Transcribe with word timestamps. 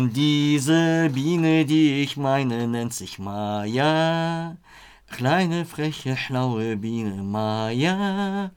Und 0.00 0.16
diese 0.16 1.10
Biene, 1.12 1.66
die 1.66 2.00
ich 2.00 2.16
meine, 2.16 2.66
nennt 2.66 2.94
sich 2.94 3.18
Maya. 3.18 4.56
Kleine, 5.10 5.66
freche, 5.66 6.16
schlaue 6.16 6.78
Biene 6.78 7.22
Maya. 7.22 8.50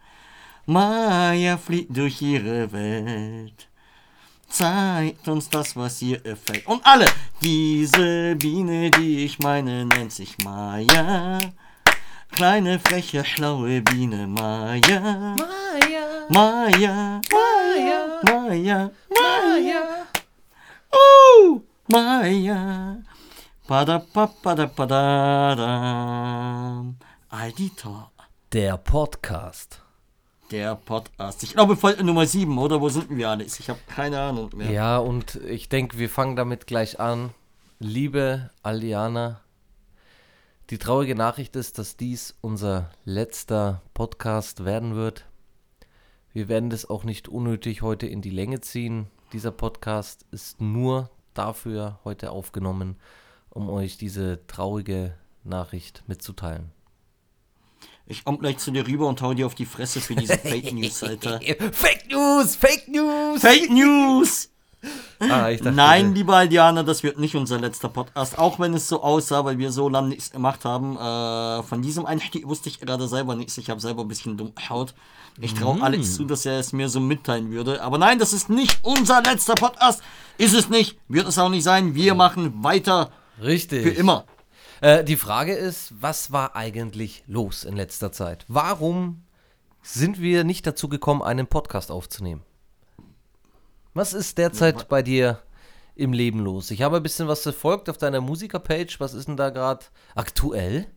Maya 0.66 1.58
fliegt 1.58 1.98
durch 1.98 2.22
ihre 2.22 2.72
Welt. 2.72 3.68
Zeigt 4.48 5.28
uns 5.28 5.50
das, 5.50 5.76
was 5.76 6.02
ihr 6.02 6.20
gefällt. 6.20 6.66
Und 6.66 6.80
alle! 6.86 7.08
Diese 7.42 8.38
Biene, 8.38 8.90
die 8.92 9.26
ich 9.26 9.38
meine, 9.40 9.84
nennt 9.84 10.14
sich 10.14 10.38
Maya. 10.46 11.40
Kleine, 12.32 12.80
freche, 12.80 13.26
schlaue 13.26 13.82
Biene 13.82 14.28
Maya. 14.28 15.36
Maya, 15.36 16.06
Maya. 16.30 17.22
Maya, 17.34 18.22
Maya. 18.24 18.92
Maya. 19.10 20.04
Oh, 20.94 21.62
Maya. 21.92 23.02
Alditor. 27.30 28.12
Der 28.52 28.78
Podcast. 28.78 29.82
Der 30.52 30.76
Podcast. 30.76 31.42
Ich 31.42 31.54
glaube 31.54 31.76
Folge 31.76 32.04
Nummer 32.04 32.28
7, 32.28 32.56
oder? 32.60 32.80
Wo 32.80 32.90
sind 32.90 33.10
wir 33.10 33.30
alles? 33.30 33.60
Ich 33.60 33.70
habe 33.70 33.80
keine 33.88 34.20
Ahnung 34.20 34.52
mehr. 34.56 34.70
Ja, 34.70 34.98
und 35.00 35.36
ich 35.36 35.68
denke, 35.70 35.98
wir 35.98 36.10
fangen 36.10 36.36
damit 36.36 36.68
gleich 36.68 37.00
an. 37.00 37.32
Liebe 37.80 38.52
Aldiana, 38.62 39.42
die 40.70 40.78
traurige 40.78 41.16
Nachricht 41.16 41.56
ist, 41.56 41.80
dass 41.80 41.98
dies 41.98 42.36
unser 42.42 42.92
letzter 43.04 43.82
Podcast 43.96 44.64
werden 44.64 44.96
wird. 44.96 45.26
Wir 46.34 46.48
werden 46.50 46.70
das 46.70 46.88
auch 46.90 47.04
nicht 47.04 47.28
unnötig 47.28 47.82
heute 47.82 48.06
in 48.06 48.22
die 48.22 48.30
Länge 48.30 48.62
ziehen. 48.62 49.08
Dieser 49.34 49.52
Podcast 49.52 50.28
ist 50.30 50.62
nur 50.62 51.10
dafür 51.34 52.00
heute 52.04 52.30
aufgenommen, 52.30 52.98
um 53.50 53.68
euch 53.68 53.98
diese 53.98 54.46
traurige 54.46 55.16
Nachricht 55.44 56.04
mitzuteilen. 56.06 56.72
Ich 58.06 58.24
komm 58.24 58.38
gleich 58.38 58.60
zu 58.60 58.70
dir 58.70 58.86
rüber 58.86 59.08
und 59.08 59.24
hau 59.24 59.34
dir 59.34 59.48
auf 59.48 59.56
die 59.56 59.66
Fresse 59.66 60.02
für 60.02 60.16
diese 60.16 60.38
Fake 60.38 60.72
News, 60.72 61.02
Alter. 61.02 61.40
Fake 61.72 62.10
News, 62.12 62.56
Fake 62.56 62.88
News. 62.88 63.42
Fake 63.42 63.72
News! 63.72 64.53
Ah, 65.20 65.52
dachte, 65.52 65.72
Nein, 65.76 66.14
liebe 66.14 66.36
Aldianer, 66.36 66.84
das 66.84 67.04
wird 67.04 67.20
nicht 67.20 67.36
unser 67.36 67.60
letzter 67.60 67.90
Podcast. 67.90 68.38
Auch 68.38 68.60
wenn 68.60 68.74
es 68.74 68.88
so 68.88 69.02
aussah, 69.02 69.46
weil 69.46 69.58
wir 69.58 69.72
so 69.72 69.90
lange 69.90 70.10
nichts 70.10 70.32
gemacht 70.32 70.66
haben. 70.66 70.98
Äh, 70.98 71.64
von 71.64 71.82
diesem 71.82 72.06
Einstieg 72.06 72.48
wusste 72.48 72.70
ich 72.70 72.80
gerade 72.80 73.08
selber 73.08 73.36
nichts. 73.36 73.58
Ich 73.58 73.70
habe 73.70 73.80
selber 73.80 74.02
ein 74.04 74.08
bisschen 74.08 74.38
dumm 74.38 74.54
geschaut. 74.56 74.94
Ich 75.40 75.54
traue 75.56 75.82
Alex 75.82 76.16
zu, 76.16 76.26
dass 76.26 76.46
er 76.46 76.60
es 76.60 76.74
mir 76.74 76.90
so 76.90 77.00
mitteilen 77.00 77.52
würde. 77.52 77.82
Aber 77.82 77.98
nein, 77.98 78.20
das 78.20 78.34
ist 78.34 78.50
nicht 78.50 78.80
unser 78.84 79.24
letzter 79.24 79.56
Podcast. 79.56 80.04
Ist 80.38 80.54
es 80.54 80.70
nicht. 80.70 81.00
Wird 81.08 81.28
es 81.28 81.40
auch 81.40 81.50
nicht 81.50 81.64
sein. 81.64 81.96
Wir 81.96 82.14
machen 82.14 82.64
weiter 82.64 83.12
Richtig. 83.42 83.84
für 83.84 83.90
immer. 83.90 84.26
Äh, 84.82 85.04
die 85.04 85.16
Frage 85.16 85.54
ist, 85.54 85.94
was 86.00 86.32
war 86.32 86.56
eigentlich 86.56 87.24
los 87.26 87.64
in 87.64 87.76
letzter 87.76 88.12
Zeit? 88.12 88.46
Warum 88.48 89.24
sind 89.82 90.22
wir 90.22 90.44
nicht 90.44 90.68
dazu 90.68 90.88
gekommen, 90.88 91.22
einen 91.22 91.48
Podcast 91.48 91.90
aufzunehmen? 91.90 92.42
Was 93.96 94.14
ist 94.14 94.40
derzeit 94.40 94.88
bei 94.90 95.04
dir 95.04 95.40
im 95.96 96.14
Leben 96.14 96.40
los? 96.40 96.72
Ich 96.72 96.82
habe 96.82 96.98
ein 96.98 97.04
bisschen 97.04 97.28
was 97.28 97.44
verfolgt 97.44 97.90
auf 97.90 97.98
deiner 98.00 98.22
Musikerpage. 98.22 99.00
Was 99.00 99.14
ist 99.14 99.28
denn 99.28 99.38
da 99.38 99.52
gerade 99.52 99.86
aktuell? 100.16 100.88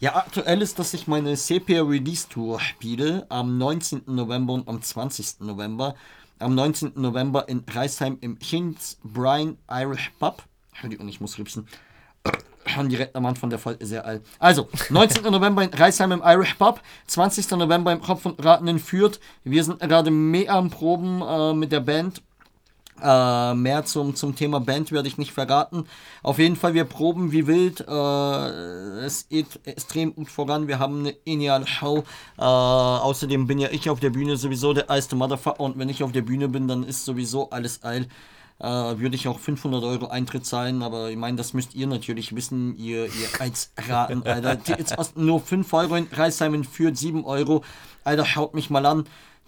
Ja, 0.00 0.16
aktuell 0.16 0.62
ist, 0.62 0.80
dass 0.80 0.94
ich 0.94 1.06
meine 1.06 1.36
Sepia 1.36 1.82
Release 1.82 2.28
Tour 2.28 2.58
spiele 2.58 3.24
am 3.28 3.56
19. 3.56 4.02
November 4.06 4.54
und 4.54 4.68
am 4.68 4.82
20. 4.82 5.40
November. 5.40 5.94
Am 6.40 6.56
19. 6.56 6.94
November 6.96 7.48
in 7.48 7.64
Reisheim 7.70 8.18
im 8.20 8.36
Hinz 8.42 8.98
Brian 9.04 9.56
Irish 9.70 10.10
Pub. 10.18 10.42
Entschuldigung, 10.70 11.06
ich 11.06 11.20
muss 11.20 11.38
rübsen. 11.38 11.68
Schon 12.66 12.88
direkt 12.88 13.16
am 13.16 13.26
Anfang 13.26 13.50
der 13.50 13.58
Folge 13.58 13.84
sehr 13.84 14.04
alt. 14.04 14.22
Also, 14.38 14.68
19. 14.90 15.24
November 15.24 15.62
in 15.64 15.74
Reisheim 15.74 16.12
im 16.12 16.22
Irish 16.24 16.54
Pub, 16.54 16.80
20. 17.06 17.50
November 17.52 17.92
im 17.92 18.00
Kopf 18.00 18.24
und 18.26 18.44
Raten 18.44 18.68
in 18.68 18.78
Fürth. 18.78 19.18
Wir 19.44 19.64
sind 19.64 19.80
gerade 19.80 20.10
mehr 20.10 20.52
am 20.52 20.70
Proben 20.70 21.22
äh, 21.22 21.54
mit 21.54 21.72
der 21.72 21.80
Band. 21.80 22.22
Äh, 23.02 23.54
mehr 23.54 23.84
zum, 23.84 24.14
zum 24.14 24.36
Thema 24.36 24.60
Band 24.60 24.92
werde 24.92 25.08
ich 25.08 25.18
nicht 25.18 25.32
verraten. 25.32 25.86
Auf 26.22 26.38
jeden 26.38 26.54
Fall, 26.54 26.74
wir 26.74 26.84
proben 26.84 27.32
wie 27.32 27.46
wild. 27.48 27.80
Äh, 27.80 29.04
es 29.04 29.28
geht 29.28 29.60
extrem 29.64 30.14
gut 30.14 30.30
voran. 30.30 30.68
Wir 30.68 30.78
haben 30.78 31.00
eine 31.00 31.12
geniale 31.12 31.66
Show. 31.66 32.04
Äh, 32.38 32.42
außerdem 32.42 33.46
bin 33.46 33.58
ja 33.58 33.70
ich 33.72 33.90
auf 33.90 33.98
der 33.98 34.10
Bühne 34.10 34.36
sowieso 34.36 34.72
der 34.72 34.88
eilste 34.88 35.16
Motherfucker. 35.16 35.60
Und 35.60 35.78
wenn 35.78 35.88
ich 35.88 36.04
auf 36.04 36.12
der 36.12 36.22
Bühne 36.22 36.48
bin, 36.48 36.68
dann 36.68 36.84
ist 36.84 37.04
sowieso 37.04 37.50
alles 37.50 37.82
eil. 37.82 38.06
Äh, 38.62 39.00
würde 39.00 39.16
ich 39.16 39.26
auch 39.26 39.40
500 39.40 39.82
Euro 39.82 40.06
Eintritt 40.06 40.46
zahlen, 40.46 40.84
aber 40.84 41.10
ich 41.10 41.16
meine, 41.16 41.36
das 41.36 41.52
müsst 41.52 41.74
ihr 41.74 41.88
natürlich 41.88 42.36
wissen, 42.36 42.76
ihr, 42.76 43.06
ihr 43.06 43.28
als 43.40 43.72
Raten, 43.88 44.22
Alter. 44.22 44.62
Tickets 44.62 44.94
kosten 44.94 45.26
nur 45.26 45.40
5 45.40 45.72
Euro 45.72 45.96
in 45.96 46.06
Reisheimen 46.12 46.62
für 46.62 46.94
7 46.94 47.24
Euro. 47.24 47.64
Alter, 48.04 48.24
schaut 48.24 48.54
mich 48.54 48.70
mal 48.70 48.86
an. 48.86 49.04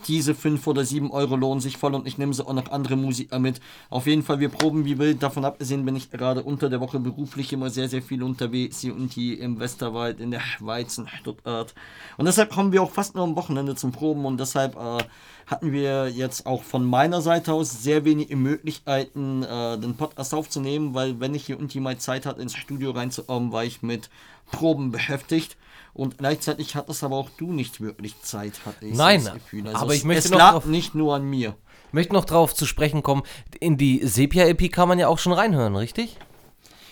Diese 0.06 0.34
5 0.34 0.66
oder 0.66 0.84
7 0.84 1.10
Euro 1.10 1.36
lohnen 1.36 1.60
sich 1.60 1.78
voll 1.78 1.94
und 1.94 2.06
ich 2.06 2.18
nehme 2.18 2.34
sie 2.34 2.46
auch 2.46 2.52
noch 2.52 2.70
andere 2.70 2.96
Musiker 2.96 3.38
mit. 3.38 3.60
Auf 3.88 4.06
jeden 4.06 4.22
Fall, 4.22 4.38
wir 4.38 4.50
proben 4.50 4.84
wie 4.84 4.98
wild. 4.98 5.22
Davon 5.22 5.44
abgesehen 5.44 5.84
bin 5.84 5.96
ich 5.96 6.10
gerade 6.10 6.42
unter 6.42 6.68
der 6.68 6.80
Woche 6.80 6.98
beruflich 6.98 7.52
immer 7.52 7.70
sehr, 7.70 7.88
sehr 7.88 8.02
viel 8.02 8.22
unterwegs. 8.22 8.80
Hier 8.80 8.94
und 8.94 9.12
hier 9.12 9.40
im 9.40 9.60
Westerwald, 9.60 10.20
in 10.20 10.30
der 10.30 10.40
Schweiz, 10.40 10.98
in 10.98 11.08
Stuttgart. 11.08 11.74
Und 12.18 12.26
deshalb 12.26 12.50
kommen 12.50 12.72
wir 12.72 12.82
auch 12.82 12.90
fast 12.90 13.14
nur 13.14 13.24
am 13.24 13.36
Wochenende 13.36 13.76
zum 13.76 13.92
Proben 13.92 14.26
und 14.26 14.38
deshalb 14.38 14.76
äh, 14.76 14.98
hatten 15.46 15.72
wir 15.72 16.08
jetzt 16.08 16.46
auch 16.46 16.62
von 16.62 16.84
meiner 16.84 17.20
Seite 17.20 17.52
aus 17.52 17.82
sehr 17.82 18.04
wenige 18.04 18.36
Möglichkeiten, 18.36 19.42
äh, 19.42 19.78
den 19.78 19.96
Podcast 19.96 20.34
aufzunehmen, 20.34 20.94
weil 20.94 21.20
wenn 21.20 21.34
ich 21.34 21.46
hier 21.46 21.58
und 21.58 21.72
hier 21.72 21.82
mal 21.82 21.98
Zeit 21.98 22.26
hatte, 22.26 22.42
ins 22.42 22.56
Studio 22.56 22.90
reinzukommen, 22.90 23.52
war 23.52 23.64
ich 23.64 23.82
mit 23.82 24.10
Proben 24.50 24.90
beschäftigt. 24.90 25.56
Und 25.94 26.18
gleichzeitig 26.18 26.74
hat 26.74 26.88
das 26.88 27.02
aber 27.04 27.16
auch 27.16 27.30
du 27.38 27.52
nicht 27.52 27.80
wirklich 27.80 28.20
Zeit, 28.20 28.66
hatte 28.66 28.84
ich 28.86 28.94
Nein, 28.96 29.24
das 29.24 29.34
Gefühl. 29.34 29.66
Also 29.68 29.78
aber 29.78 29.92
es, 29.92 29.98
ich 29.98 30.04
möchte 30.04 30.24
es 30.24 30.30
noch 30.30 30.38
lag 30.38 30.52
drauf- 30.52 30.66
nicht 30.66 30.94
nur 30.94 31.14
an 31.14 31.24
mir. 31.24 31.56
Ich 31.88 31.92
möchte 31.92 32.12
noch 32.12 32.24
darauf 32.24 32.52
zu 32.54 32.66
sprechen 32.66 33.02
kommen. 33.04 33.22
In 33.60 33.76
die 33.78 34.04
Sepia-EP 34.04 34.70
kann 34.72 34.88
man 34.88 34.98
ja 34.98 35.06
auch 35.08 35.18
schon 35.18 35.32
reinhören, 35.32 35.76
richtig? 35.76 36.18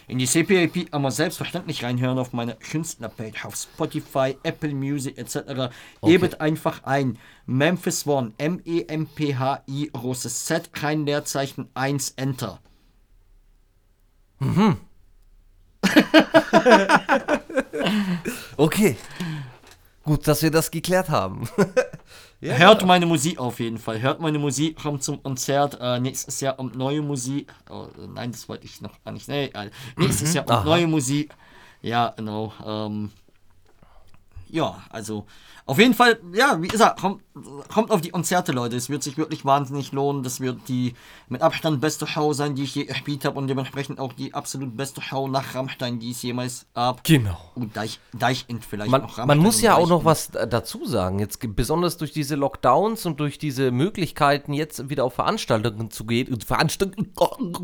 In 0.09 0.19
die 0.19 0.27
CPAP 0.27 0.91
kann 0.91 1.01
man 1.01 1.13
selbstverständlich 1.13 1.85
reinhören 1.85 2.19
auf 2.19 2.33
meiner 2.33 2.55
Künstlerpage, 2.55 3.45
auf 3.45 3.55
Spotify, 3.57 4.37
Apple 4.43 4.75
Music 4.75 5.17
etc. 5.17 5.73
Gebet 6.03 6.41
einfach 6.41 6.83
ein 6.85 7.19
Memphis 7.47 8.07
One, 8.07 8.33
M-E-M-P-H-I, 8.37 9.91
großes 9.93 10.45
Z, 10.45 10.73
kein 10.73 11.07
Leerzeichen, 11.07 11.69
1, 11.75 12.11
Enter. 12.17 12.61
Okay. 18.57 18.97
Gut, 20.05 20.27
dass 20.27 20.43
wir 20.43 20.51
das 20.51 20.71
geklärt 20.71 21.09
haben. 21.11 21.49
ja. 22.41 22.55
Hört 22.55 22.85
meine 22.85 23.07
Musik 23.07 23.39
auf 23.39 23.61
jeden 23.61 23.79
Fall. 23.79 24.01
Hört 24.01 24.21
meine 24.21 24.39
Musik, 24.39 24.81
kommt 24.83 25.03
zum 25.03 25.23
Konzert. 25.23 25.79
Äh, 25.81 26.01
nächstes 26.01 26.41
Jahr 26.41 26.57
kommt 26.57 26.77
neue 26.77 27.03
Musik. 27.03 27.53
Oh, 27.71 27.87
nein, 28.15 28.33
das 28.33 28.49
wollte 28.49 28.65
ich 28.65 28.81
noch 28.81 29.03
gar 29.05 29.13
nicht. 29.13 29.29
Nee, 29.29 29.47
egal. 29.47 29.71
nächstes 29.97 30.35
Jahr 30.35 30.45
kommt 30.45 30.61
Aha. 30.61 30.65
neue 30.65 30.87
Musik. 30.87 31.35
Ja, 31.83 32.13
genau. 32.17 32.53
Ähm, 32.65 33.11
ja, 34.53 34.83
also 34.91 35.27
auf 35.65 35.79
jeden 35.79 35.95
Fall, 35.95 36.19
ja, 36.35 36.61
wie 36.61 36.67
gesagt, 36.67 37.01
kommt, 37.01 37.23
kommt 37.69 37.93
auf 37.93 38.01
die 38.01 38.11
Konzerte, 38.11 38.51
Leute. 38.51 38.75
Es 38.75 38.91
wird 38.91 39.05
sich 39.05 39.17
wirklich 39.17 39.45
wahnsinnig 39.45 39.93
lohnen. 39.93 40.25
Das 40.25 40.41
wird 40.41 40.69
die 40.69 40.95
mit 41.29 41.41
Abstand 41.41 41.81
beste 41.81 42.07
Show 42.07 42.33
sein, 42.33 42.57
die 42.57 42.65
ich 42.65 42.75
je 42.75 42.85
gespielt 42.85 43.25
habe 43.25 43.39
und 43.39 43.47
dementsprechend 43.47 44.01
auch 44.01 44.13
die 44.13 44.35
absolut 44.35 44.77
beste 44.77 45.01
Show 45.01 45.29
nach 45.29 45.55
Rammstein, 45.55 46.01
die 46.01 46.11
es 46.11 46.23
jemals 46.23 46.67
gab. 46.75 47.05
Genau. 47.05 47.39
Und 47.55 47.77
Deich, 47.77 48.01
Deichend 48.13 48.65
vielleicht 48.65 48.91
Man, 48.91 49.03
noch. 49.03 49.19
man 49.19 49.29
Rammstein 49.29 49.39
muss 49.39 49.57
und 49.57 49.63
ja 49.63 49.75
auch 49.77 49.89
noch 49.89 50.05
was 50.05 50.33
dazu 50.33 50.85
sagen. 50.85 51.21
Jetzt 51.21 51.39
besonders 51.55 51.97
durch 51.97 52.11
diese 52.11 52.35
Lockdowns 52.35 53.07
und 53.07 53.21
durch 53.21 53.39
diese 53.39 53.71
Möglichkeiten, 53.71 54.53
jetzt 54.55 54.91
wieder 54.91 55.05
auf 55.05 55.15
Veranstaltungen 55.15 55.93
zu 55.93 56.05
gehen. 56.07 56.33
und 56.33 56.43
Veranstaltungen. 56.43 57.13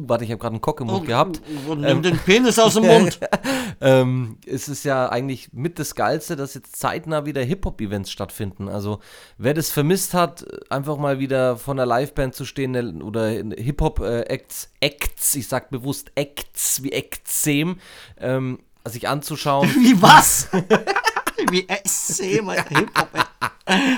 Warte, 0.08 0.22
ich 0.24 0.30
habe 0.30 0.38
gerade 0.38 0.54
einen 0.54 0.60
Kock 0.62 0.80
im 0.80 0.86
Mund 0.86 1.06
gehabt. 1.06 1.42
Oh, 1.68 1.74
nimm 1.74 2.00
den 2.02 2.16
Penis 2.18 2.60
aus 2.60 2.74
dem 2.74 2.86
Mund. 2.86 3.18
Ähm, 3.80 4.38
es 4.46 4.68
ist 4.68 4.84
ja 4.84 5.08
eigentlich 5.08 5.52
mit 5.52 5.80
das 5.80 5.96
Geilste, 5.96 6.36
dass 6.36 6.54
jetzt 6.54 6.77
zeitnah 6.78 7.26
wieder 7.26 7.42
Hip-Hop-Events 7.42 8.10
stattfinden. 8.10 8.68
Also, 8.68 9.00
wer 9.36 9.54
das 9.54 9.70
vermisst 9.70 10.14
hat, 10.14 10.44
einfach 10.70 10.96
mal 10.96 11.18
wieder 11.18 11.56
von 11.56 11.78
einer 11.78 11.98
Liveband 11.98 12.34
zu 12.34 12.44
stehen 12.44 13.02
oder 13.02 13.28
Hip-Hop-Acts, 13.28 14.70
Acts, 14.80 15.34
ich 15.34 15.48
sag 15.48 15.70
bewusst 15.70 16.12
Acts, 16.14 16.82
wie 16.82 16.92
Actsem, 16.92 17.78
ähm, 18.18 18.60
sich 18.84 19.08
anzuschauen. 19.08 19.68
Wie 19.74 20.00
was? 20.00 20.48
Wie 21.50 21.66
SC, 21.86 22.42
mein 22.42 22.66
Hip-Hop. 22.66 23.08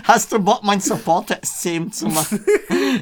Hast 0.04 0.32
du 0.32 0.40
Bock, 0.40 0.64
mein 0.64 0.80
Supporter-SC 0.80 1.92
zu 1.92 2.08
machen? 2.08 2.44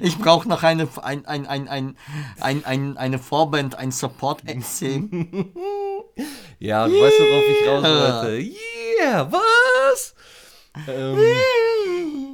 Ich 0.02 0.18
brauche 0.18 0.46
noch 0.46 0.62
eine, 0.62 0.86
ein, 1.02 1.24
ein, 1.24 1.46
ein, 1.46 1.66
ein, 1.66 1.96
ein, 2.40 2.64
ein, 2.64 2.96
eine 2.98 3.18
Vorband, 3.18 3.74
ein 3.76 3.90
Support-SC. 3.90 4.82
Ja, 6.58 6.86
du 6.86 6.92
weißt, 6.92 7.20
worauf 7.20 7.44
ich 7.48 7.68
raus 7.68 7.82
wollte. 7.82 8.38
Yeah, 8.38 8.77
was? 9.30 10.14
Ähm, 10.88 11.18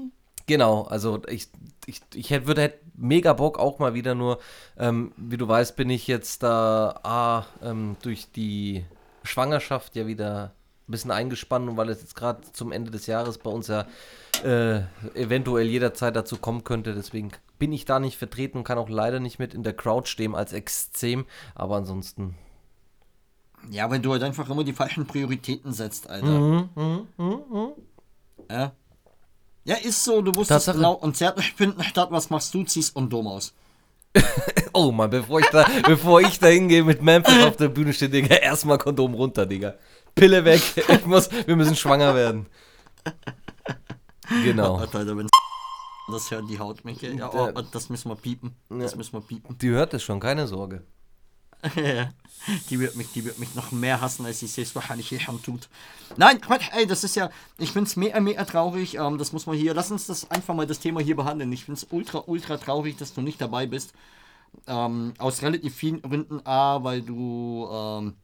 Genau, 0.46 0.82
also 0.82 1.22
ich, 1.28 1.48
ich, 1.86 2.02
ich 2.12 2.30
hätte, 2.30 2.46
würde 2.46 2.62
hätte 2.62 2.78
mega 2.94 3.32
Bock 3.32 3.58
auch 3.58 3.78
mal 3.78 3.94
wieder 3.94 4.14
nur, 4.14 4.38
ähm, 4.76 5.12
wie 5.16 5.38
du 5.38 5.48
weißt, 5.48 5.74
bin 5.76 5.88
ich 5.88 6.06
jetzt 6.06 6.42
da 6.42 7.00
ah, 7.02 7.46
ähm, 7.62 7.96
durch 8.02 8.30
die 8.30 8.84
Schwangerschaft 9.22 9.96
ja 9.96 10.06
wieder 10.06 10.52
ein 10.86 10.92
bisschen 10.92 11.10
eingespannt 11.10 11.68
und 11.68 11.76
weil 11.78 11.88
es 11.88 12.02
jetzt 12.02 12.14
gerade 12.14 12.42
zum 12.52 12.72
Ende 12.72 12.90
des 12.90 13.06
Jahres 13.06 13.38
bei 13.38 13.50
uns 13.50 13.68
ja 13.68 13.86
äh, 14.44 14.82
eventuell 15.14 15.66
jederzeit 15.66 16.14
dazu 16.14 16.36
kommen 16.36 16.62
könnte, 16.62 16.94
deswegen 16.94 17.30
bin 17.58 17.72
ich 17.72 17.86
da 17.86 17.98
nicht 17.98 18.18
vertreten 18.18 18.58
und 18.58 18.64
kann 18.64 18.76
auch 18.76 18.90
leider 18.90 19.20
nicht 19.20 19.38
mit 19.38 19.54
in 19.54 19.62
der 19.62 19.72
Crowd 19.72 20.06
stehen 20.06 20.34
als 20.34 20.52
Extrem, 20.52 21.24
aber 21.54 21.76
ansonsten. 21.76 22.34
Ja, 23.70 23.90
wenn 23.90 24.02
du 24.02 24.12
halt 24.12 24.22
einfach 24.22 24.48
immer 24.48 24.64
die 24.64 24.72
falschen 24.72 25.06
Prioritäten 25.06 25.72
setzt, 25.72 26.08
Alter. 26.08 26.26
Mhm, 26.26 26.68
mhm, 26.74 27.08
mhm, 27.16 27.40
mhm. 27.50 27.72
Ja. 28.50 28.72
Ja, 29.64 29.76
ist 29.76 30.04
so, 30.04 30.20
du 30.20 30.32
musst 30.32 30.50
genau 30.50 30.96
Konzert 30.96 31.40
finden 31.40 31.82
statt, 31.82 32.08
was 32.10 32.28
machst 32.28 32.52
du, 32.52 32.64
ziehst 32.64 32.94
und 32.96 33.10
dumm 33.12 33.26
aus. 33.26 33.54
Oh 34.76 34.90
Mann, 34.90 35.08
bevor 35.08 35.38
ich 35.38 35.46
da, 35.50 35.64
bevor 35.86 36.20
ich 36.20 36.40
da 36.40 36.48
hingehe 36.48 36.82
mit 36.82 37.00
Memphis 37.00 37.44
auf 37.44 37.56
der 37.56 37.68
Bühne 37.68 37.92
steht, 37.92 38.12
Digga, 38.12 38.34
erstmal 38.34 38.76
Kondom 38.76 39.14
runter, 39.14 39.46
Digga. 39.46 39.74
Pille 40.16 40.44
weg. 40.44 40.62
Ich 40.88 41.06
muss, 41.06 41.30
wir 41.30 41.54
müssen 41.54 41.76
schwanger 41.76 42.12
werden. 42.16 42.46
Genau. 44.42 44.76
Alter, 44.78 45.16
wenn 45.16 45.28
das 46.08 46.30
hören 46.30 46.46
die 46.48 46.58
Haut 46.58 46.84
mich. 46.84 47.00
Ja, 47.02 47.32
oh, 47.32 47.52
das 47.72 47.88
müssen 47.88 48.10
wir 48.10 48.16
piepen. 48.16 48.56
Das 48.68 48.96
müssen 48.96 49.12
wir 49.12 49.20
piepen. 49.20 49.56
Die 49.58 49.70
hört 49.70 49.94
es 49.94 50.02
schon, 50.02 50.20
keine 50.20 50.46
Sorge. 50.46 50.82
die 52.70 52.78
wird 52.78 52.96
mich, 52.96 53.12
die 53.12 53.24
wird 53.24 53.38
mich 53.38 53.54
noch 53.54 53.72
mehr 53.72 54.00
hassen, 54.00 54.26
als 54.26 54.40
sie 54.40 54.62
es 54.62 54.74
wahrscheinlich 54.74 55.12
eh 55.12 55.20
schon 55.20 55.42
tut. 55.42 55.68
Nein, 56.16 56.40
ey, 56.72 56.86
das 56.86 57.04
ist 57.04 57.16
ja, 57.16 57.30
ich 57.58 57.72
find's 57.72 57.96
mega, 57.96 58.20
mega 58.20 58.44
traurig. 58.44 58.96
Ähm, 58.96 59.18
das 59.18 59.32
muss 59.32 59.46
man 59.46 59.56
hier, 59.56 59.74
lass 59.74 59.90
uns 59.90 60.06
das 60.06 60.30
einfach 60.30 60.54
mal 60.54 60.66
das 60.66 60.80
Thema 60.80 61.00
hier 61.00 61.16
behandeln. 61.16 61.52
Ich 61.52 61.64
find's 61.64 61.86
ultra, 61.90 62.24
ultra 62.26 62.56
traurig, 62.58 62.96
dass 62.96 63.14
du 63.14 63.22
nicht 63.22 63.40
dabei 63.40 63.66
bist. 63.66 63.92
Ähm, 64.66 65.14
aus 65.18 65.42
relativ 65.42 65.74
vielen 65.74 66.02
Gründen. 66.02 66.46
A, 66.46 66.84
weil 66.84 67.02
du 67.02 67.68
ähm, 67.70 68.14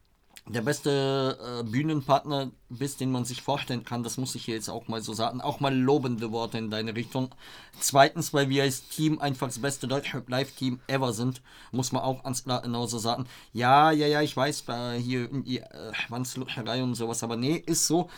der 0.47 0.63
beste 0.63 1.39
äh, 1.61 1.63
Bühnenpartner 1.63 2.51
bist, 2.69 3.01
den 3.01 3.13
man 3.13 3.25
sich 3.25 3.43
vorstellen 3.43 3.85
kann. 3.85 4.03
Das 4.03 4.17
muss 4.17 4.35
ich 4.35 4.47
hier 4.47 4.55
jetzt 4.55 4.69
auch 4.69 4.89
mal 4.89 5.03
so 5.03 5.13
sagen. 5.13 5.41
Auch 5.41 5.61
mal 5.61 5.75
lobende 5.75 6.33
Worte 6.33 6.59
in 6.59 6.71
deine 6.71 6.97
Richtung. 6.97 7.35
Zweitens, 7.79 8.33
weil 8.33 8.49
wir 8.49 8.63
als 8.63 8.89
Team 8.89 9.21
einfach 9.21 9.47
das 9.49 9.61
beste 9.61 9.87
Deutschrap-Live-Team 9.87 10.81
ever 10.87 11.13
sind. 11.13 11.43
Muss 11.73 11.93
man 11.93 12.03
auch 12.03 12.25
ans 12.25 12.45
genauso 12.45 12.99
sagen. 12.99 13.27
Ja, 13.53 13.91
ja, 13.91 14.07
ja, 14.07 14.23
ich 14.23 14.37
weiß, 14.37 14.63
bei 14.63 14.99
hier 14.99 15.21
irgendwie 15.21 15.59
äh, 15.59 15.95
Schwanzlutscherei 15.95 16.83
und 16.83 16.95
sowas, 16.95 17.23
aber 17.23 17.37
nee, 17.37 17.57
ist 17.57 17.87
so. 17.87 18.09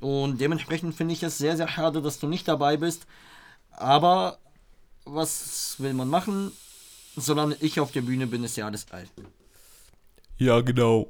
Und 0.00 0.40
dementsprechend 0.40 0.94
finde 0.94 1.14
ich 1.14 1.22
es 1.22 1.38
sehr, 1.38 1.56
sehr 1.56 1.68
schade, 1.68 2.02
dass 2.02 2.18
du 2.18 2.26
nicht 2.26 2.46
dabei 2.48 2.76
bist. 2.76 3.06
Aber 3.70 4.38
was 5.04 5.76
will 5.78 5.94
man 5.94 6.08
machen? 6.08 6.52
Solange 7.16 7.56
ich 7.60 7.80
auf 7.80 7.92
der 7.92 8.02
Bühne 8.02 8.26
bin, 8.26 8.44
ist 8.44 8.56
ja 8.56 8.66
alles 8.66 8.86
alt. 8.90 9.10
Ja, 10.36 10.60
genau. 10.60 11.08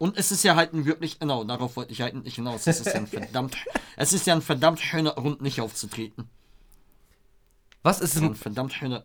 Und 0.00 0.16
es 0.16 0.32
ist 0.32 0.42
ja 0.44 0.56
halt 0.56 0.72
ein 0.72 0.86
wirklich, 0.86 1.18
genau, 1.18 1.44
darauf 1.44 1.76
wollte 1.76 1.92
ich 1.92 2.00
halt 2.00 2.14
nicht 2.24 2.36
hinaus. 2.36 2.66
Es 2.66 2.80
ist 2.80 2.86
ja 2.86 2.94
ein 2.94 3.06
verdammt, 3.06 3.54
es 3.96 4.14
ist 4.14 4.26
ja 4.26 4.34
ein 4.34 4.40
verdammt 4.40 4.80
schöner 4.80 5.12
Grund, 5.12 5.42
nicht 5.42 5.60
aufzutreten. 5.60 6.30
Was 7.82 8.00
ist 8.00 8.12
Es 8.12 8.16
ist 8.16 8.22
ein 8.22 8.34
verdammt 8.34 8.72
schöner, 8.72 9.04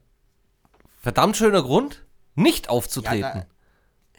verdammt 1.02 1.36
schöner 1.36 1.62
Grund, 1.64 2.06
nicht 2.36 2.70
aufzutreten? 2.70 3.44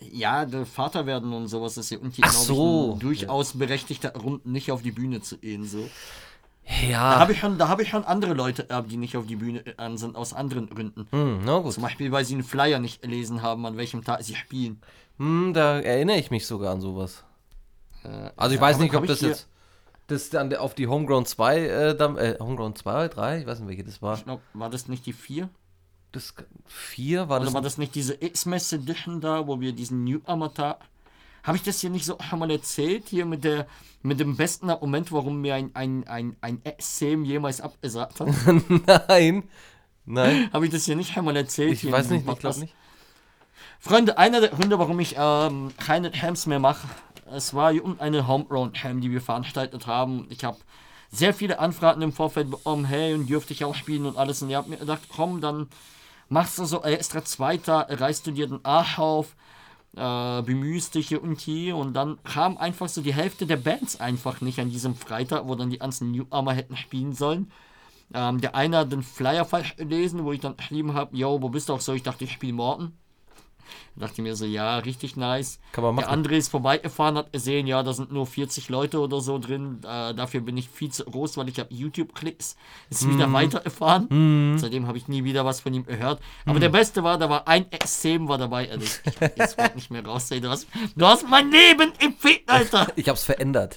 Ja, 0.02 0.43
ja, 0.43 0.44
der 0.44 0.67
Vater 0.67 1.06
werden 1.06 1.32
und 1.32 1.49
sowas 1.49 1.78
ist 1.78 1.88
ja 1.88 1.96
Ach 1.96 2.11
glaub 2.12 2.23
ich, 2.26 2.28
so. 2.46 2.93
ein 2.93 2.99
durchaus 2.99 3.55
berechtigter 3.55 4.11
Grund, 4.11 4.44
nicht 4.44 4.70
auf 4.70 4.82
die 4.82 4.93
Bühne 4.93 5.23
zu 5.23 5.38
gehen, 5.38 5.64
so. 5.67 5.88
Da 6.69 6.88
Ja. 6.88 7.19
habe 7.19 7.32
ich 7.32 7.38
schon, 7.40 7.56
da 7.56 7.69
habe 7.69 7.84
ich 7.84 7.88
schon 7.88 8.05
andere 8.05 8.34
Leute, 8.34 8.69
die 8.90 8.99
nicht 8.99 9.17
auf 9.17 9.26
die 9.26 9.37
Bühne 9.37 9.64
äh, 9.64 9.96
sind, 9.96 10.14
aus 10.14 10.34
anderen 10.34 10.69
Gründen. 10.69 11.06
Hm, 11.11 11.40
na 11.43 11.58
gut. 11.61 11.73
Zum 11.73 11.84
Beispiel, 11.84 12.12
weil 12.12 12.26
sie 12.26 12.34
einen 12.34 12.44
Flyer 12.44 12.81
nicht 12.81 13.00
gelesen 13.00 13.40
haben, 13.40 13.64
an 13.64 13.78
welchem 13.78 14.05
Tag 14.05 14.23
sie 14.23 14.34
spielen. 14.34 14.82
Hm, 15.18 15.52
da 15.54 15.80
erinnere 15.80 16.18
ich 16.18 16.30
mich 16.30 16.46
sogar 16.46 16.72
an 16.72 16.80
sowas. 16.80 17.24
Äh, 18.04 18.30
Also 18.36 18.54
ich 18.54 18.60
ja, 18.60 18.66
weiß 18.66 18.78
nicht, 18.78 18.94
ob 18.94 19.06
das 19.06 19.20
jetzt 19.20 19.48
das 20.08 20.30
dann 20.30 20.54
auf 20.54 20.74
die 20.74 20.86
Homegrown 20.86 21.26
2, 21.26 21.58
äh, 21.58 21.96
dann, 21.96 22.16
äh, 22.16 22.36
Homegrown 22.38 22.76
2, 22.76 23.08
3, 23.08 23.40
ich 23.40 23.46
weiß 23.46 23.58
nicht, 23.60 23.68
welche 23.68 23.84
das 23.84 24.00
war. 24.02 24.16
Ich 24.16 24.24
glaub, 24.24 24.40
war 24.54 24.70
das 24.70 24.88
nicht 24.88 25.04
die 25.06 25.12
vier? 25.12 25.48
Das 26.12 26.32
4 26.66 27.28
war 27.28 27.38
Oder 27.38 27.46
das. 27.46 27.54
war 27.54 27.60
das 27.62 27.78
nicht 27.78 27.94
diese 27.94 28.14
X-Messe 28.22 28.76
Edition 28.76 29.20
da, 29.20 29.46
wo 29.46 29.60
wir 29.60 29.72
diesen 29.72 30.04
New 30.04 30.20
Amateur. 30.24 30.78
Habe 31.42 31.56
ich 31.56 31.62
das 31.62 31.80
hier 31.80 31.90
nicht 31.90 32.04
so 32.04 32.18
einmal 32.18 32.50
erzählt? 32.50 33.08
Hier 33.08 33.26
mit 33.26 33.44
der 33.44 33.66
mit 34.02 34.20
dem 34.20 34.36
besten 34.36 34.66
Moment, 34.66 35.10
warum 35.10 35.40
mir 35.40 35.56
ein, 35.56 35.70
ein, 35.74 36.06
ein, 36.06 36.36
ein 36.40 36.62
Sam 36.78 37.24
jemals 37.24 37.60
abgesagt 37.60 38.20
hat? 38.20 38.28
Nein. 39.08 39.44
Nein. 40.04 40.48
Habe 40.52 40.66
ich 40.66 40.72
das 40.72 40.84
hier 40.84 40.94
nicht 40.94 41.16
einmal 41.16 41.36
erzählt? 41.36 41.72
Ich 41.72 41.90
weiß 41.90 42.10
nicht, 42.10 42.26
ich 42.28 42.38
glaube 42.38 42.60
nicht. 42.60 42.74
Freunde, 43.81 44.19
einer 44.19 44.40
der 44.40 44.50
Gründe, 44.50 44.78
warum 44.78 44.99
ich 45.00 45.14
ähm, 45.19 45.73
keine 45.78 46.11
Hams 46.11 46.46
mehr 46.46 46.58
mache, 46.58 46.88
es 47.32 47.55
war 47.55 47.73
irgendeine 47.73 48.26
Homegrown-Ham, 48.26 49.00
die 49.00 49.11
wir 49.11 49.20
veranstaltet 49.20 49.87
haben. 49.87 50.26
Ich 50.31 50.44
habe 50.44 50.58
sehr 51.11 51.34
viele 51.34 51.58
Anfragen 51.58 52.02
im 52.02 52.12
Vorfeld 52.12 52.50
bekommen, 52.50 52.84
hey, 52.84 53.14
und 53.14 53.28
dürfte 53.28 53.52
ich 53.52 53.64
auch 53.64 53.75
spielen 53.75 54.06
und 54.06 54.17
alles. 54.17 54.43
Und 54.43 54.50
ich 54.50 54.56
habe 54.56 54.70
mir 54.70 54.76
gedacht, 54.76 55.02
komm, 55.14 55.40
dann 55.40 55.69
machst 56.28 56.58
du 56.58 56.64
so 56.64 56.82
extra 56.82 57.25
Zweiter, 57.25 57.87
reißt 57.88 58.26
du 58.26 58.32
dir 58.32 58.49
den 58.49 58.64
Arsch 58.64 58.99
auf, 58.99 59.37
äh, 59.96 60.43
bemühst 60.43 60.94
dich 60.94 61.08
hier 61.08 61.23
und 61.23 61.40
hier. 61.40 61.76
Und 61.76 61.94
dann 61.94 62.23
kam 62.25 62.58
einfach 62.58 62.88
so 62.88 63.02
die 63.02 63.14
Hälfte 63.14 63.46
der 63.46 63.56
Bands 63.56 64.00
einfach 64.00 64.40
nicht 64.40 64.58
an 64.58 64.70
diesem 64.70 64.94
Freitag, 64.94 65.46
wo 65.46 65.55
dann 65.55 65.70
die 65.70 65.78
ganzen 65.78 66.12
New 66.12 66.26
Armor 66.31 66.55
hätten 66.55 66.76
spielen 66.76 67.12
sollen. 67.12 67.50
Ähm, 68.14 68.40
der 68.40 68.55
eine 68.55 68.78
hat 68.78 68.93
den 68.93 69.02
Flyer 69.02 69.44
falsch 69.44 69.76
gelesen, 69.76 70.25
wo 70.25 70.32
ich 70.32 70.40
dann 70.40 70.56
geschrieben 70.56 70.94
habe, 70.94 71.17
yo, 71.17 71.43
wo 71.43 71.49
bist 71.49 71.69
du 71.69 71.75
auch 71.75 71.81
so? 71.81 71.93
Ich 71.93 72.05
dachte, 72.05 72.25
ich 72.25 72.32
spiele 72.32 72.52
morgen. 72.52 72.96
Da 73.94 74.06
dachte 74.06 74.14
ich 74.20 74.22
mir 74.22 74.36
so, 74.36 74.44
ja, 74.44 74.78
richtig 74.78 75.16
nice. 75.16 75.58
Kann 75.72 75.84
man 75.84 75.96
Der 75.96 76.04
machen. 76.04 76.12
andere 76.14 76.36
ist 76.36 76.48
vorbeigefahren, 76.48 77.16
hat 77.16 77.32
gesehen, 77.32 77.66
ja, 77.66 77.82
da 77.82 77.92
sind 77.92 78.12
nur 78.12 78.26
40 78.26 78.68
Leute 78.68 79.00
oder 79.00 79.20
so 79.20 79.38
drin. 79.38 79.78
Äh, 79.84 80.14
dafür 80.14 80.40
bin 80.40 80.56
ich 80.56 80.68
viel 80.68 80.90
zu 80.90 81.04
groß, 81.04 81.36
weil 81.36 81.48
ich 81.48 81.58
habe 81.58 81.72
YouTube-Klicks. 81.72 82.56
Ist 82.90 83.04
Mhm. 83.04 83.14
wieder 83.14 83.32
weitergefahren. 83.32 84.56
Seitdem 84.58 84.86
habe 84.86 84.98
ich 84.98 85.08
nie 85.08 85.24
wieder 85.24 85.44
was 85.44 85.60
von 85.60 85.72
ihm 85.74 85.84
gehört. 85.86 86.20
Aber 86.44 86.56
Mhm. 86.56 86.60
der 86.60 86.68
Beste 86.70 87.02
war, 87.04 87.18
da 87.18 87.28
war 87.30 87.46
ein 87.48 87.70
Extrem 87.72 88.28
war 88.28 88.38
dabei. 88.38 88.70
Also 88.70 88.84
ich 88.84 89.20
jetzt 89.36 89.56
nicht 89.74 89.90
mehr 89.90 90.04
raus. 90.04 90.30
ey, 90.30 90.40
Du 90.40 90.48
hast, 90.50 90.66
du 90.94 91.06
hast 91.06 91.28
mein 91.28 91.50
Leben 91.50 91.92
im 92.00 92.12
Fick, 92.14 92.44
Alter. 92.46 92.86
Ich 92.96 93.08
hab's 93.08 93.24
verändert. 93.24 93.76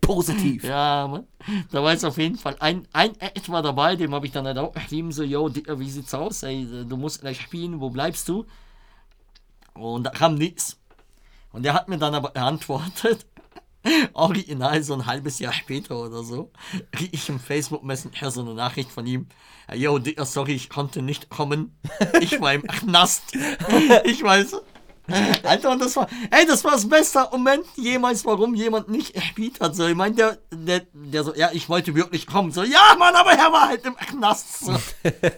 Positiv. 0.00 0.64
Ja, 0.64 1.06
Mann. 1.08 1.24
Da 1.70 1.82
war 1.82 1.92
jetzt 1.92 2.04
auf 2.04 2.16
jeden 2.18 2.36
Fall 2.36 2.56
ein, 2.58 2.86
ein 2.92 3.12
Act 3.20 3.48
war 3.50 3.62
dabei, 3.62 3.96
dem 3.96 4.14
habe 4.14 4.26
ich 4.26 4.32
dann 4.32 4.46
halt 4.46 4.58
auch 4.58 4.72
geschrieben, 4.72 5.12
so, 5.12 5.22
yo, 5.22 5.50
wie 5.54 5.90
sieht's 5.90 6.14
aus? 6.14 6.42
Ey, 6.42 6.66
du 6.88 6.96
musst 6.96 7.20
gleich 7.20 7.40
spielen, 7.40 7.80
wo 7.80 7.90
bleibst 7.90 8.28
du? 8.28 8.44
Und 9.82 10.04
da 10.04 10.10
kam 10.10 10.34
nichts. 10.34 10.78
Und 11.52 11.64
der 11.64 11.74
hat 11.74 11.88
mir 11.88 11.98
dann 11.98 12.14
aber 12.14 12.30
geantwortet, 12.30 13.26
original 14.12 14.82
so 14.82 14.94
ein 14.94 15.06
halbes 15.06 15.38
Jahr 15.38 15.52
später 15.52 15.98
oder 15.98 16.22
so, 16.22 16.50
krieg 16.92 17.10
ich 17.12 17.28
im 17.28 17.40
Facebook 17.40 17.82
Messenger 17.82 18.30
so 18.30 18.42
eine 18.42 18.54
Nachricht 18.54 18.90
von 18.90 19.06
ihm, 19.06 19.26
yo, 19.74 19.98
Dicker, 19.98 20.26
sorry, 20.26 20.52
ich 20.52 20.68
konnte 20.68 21.02
nicht 21.02 21.30
kommen. 21.30 21.76
Ich 22.20 22.40
war 22.40 22.54
im 22.54 22.62
Knast. 22.66 23.36
Ich 24.04 24.22
weiß. 24.22 24.56
Alter, 25.42 25.70
und 25.72 25.80
das 25.80 25.96
war, 25.96 26.08
ey, 26.30 26.46
das 26.46 26.62
war 26.62 26.72
das 26.72 26.88
beste 26.88 27.26
Moment 27.32 27.64
jemals, 27.76 28.24
warum 28.24 28.54
jemand 28.54 28.88
nicht 28.88 29.14
gespielt 29.14 29.60
hat. 29.60 29.74
So, 29.74 29.86
ich 29.86 29.96
meine, 29.96 30.14
der, 30.14 30.38
der, 30.52 30.82
der 30.92 31.24
so, 31.24 31.34
ja, 31.34 31.50
ich 31.52 31.68
wollte 31.68 31.94
wirklich 31.94 32.26
kommen. 32.26 32.52
So, 32.52 32.62
ja, 32.62 32.94
Mann, 32.98 33.14
aber 33.14 33.32
er 33.32 33.52
war 33.52 33.68
halt 33.68 33.84
im 33.84 33.96
Knast. 33.96 34.60
So. 34.60 34.72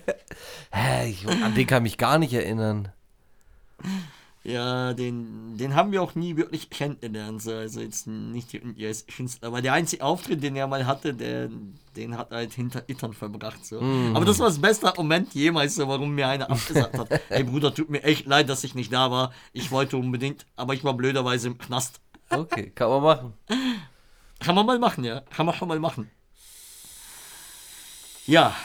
Hä, 0.72 1.10
ich, 1.10 1.26
an 1.26 1.54
den 1.54 1.66
kann 1.66 1.86
ich 1.86 1.92
mich 1.92 1.98
gar 1.98 2.18
nicht 2.18 2.34
erinnern. 2.34 2.88
Ja, 4.44 4.92
den, 4.92 5.56
den 5.56 5.76
haben 5.76 5.92
wir 5.92 6.02
auch 6.02 6.16
nie 6.16 6.36
wirklich 6.36 6.68
kennengelernt. 6.68 7.42
So. 7.42 7.52
Also 7.52 7.80
jetzt 7.80 8.08
nicht 8.08 8.60
als 8.80 9.06
Künstler. 9.06 9.48
Aber 9.48 9.62
der 9.62 9.72
einzige 9.72 10.02
Auftritt, 10.02 10.42
den 10.42 10.56
er 10.56 10.66
mal 10.66 10.84
hatte, 10.84 11.14
der, 11.14 11.48
den 11.94 12.18
hat 12.18 12.32
er 12.32 12.38
halt 12.38 12.52
hinter 12.52 12.82
Ittern 12.88 13.12
verbracht. 13.12 13.64
So. 13.64 13.80
Aber 13.80 14.24
das 14.24 14.40
war 14.40 14.48
das 14.48 14.60
beste 14.60 14.92
Moment 14.96 15.32
jemals, 15.34 15.76
so, 15.76 15.86
warum 15.86 16.14
mir 16.14 16.26
einer 16.26 16.50
abgesagt 16.50 16.98
hat. 16.98 17.20
Ey 17.28 17.44
Bruder, 17.44 17.72
tut 17.72 17.88
mir 17.88 18.02
echt 18.02 18.26
leid, 18.26 18.48
dass 18.48 18.64
ich 18.64 18.74
nicht 18.74 18.92
da 18.92 19.10
war. 19.12 19.32
Ich 19.52 19.70
wollte 19.70 19.96
unbedingt, 19.96 20.44
aber 20.56 20.74
ich 20.74 20.82
war 20.82 20.94
blöderweise 20.94 21.48
im 21.48 21.58
Knast. 21.58 22.00
Okay, 22.28 22.72
kann 22.74 22.88
man 22.88 23.02
machen. 23.02 23.32
Kann 24.40 24.56
man 24.56 24.66
mal 24.66 24.78
machen, 24.80 25.04
ja. 25.04 25.20
Kann 25.30 25.46
man 25.46 25.54
schon 25.54 25.68
mal 25.68 25.78
machen. 25.78 26.10
Ja, 28.26 28.56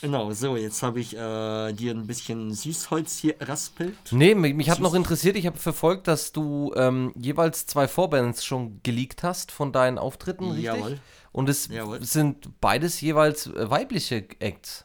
genau. 0.00 0.30
So, 0.32 0.56
jetzt 0.56 0.82
habe 0.82 1.00
ich 1.00 1.16
äh, 1.16 1.72
dir 1.72 1.92
ein 1.92 2.06
bisschen 2.06 2.52
Süßholz 2.52 3.18
hier 3.18 3.36
raspelt. 3.40 3.96
Nee, 4.10 4.34
mich, 4.34 4.54
mich 4.54 4.70
hat 4.70 4.80
noch 4.80 4.94
interessiert, 4.94 5.36
ich 5.36 5.46
habe 5.46 5.58
verfolgt, 5.58 6.08
dass 6.08 6.32
du 6.32 6.72
ähm, 6.76 7.12
jeweils 7.16 7.66
zwei 7.66 7.88
Vorbands 7.88 8.44
schon 8.44 8.82
geleakt 8.82 9.22
hast 9.22 9.52
von 9.52 9.72
deinen 9.72 9.98
Auftritten, 9.98 10.46
richtig? 10.46 10.64
Jawohl. 10.64 10.98
Und 11.32 11.48
es 11.48 11.68
Jawohl. 11.68 12.02
sind 12.04 12.60
beides 12.60 13.00
jeweils 13.00 13.46
äh, 13.46 13.70
weibliche 13.70 14.26
Acts. 14.40 14.84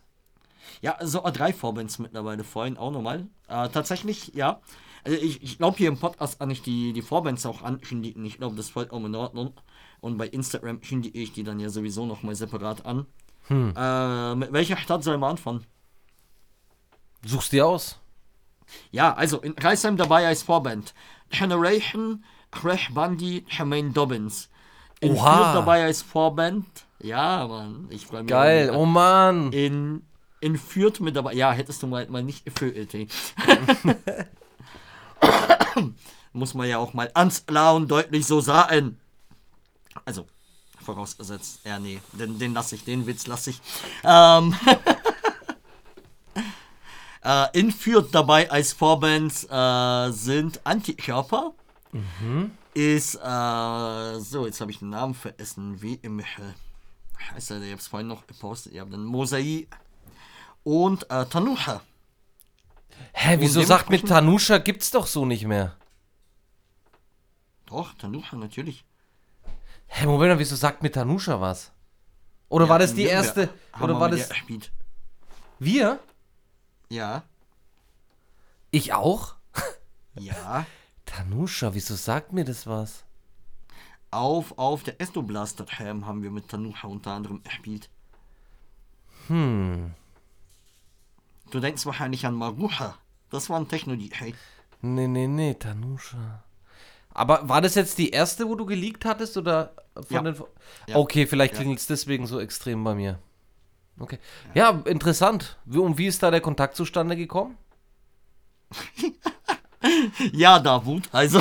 Ja, 0.81 0.97
so 1.01 1.21
drei 1.33 1.53
Vorbands 1.53 1.99
mittlerweile, 1.99 2.43
vorhin 2.43 2.77
auch 2.77 2.91
nochmal. 2.91 3.27
Äh, 3.47 3.69
tatsächlich, 3.69 4.33
ja. 4.35 4.61
Also 5.03 5.17
ich, 5.19 5.41
ich 5.43 5.57
glaube 5.57 5.77
hier 5.77 5.87
im 5.87 5.97
Podcast 5.97 6.39
kann 6.39 6.49
ich 6.49 6.61
die, 6.61 6.93
die 6.93 7.01
Vorbands 7.01 7.45
auch 7.45 7.61
ankündigen. 7.61 8.25
Ich 8.25 8.37
glaube, 8.37 8.55
das 8.55 8.65
ist 8.67 8.71
vollkommen 8.71 9.05
in 9.05 9.15
Ordnung. 9.15 9.53
Und 10.01 10.17
bei 10.17 10.27
Instagram 10.27 10.81
kündige 10.81 11.19
ich 11.19 11.31
die 11.33 11.43
dann 11.43 11.59
ja 11.59 11.69
sowieso 11.69 12.05
nochmal 12.05 12.35
separat 12.35 12.85
an. 12.85 13.05
Äh, 13.49 14.35
mit 14.35 14.53
welcher 14.53 14.77
Stadt 14.77 15.03
soll 15.03 15.17
man 15.17 15.31
anfangen? 15.31 15.65
Suchst 17.23 17.51
dir 17.51 17.67
aus. 17.67 17.99
Ja, 18.91 19.13
also 19.13 19.39
in 19.41 19.53
Reisheim 19.53 19.97
dabei 19.97 20.27
als 20.27 20.43
Vorband. 20.43 20.93
Generation, 21.29 22.23
Crash 22.51 22.93
Bundy, 22.93 23.45
Jermaine 23.49 23.91
Dobbins. 23.91 24.49
In 24.99 25.13
Oha. 25.13 25.35
Fürth 25.35 25.55
dabei 25.55 25.83
als 25.83 26.01
Vorband. 26.01 26.65
Ja, 26.99 27.47
Mann, 27.47 27.87
ich 27.89 28.05
freue 28.07 28.23
mich. 28.23 28.29
Geil, 28.29 28.71
oh 28.71 28.85
Mann. 28.85 29.51
In, 29.51 30.03
in 30.39 30.57
Fürth 30.57 30.99
mit 30.99 31.15
dabei. 31.15 31.33
Ja, 31.33 31.51
hättest 31.51 31.83
du 31.83 31.87
mal, 31.87 32.07
mal 32.09 32.23
nicht 32.23 32.47
ey. 32.61 33.07
Muss 36.33 36.53
man 36.53 36.67
ja 36.67 36.77
auch 36.79 36.93
mal 36.93 37.11
ans 37.13 37.45
klar 37.45 37.75
und 37.75 37.89
deutlich 37.89 38.25
so 38.25 38.41
sagen. 38.41 38.99
Also, 40.05 40.25
vorausgesetzt. 40.85 41.59
Ja, 41.65 41.79
nee, 41.79 41.99
den, 42.13 42.39
den 42.39 42.53
lasse 42.53 42.75
ich, 42.75 42.85
den 42.85 43.05
Witz 43.07 43.27
lasse 43.27 43.49
ich. 43.49 43.61
Ähm. 44.03 44.55
äh, 47.23 47.59
in 47.59 47.71
Fürth 47.71 48.09
dabei 48.11 48.49
als 48.49 48.73
Vorband 48.73 49.33
äh, 49.49 50.11
sind 50.11 50.61
Antikörper. 50.65 51.53
Ist, 52.73 53.15
äh, 53.15 54.19
so, 54.19 54.45
jetzt 54.45 54.59
habe 54.59 54.71
ich 54.71 54.79
den 54.79 54.89
Namen 54.89 55.13
vergessen. 55.13 55.81
Wie 55.81 55.95
im. 55.95 56.19
Äh, 56.19 56.23
heißt 57.33 57.51
er, 57.51 57.61
ich 57.61 57.71
habe 57.71 57.79
es 57.79 57.87
vorhin 57.87 58.07
noch 58.07 58.27
gepostet. 58.27 58.73
Ihr 58.73 58.81
habt 58.81 58.93
den 58.93 59.05
Mosaik 59.05 59.75
und 60.63 61.09
äh, 61.09 61.25
Tanuha. 61.25 61.81
Hä, 63.13 63.37
wieso 63.39 63.61
sagt 63.63 63.89
mit 63.89 64.07
Tanusha 64.07 64.57
gibt's 64.57 64.91
doch 64.91 65.07
so 65.07 65.25
nicht 65.25 65.45
mehr? 65.45 65.75
Doch, 67.65 67.93
Tanuha, 67.93 68.35
natürlich. 68.35 68.85
Hä, 69.97 70.05
Moment 70.05 70.29
mal, 70.31 70.39
wieso 70.39 70.55
sagt 70.57 70.83
mit 70.83 70.93
Tanusha 70.95 71.39
was? 71.39 71.71
Oder 72.49 72.65
Ja, 72.65 72.69
war 72.71 72.79
das 72.79 72.93
die 72.93 73.03
erste? 73.05 73.49
Oder 73.81 73.97
war 73.99 74.09
das 74.09 74.27
der 74.27 74.35
gespielt. 74.35 74.71
wir? 75.59 75.99
Ja, 76.89 77.23
Ich 78.71 78.93
auch? 78.93 79.35
ja. 80.15 80.65
Tanusha, 81.05 81.73
wieso 81.73 81.95
sagt 81.95 82.33
mir 82.33 82.43
das 82.45 82.67
was? 82.67 83.05
Auf, 84.11 84.57
auf 84.57 84.83
der 84.83 84.99
Esto 84.99 85.21
Blaster 85.21 85.65
Ham 85.79 86.05
haben 86.05 86.23
wir 86.23 86.31
mit 86.31 86.49
Tanuha 86.49 86.87
unter 86.87 87.11
anderem 87.11 87.41
gespielt. 87.43 87.89
Hm. 89.27 89.93
Du 91.51 91.59
denkst 91.59 91.85
wahrscheinlich 91.85 92.25
an 92.25 92.35
Maruha. 92.35 92.97
Das 93.29 93.49
war 93.49 93.59
ein 93.59 93.67
Techno-DJ. 93.67 94.33
Nee, 94.81 95.07
nee, 95.07 95.27
nee, 95.27 95.53
Tanusha. 95.53 96.43
Aber 97.15 97.47
war 97.49 97.61
das 97.61 97.73
jetzt 97.75 97.97
die 97.97 98.09
erste, 98.11 98.47
wo 98.47 98.53
du 98.55 98.65
geleakt 98.65 99.05
hattest 99.05 99.37
oder 99.37 99.73
von 99.95 100.05
Ja. 100.09 100.21
den 100.21 100.35
Ja. 100.87 100.95
Okay, 100.97 101.25
vielleicht 101.25 101.53
Ja. 101.53 101.59
klingelt 101.61 101.79
es 101.79 101.87
deswegen 101.87 102.27
so 102.27 102.39
extrem 102.39 102.83
bei 102.83 102.93
mir. 102.93 103.17
Okay. 103.97 104.19
Ja, 104.53 104.81
interessant. 104.85 105.57
Wie, 105.65 105.77
und 105.79 105.97
wie 105.97 106.07
ist 106.07 106.21
da 106.21 106.29
der 106.29 106.41
Kontakt 106.41 106.75
zustande 106.75 107.15
gekommen? 107.15 107.57
Ja, 110.33 110.59
Davut, 110.59 111.03
also. 111.11 111.39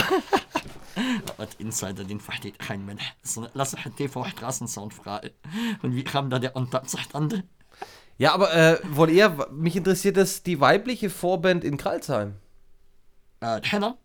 Was 1.38 1.54
Insider, 1.58 2.04
den 2.04 2.20
versteht 2.20 2.58
kein 2.58 2.84
Mensch. 2.84 3.02
So, 3.22 3.48
lass 3.54 3.74
uns 3.74 3.82
TV-Straßensound 3.96 4.92
fragen. 4.94 5.30
Und 5.82 5.94
wie 5.96 6.04
kam 6.04 6.28
da 6.30 6.38
der 6.38 6.50
Kontakt 6.50 6.90
zustande? 6.90 7.42
Ja, 8.18 8.32
aber 8.34 8.54
äh, 8.54 8.78
wohl 8.90 9.10
eher, 9.10 9.48
mich 9.50 9.74
interessiert 9.76 10.16
das 10.16 10.42
die 10.42 10.60
weibliche 10.60 11.10
Vorband 11.10 11.64
in 11.64 11.78
Kralsheim. 11.78 12.36
Äh, 13.40 13.60
Henna. 13.64 13.96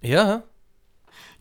Ja. 0.00 0.44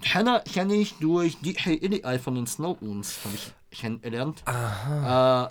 Henna 0.01 0.39
kenne 0.39 0.75
ich 0.75 0.96
durch 1.00 1.38
die 1.39 1.53
Hey 1.53 1.75
Ideal 1.75 2.19
von 2.19 2.36
den 2.36 2.48
Snowmoons, 2.48 3.19
habe 3.24 3.36
ich 3.36 3.53
kennengelernt. 3.79 4.43
Äh, 4.46 5.48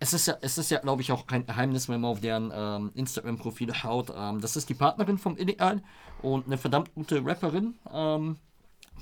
es 0.00 0.12
ist 0.12 0.26
ja, 0.26 0.36
es 0.40 0.58
ist 0.58 0.70
ja, 0.70 0.80
glaube 0.80 1.02
ich, 1.02 1.12
auch 1.12 1.26
kein 1.26 1.46
Geheimnis, 1.46 1.88
wenn 1.88 2.00
man 2.00 2.10
auf 2.10 2.20
deren 2.20 2.52
ähm, 2.54 2.90
Instagram-Profile 2.94 3.74
schaut. 3.74 4.12
Ähm, 4.16 4.40
das 4.40 4.56
ist 4.56 4.68
die 4.68 4.74
Partnerin 4.74 5.18
vom 5.18 5.36
Ideal 5.36 5.80
und 6.22 6.46
eine 6.46 6.58
verdammt 6.58 6.92
gute 6.94 7.24
Rapperin. 7.24 7.74
Ähm, 7.92 8.36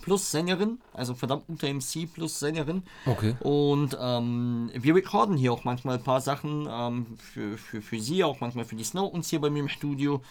plus 0.02 0.30
Sängerin, 0.30 0.78
also 0.92 1.14
verdammt 1.14 1.46
gute 1.46 1.72
MC 1.72 2.12
plus 2.12 2.38
Sängerin. 2.38 2.82
Okay. 3.06 3.34
Und 3.40 3.96
ähm, 4.00 4.70
wir 4.74 4.94
recorden 4.94 5.36
hier 5.36 5.52
auch 5.52 5.64
manchmal 5.64 5.96
ein 5.96 6.04
paar 6.04 6.20
Sachen 6.20 6.68
ähm, 6.70 7.18
für, 7.18 7.56
für, 7.56 7.82
für 7.82 8.00
sie, 8.00 8.24
auch 8.24 8.40
manchmal 8.40 8.64
für 8.64 8.76
die 8.76 8.84
Snow 8.84 9.12
uns 9.12 9.30
hier 9.30 9.40
bei 9.40 9.50
mir 9.50 9.60
im 9.60 9.68
Studio. 9.68 10.22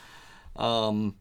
Ähm, 0.58 1.16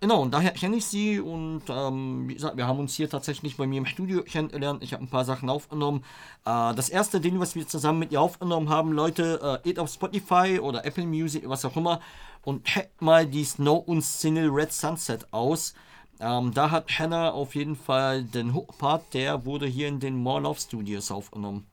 genau, 0.00 0.22
und 0.22 0.32
daher 0.32 0.50
kenne 0.52 0.76
ich 0.76 0.86
sie 0.86 1.20
und 1.20 1.62
ähm, 1.68 2.28
wie 2.28 2.34
gesagt, 2.34 2.56
wir 2.56 2.66
haben 2.66 2.78
uns 2.78 2.94
hier 2.94 3.08
tatsächlich 3.08 3.56
bei 3.56 3.66
mir 3.66 3.78
im 3.78 3.86
Studio 3.86 4.22
kennengelernt. 4.22 4.82
Ich 4.82 4.92
habe 4.92 5.04
ein 5.04 5.10
paar 5.10 5.24
Sachen 5.24 5.48
aufgenommen. 5.48 6.04
Äh, 6.44 6.74
das 6.74 6.88
erste 6.88 7.20
Ding, 7.20 7.38
was 7.40 7.54
wir 7.54 7.66
zusammen 7.66 8.00
mit 8.00 8.12
ihr 8.12 8.20
aufgenommen 8.20 8.68
haben, 8.68 8.92
Leute, 8.92 9.60
äh, 9.60 9.62
geht 9.62 9.78
auf 9.78 9.90
Spotify 9.90 10.58
oder 10.60 10.84
Apple 10.84 11.06
Music, 11.06 11.48
was 11.48 11.64
auch 11.64 11.76
immer, 11.76 12.00
und 12.42 12.64
checkt 12.64 13.00
mal 13.02 13.26
die 13.26 13.44
Snow 13.44 13.86
und 13.86 14.02
Single 14.02 14.48
Red 14.48 14.72
Sunset 14.72 15.32
aus. 15.32 15.74
Ähm, 16.20 16.52
da 16.52 16.70
hat 16.70 16.98
Hannah 16.98 17.30
auf 17.30 17.54
jeden 17.54 17.76
Fall 17.76 18.24
den 18.24 18.54
Hook-Part, 18.54 19.14
der 19.14 19.46
wurde 19.46 19.66
hier 19.66 19.88
in 19.88 20.00
den 20.00 20.16
More 20.16 20.42
Love 20.42 20.60
Studios 20.60 21.10
aufgenommen. 21.10 21.66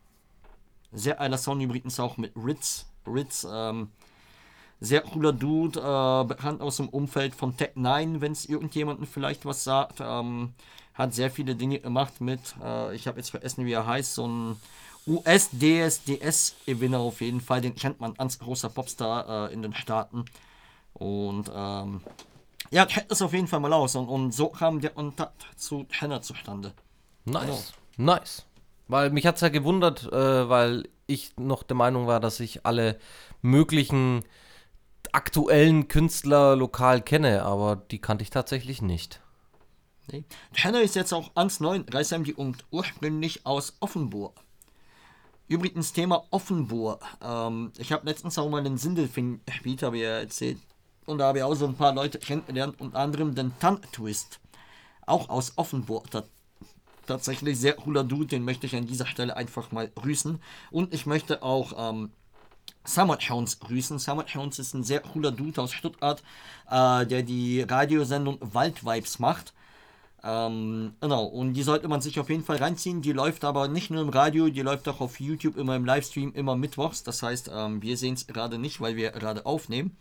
Sehr 0.93 1.15
geiler 1.15 1.38
Song 1.38 1.60
übrigens 1.60 2.00
auch 2.00 2.17
mit 2.17 2.31
Ritz. 2.36 2.86
Ritz, 3.05 3.46
ähm, 3.50 3.89
sehr 4.79 5.01
cooler 5.01 5.34
Dude, 5.34 5.79
äh, 5.79 6.24
bekannt 6.25 6.62
aus 6.62 6.77
dem 6.77 6.89
Umfeld 6.89 7.36
von 7.36 7.57
Tech 7.57 7.72
9, 7.75 8.22
wenn 8.22 8.31
es 8.31 8.46
irgendjemanden 8.46 9.05
vielleicht 9.07 9.46
was 9.46 9.63
sagt. 9.63 10.00
Ähm, 10.01 10.53
hat 10.93 11.13
sehr 11.13 11.29
viele 11.29 11.55
Dinge 11.55 11.79
gemacht 11.79 12.22
mit, 12.22 12.39
äh, 12.63 12.96
ich 12.96 13.07
habe 13.07 13.17
jetzt 13.17 13.29
vergessen, 13.29 13.65
wie 13.65 13.74
er 13.74 13.86
heißt, 13.86 14.15
so 14.15 14.27
ein 14.27 14.60
US-DSDS-Gewinner 15.07 17.00
auf 17.00 17.22
jeden 17.22 17.41
Fall. 17.41 17.62
Den 17.62 17.75
kennt 17.75 18.00
man 18.00 18.13
als 18.17 18.39
großer 18.39 18.69
Popstar 18.69 19.50
äh, 19.50 19.53
in 19.53 19.62
den 19.62 19.74
Staaten. 19.74 20.25
Und 20.93 21.51
ähm, 21.53 22.01
ja, 22.72 22.86
checkt 22.86 23.12
es 23.12 23.22
auf 23.22 23.34
jeden 23.34 23.48
Fall 23.48 23.60
mal 23.60 23.74
aus. 23.74 23.96
Und, 23.96 24.07
und 24.07 24.31
so 24.34 24.50
kam 24.50 24.81
der 24.81 24.89
Kontakt 24.91 25.46
zu 25.55 25.86
Hannah 25.91 26.22
zustande. 26.22 26.74
Nice. 27.25 27.74
Nice. 27.98 28.46
Weil 28.88 29.10
mich 29.12 29.25
hat 29.25 29.36
es 29.36 29.41
ja 29.41 29.50
gewundert, 29.50 30.12
äh, 30.12 30.50
weil 30.50 30.89
ich 31.07 31.38
noch 31.38 31.63
der 31.63 31.75
Meinung 31.75 32.07
war, 32.07 32.19
dass 32.19 32.39
ich 32.39 32.65
alle 32.65 33.00
möglichen 33.41 34.24
aktuellen 35.18 35.88
Künstler 35.88 36.56
lokal 36.56 37.02
kenne, 37.02 37.42
aber 37.42 37.76
die 37.76 38.00
kannte 38.00 38.22
ich 38.22 38.30
tatsächlich 38.30 38.84
nicht. 38.84 39.20
Nee. 40.12 40.24
Hannah 40.56 40.80
ist 40.80 40.96
jetzt 40.96 41.12
auch 41.12 41.32
ans 41.34 41.60
neu 41.60 41.76
in 41.78 41.90
Reisheim, 41.90 42.24
die 42.24 42.36
und 42.36 42.66
ursprünglich 42.70 43.44
aus 43.46 43.76
Offenburg. 43.80 44.40
Übrigens 45.48 45.92
Thema 45.92 46.24
Offenburg. 46.30 47.04
Ähm, 47.22 47.72
ich 47.78 47.92
habe 47.92 48.06
letztens 48.06 48.38
auch 48.38 48.48
mal 48.48 48.64
den 48.64 48.78
Sindelfing 48.78 49.42
gespielt, 49.46 49.82
habe 49.82 49.98
ich 49.98 50.04
ja 50.04 50.20
erzählt. 50.20 50.60
Und 51.08 51.18
da 51.18 51.26
habe 51.26 51.40
ich 51.40 51.44
auch 51.44 51.56
so 51.56 51.66
ein 51.66 51.76
paar 51.76 51.96
Leute 51.96 52.20
kennengelernt, 52.20 52.80
unter 52.80 53.00
anderem 53.00 53.34
den 53.34 53.58
Tan 53.60 53.82
Twist. 53.92 54.40
Auch 55.08 55.30
aus 55.30 55.54
Offenburg. 55.56 56.12
Ta- 56.12 56.26
tatsächlich 57.08 57.58
sehr 57.60 57.74
cooler 57.74 58.04
Dude, 58.04 58.28
den 58.28 58.44
möchte 58.44 58.68
ich 58.68 58.76
an 58.76 58.86
dieser 58.86 59.08
Stelle 59.08 59.36
einfach 59.36 59.72
mal 59.72 59.90
grüßen. 59.90 60.40
Und 60.70 60.94
ich 60.94 61.08
möchte 61.08 61.42
auch 61.42 61.74
ähm, 61.76 62.12
Summer 62.88 63.17
Jones 63.17 63.60
grüßen. 63.60 64.00
Summer 64.00 64.25
Jones 64.25 64.60
ist 64.60 64.74
ein 64.74 64.84
sehr 64.84 65.01
cooler 65.01 65.32
Dude 65.32 65.62
aus 65.62 65.72
Stuttgart, 65.72 66.24
äh, 66.70 67.06
der 67.06 67.22
die 67.24 67.62
Radiosendung 67.62 68.38
Waldvibes 68.41 69.20
macht. 69.20 69.53
Ähm, 70.24 70.94
genau, 71.00 71.25
und 71.25 71.53
die 71.53 71.63
sollte 71.63 71.88
man 71.88 72.01
sich 72.01 72.20
auf 72.20 72.29
jeden 72.29 72.44
Fall 72.44 72.58
reinziehen. 72.58 73.01
Die 73.01 73.13
läuft 73.13 73.44
aber 73.44 73.67
nicht 73.67 73.91
nur 73.91 74.01
im 74.01 74.10
Radio, 74.10 74.50
die 74.50 74.62
läuft 74.62 74.88
auch 74.88 75.01
auf 75.01 75.20
YouTube 75.20 75.58
immer 75.58 75.75
im 75.75 75.86
Livestream, 75.86 76.34
immer 76.34 76.56
mittwochs. 76.56 77.03
Das 77.03 77.22
heißt, 77.22 77.51
ähm, 77.53 77.82
wir 77.82 77.98
sehen 77.98 78.15
es 78.15 78.25
gerade 78.25 78.58
nicht, 78.58 78.82
weil 78.82 78.96
wir 78.96 79.12
gerade 79.12 79.46
aufnehmen. 79.46 79.98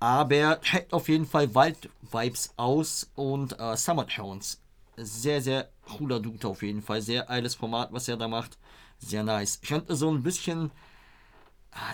Aber 0.00 0.60
checkt 0.60 0.92
auf 0.92 1.08
jeden 1.08 1.26
Fall 1.26 1.54
Wald-Vibes 1.54 2.54
aus 2.56 3.10
und 3.14 3.58
äh, 3.58 3.76
Summer 3.76 4.06
Jones. 4.06 4.60
Sehr, 4.96 5.40
sehr 5.40 5.70
cooler 5.86 6.20
Dude 6.20 6.46
auf 6.46 6.62
jeden 6.62 6.82
Fall. 6.82 7.00
Sehr 7.00 7.22
geiles 7.24 7.54
Format, 7.54 7.92
was 7.92 8.08
er 8.08 8.16
da 8.16 8.28
macht. 8.28 8.58
Sehr 8.98 9.22
nice. 9.22 9.58
Ich 9.62 9.68
könnte 9.68 9.96
so 9.96 10.10
ein 10.10 10.22
bisschen 10.22 10.70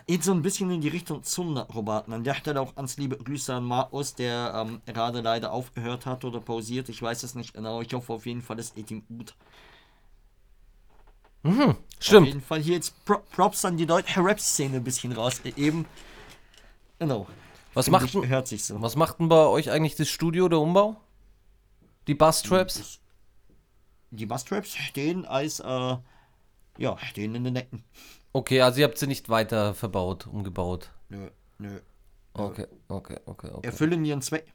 geht 0.06 0.24
so 0.24 0.32
ein 0.32 0.42
bisschen 0.42 0.70
in 0.70 0.80
die 0.80 0.88
Richtung 0.88 1.22
Zungenakrobaten. 1.22 2.12
An 2.12 2.24
der 2.24 2.34
Stelle 2.34 2.60
auch 2.60 2.76
ans 2.76 2.96
liebe 2.96 3.16
Grüße 3.16 3.54
an 3.54 3.64
Markus, 3.64 4.14
der 4.14 4.52
ähm, 4.54 4.80
gerade 4.86 5.20
leider 5.20 5.52
aufgehört 5.52 6.06
hat 6.06 6.24
oder 6.24 6.40
pausiert. 6.40 6.88
Ich 6.88 7.00
weiß 7.00 7.22
es 7.22 7.34
nicht 7.34 7.54
genau. 7.54 7.80
Ich 7.80 7.92
hoffe 7.94 8.12
auf 8.12 8.26
jeden 8.26 8.42
Fall, 8.42 8.58
es 8.58 8.74
geht 8.74 8.90
ihm 8.90 9.04
gut. 9.06 9.34
Auf 11.42 11.76
Stimmt. 11.98 12.26
jeden 12.26 12.42
Fall 12.42 12.60
hier 12.60 12.74
jetzt 12.74 13.02
Pro 13.04 13.18
Props 13.30 13.64
an 13.64 13.76
die 13.76 13.86
deutsche 13.86 14.22
Rap-Szene 14.22 14.76
ein 14.76 14.84
bisschen 14.84 15.12
raus. 15.12 15.40
Äh, 15.44 15.52
Eben. 15.56 15.86
Genau. 16.98 17.26
Was 17.72 17.88
macht, 17.88 18.14
ich, 18.14 18.28
hört 18.28 18.48
sich 18.48 18.64
so. 18.64 18.82
was 18.82 18.96
macht 18.96 19.20
denn 19.20 19.28
bei 19.28 19.46
euch 19.46 19.70
eigentlich 19.70 19.94
das 19.94 20.08
Studio, 20.08 20.48
der 20.48 20.58
Umbau? 20.58 20.96
Die 22.08 22.14
Bass-Traps? 22.14 22.98
Die 24.10 24.26
Bass-Traps 24.26 24.74
stehen 24.74 25.24
als, 25.24 25.60
äh, 25.60 25.96
ja, 26.78 26.98
stehen 26.98 27.34
in 27.34 27.44
den 27.44 27.56
Ecken. 27.56 27.84
Okay, 28.32 28.60
also 28.60 28.80
ihr 28.80 28.84
habt 28.86 28.98
sie 28.98 29.06
nicht 29.06 29.28
weiter 29.28 29.74
verbaut, 29.74 30.26
umgebaut. 30.26 30.90
Nö, 31.08 31.28
nö. 31.58 31.80
Okay, 32.32 32.66
okay, 32.88 33.18
okay, 33.26 33.50
okay. 33.52 33.66
Erfüllen 33.66 34.04
ihren 34.04 34.22
Zweck. 34.22 34.52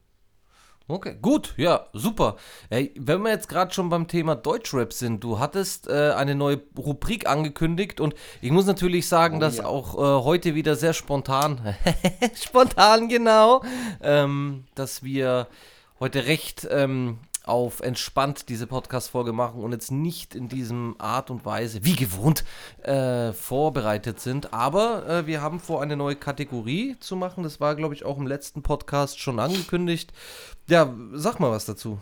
Okay, 0.88 1.18
gut, 1.20 1.56
ja, 1.58 1.88
super. 1.94 2.36
Ey, 2.70 2.94
wenn 2.96 3.24
wir 3.24 3.32
jetzt 3.32 3.50
gerade 3.50 3.74
schon 3.74 3.90
beim 3.90 4.08
Thema 4.08 4.36
Deutschrap 4.36 4.94
sind, 4.94 5.24
du 5.24 5.40
hattest 5.40 5.88
äh, 5.88 6.12
eine 6.16 6.36
neue 6.36 6.62
Rubrik 6.78 7.28
angekündigt 7.28 8.00
und 8.00 8.14
ich 8.40 8.52
muss 8.52 8.68
natürlich 8.68 9.08
sagen, 9.08 9.38
Oh, 9.38 9.40
dass 9.40 9.58
ja. 9.58 9.66
auch 9.66 9.96
äh, 9.96 10.24
heute 10.24 10.54
wieder 10.54 10.76
sehr 10.76 10.94
spontan, 10.94 11.76
spontan 12.36 13.10
genau, 13.10 13.64
ähm, 14.02 14.66
dass 14.76 15.02
wir 15.02 15.48
heute 16.00 16.28
recht 16.28 16.68
ähm, 16.70 17.18
auf 17.48 17.80
entspannt 17.80 18.50
diese 18.50 18.68
Podcast-Folge 18.68 19.34
machen 19.34 19.62
und 19.62 19.72
jetzt 19.72 19.92
nicht 19.92 20.36
in 20.36 20.50
diesem 20.50 20.96
Art 20.98 21.30
und 21.30 21.46
Weise, 21.46 21.84
wie 21.84 21.96
gewohnt, 21.96 22.44
äh, 22.84 23.34
vorbereitet 23.34 24.20
sind. 24.20 24.54
Aber 24.54 25.08
äh, 25.08 25.28
wir 25.28 25.42
haben 25.42 25.60
vor, 25.60 25.82
eine 25.82 25.96
neue 25.96 26.16
Kategorie 26.16 26.98
zu 27.00 27.16
machen. 27.16 27.44
Das 27.44 27.60
war, 27.60 27.76
glaube 27.76 27.94
ich, 27.94 28.06
auch 28.06 28.18
im 28.18 28.28
letzten 28.28 28.62
Podcast 28.62 29.20
schon 29.20 29.40
angekündigt. 29.40 30.14
Ja, 30.68 30.94
sag 31.14 31.40
mal 31.40 31.52
was 31.52 31.66
dazu. 31.66 32.00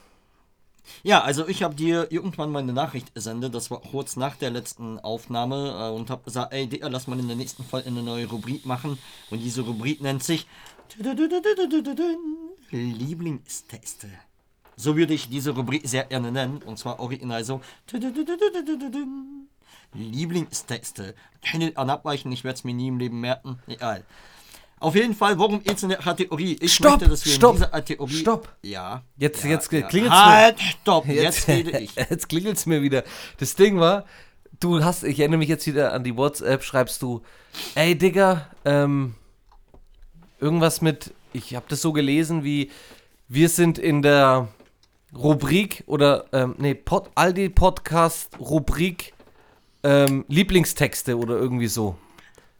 Ja, 1.02 1.22
also 1.22 1.48
ich 1.48 1.64
habe 1.64 1.76
dir 1.76 2.12
irgendwann 2.12 2.52
mal 2.52 2.60
eine 2.60 2.74
Nachricht 2.74 3.16
gesendet, 3.16 3.56
das 3.56 3.72
war 3.72 3.80
kurz 3.80 4.18
nach 4.18 4.36
der 4.36 4.50
letzten 4.50 5.00
Aufnahme 5.00 5.76
äh, 5.80 5.96
und 5.96 6.10
habe 6.10 6.24
gesagt, 6.24 6.54
ey 6.54 6.68
Digga, 6.68 6.88
lass 6.90 7.08
mal 7.08 7.18
in 7.20 7.28
der 7.28 7.38
nächsten 7.38 7.64
Folge 7.64 7.88
eine 7.88 8.04
neue 8.04 8.26
Rubrik 8.26 8.66
machen 8.66 8.98
und 9.30 9.40
diese 9.40 9.62
Rubrik 9.62 10.02
nennt 10.02 10.24
sich 10.24 10.46
Lieblingsteste. 12.72 14.10
So 14.76 14.96
würde 14.98 15.14
ich 15.14 15.30
diese 15.30 15.52
Rubrik 15.52 15.88
sehr 15.88 16.04
gerne 16.06 16.32
nennen 16.32 16.62
und 16.66 16.78
zwar 16.78 17.00
original 17.00 17.44
so 17.44 17.62
Lieblingsteste. 19.94 21.14
Keine 21.42 21.76
Abweichen, 21.78 22.32
ich 22.32 22.44
werde 22.44 22.56
es 22.56 22.64
mir 22.64 22.74
nie 22.74 22.88
im 22.88 22.98
Leben 22.98 23.20
merken, 23.20 23.60
egal. 23.68 24.04
Auf 24.80 24.96
jeden 24.96 25.16
Fall, 25.16 25.40
worum 25.40 25.64
geht 25.64 25.78
es 25.78 25.84
in 25.84 25.90
der 25.90 26.00
Kategorie? 26.00 26.58
Ich 26.60 26.74
Stopp, 26.74 27.00
möchte, 27.00 27.08
dass 27.08 27.26
wir 27.26 27.32
stopp, 27.32 27.52
in 27.54 27.58
dieser 27.62 27.72
Kategorie... 27.72 28.14
stopp. 28.16 28.54
Ja. 28.64 29.02
Jetzt- 29.18 29.44
ja, 29.44 29.50
jetzt 29.52 29.72
ja. 29.72 29.82
klingelt's 29.84 30.14
Halt, 30.16 30.60
stopp, 30.60 31.06
jetzt 31.08 31.48
rede 31.48 31.80
ich. 31.80 31.96
Jetzt 32.10 32.28
klingelt 32.28 32.58
es 32.58 32.66
mir 32.66 32.82
wieder. 32.82 33.04
Das 33.38 33.56
Ding 33.56 33.80
war, 33.80 34.04
du 34.60 34.84
hast, 34.84 35.04
ich 35.04 35.20
erinnere 35.20 35.38
mich 35.38 35.48
jetzt 35.48 35.66
wieder 35.68 35.94
an 35.94 36.04
die 36.04 36.18
WhatsApp, 36.18 36.64
schreibst 36.64 37.02
du, 37.02 37.22
ey 37.76 37.98
Digga, 37.98 38.50
ähm, 38.66 39.16
irgendwas 40.42 40.82
mit, 40.82 41.14
ich 41.32 41.56
habe 41.56 41.66
das 41.70 41.82
so 41.82 41.94
gelesen 41.94 42.44
wie, 42.44 42.70
wir 43.30 43.48
sind 43.48 43.78
in 43.78 44.02
der 44.02 44.50
Rubrik 45.16 45.84
oder, 45.86 46.26
ähm, 46.34 46.56
nee, 46.58 46.74
Pod, 46.74 47.10
Aldi 47.16 47.50
Podcast 47.50 48.40
Rubrik 48.40 49.14
ähm, 49.84 50.26
Lieblingstexte 50.28 51.18
oder 51.18 51.36
irgendwie 51.36 51.68
so. 51.68 51.96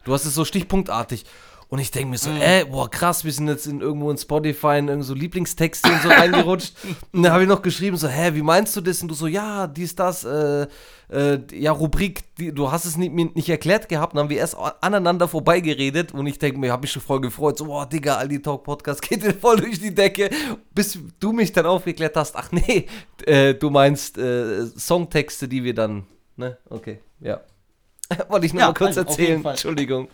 Du 0.04 0.12
hast 0.12 0.24
es 0.26 0.34
so 0.34 0.44
stichpunktartig. 0.44 1.24
Und 1.74 1.80
ich 1.80 1.90
denke 1.90 2.10
mir 2.10 2.18
so, 2.18 2.30
äh, 2.30 2.64
boah, 2.70 2.88
krass, 2.88 3.24
wir 3.24 3.32
sind 3.32 3.48
jetzt 3.48 3.66
in, 3.66 3.80
irgendwo 3.80 4.08
in 4.08 4.16
Spotify 4.16 4.78
in 4.78 4.86
irgend 4.86 5.04
so 5.04 5.12
Lieblingstexte 5.12 5.90
und 5.90 6.02
so 6.02 6.08
reingerutscht. 6.08 6.72
Und 7.12 7.24
dann 7.24 7.32
habe 7.32 7.42
ich 7.42 7.48
noch 7.48 7.62
geschrieben, 7.62 7.96
so, 7.96 8.06
hä, 8.06 8.32
wie 8.34 8.42
meinst 8.42 8.76
du 8.76 8.80
das? 8.80 9.02
Und 9.02 9.08
du 9.08 9.14
so, 9.16 9.26
ja, 9.26 9.66
dies, 9.66 9.96
das, 9.96 10.22
äh, 10.22 10.68
äh, 11.10 11.40
ja, 11.50 11.72
Rubrik, 11.72 12.32
die, 12.36 12.54
du 12.54 12.70
hast 12.70 12.84
es 12.84 12.96
nicht, 12.96 13.12
mir 13.12 13.24
nicht 13.34 13.48
erklärt 13.48 13.88
gehabt. 13.88 14.14
Dann 14.14 14.20
haben 14.20 14.30
wir 14.30 14.36
erst 14.36 14.56
aneinander 14.82 15.26
vorbeigeredet. 15.26 16.14
Und 16.14 16.28
ich 16.28 16.38
denke 16.38 16.60
mir, 16.60 16.66
ich 16.66 16.72
habe 16.72 16.82
mich 16.82 16.92
schon 16.92 17.02
voll 17.02 17.20
gefreut, 17.20 17.58
so, 17.58 17.64
boah, 17.64 17.88
Digga, 17.88 18.18
Aldi 18.18 18.40
Talk 18.40 18.62
Podcast 18.62 19.02
geht 19.08 19.24
dir 19.24 19.34
voll 19.34 19.56
durch 19.56 19.80
die 19.80 19.92
Decke. 19.92 20.30
Bis 20.72 20.96
du 21.18 21.32
mich 21.32 21.52
dann 21.52 21.66
aufgeklärt 21.66 22.14
hast, 22.14 22.36
ach 22.36 22.52
nee, 22.52 22.86
äh, 23.26 23.52
du 23.52 23.70
meinst 23.70 24.16
äh, 24.16 24.64
Songtexte, 24.78 25.48
die 25.48 25.64
wir 25.64 25.74
dann, 25.74 26.06
ne, 26.36 26.56
okay, 26.70 27.00
ja. 27.18 27.40
Wollte 28.28 28.46
ich 28.46 28.52
nur 28.52 28.60
Ja, 28.60 28.68
mal 28.68 28.74
kurz 28.74 28.96
also 28.96 29.00
erzählen. 29.00 29.44
Entschuldigung. 29.44 30.06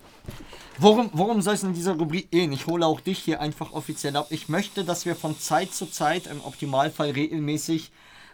Worum, 0.82 1.10
worum 1.12 1.42
soll 1.42 1.52
es 1.52 1.62
in 1.62 1.74
dieser 1.74 1.92
Rubrik 1.92 2.30
gehen? 2.30 2.52
Ich 2.52 2.66
hole 2.66 2.86
auch 2.86 3.02
dich 3.02 3.18
hier 3.18 3.42
einfach 3.42 3.72
offiziell 3.72 4.16
ab. 4.16 4.28
Ich 4.30 4.48
möchte, 4.48 4.82
dass 4.82 5.04
wir 5.04 5.14
von 5.14 5.38
Zeit 5.38 5.74
zu 5.74 5.84
Zeit, 5.84 6.26
im 6.26 6.40
Optimalfall 6.42 7.10
regelmäßig, 7.10 7.92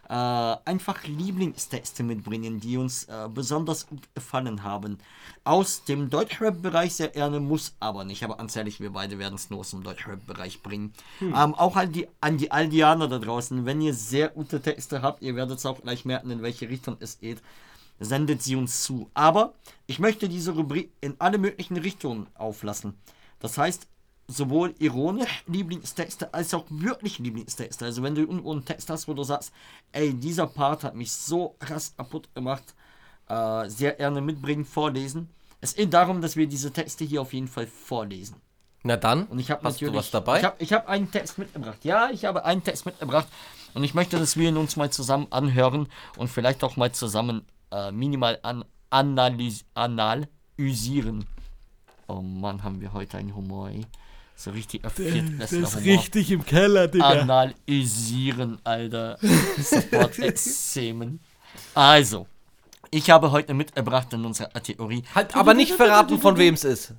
äh, 0.09 0.13
einfach 0.13 1.03
Lieblingstexte 1.03 2.05
mitbringen, 2.05 2.61
die 2.61 2.77
uns 2.77 3.07
äh, 3.07 3.29
besonders 3.29 3.89
gut 3.89 4.03
gefallen 4.15 4.63
haben. 4.63 4.99
Aus 5.43 5.83
dem 5.87 6.09
Deutschrap-Bereich 6.09 6.95
sehr 6.95 7.09
gerne, 7.09 7.41
muss 7.41 7.75
aber 7.81 8.05
nicht. 8.05 8.23
Aber 8.23 8.37
ganz 8.37 8.55
ehrlich, 8.55 8.79
wir 8.79 8.91
beide 8.91 9.19
werden 9.19 9.35
es 9.35 9.51
nur 9.51 9.59
aus 9.59 9.71
dem 9.71 9.83
Deutschrap-Bereich 9.83 10.63
bringen. 10.63 10.93
Ähm, 11.21 11.53
auch 11.53 11.75
an 11.75 11.91
die, 11.91 12.07
an 12.21 12.39
die 12.39 12.53
Aldianer 12.53 13.09
da 13.09 13.19
draußen, 13.19 13.67
wenn 13.67 13.81
ihr 13.81 13.93
sehr 13.93 14.29
gute 14.29 14.63
Texte 14.63 15.03
habt, 15.03 15.21
ihr 15.21 15.35
werdet 15.35 15.59
es 15.59 15.67
auch 15.67 15.83
gleich 15.83 16.05
merken, 16.05 16.31
in 16.31 16.43
welche 16.43 16.69
Richtung 16.69 16.97
es 17.01 17.19
geht 17.19 17.43
sendet 17.99 18.43
sie 18.43 18.57
uns 18.57 18.83
zu. 18.83 19.11
Aber 19.15 19.55
ich 19.87 19.99
möchte 19.99 20.29
diese 20.29 20.53
Rubrik 20.53 20.93
in 21.01 21.17
alle 21.19 21.39
möglichen 21.39 21.77
Richtungen 21.77 22.27
auflassen. 22.35 22.95
Das 23.41 23.59
heißt, 23.59 23.87
sowohl 24.29 24.75
ironisch 24.79 25.45
Lieblingstexte 25.47 26.33
als 26.35 26.53
auch 26.55 26.65
wirklich 26.69 27.19
Lieblingstexte. 27.19 27.85
Also 27.85 28.03
wenn 28.03 28.15
du 28.15 28.23
irgendwo 28.23 28.53
einen 28.53 28.65
Text 28.65 28.91
hast, 28.91 29.09
wo 29.09 29.15
du 29.15 29.23
sagst, 29.23 29.53
ey, 29.93 30.13
dieser 30.13 30.47
Part 30.47 30.85
hat 30.85 30.95
mich 30.95 31.13
so 31.13 31.55
krass 31.59 31.95
kaputt 31.97 32.35
gemacht, 32.35 32.75
äh, 33.29 33.69
sehr 33.69 33.93
gerne 33.93 34.21
mitbringen, 34.21 34.65
vorlesen. 34.65 35.29
Es 35.61 35.75
geht 35.75 35.93
darum, 35.93 36.21
dass 36.21 36.37
wir 36.37 36.47
diese 36.47 36.73
Texte 36.73 37.05
hier 37.05 37.23
auf 37.23 37.33
jeden 37.33 37.49
Fall 37.49 37.67
vorlesen. 37.67 38.37
Na 38.83 38.97
dann, 38.97 39.25
Und 39.25 39.41
ich 39.41 39.51
habe 39.51 39.65
hast 39.65 39.81
du 39.81 39.93
was 39.93 40.11
dabei? 40.13 40.39
Ich 40.59 40.73
habe 40.73 40.83
hab 40.83 40.89
einen 40.89 41.11
Text 41.11 41.39
mitgebracht. 41.39 41.79
Ja, 41.85 42.11
ich 42.11 42.25
habe 42.25 42.45
einen 42.45 42.63
Text 42.63 42.87
mitgebracht. 42.87 43.27
Und 43.75 43.83
ich 43.83 43.95
möchte, 43.95 44.19
dass 44.19 44.37
wir 44.37 44.49
ihn 44.49 44.57
uns 44.57 44.77
mal 44.77 44.91
zusammen 44.91 45.27
anhören 45.31 45.89
und 46.17 46.29
vielleicht 46.29 46.63
auch 46.63 46.77
mal 46.77 46.93
zusammen 46.93 47.45
äh, 47.71 47.91
minimal 47.93 48.39
an, 48.43 48.65
analys 48.91 49.65
analysieren. 49.75 51.27
Oh 52.09 52.21
Mann, 52.21 52.63
haben 52.63 52.81
wir 52.81 52.93
heute 52.93 53.19
einen 53.19 53.35
Humor, 53.35 53.69
ey. 53.71 53.85
So 54.37 54.51
richtig 54.51 54.83
Viertklässler 54.95 55.71
Humor. 55.83 56.05
im 56.15 56.45
Keller, 56.45 56.89
Analysieren, 57.03 58.59
Alter. 58.65 59.19
Support 59.59 60.19
extremen. 60.19 61.21
Also, 61.75 62.27
ich 62.91 63.11
habe 63.11 63.31
heute 63.31 63.55
mitgebracht 63.55 64.13
in 64.13 64.25
unserer 64.25 64.53
Theorie. 64.63 65.03
Halt, 65.15 65.35
aber 65.35 65.55
nicht 65.55 65.73
verraten, 65.73 66.19
von 66.19 66.37
wem 66.37 66.55
es 66.55 66.65
ist. 66.65 66.95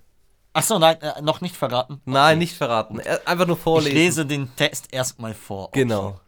Achso, 0.53 0.79
nein, 0.79 0.99
äh, 1.01 1.21
noch 1.21 1.41
nicht 1.41 1.55
verraten. 1.55 2.01
Nein, 2.05 2.39
nicht 2.39 2.55
verraten. 2.57 2.99
Er- 2.99 3.27
Einfach 3.27 3.45
nur 3.45 3.57
Ich 3.57 3.61
vorlesen. 3.61 3.95
lese 3.95 4.25
den 4.25 4.55
Text 4.55 4.87
erstmal 4.91 5.35
vor. 5.35 5.67
Okay. 5.67 5.81
Genau. 5.81 6.19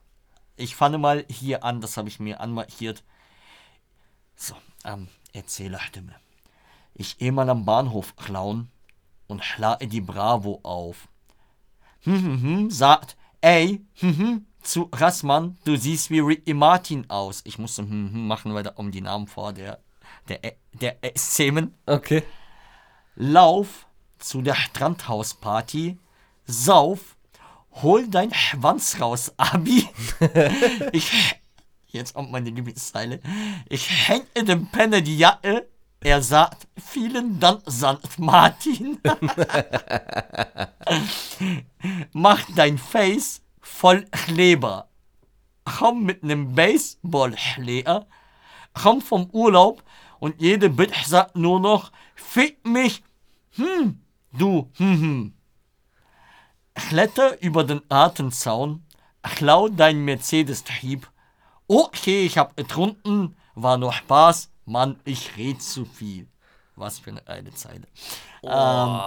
Ich 0.55 0.75
fange 0.75 0.99
mal 0.99 1.25
hier 1.29 1.63
an, 1.63 1.81
das 1.81 1.97
habe 1.97 2.07
ich 2.09 2.19
mir 2.19 2.39
anmarkiert. 2.39 3.03
So, 4.39 4.55
ähm, 4.85 5.09
Erzählerstimme. 5.33 6.15
Ich 6.93 7.17
geh 7.17 7.29
mal 7.29 7.49
am 7.49 7.65
Bahnhof 7.65 8.15
klauen 8.15 8.71
und 9.27 9.43
schlage 9.43 9.87
die 9.87 9.99
Bravo 9.99 10.61
auf. 10.63 11.09
Hm, 12.03 12.23
hm, 12.23 12.41
hm, 12.41 12.71
sagt, 12.71 13.17
ey, 13.41 13.85
hm, 13.95 14.17
hm, 14.17 14.45
zu 14.61 14.89
Rassmann, 14.93 15.57
du 15.65 15.75
siehst 15.75 16.09
wie 16.09 16.19
Ricky 16.19 16.53
Martin 16.53 17.09
aus. 17.09 17.41
Ich 17.43 17.59
musste 17.59 17.81
hm, 17.81 18.13
hm 18.13 18.27
machen, 18.27 18.53
weil 18.53 18.63
da 18.63 18.71
um 18.75 18.91
die 18.91 19.01
Namen 19.01 19.27
vor 19.27 19.51
der, 19.51 19.79
der, 20.29 20.39
der 20.71 20.97
Szenen. 21.17 21.75
Okay. 21.85 22.23
Lauf 23.15 23.87
zu 24.19 24.41
der 24.41 24.55
Strandhausparty, 24.55 25.99
sauf, 26.45 27.17
hol 27.73 28.07
dein 28.07 28.33
Schwanz 28.33 29.01
raus, 29.01 29.33
Abi. 29.35 29.89
ich, 30.93 31.38
jetzt 31.91 32.13
kommt 32.13 32.31
meine 32.31 32.49
Lieblingszeile. 32.49 33.19
Ich 33.69 34.07
häng 34.07 34.21
in 34.33 34.45
dem 34.45 34.67
Penner 34.67 35.01
die 35.01 35.17
Jacke. 35.17 35.67
Er 36.01 36.21
sagt, 36.21 36.67
vielen 36.77 37.39
Dank, 37.39 37.61
St. 37.69 38.19
Martin. 38.19 38.99
Mach 42.13 42.41
dein 42.55 42.77
Face 42.77 43.41
voll 43.59 44.05
Kleber. 44.11 44.89
Komm 45.65 46.03
mit 46.03 46.23
nem 46.23 46.55
Baseballschläger. 46.55 48.07
Komm 48.73 49.01
vom 49.01 49.29
Urlaub 49.31 49.83
und 50.19 50.39
jede 50.39 50.69
Bitch 50.69 51.05
sagt 51.05 51.35
nur 51.35 51.59
noch, 51.59 51.91
fick 52.15 52.65
mich, 52.65 53.03
hm, 53.55 54.01
du, 54.31 54.71
hm, 54.77 55.01
hm. 55.01 55.33
Kletter 56.75 57.41
über 57.41 57.63
den 57.63 57.81
Atemzaun, 57.89 58.85
klau 59.21 59.67
dein 59.67 60.05
Mercedes-Trieb. 60.05 61.09
Okay, 61.71 62.25
ich 62.25 62.39
hab 62.39 62.57
getrunken, 62.57 63.37
war 63.53 63.77
nur 63.77 63.93
Spaß, 63.93 64.49
Mann, 64.65 64.99
ich 65.05 65.37
red 65.37 65.61
zu 65.61 65.85
viel. 65.85 66.27
Was 66.75 66.97
für 66.97 67.11
eine 67.11 67.21
geile 67.21 67.53
Zeile. 67.53 67.85
Ähm, 68.41 69.01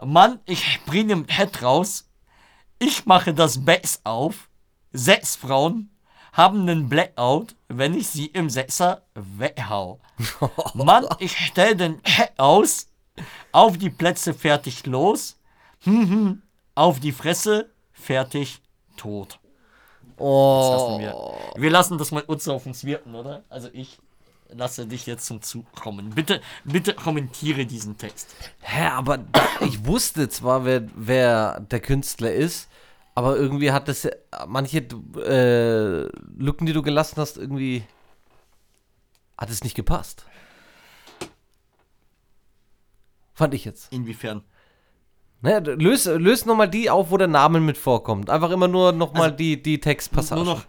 Mann, 0.00 0.38
ich 0.44 0.80
bring 0.86 1.10
im 1.10 1.26
Head 1.26 1.64
raus, 1.64 2.08
ich 2.78 3.06
mache 3.06 3.34
das 3.34 3.64
Bass 3.64 4.02
auf, 4.04 4.48
sechs 4.92 5.34
Frauen 5.34 5.90
haben 6.32 6.60
einen 6.60 6.88
Blackout, 6.88 7.56
wenn 7.66 7.94
ich 7.94 8.06
sie 8.06 8.26
im 8.26 8.50
Sechser 8.50 9.02
weghau. 9.14 9.98
Mann, 10.74 11.06
ich 11.18 11.36
stell 11.36 11.74
den 11.74 12.00
Head 12.04 12.38
aus, 12.38 12.86
auf 13.50 13.78
die 13.78 13.90
Plätze 13.90 14.32
fertig 14.32 14.86
los, 14.86 15.40
hm, 15.80 16.08
hm, 16.08 16.42
auf 16.76 17.00
die 17.00 17.10
Fresse 17.10 17.72
fertig 17.92 18.62
tot. 18.96 19.39
Oh. 20.20 20.98
Wir. 20.98 21.62
wir 21.62 21.70
lassen 21.70 21.98
das 21.98 22.12
mal 22.12 22.22
uns 22.22 22.46
auf 22.48 22.66
uns 22.66 22.84
wirken, 22.84 23.14
oder? 23.14 23.42
Also 23.48 23.68
ich 23.72 23.98
lasse 24.50 24.86
dich 24.86 25.06
jetzt 25.06 25.26
zum 25.26 25.42
Zug 25.42 25.72
kommen. 25.74 26.10
Bitte, 26.10 26.40
bitte 26.64 26.94
kommentiere 26.94 27.66
diesen 27.66 27.96
Text. 27.96 28.34
Hä, 28.60 28.86
aber 28.88 29.18
da, 29.18 29.42
ich 29.60 29.86
wusste 29.86 30.28
zwar, 30.28 30.64
wer, 30.64 30.82
wer 30.94 31.60
der 31.60 31.80
Künstler 31.80 32.32
ist, 32.32 32.68
Aber 33.14 33.36
irgendwie 33.36 33.72
hat 33.72 33.88
das 33.88 34.08
manche 34.46 34.78
äh, 34.78 36.08
Lücken, 36.38 36.66
die 36.66 36.72
du 36.72 36.82
gelassen 36.82 37.16
hast, 37.16 37.36
irgendwie 37.36 37.84
hat 39.36 39.50
es 39.50 39.64
nicht 39.64 39.74
gepasst. 39.74 40.24
Fand 43.34 43.54
ich 43.54 43.64
jetzt. 43.64 43.92
Inwiefern? 43.92 44.42
Ne, 45.42 45.58
löst 45.60 46.06
löst 46.06 46.46
nochmal 46.46 46.68
die 46.68 46.90
auf, 46.90 47.10
wo 47.10 47.16
der 47.16 47.28
Name 47.28 47.60
mit 47.60 47.78
vorkommt. 47.78 48.28
Einfach 48.28 48.50
immer 48.50 48.68
nur 48.68 48.92
nochmal 48.92 49.24
Also, 49.24 49.36
die, 49.36 49.62
die 49.62 49.80
Textpassagen. 49.80 50.44
Nur 50.44 50.54
noch. 50.56 50.64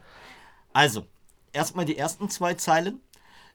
Also, 0.72 1.06
erstmal 1.52 1.86
die 1.86 1.98
ersten 1.98 2.30
zwei 2.30 2.54
Zeilen. 2.54 3.02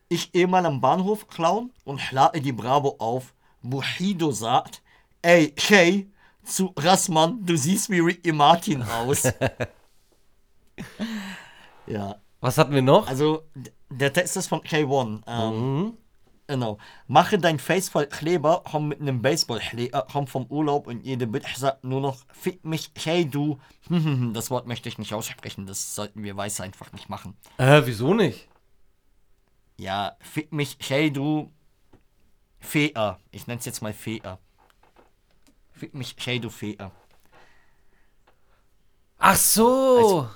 Ich 0.09 0.35
eh 0.35 0.47
mal 0.47 0.67
am 0.67 0.81
Bahnhof 0.81 1.27
klauen 1.29 1.73
und 1.85 2.13
lade 2.13 2.41
die 2.41 2.53
Bravo 2.53 2.97
auf. 2.99 3.35
Buhido 3.63 4.31
sagt, 4.31 4.83
ey, 5.23 5.55
hey, 5.59 6.11
zu 6.45 6.73
Rassmann, 6.77 7.45
du 7.45 7.57
siehst 7.57 7.91
wie 7.91 7.99
Ricky 8.01 8.33
Martin 8.33 8.83
aus. 8.83 9.23
ja, 11.87 12.17
Was 12.41 12.59
hatten 12.59 12.75
wir 12.75 12.83
noch? 12.83 13.09
also 13.09 13.43
der 13.91 14.13
Text 14.13 14.37
ist 14.37 14.49
von 14.49 14.61
K1. 14.61 15.23
Ähm, 15.27 15.85
Mhm. 15.85 15.93
Genau. 16.49 16.79
Mache 17.09 17.39
dein 17.39 17.59
Face 17.59 17.89
voll 17.89 18.07
Kleber, 18.07 18.63
komm 18.71 18.89
mit 18.89 19.01
einem 19.01 19.21
Baseballschläger, 19.21 20.07
komm 20.11 20.27
vom 20.29 20.47
Urlaub 20.47 20.87
und 20.87 21.05
jede 21.05 21.27
Bitch 21.27 21.57
sagt 21.57 21.83
nur 21.83 22.01
noch, 22.01 22.25
fick 22.33 22.65
mich, 22.65 22.91
hey 23.05 23.29
du. 23.29 23.59
Das 24.33 24.51
Wort 24.51 24.67
möchte 24.67 24.89
ich 24.89 24.99
nicht 24.99 25.13
aussprechen, 25.15 25.67
das 25.67 25.95
sollten 25.95 26.23
wir 26.23 26.37
weiß 26.37 26.61
einfach 26.61 26.93
nicht 26.93 27.09
machen. 27.09 27.37
Äh, 27.59 27.83
wieso 27.85 28.15
nicht? 28.15 28.49
Ja, 29.77 30.17
fick 30.21 30.53
mich, 30.53 30.79
hey 30.89 31.13
du. 31.13 31.53
Fea. 32.61 33.19
Ich 33.31 33.47
nenn's 33.47 33.65
jetzt 33.65 33.83
mal 33.83 33.93
Fea. 33.93 34.39
Fick 35.73 35.95
mich, 35.95 36.17
hey 36.25 36.41
du 36.41 36.49
Fea. 36.51 36.91
Ach 39.19 39.37
so. 39.37 39.97
Also, 39.99 40.29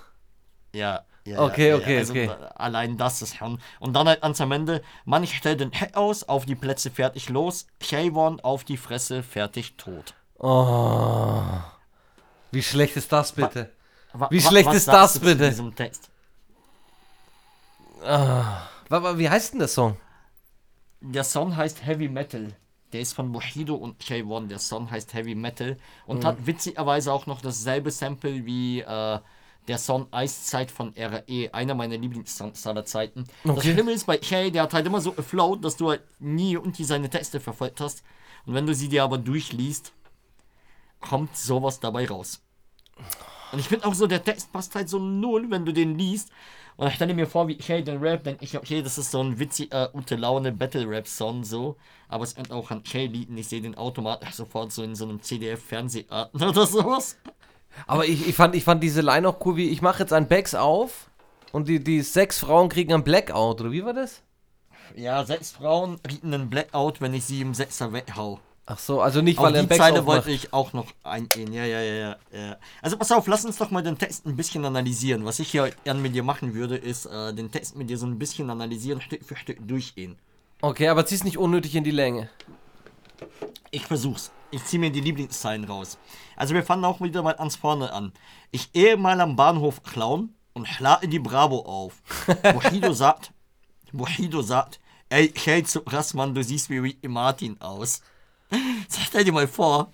Ja. 0.74 1.04
Ja 1.24 1.40
Okay, 1.40 1.68
ja, 1.70 1.76
okay, 1.76 1.98
also, 1.98 2.12
okay. 2.12 2.26
äh, 2.26 2.48
Allein 2.54 2.96
das 2.96 3.22
ist 3.22 3.36
schon. 3.36 3.60
Und 3.78 3.94
dann 3.94 4.08
halt 4.08 4.22
ans 4.22 4.40
am 4.40 4.52
Ende, 4.52 4.82
Mann, 5.04 5.22
ich 5.22 5.36
stell 5.36 5.56
den 5.56 5.72
Heck 5.72 5.96
aus, 5.96 6.24
auf 6.28 6.46
die 6.46 6.54
Plätze 6.54 6.90
fertig 6.90 7.28
los, 7.28 7.66
K1 7.82 8.40
auf 8.42 8.64
die 8.64 8.76
Fresse, 8.76 9.22
fertig 9.22 9.76
tot. 9.76 10.14
oh. 10.38 11.42
Wie 12.52 12.62
schlecht 12.62 12.96
ist 12.96 13.12
das 13.12 13.30
bitte? 13.32 13.70
Wa- 14.12 14.26
Wie 14.30 14.40
schlecht 14.40 14.72
ist 14.72 14.88
das 14.88 15.18
bitte? 15.20 15.48
Diesem 15.50 15.72
Text? 15.74 16.10
Wa- 18.02 19.18
Wie 19.18 19.28
heißt 19.30 19.52
denn 19.52 19.60
der 19.60 19.68
Song? 19.68 19.96
Der 21.00 21.24
Song 21.24 21.56
heißt 21.56 21.84
Heavy 21.86 22.08
Metal. 22.08 22.54
Der 22.92 23.00
ist 23.00 23.12
von 23.14 23.30
Bushido 23.30 23.76
und 23.76 24.02
K1. 24.02 24.48
Der 24.48 24.58
Song 24.58 24.90
heißt 24.90 25.14
Heavy 25.14 25.34
Metal 25.36 25.76
und 26.06 26.24
hat 26.24 26.44
witzigerweise 26.46 27.12
auch 27.12 27.26
noch 27.26 27.40
dasselbe 27.40 27.90
Sample 27.92 28.44
wie 28.44 28.80
äh, 28.80 29.18
der 29.68 29.78
Song 29.78 30.06
Eiszeit 30.10 30.70
von 30.70 30.92
RE. 30.96 31.52
Einer 31.52 31.74
meiner 31.74 31.96
Lieblingssongs 31.98 32.66
aller 32.66 32.84
Zeiten. 32.84 33.24
Das 33.44 33.58
Okay. 33.58 33.72
Schlimme 33.72 33.92
ist 33.92 34.06
bei 34.06 34.18
K, 34.18 34.50
der 34.50 34.62
hat 34.62 34.74
halt 34.74 34.86
immer 34.86 35.00
so 35.00 35.14
a 35.16 35.22
Flow, 35.22 35.56
dass 35.56 35.76
du 35.76 35.90
halt 35.90 36.02
nie 36.18 36.52
irgendwie 36.52 36.84
seine 36.84 37.10
Texte 37.10 37.40
verfolgt 37.40 37.80
hast. 37.80 38.02
Und 38.46 38.54
wenn 38.54 38.66
du 38.66 38.74
sie 38.74 38.88
dir 38.88 39.04
aber 39.04 39.18
durchliest, 39.18 39.92
kommt 41.00 41.36
sowas 41.36 41.80
dabei 41.80 42.08
raus. 42.08 42.40
Und 43.52 43.58
ich 43.58 43.68
finde 43.68 43.86
auch 43.86 43.94
so, 43.94 44.06
der 44.06 44.22
Text 44.22 44.52
passt 44.52 44.74
halt 44.74 44.88
so 44.88 44.98
null, 44.98 45.50
wenn 45.50 45.64
du 45.64 45.72
den 45.72 45.98
liest. 45.98 46.30
Und 46.76 46.86
ich 46.88 46.94
stelle 46.94 47.12
mir 47.14 47.26
vor, 47.26 47.48
wie 47.48 47.60
Shay 47.60 47.82
den 47.82 47.98
Rap, 47.98 48.24
denke 48.24 48.44
ich, 48.44 48.56
okay, 48.56 48.80
das 48.80 48.96
ist 48.96 49.10
so 49.10 49.20
ein 49.22 49.38
witziger, 49.38 49.88
gute 49.88 50.16
Laune 50.16 50.52
Battle-Rap-Song 50.52 51.44
so. 51.44 51.76
Aber 52.08 52.24
es 52.24 52.34
endet 52.34 52.52
auch 52.52 52.70
an 52.70 52.84
Shay-Lied 52.84 53.28
und 53.28 53.36
ich 53.36 53.48
sehe 53.48 53.60
den 53.60 53.76
automatisch 53.76 54.30
sofort 54.32 54.72
so 54.72 54.82
in 54.82 54.94
so 54.94 55.04
einem 55.04 55.20
CDF-Fernseharten 55.20 56.42
oder 56.48 56.66
sowas. 56.66 57.18
Aber 57.86 58.04
ich, 58.06 58.28
ich, 58.28 58.34
fand, 58.34 58.54
ich 58.54 58.64
fand 58.64 58.82
diese 58.82 59.00
Line 59.00 59.28
auch 59.28 59.44
cool, 59.44 59.56
wie 59.56 59.70
ich 59.70 59.82
mache 59.82 60.00
jetzt 60.00 60.12
ein 60.12 60.28
Bags 60.28 60.54
auf 60.54 61.10
und 61.52 61.68
die, 61.68 61.82
die 61.82 62.02
sechs 62.02 62.38
Frauen 62.38 62.68
kriegen 62.68 62.92
ein 62.92 63.04
Blackout, 63.04 63.60
oder 63.60 63.72
wie 63.72 63.84
war 63.84 63.94
das? 63.94 64.22
Ja, 64.96 65.24
sechs 65.24 65.52
Frauen 65.52 66.00
rieten 66.08 66.34
einen 66.34 66.50
Blackout, 66.50 67.00
wenn 67.00 67.14
ich 67.14 67.24
sie 67.24 67.40
im 67.40 67.54
Sechser 67.54 67.92
weghau. 67.92 68.40
Ach 68.66 68.78
so, 68.78 69.00
also 69.00 69.20
nicht, 69.20 69.38
Auf 69.38 69.46
weil 69.46 69.56
er 69.56 69.62
Bags 69.64 69.78
Zeile 69.78 70.00
aufmacht. 70.00 70.16
wollte 70.18 70.30
ich 70.30 70.52
auch 70.52 70.72
noch 70.72 70.86
eingehen. 71.02 71.52
Ja, 71.52 71.64
ja, 71.64 71.80
ja, 71.80 71.94
ja, 71.94 72.16
ja. 72.32 72.56
Also 72.82 72.96
pass 72.96 73.10
auf, 73.10 73.26
lass 73.26 73.44
uns 73.44 73.56
doch 73.56 73.70
mal 73.72 73.82
den 73.82 73.98
Text 73.98 74.26
ein 74.26 74.36
bisschen 74.36 74.64
analysieren. 74.64 75.24
Was 75.24 75.40
ich 75.40 75.50
hier 75.50 75.72
gern 75.82 76.00
mit 76.00 76.14
dir 76.14 76.22
machen 76.22 76.54
würde, 76.54 76.76
ist 76.76 77.06
äh, 77.06 77.34
den 77.34 77.50
Text 77.50 77.76
mit 77.76 77.90
dir 77.90 77.98
so 77.98 78.06
ein 78.06 78.18
bisschen 78.18 78.48
analysieren, 78.48 79.00
Stück 79.00 79.24
für 79.24 79.34
Stück 79.34 79.58
durchgehen. 79.66 80.18
Okay, 80.62 80.86
aber 80.88 81.04
zieh's 81.04 81.24
nicht 81.24 81.38
unnötig 81.38 81.74
in 81.74 81.82
die 81.82 81.90
Länge. 81.90 82.28
Ich 83.72 83.86
versuch's. 83.86 84.30
Ich 84.50 84.64
ziehe 84.64 84.80
mir 84.80 84.90
die 84.90 85.00
Lieblingszeilen 85.00 85.64
raus. 85.64 85.98
Also 86.36 86.54
wir 86.54 86.64
fangen 86.64 86.84
auch 86.84 87.00
wieder 87.00 87.22
mal 87.22 87.36
ans 87.36 87.56
Vorne 87.56 87.92
an. 87.92 88.12
Ich 88.50 88.70
ehe 88.74 88.96
mal 88.96 89.20
am 89.20 89.36
Bahnhof 89.36 89.82
klauen 89.82 90.34
und 90.52 90.66
schlage 90.66 91.08
die 91.08 91.18
Bravo 91.20 91.60
auf. 91.60 92.02
Bushido 92.54 92.92
sagt, 92.92 93.32
Bushido 93.92 94.42
sagt, 94.42 94.80
ey, 95.08 95.32
hey 95.36 95.62
zu 95.62 95.80
Rassmann, 95.86 96.34
du 96.34 96.42
siehst 96.42 96.68
wie 96.70 96.78
Ricky 96.78 97.08
Martin 97.08 97.60
aus. 97.60 98.02
Stell 99.06 99.24
dir 99.24 99.32
mal 99.32 99.46
vor, 99.46 99.92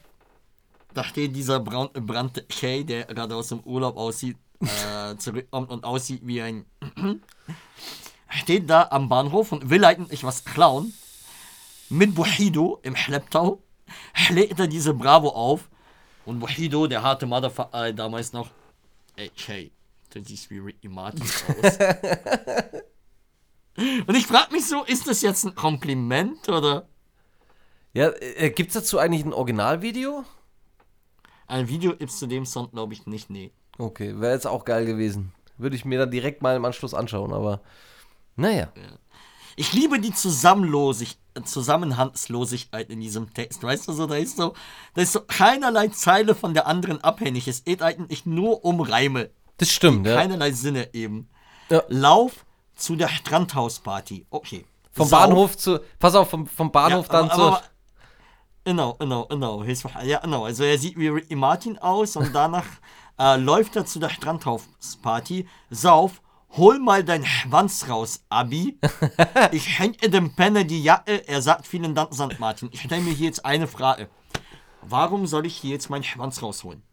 da 0.94 1.04
steht 1.04 1.36
dieser 1.36 1.60
braun, 1.60 1.90
brannte 1.92 2.46
Shay, 2.48 2.84
der 2.84 3.04
gerade 3.04 3.36
aus 3.36 3.48
dem 3.48 3.60
Urlaub 3.60 3.98
aussieht, 3.98 4.38
äh, 4.60 5.16
zurückkommt 5.18 5.70
und 5.70 5.84
aussieht 5.84 6.22
wie 6.24 6.40
ein. 6.40 6.64
steht 8.30 8.70
da 8.70 8.88
am 8.90 9.08
Bahnhof 9.08 9.52
und 9.52 9.68
will 9.68 9.84
eigentlich 9.84 10.24
was 10.24 10.44
klauen. 10.44 10.94
Mit 11.88 12.14
Bushido 12.14 12.80
im 12.82 12.96
Schlepptau 12.96 13.60
schlägt 14.14 14.58
er 14.58 14.66
diese 14.66 14.94
Bravo 14.94 15.28
auf. 15.28 15.68
Und 16.24 16.40
Bushido, 16.40 16.86
der 16.86 17.02
harte 17.02 17.26
Motherfucker, 17.26 17.86
äh, 17.86 17.94
damals 17.94 18.32
noch. 18.32 18.50
Ey, 19.14 19.30
Shay, 19.34 19.70
du 20.10 20.22
siehst 20.22 20.50
wie 20.50 20.58
Ricky 20.58 20.88
Martin 20.88 21.22
aus. 21.22 21.42
und 24.06 24.16
ich 24.16 24.26
frag 24.26 24.50
mich 24.50 24.66
so, 24.66 24.82
ist 24.84 25.06
das 25.06 25.22
jetzt 25.22 25.44
ein 25.44 25.54
Kompliment 25.54 26.48
oder? 26.48 26.88
Ja, 27.92 28.10
äh, 28.10 28.50
gibt's 28.50 28.74
dazu 28.74 28.98
eigentlich 28.98 29.24
ein 29.24 29.32
Originalvideo? 29.32 30.24
Ein 31.46 31.68
Video 31.68 31.94
gibt's 31.96 32.18
zu 32.18 32.26
dem 32.26 32.44
Song, 32.44 32.70
glaube 32.72 32.92
ich, 32.92 33.06
nicht, 33.06 33.30
nee. 33.30 33.52
Okay, 33.78 34.20
wäre 34.20 34.34
jetzt 34.34 34.46
auch 34.46 34.64
geil 34.64 34.84
gewesen. 34.84 35.32
Würde 35.58 35.76
ich 35.76 35.84
mir 35.84 35.98
dann 35.98 36.10
direkt 36.10 36.42
mal 36.42 36.56
im 36.56 36.64
Anschluss 36.64 36.92
anschauen, 36.92 37.32
aber 37.32 37.60
naja. 38.36 38.68
Ich 39.56 39.72
liebe 39.72 39.98
die 39.98 40.12
Zusammenlosig 40.12 41.18
Zusammenhangslosigkeit 41.44 42.88
in 42.90 43.00
diesem 43.00 43.32
Text. 43.34 43.62
Weißt 43.62 43.88
du 43.88 43.92
so, 43.92 44.06
da 44.06 44.16
ist 44.16 44.36
so, 44.36 44.54
da 44.94 45.02
ist 45.02 45.12
so 45.12 45.20
keinerlei 45.20 45.88
Zeile 45.88 46.34
von 46.34 46.54
der 46.54 46.66
anderen 46.66 47.02
abhängig. 47.02 47.48
Es 47.48 47.64
geht 47.64 47.82
eigentlich 47.82 48.26
nur 48.26 48.64
um 48.64 48.80
Reime. 48.80 49.30
Das 49.58 49.70
stimmt, 49.70 50.06
ja. 50.06 50.16
Keinerlei 50.16 50.52
Sinne 50.52 50.94
eben. 50.94 51.28
Ja. 51.70 51.82
Lauf 51.88 52.44
zu 52.74 52.96
der 52.96 53.08
Strandhausparty. 53.08 54.26
Okay. 54.30 54.64
Vom 54.92 55.08
Sauf- 55.08 55.20
Bahnhof 55.20 55.56
zu. 55.56 55.80
Pass 55.98 56.14
auf, 56.14 56.30
vom, 56.30 56.46
vom 56.46 56.70
Bahnhof 56.72 57.06
Ja, 57.08 57.12
dann 57.12 57.30
aber, 57.30 57.46
aber, 57.46 57.62
Genau, 58.64 58.94
genau, 58.94 59.26
genau. 59.26 59.62
Ja, 60.04 60.18
genau. 60.18 60.44
Also 60.44 60.64
er 60.64 60.78
sieht 60.78 60.98
wie 60.98 61.08
Ricky 61.08 61.36
Martin 61.36 61.78
aus 61.78 62.16
und 62.16 62.34
danach 62.34 62.66
äh, 63.18 63.36
läuft 63.36 63.76
er 63.76 63.86
zu 63.86 63.98
der 63.98 64.08
Strandhausparty. 64.08 65.46
Sauf, 65.70 66.20
hol 66.56 66.78
mal 66.78 67.04
deinen 67.04 67.26
Schwanz 67.26 67.88
raus, 67.88 68.24
Abi. 68.28 68.78
Ich 69.52 69.78
hänge 69.78 69.96
dem 69.96 70.34
Penner 70.34 70.64
die 70.64 70.82
Jacke. 70.82 71.28
Er 71.28 71.42
sagt 71.42 71.66
vielen 71.66 71.94
Dank, 71.94 72.14
St. 72.14 72.38
Martin. 72.38 72.68
Ich 72.72 72.80
stelle 72.82 73.02
mir 73.02 73.12
hier 73.12 73.26
jetzt 73.26 73.44
eine 73.44 73.66
Frage. 73.66 74.08
Warum 74.82 75.26
soll 75.26 75.46
ich 75.46 75.56
hier 75.56 75.72
jetzt 75.72 75.90
meinen 75.90 76.04
Schwanz 76.04 76.42
rausholen? 76.42 76.82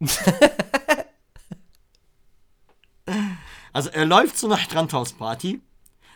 also 3.72 3.90
er 3.90 4.04
läuft 4.04 4.36
zu 4.38 4.46
einer 4.46 4.58
Strandhausparty. 4.58 5.60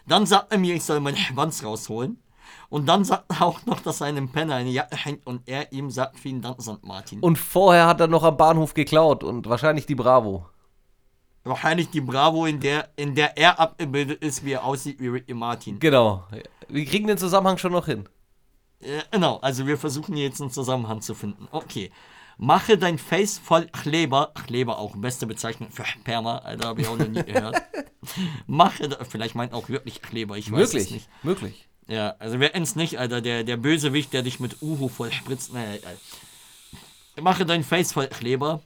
Dann 0.06 0.26
sagt 0.26 0.52
er 0.52 0.58
mir, 0.58 0.74
ich 0.74 0.84
soll 0.84 1.00
meinen 1.00 1.16
Schwanz 1.16 1.64
rausholen. 1.64 2.22
Und 2.70 2.86
dann 2.86 3.04
sagt 3.04 3.30
er 3.30 3.42
auch 3.42 3.64
noch, 3.66 3.80
dass 3.80 4.02
einem 4.02 4.30
Penner 4.30 4.56
eine 4.56 4.70
Jacke 4.70 4.96
hängt 4.96 5.26
und 5.26 5.48
er 5.48 5.72
ihm 5.72 5.90
sagt, 5.90 6.18
vielen 6.18 6.42
Dank, 6.42 6.60
St. 6.60 6.82
Martin. 6.82 7.20
Und 7.20 7.38
vorher 7.38 7.86
hat 7.86 8.00
er 8.00 8.08
noch 8.08 8.24
am 8.24 8.36
Bahnhof 8.36 8.74
geklaut 8.74 9.24
und 9.24 9.48
wahrscheinlich 9.48 9.86
die 9.86 9.94
Bravo. 9.94 10.46
Wahrscheinlich 11.48 11.88
die 11.90 12.00
Bravo, 12.00 12.46
in 12.46 12.60
der, 12.60 12.90
in 12.96 13.14
der 13.14 13.36
er 13.38 13.58
abgebildet 13.58 14.22
ist, 14.22 14.44
wie 14.44 14.52
er 14.52 14.64
aussieht 14.64 15.00
wie 15.00 15.08
Ricky 15.08 15.34
Martin. 15.34 15.78
Genau. 15.78 16.24
Wir 16.68 16.84
kriegen 16.84 17.06
den 17.06 17.18
Zusammenhang 17.18 17.58
schon 17.58 17.72
noch 17.72 17.86
hin. 17.86 18.08
Äh, 18.80 19.00
genau, 19.10 19.38
also 19.38 19.66
wir 19.66 19.78
versuchen 19.78 20.16
jetzt 20.16 20.40
einen 20.40 20.50
Zusammenhang 20.50 21.00
zu 21.00 21.14
finden. 21.14 21.48
Okay. 21.50 21.90
Mache 22.36 22.78
dein 22.78 22.98
Face 22.98 23.38
voll 23.38 23.66
Kleber. 23.66 24.32
Kleber 24.46 24.78
auch 24.78 24.94
beste 24.96 25.26
Bezeichnung 25.26 25.70
für 25.72 25.84
Sperma, 25.84 26.38
Alter, 26.38 26.68
habe 26.68 26.82
ich 26.82 26.88
auch 26.88 26.96
noch 26.96 27.08
nie 27.08 27.24
gehört. 27.24 27.60
Mache, 28.46 28.96
vielleicht 29.08 29.34
meint 29.34 29.52
auch 29.52 29.68
wirklich 29.68 30.00
Kleber, 30.02 30.36
ich 30.36 30.52
weiß 30.52 30.68
es 30.68 30.74
Möglich. 30.74 30.90
nicht. 30.92 31.08
Möglich. 31.24 31.68
Ja, 31.88 32.14
also 32.18 32.38
wer 32.38 32.50
kennt's 32.50 32.76
nicht, 32.76 32.98
Alter, 32.98 33.20
der, 33.20 33.42
der 33.42 33.56
Bösewicht, 33.56 34.12
der 34.12 34.22
dich 34.22 34.38
mit 34.38 34.62
Uhu 34.62 34.88
voll 34.88 35.10
spritzt. 35.10 35.52
Naja. 35.52 35.78
Mache 37.20 37.44
dein 37.44 37.64
Face 37.64 37.92
voll 37.92 38.06
Kleber. 38.06 38.62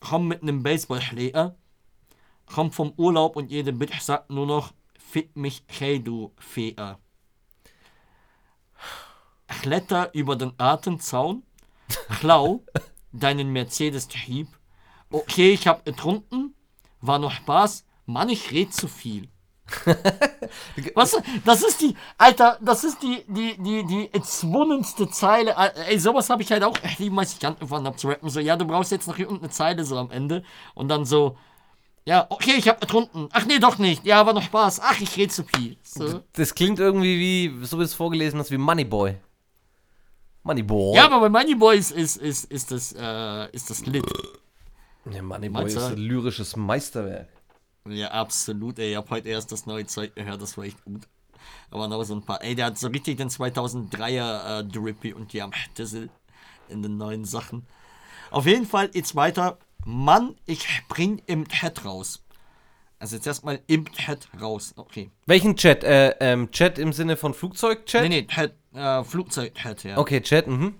Komm 0.00 0.28
mit 0.28 0.42
einem 0.42 0.62
Baseballschläger. 0.62 1.56
Komm 2.46 2.72
vom 2.72 2.92
Urlaub 2.96 3.36
und 3.36 3.50
jede 3.50 3.72
Bitch 3.72 4.00
sagt 4.00 4.30
nur 4.30 4.46
noch, 4.46 4.72
fick 4.98 5.36
mich, 5.36 5.62
hey 5.68 6.02
du 6.02 6.32
Feer. 6.38 6.98
Kletter 9.46 10.12
über 10.14 10.36
den 10.36 10.56
Gartenzaun. 10.56 11.44
Klau 12.20 12.64
deinen 13.12 13.52
Mercedes-Trieb. 13.52 14.48
okay, 15.10 15.52
ich 15.52 15.66
habe 15.66 15.82
getrunken, 15.82 16.54
war 17.00 17.18
noch 17.18 17.32
Spaß. 17.32 17.84
Mann, 18.06 18.28
ich 18.28 18.52
red 18.52 18.72
zu 18.72 18.88
viel. 18.88 19.28
Was? 20.94 21.16
Das 21.44 21.62
ist 21.62 21.80
die, 21.80 21.94
Alter, 22.18 22.58
das 22.60 22.84
ist 22.84 23.02
die, 23.02 23.24
die, 23.28 23.56
die, 23.62 23.84
die 23.86 24.10
erzwungenste 24.12 25.08
Zeile. 25.10 25.54
Ey, 25.88 25.98
sowas 25.98 26.30
habe 26.30 26.42
ich 26.42 26.50
halt 26.50 26.64
auch 26.64 26.76
lieben, 26.98 27.18
als 27.18 27.36
ich 27.36 27.46
angefangen 27.46 27.86
habe 27.86 27.96
zu 27.96 28.08
rappen. 28.08 28.28
So, 28.28 28.40
ja, 28.40 28.56
du 28.56 28.64
brauchst 28.64 28.92
jetzt 28.92 29.06
noch 29.06 29.18
irgendeine 29.18 29.50
Zeile 29.50 29.84
so 29.84 29.96
am 29.96 30.10
Ende. 30.10 30.42
Und 30.74 30.88
dann 30.88 31.04
so, 31.04 31.36
ja, 32.04 32.26
okay, 32.30 32.54
ich 32.56 32.68
habe 32.68 32.80
getrunken. 32.80 33.28
Ach 33.32 33.46
nee, 33.46 33.58
doch 33.58 33.78
nicht. 33.78 34.04
Ja, 34.04 34.24
war 34.26 34.32
noch 34.32 34.42
Spaß. 34.42 34.80
Ach, 34.82 35.00
ich 35.00 35.16
rede 35.16 35.32
zu 35.32 35.44
viel. 35.44 35.76
So. 35.82 36.22
Das 36.32 36.54
klingt 36.54 36.78
irgendwie 36.78 37.18
wie, 37.18 37.64
so 37.64 37.78
wie 37.78 37.84
es 37.84 37.94
vorgelesen 37.94 38.38
hast, 38.40 38.50
wie 38.50 38.58
Moneyboy. 38.58 39.16
Moneyboy. 40.42 40.96
Ja, 40.96 41.06
aber 41.06 41.20
bei 41.20 41.28
Moneyboy 41.28 41.76
ist, 41.76 41.90
ist, 41.90 42.16
ist, 42.16 42.50
ist, 42.50 42.70
das, 42.70 42.94
äh, 42.98 43.50
ist 43.52 43.68
das 43.70 43.84
lit. 43.86 44.04
Ja, 45.10 45.22
Moneyboy 45.22 45.66
ist 45.66 45.78
ein 45.78 45.96
lyrisches 45.96 46.56
Meisterwerk. 46.56 47.28
Ja, 47.90 48.08
absolut, 48.08 48.78
ey. 48.78 48.90
Ich 48.90 48.96
habe 48.96 49.10
heute 49.10 49.28
erst 49.28 49.52
das 49.52 49.66
neue 49.66 49.86
Zeug 49.86 50.14
gehört, 50.14 50.40
das 50.40 50.56
war 50.56 50.64
echt 50.64 50.84
gut. 50.84 51.02
Aber 51.70 51.88
noch 51.88 52.02
so 52.04 52.14
ein 52.14 52.22
paar. 52.22 52.42
Ey, 52.42 52.54
der 52.54 52.66
hat 52.66 52.78
so 52.78 52.88
richtig 52.88 53.18
den 53.18 53.28
2003er 53.28 54.60
äh, 54.60 54.64
Drippy 54.64 55.12
und 55.12 55.32
die 55.32 55.42
am 55.42 55.50
Dissel 55.76 56.10
in 56.68 56.82
den 56.82 56.96
neuen 56.96 57.24
Sachen. 57.24 57.66
Auf 58.30 58.46
jeden 58.46 58.66
Fall 58.66 58.90
jetzt 58.94 59.16
weiter. 59.16 59.58
Mann, 59.84 60.36
ich 60.46 60.68
spring 60.68 61.22
im 61.26 61.48
Chat 61.48 61.84
raus. 61.84 62.22
Also 62.98 63.16
jetzt 63.16 63.26
erstmal 63.26 63.60
im 63.66 63.90
Chat 63.92 64.28
raus. 64.40 64.74
Okay. 64.76 65.10
Welchen 65.26 65.56
Chat? 65.56 65.82
Äh, 65.84 66.14
ähm, 66.20 66.50
Chat 66.50 66.78
im 66.78 66.92
Sinne 66.92 67.16
von 67.16 67.32
Flugzeug-Chat? 67.32 68.02
Nee, 68.02 68.08
nee, 68.08 68.26
Chat, 68.26 68.54
äh, 68.74 69.02
Flugzeug-Chat, 69.02 69.84
ja. 69.84 69.98
Okay, 69.98 70.20
Chat, 70.20 70.46
mhm. 70.46 70.74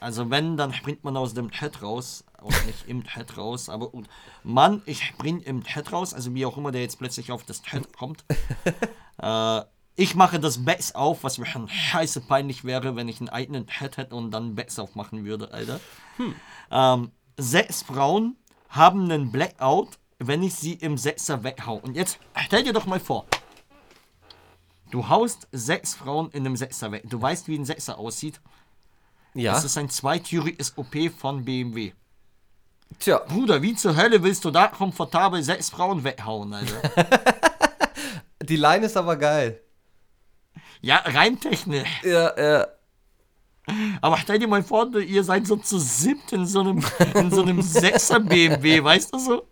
Also 0.00 0.30
wenn, 0.30 0.56
dann 0.56 0.72
springt 0.74 1.04
man 1.04 1.16
aus 1.16 1.34
dem 1.34 1.50
Chat 1.50 1.82
raus. 1.82 2.24
Auch 2.42 2.64
nicht 2.66 2.88
im 2.88 3.04
Chat 3.04 3.36
raus, 3.36 3.68
aber 3.68 3.90
gut. 3.90 4.06
Mann, 4.42 4.82
ich 4.86 5.02
spring 5.04 5.40
im 5.40 5.64
Chat 5.64 5.92
raus. 5.92 6.14
Also 6.14 6.34
wie 6.34 6.46
auch 6.46 6.56
immer 6.56 6.72
der 6.72 6.82
jetzt 6.82 6.98
plötzlich 6.98 7.32
auf 7.32 7.44
das 7.44 7.62
Chat 7.62 7.92
kommt. 7.92 8.24
äh, 9.22 9.62
ich 9.96 10.14
mache 10.14 10.40
das 10.40 10.64
Backs 10.64 10.94
auf, 10.94 11.24
was 11.24 11.38
mir 11.38 11.46
schon 11.46 11.68
scheiße 11.68 12.22
peinlich 12.22 12.64
wäre, 12.64 12.96
wenn 12.96 13.08
ich 13.08 13.20
einen 13.20 13.28
eigenen 13.28 13.66
Chat 13.66 13.98
hätte 13.98 14.14
und 14.14 14.30
dann 14.30 14.54
Backs 14.54 14.78
aufmachen 14.78 15.24
würde, 15.24 15.52
Alter. 15.52 15.80
Ähm, 16.70 17.10
sechs 17.36 17.82
Frauen 17.82 18.36
haben 18.70 19.04
einen 19.04 19.30
Blackout, 19.30 19.98
wenn 20.18 20.42
ich 20.42 20.54
sie 20.54 20.74
im 20.74 20.96
Sechser 20.96 21.44
weghau. 21.44 21.76
Und 21.76 21.96
jetzt 21.96 22.18
stell 22.46 22.62
dir 22.62 22.72
doch 22.72 22.86
mal 22.86 23.00
vor. 23.00 23.26
Du 24.90 25.08
haust 25.08 25.48
sechs 25.52 25.94
Frauen 25.94 26.30
in 26.30 26.46
einem 26.46 26.56
Sechser 26.56 26.92
weg. 26.92 27.02
Du 27.04 27.20
weißt, 27.20 27.48
wie 27.48 27.56
ein 27.56 27.64
Sechser 27.64 27.98
aussieht. 27.98 28.40
Ja. 29.34 29.52
Das 29.52 29.64
ist 29.64 29.78
ein 29.78 29.88
zweitüriges 29.88 30.76
OP 30.76 30.96
von 31.16 31.44
BMW. 31.44 31.92
Tja, 32.98 33.18
Bruder, 33.18 33.62
wie 33.62 33.74
zur 33.74 33.96
Hölle 33.96 34.22
willst 34.22 34.44
du 34.44 34.50
da 34.50 34.66
komfortabel 34.68 35.42
sechs 35.42 35.70
Frauen 35.70 36.04
weghauen, 36.04 36.52
Alter? 36.52 36.90
die 38.42 38.56
Line 38.56 38.86
ist 38.86 38.96
aber 38.96 39.16
geil. 39.16 39.60
ja, 40.82 40.96
rein 40.96 41.40
technisch. 41.40 41.88
Ja, 42.02 42.38
ja. 42.38 42.66
Aber 44.00 44.16
stell 44.16 44.38
dir 44.38 44.48
mal 44.48 44.62
vor, 44.62 44.94
ihr 44.96 45.22
seid 45.22 45.46
so 45.46 45.56
zu 45.56 45.78
siebt 45.78 46.32
in 46.32 46.46
so 46.46 46.60
einem, 46.60 46.84
in 47.14 47.30
so 47.30 47.42
einem 47.42 47.62
Sechser 47.62 48.20
BMW, 48.20 48.82
weißt 48.82 49.14
du 49.14 49.18
so? 49.18 49.46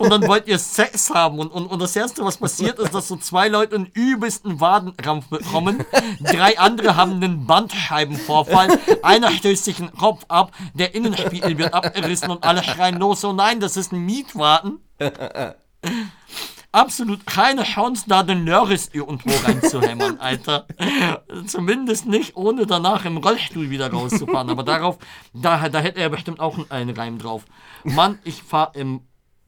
Und 0.00 0.08
dann 0.08 0.26
wollt 0.26 0.48
ihr 0.48 0.58
Sex 0.58 1.10
haben 1.10 1.38
und, 1.38 1.52
und, 1.52 1.66
und 1.66 1.78
das 1.78 1.94
Erste, 1.94 2.24
was 2.24 2.38
passiert, 2.38 2.78
ist, 2.78 2.94
dass 2.94 3.06
so 3.06 3.16
zwei 3.16 3.48
Leute 3.48 3.76
einen 3.76 3.84
übelsten 3.92 4.58
Wadenkrampf 4.58 5.26
bekommen. 5.28 5.84
Drei 6.20 6.58
andere 6.58 6.96
haben 6.96 7.12
einen 7.12 7.44
Bandscheibenvorfall. 7.44 8.78
Einer 9.02 9.30
stößt 9.30 9.62
sich 9.62 9.76
den 9.76 9.92
Kopf 9.92 10.24
ab, 10.28 10.52
der 10.72 10.94
Innenspiegel 10.94 11.58
wird 11.58 11.74
abgerissen 11.74 12.30
und 12.30 12.44
alle 12.44 12.64
schreien 12.64 12.98
los. 12.98 13.22
Oh 13.26 13.34
nein, 13.34 13.60
das 13.60 13.76
ist 13.76 13.92
ein 13.92 14.00
Mietwagen. 14.06 14.78
Absolut 16.72 17.26
keine 17.26 17.64
Chance, 17.64 18.04
da 18.06 18.22
den 18.22 18.46
Lörris 18.46 18.88
irgendwo 18.94 19.30
reinzuhämmern, 19.44 20.18
Alter. 20.18 20.66
Zumindest 21.46 22.06
nicht, 22.06 22.36
ohne 22.36 22.64
danach 22.64 23.04
im 23.04 23.18
Rollstuhl 23.18 23.68
wieder 23.68 23.90
rauszufahren. 23.90 24.48
Aber 24.48 24.62
darauf, 24.62 24.96
da, 25.34 25.68
da 25.68 25.80
hätte 25.80 26.00
er 26.00 26.08
bestimmt 26.08 26.40
auch 26.40 26.56
einen 26.70 26.96
Reim 26.96 27.18
drauf. 27.18 27.44
Mann, 27.84 28.18
ich 28.24 28.42
fahr 28.42 28.72
im 28.74 29.02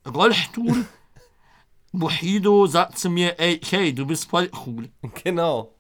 Rollstuhl. 0.07 0.87
Bushido 1.93 2.67
sagt 2.67 2.99
zu 2.99 3.11
mir, 3.11 3.39
ey, 3.39 3.61
hey, 3.69 3.95
du 3.95 4.07
bist 4.07 4.31
voll 4.31 4.51
cool. 4.67 4.91
Genau. 5.23 5.75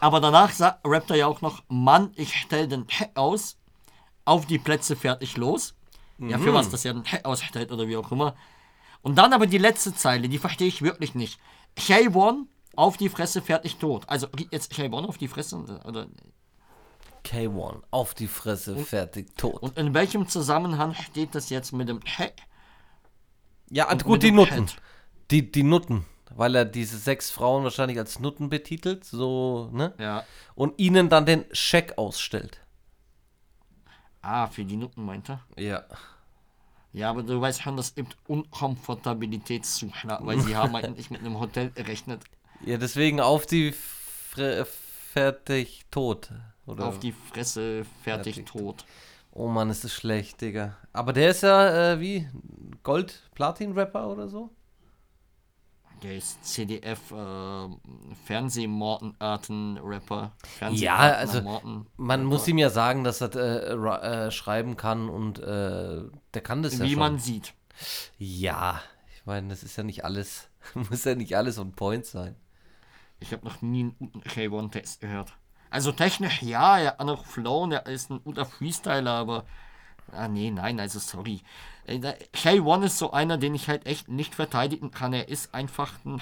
Aber 0.00 0.20
danach 0.20 0.50
sagt, 0.50 0.84
rappt 0.84 1.10
er 1.10 1.16
ja 1.16 1.26
auch 1.28 1.40
noch, 1.40 1.62
Mann, 1.68 2.10
ich 2.16 2.34
stell 2.34 2.66
den 2.66 2.86
Heck 2.88 3.12
aus, 3.14 3.56
auf 4.24 4.46
die 4.46 4.58
Plätze 4.58 4.96
fertig 4.96 5.36
los. 5.36 5.74
Ja, 6.18 6.38
für 6.38 6.54
was 6.54 6.68
das 6.68 6.84
ja 6.84 6.92
den 6.92 7.04
Heck 7.04 7.24
ausstellt 7.24 7.72
oder 7.72 7.88
wie 7.88 7.96
auch 7.96 8.12
immer. 8.12 8.36
Und 9.02 9.16
dann 9.16 9.32
aber 9.32 9.46
die 9.46 9.58
letzte 9.58 9.94
Zeile, 9.94 10.28
die 10.28 10.38
verstehe 10.38 10.68
ich 10.68 10.82
wirklich 10.82 11.14
nicht. 11.14 11.40
K1 11.76 12.46
auf 12.76 12.96
die 12.96 13.08
Fresse 13.08 13.42
fertig 13.42 13.76
tot. 13.76 14.04
Also 14.08 14.28
jetzt 14.50 14.72
K1 14.72 15.06
auf 15.06 15.18
die 15.18 15.28
Fresse 15.28 15.56
oder 15.84 16.06
K1, 17.24 17.82
auf 17.90 18.14
die 18.14 18.26
Fresse, 18.26 18.76
fertig, 18.76 19.36
tot. 19.36 19.62
und 19.62 19.78
in 19.78 19.94
welchem 19.94 20.28
Zusammenhang 20.28 20.94
steht 20.94 21.34
das 21.34 21.50
jetzt 21.50 21.72
mit 21.72 21.88
dem 21.88 22.00
Heck? 22.04 22.34
ja, 23.70 23.90
und 23.90 24.04
gut, 24.04 24.22
die 24.22 24.32
Nutten. 24.32 24.70
Die, 25.30 25.50
die 25.50 25.62
Nutten. 25.62 26.04
Weil 26.34 26.54
er 26.54 26.64
diese 26.64 26.96
sechs 26.98 27.30
Frauen 27.30 27.64
wahrscheinlich 27.64 27.98
als 27.98 28.18
Nutten 28.18 28.48
betitelt, 28.48 29.04
so, 29.04 29.68
ne? 29.72 29.94
Ja. 29.98 30.24
Und 30.54 30.78
ihnen 30.78 31.08
dann 31.08 31.26
den 31.26 31.44
Scheck 31.52 31.98
ausstellt. 31.98 32.60
Ah, 34.22 34.46
für 34.46 34.64
die 34.64 34.76
Nutten 34.76 35.04
meint 35.04 35.28
er. 35.28 35.42
Ja. 35.58 35.84
Ja, 36.92 37.10
aber 37.10 37.22
du 37.22 37.40
weißt 37.40 37.62
schon, 37.62 37.76
das 37.76 37.94
gibt 37.94 38.16
Unkomfortabilitätszuschlag, 38.26 40.24
weil 40.24 40.40
sie 40.40 40.56
haben 40.56 40.76
eigentlich 40.76 41.10
mit 41.10 41.20
einem 41.20 41.40
Hotel 41.40 41.70
gerechnet. 41.70 42.22
Ja, 42.64 42.76
deswegen 42.76 43.20
auf 43.20 43.46
die 43.46 43.72
Fre 43.72 44.66
fertig, 45.12 45.86
tot. 45.90 46.30
Oder? 46.66 46.86
Auf 46.86 46.98
die 46.98 47.12
Fresse 47.12 47.84
fertig, 48.02 48.36
Fertig. 48.36 48.52
tot. 48.52 48.84
Oh 49.32 49.48
Mann, 49.48 49.70
ist 49.70 49.84
das 49.84 49.92
schlecht, 49.92 50.40
Digga. 50.40 50.76
Aber 50.92 51.12
der 51.12 51.30
ist 51.30 51.42
ja, 51.42 51.92
äh, 51.92 52.00
wie, 52.00 52.28
Gold-Platin-Rapper 52.82 54.08
oder 54.08 54.28
so? 54.28 54.50
Der 56.02 56.16
ist 56.16 56.44
CDF, 56.44 57.12
äh, 57.12 57.68
Fernsehmortenarten-Rapper. 58.24 60.32
Ja, 60.72 60.96
also, 60.96 61.42
Morten 61.42 61.86
Man 61.96 62.24
muss 62.24 62.48
ihm 62.48 62.58
ja 62.58 62.70
sagen, 62.70 63.04
dass 63.04 63.20
er 63.20 63.36
äh, 63.36 64.26
äh, 64.26 64.30
schreiben 64.32 64.76
kann 64.76 65.08
und 65.08 65.38
äh, 65.38 66.02
der 66.34 66.42
kann 66.42 66.62
das 66.62 66.78
ja 66.78 66.84
Wie 66.84 66.96
man 66.96 67.18
sieht. 67.18 67.54
Ja, 68.18 68.82
ich 69.16 69.24
meine, 69.26 69.48
das 69.48 69.62
ist 69.62 69.76
ja 69.76 69.84
nicht 69.84 70.04
alles, 70.04 70.48
muss 70.74 71.04
ja 71.04 71.14
nicht 71.14 71.36
alles 71.36 71.58
on 71.58 71.72
point 71.72 72.04
sein. 72.04 72.34
Ich 73.20 73.32
habe 73.32 73.46
noch 73.46 73.62
nie 73.62 73.82
einen 73.82 73.96
guten 73.96 74.20
K1-Test 74.22 75.00
gehört. 75.00 75.32
Also 75.72 75.90
technisch 75.90 76.42
ja, 76.42 76.78
er 76.78 76.90
hat 76.98 77.04
noch 77.06 77.24
Flow, 77.24 77.68
er 77.70 77.86
ist 77.86 78.10
ein 78.10 78.22
guter 78.22 78.44
Freestyler, 78.44 79.12
aber. 79.12 79.44
Ah, 80.12 80.28
nee, 80.28 80.50
nein, 80.50 80.78
also 80.78 80.98
sorry. 80.98 81.40
Ey, 81.86 81.98
der 81.98 82.20
K1 82.32 82.84
ist 82.84 82.98
so 82.98 83.12
einer, 83.12 83.38
den 83.38 83.54
ich 83.54 83.68
halt 83.68 83.86
echt 83.86 84.08
nicht 84.08 84.34
verteidigen 84.34 84.90
kann. 84.90 85.12
Er 85.14 85.28
ist 85.28 85.54
einfach 85.54 85.92
ein 86.04 86.20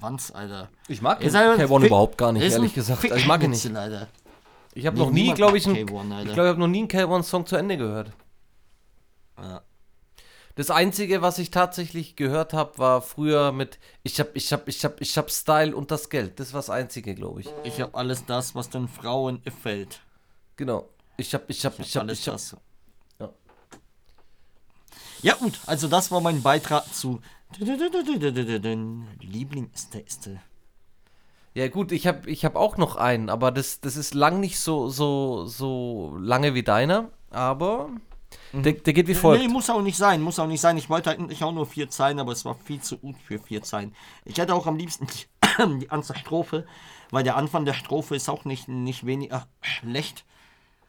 Wanz, 0.00 0.32
Alter. 0.32 0.68
Ich 0.88 1.00
mag 1.00 1.20
Er 1.20 1.28
ist 1.28 1.36
einfach 1.36 1.64
K1 1.64 1.78
Fick- 1.80 1.86
überhaupt 1.86 2.18
gar 2.18 2.32
nicht, 2.32 2.42
ehrlich 2.52 2.74
gesagt. 2.74 3.04
Also 3.04 3.14
ich 3.14 3.26
mag 3.26 3.42
ihn 3.42 3.50
nicht. 3.50 3.74
Alter. 3.74 4.08
Ich 4.74 4.86
habe 4.86 4.98
noch 4.98 5.10
nie, 5.10 5.32
glaube 5.34 5.56
ich, 5.56 5.66
einen, 5.66 5.76
K1, 5.88 6.12
Alter. 6.12 6.28
ich 6.28 6.34
glaube, 6.34 6.48
ich 6.48 6.50
habe 6.50 6.60
noch 6.60 6.66
nie 6.66 6.78
einen 6.80 6.88
K1-Song 6.88 7.46
zu 7.46 7.56
Ende 7.56 7.76
gehört. 7.76 8.10
Ja. 9.40 9.60
Das 10.58 10.72
einzige, 10.72 11.22
was 11.22 11.38
ich 11.38 11.52
tatsächlich 11.52 12.16
gehört 12.16 12.52
habe, 12.52 12.78
war 12.78 13.00
früher 13.00 13.52
mit 13.52 13.78
ich 14.02 14.18
hab, 14.18 14.34
ich 14.34 14.52
hab, 14.52 14.66
ich 14.66 14.84
hab, 14.84 15.00
ich 15.00 15.16
hab 15.16 15.30
Style 15.30 15.76
und 15.76 15.92
das 15.92 16.10
Geld. 16.10 16.40
Das 16.40 16.52
war 16.52 16.58
das 16.58 16.68
einzige, 16.68 17.14
glaube 17.14 17.42
ich. 17.42 17.48
Ich 17.62 17.80
habe 17.80 17.94
alles 17.94 18.26
das, 18.26 18.56
was 18.56 18.68
den 18.68 18.88
Frauen 18.88 19.40
gefällt. 19.44 20.00
Genau. 20.56 20.88
Ich 21.16 21.32
hab, 21.32 21.48
ich 21.48 21.64
hab, 21.64 21.78
ich 21.78 21.94
hab, 21.94 22.02
alles 22.02 22.18
ich 22.18 22.26
hab. 22.26 22.34
das. 22.34 22.56
Ja. 23.20 23.30
Ja 25.22 25.34
gut, 25.36 25.60
also 25.66 25.86
das 25.86 26.10
war 26.10 26.20
mein 26.20 26.42
Beitrag 26.42 26.92
zu 26.92 27.20
Lieblingstexte. 29.20 30.40
Ja 31.54 31.68
gut, 31.68 31.92
ich 31.92 32.08
habe, 32.08 32.28
ich 32.28 32.44
hab 32.44 32.56
auch 32.56 32.76
noch 32.78 32.96
einen, 32.96 33.30
aber 33.30 33.52
das, 33.52 33.78
das 33.78 33.96
ist 33.96 34.12
lang 34.12 34.40
nicht 34.40 34.58
so, 34.58 34.88
so, 34.88 35.46
so 35.46 36.16
lange 36.18 36.54
wie 36.54 36.64
deiner, 36.64 37.12
aber 37.30 37.90
der, 38.52 38.72
der 38.72 38.92
geht 38.92 39.08
wie 39.08 39.14
folgt. 39.14 39.42
Nee, 39.42 39.48
muss 39.48 39.70
auch 39.70 39.82
nicht 39.82 39.96
sein, 39.96 40.20
muss 40.22 40.38
auch 40.38 40.46
nicht 40.46 40.60
sein. 40.60 40.76
Ich 40.76 40.88
wollte 40.88 41.10
eigentlich 41.10 41.42
auch 41.44 41.52
nur 41.52 41.66
vier 41.66 41.90
Zeilen, 41.90 42.18
aber 42.18 42.32
es 42.32 42.44
war 42.44 42.54
viel 42.54 42.80
zu 42.80 42.98
gut 42.98 43.16
für 43.22 43.38
vier 43.38 43.62
Zeilen. 43.62 43.94
Ich 44.24 44.38
hätte 44.38 44.54
auch 44.54 44.66
am 44.66 44.76
liebsten 44.76 45.06
die, 45.06 45.78
die 45.80 45.88
ganze 45.88 46.16
Strophe, 46.16 46.66
weil 47.10 47.24
der 47.24 47.36
Anfang 47.36 47.64
der 47.64 47.74
Strophe 47.74 48.16
ist 48.16 48.28
auch 48.28 48.44
nicht, 48.44 48.68
nicht 48.68 49.06
weniger 49.06 49.46
schlecht. 49.60 50.24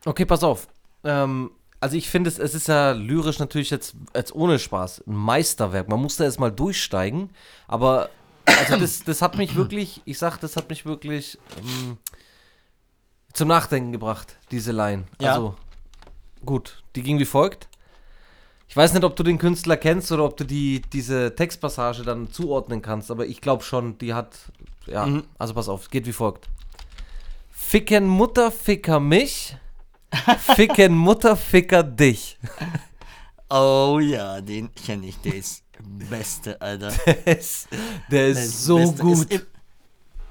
Okay, 0.05 0.25
pass 0.25 0.43
auf. 0.43 0.67
Ähm, 1.03 1.51
also 1.81 1.95
ich 1.95 2.09
finde, 2.09 2.29
es, 2.29 2.39
es 2.39 2.53
ist 2.53 2.67
ja 2.67 2.91
lyrisch 2.91 3.39
natürlich 3.39 3.69
jetzt, 3.69 3.95
jetzt 4.15 4.33
ohne 4.33 4.59
Spaß 4.59 5.03
ein 5.07 5.15
Meisterwerk. 5.15 5.87
Man 5.89 6.01
muss 6.01 6.17
da 6.17 6.25
erst 6.25 6.39
mal 6.39 6.51
durchsteigen, 6.51 7.29
aber 7.67 8.09
also 8.45 8.77
das, 8.77 9.03
das 9.03 9.21
hat 9.21 9.37
mich 9.37 9.55
wirklich, 9.55 10.01
ich 10.05 10.17
sag, 10.17 10.37
das 10.39 10.55
hat 10.55 10.69
mich 10.69 10.85
wirklich 10.85 11.37
ähm, 11.57 11.97
zum 13.33 13.47
Nachdenken 13.47 13.91
gebracht, 13.91 14.37
diese 14.51 14.71
Line. 14.71 15.05
Ja. 15.21 15.33
Also 15.33 15.55
gut, 16.45 16.83
die 16.95 17.03
ging 17.03 17.19
wie 17.19 17.25
folgt. 17.25 17.67
Ich 18.67 18.77
weiß 18.77 18.93
nicht, 18.93 19.03
ob 19.03 19.15
du 19.15 19.23
den 19.23 19.39
Künstler 19.39 19.77
kennst 19.77 20.11
oder 20.11 20.25
ob 20.25 20.37
du 20.37 20.43
die, 20.43 20.81
diese 20.93 21.33
Textpassage 21.35 22.03
dann 22.03 22.31
zuordnen 22.31 22.81
kannst, 22.83 23.09
aber 23.09 23.25
ich 23.25 23.41
glaube 23.41 23.63
schon, 23.63 23.97
die 23.97 24.13
hat. 24.13 24.37
Ja, 24.85 25.05
Mhm. 25.05 25.23
also 25.37 25.53
pass 25.55 25.69
auf, 25.69 25.89
geht 25.89 26.05
wie 26.05 26.13
folgt. 26.13 26.47
Ficken 27.51 28.07
Mutter, 28.07 28.51
Ficker 28.51 28.99
mich. 28.99 29.55
Ficken 30.55 30.95
Mutter, 30.95 31.35
Ficker 31.35 31.83
dich. 31.83 32.37
Oh 33.49 33.99
ja, 34.01 34.41
den 34.41 34.73
kenne 34.73 35.07
ich, 35.07 35.17
der 35.21 35.35
ist 35.35 35.63
beste, 36.09 36.59
Alter. 36.61 36.91
Der 37.05 37.39
ist, 37.39 37.67
der 38.11 38.27
ist 38.27 38.37
Der 38.37 38.45
ist 38.45 38.63
so 38.65 38.77
beste. 38.77 39.01
gut. 39.01 39.27
Es 39.31 39.41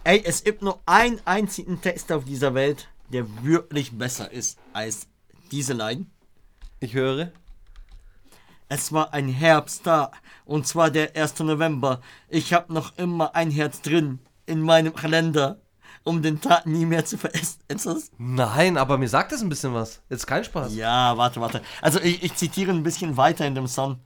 ey, 0.04 0.22
es 0.24 0.44
gibt 0.44 0.62
nur 0.62 0.78
einen 0.86 1.20
einzigen 1.24 1.80
Text 1.80 2.10
auf 2.12 2.24
dieser 2.24 2.54
Welt, 2.54 2.88
der 3.12 3.26
wirklich 3.44 3.92
besser 3.96 4.30
ist 4.30 4.58
als 4.72 5.06
diese 5.48 5.72
Line. 5.72 6.06
Ich 6.80 6.94
höre. 6.94 7.32
Es 8.68 8.92
war 8.92 9.14
ein 9.14 9.28
Herbsttag 9.28 10.12
und 10.44 10.66
zwar 10.66 10.90
der 10.90 11.16
1. 11.16 11.40
November. 11.40 12.00
Ich 12.28 12.52
hab 12.52 12.70
noch 12.70 12.96
immer 12.98 13.34
ein 13.34 13.50
Herz 13.50 13.80
drin 13.80 14.18
in 14.44 14.61
meinem 14.61 14.94
Kalender, 14.94 15.61
um 16.04 16.22
den 16.22 16.40
Tag 16.40 16.66
nie 16.66 16.84
mehr 16.84 17.04
zu 17.04 17.16
veressen. 17.16 17.61
Nein, 18.18 18.76
aber 18.76 18.98
mir 18.98 19.08
sagt 19.08 19.32
das 19.32 19.42
ein 19.42 19.48
bisschen 19.48 19.74
was. 19.74 20.02
Jetzt 20.11 20.26
kein 20.26 20.44
Spaß. 20.44 20.74
Ja, 20.74 21.16
warte, 21.16 21.40
warte. 21.40 21.62
Also 21.80 22.00
ich, 22.00 22.22
ich 22.22 22.34
zitiere 22.34 22.70
ein 22.72 22.82
bisschen 22.82 23.16
weiter 23.16 23.46
in 23.46 23.54
dem 23.54 23.66
Song. 23.66 24.00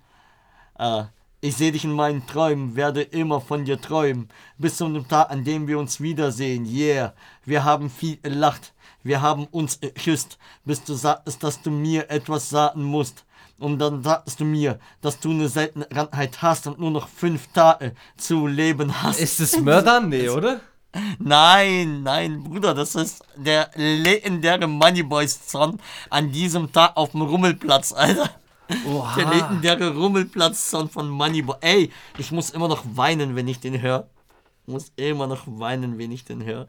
Äh, 0.78 1.04
ich 1.44 1.56
sehe 1.56 1.72
dich 1.72 1.82
in 1.84 1.92
meinen 1.92 2.24
Träumen, 2.24 2.76
werde 2.76 3.02
immer 3.02 3.40
von 3.40 3.64
dir 3.64 3.80
träumen, 3.80 4.28
bis 4.58 4.76
zu 4.76 4.88
dem 4.88 5.08
Tag, 5.08 5.28
an 5.28 5.42
dem 5.42 5.66
wir 5.66 5.76
uns 5.76 6.00
wiedersehen. 6.00 6.64
Yeah, 6.64 7.14
wir 7.44 7.64
haben 7.64 7.90
viel 7.90 8.16
gelacht, 8.16 8.72
wir 9.02 9.20
haben 9.20 9.46
uns 9.46 9.80
geküsst, 9.80 10.38
bis 10.64 10.84
du 10.84 10.94
sagtest, 10.94 11.42
dass 11.42 11.60
du 11.60 11.72
mir 11.72 12.08
etwas 12.10 12.48
sagen 12.48 12.84
musst. 12.84 13.24
Und 13.58 13.80
dann 13.80 14.04
sagtest 14.04 14.38
du 14.38 14.44
mir, 14.44 14.78
dass 15.00 15.18
du 15.18 15.30
eine 15.30 15.48
seltene 15.48 15.86
Krankheit 15.86 16.40
hast 16.42 16.68
und 16.68 16.78
nur 16.78 16.92
noch 16.92 17.08
fünf 17.08 17.48
Tage 17.48 17.94
zu 18.16 18.46
leben 18.46 19.02
hast. 19.02 19.20
Ist 19.20 19.40
es 19.40 19.60
Mörder? 19.60 20.00
Nee, 20.00 20.28
oder? 20.28 20.60
Nein, 21.18 22.04
nein, 22.04 22.44
Bruder, 22.44 22.72
das 22.72 22.94
ist 22.94 23.24
der 23.34 23.70
legendäre 23.74 24.68
Moneyboys-Song 24.68 25.80
an 26.08 26.30
diesem 26.30 26.70
Tag 26.70 26.96
auf 26.96 27.12
dem 27.12 27.22
Rummelplatz, 27.22 27.92
Alter. 27.92 28.30
Oha. 28.86 29.14
Der 29.16 29.28
legendäre 29.28 29.94
Rummelplatz-Song 29.94 30.88
von 30.88 31.08
Moneyboy. 31.08 31.56
Ey, 31.60 31.92
ich 32.18 32.32
muss 32.32 32.50
immer 32.50 32.68
noch 32.68 32.84
weinen, 32.94 33.36
wenn 33.36 33.48
ich 33.48 33.60
den 33.60 33.80
höre. 33.80 34.08
Muss 34.66 34.92
immer 34.96 35.26
noch 35.26 35.44
weinen, 35.46 35.98
wenn 35.98 36.12
ich 36.12 36.24
den 36.24 36.44
höre. 36.44 36.68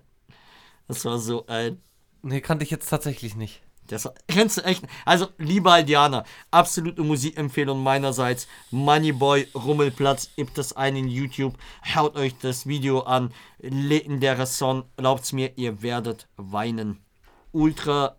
Das 0.87 1.05
war 1.05 1.19
so 1.19 1.45
ein. 1.47 1.81
Nee, 2.21 2.41
kannte 2.41 2.63
ich 2.63 2.71
jetzt 2.71 2.89
tatsächlich 2.89 3.35
nicht. 3.35 3.61
Das 3.87 4.09
kennst 4.27 4.57
du 4.57 4.61
echt? 4.61 4.85
Also, 5.05 5.27
liebe 5.37 5.69
Aldianer, 5.71 6.23
absolute 6.51 7.03
Musikempfehlung 7.03 7.83
meinerseits. 7.83 8.47
Moneyboy 8.71 9.47
Rummelplatz, 9.53 10.29
gibt 10.35 10.57
es 10.57 10.73
einen 10.73 10.97
in 10.97 11.07
YouTube. 11.09 11.57
Schaut 11.83 12.15
euch 12.15 12.37
das 12.37 12.65
Video 12.65 13.01
an. 13.01 13.33
Legendärer 13.59 14.45
Song. 14.45 14.85
Glaubt's 14.95 15.33
mir, 15.33 15.57
ihr 15.57 15.81
werdet 15.81 16.27
weinen. 16.37 17.03
Ultra 17.51 18.15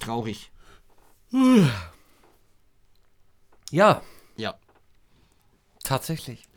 traurig. 0.00 0.52
Ja, 3.76 4.00
Ja. 4.36 4.54
tatsächlich. 5.84 6.48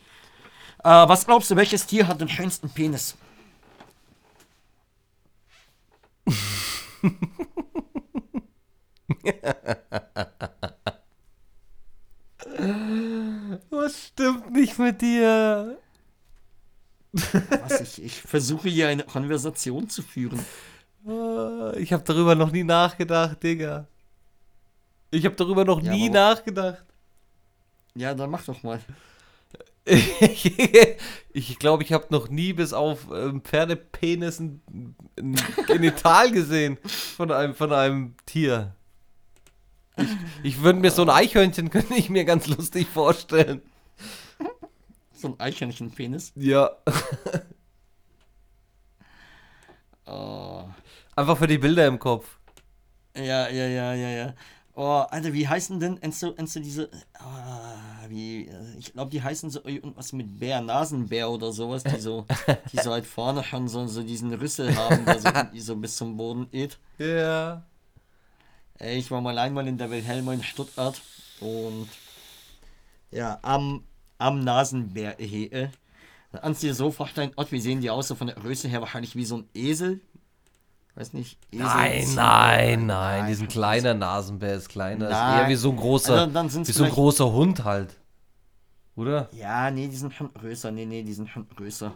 Äh, 0.86 0.90
was 0.90 1.26
glaubst 1.26 1.52
du, 1.52 1.58
welches 1.58 1.86
Tier 1.86 2.08
hat 2.08 2.22
den 2.22 2.30
schönsten 2.30 2.70
Penis? 2.70 3.18
Was 13.70 14.08
stimmt 14.08 14.52
nicht 14.52 14.78
mit 14.80 15.02
dir? 15.02 15.78
Was 17.12 17.82
ich, 17.82 18.04
ich 18.04 18.22
versuche 18.22 18.70
hier 18.70 18.88
eine 18.88 19.04
Konversation 19.04 19.90
zu 19.90 20.02
führen. 20.04 20.46
Ah, 21.08 21.74
Ich 21.78 21.92
habe 21.94 22.04
darüber 22.04 22.36
noch 22.36 22.52
nie 22.52 22.64
nachgedacht, 22.64 23.42
Digga. 23.42 23.88
Ich 25.12 25.26
habe 25.26 25.36
darüber 25.36 25.66
noch 25.66 25.82
Ja, 25.82 25.92
nie 25.92 26.10
nachgedacht. 26.10 26.84
Ja, 27.96 28.14
dann 28.14 28.30
mach 28.30 28.46
doch 28.46 28.64
mal. 28.64 28.80
ich 31.34 31.60
glaube, 31.60 31.84
ich 31.84 31.94
habe 31.94 32.08
noch 32.10 32.30
nie 32.30 32.54
bis 32.54 32.74
auf 32.74 33.08
ähm, 33.12 33.42
Pferdepenis 33.42 34.40
ein, 34.40 34.62
ein 35.18 35.36
Genital 35.68 36.32
gesehen 36.32 36.78
von 36.84 37.32
einem, 37.32 37.56
von 37.56 37.74
einem 37.74 38.16
Tier. 38.26 38.76
Ich, 39.98 40.08
ich 40.44 40.62
würde 40.62 40.80
mir 40.80 40.92
so 40.92 41.02
ein 41.02 41.10
Eichhörnchen, 41.10 41.70
könnte 41.72 41.96
ich 41.96 42.10
mir 42.10 42.26
ganz 42.26 42.48
lustig 42.48 42.88
vorstellen. 42.88 43.62
So 45.14 45.30
ein 45.30 45.40
Eichhörnchenpenis. 45.40 46.32
Ja. 46.36 46.72
Oh. 50.06 50.64
Einfach 51.16 51.38
für 51.38 51.48
die 51.48 51.58
Bilder 51.58 51.86
im 51.86 52.00
Kopf. 52.00 52.40
Ja, 53.16 53.50
ja, 53.50 53.68
ja, 53.68 53.94
ja, 53.94 54.10
ja. 54.10 54.34
Oh, 54.82 55.04
Alter, 55.10 55.34
wie 55.34 55.46
heißen 55.46 55.78
denn 55.82 55.98
ennst 56.02 56.24
du, 56.24 56.60
diese. 56.62 56.90
Ah, 57.16 58.06
wie, 58.08 58.48
äh, 58.48 58.78
ich 58.78 58.94
glaube, 58.94 59.12
die 59.12 59.22
heißen 59.22 59.50
so 59.50 59.66
irgendwas 59.66 60.14
mit 60.14 60.40
Bär, 60.40 60.62
Nasenbär 60.62 61.30
oder 61.30 61.52
sowas, 61.52 61.84
die 61.84 62.00
so, 62.00 62.26
die 62.72 62.78
so 62.78 62.94
halt 62.94 63.06
vorne 63.06 63.44
schon 63.44 63.68
so, 63.68 63.86
so 63.88 64.04
diesen 64.04 64.34
Rüssel 64.34 64.74
haben, 64.74 65.04
der 65.04 65.20
so, 65.20 65.30
die 65.54 65.60
so 65.60 65.76
bis 65.76 65.98
zum 65.98 66.16
Boden 66.16 66.50
geht. 66.50 66.78
Ja. 66.98 67.66
Ey, 68.78 69.00
ich 69.00 69.12
war 69.12 69.20
mal 69.20 69.38
einmal 69.38 69.68
in 69.68 69.78
der 69.78 69.92
Wilhelma 69.92 70.32
in 70.32 70.44
Stuttgart 70.44 71.02
und 71.42 71.90
ja, 73.12 73.38
am, 73.42 73.84
am 74.18 74.40
Nasenbär 74.40 75.20
äh, 75.20 75.68
kannst 76.32 76.64
du 76.64 76.68
dir 76.68 76.74
so 76.74 76.90
vorstellen, 76.90 77.34
Gott, 77.36 77.52
wie 77.52 77.60
sehen 77.60 77.82
die 77.82 77.90
aus? 77.90 78.08
So 78.08 78.16
von 78.16 78.28
der 78.28 78.38
Größe 78.38 78.70
her 78.70 78.80
wahrscheinlich 78.80 79.18
wie 79.18 79.26
so 79.26 79.40
ein 79.40 79.50
Esel. 79.54 80.00
Weiß 81.00 81.14
nicht. 81.14 81.40
Esel, 81.52 81.64
Nein, 81.66 82.16
nein, 82.16 82.86
nein. 82.88 83.28
Diesen 83.28 83.48
kleiner 83.48 83.94
Nasenbär 83.94 84.56
ist 84.56 84.68
kleiner. 84.68 85.06
Ist 85.06 85.12
Nein. 85.14 85.44
eher 85.44 85.50
wie 85.50 85.56
so 85.56 85.70
ein 85.72 85.78
großer, 85.78 86.14
Also, 86.14 86.34
dann 86.34 86.50
sind's 86.50 86.68
wie 86.68 86.74
so 86.74 86.80
ein 86.84 86.88
vielleicht- 86.88 86.96
großer 86.96 87.32
Hund 87.32 87.64
halt. 87.64 87.96
Oder? 88.98 89.30
Ja, 89.32 89.72
nee, 89.72 89.88
die 89.88 89.96
sind 89.96 90.14
schon 90.14 90.34
größer. 90.34 90.72
Nee, 90.72 90.86
nee, 90.86 91.04
die 91.04 91.14
sind 91.14 91.30
schon 91.30 91.48
größer. 91.56 91.94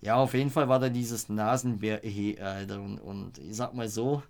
Ja, 0.00 0.16
auf 0.16 0.34
jeden 0.34 0.50
Fall 0.50 0.68
war 0.68 0.80
da 0.80 0.88
dieses 0.88 1.28
Nasenbär, 1.28 2.00
Alter. 2.44 2.80
Und, 2.80 2.98
und 2.98 3.38
ich 3.38 3.54
sag 3.54 3.72
mal 3.72 3.88
so. 3.88 4.24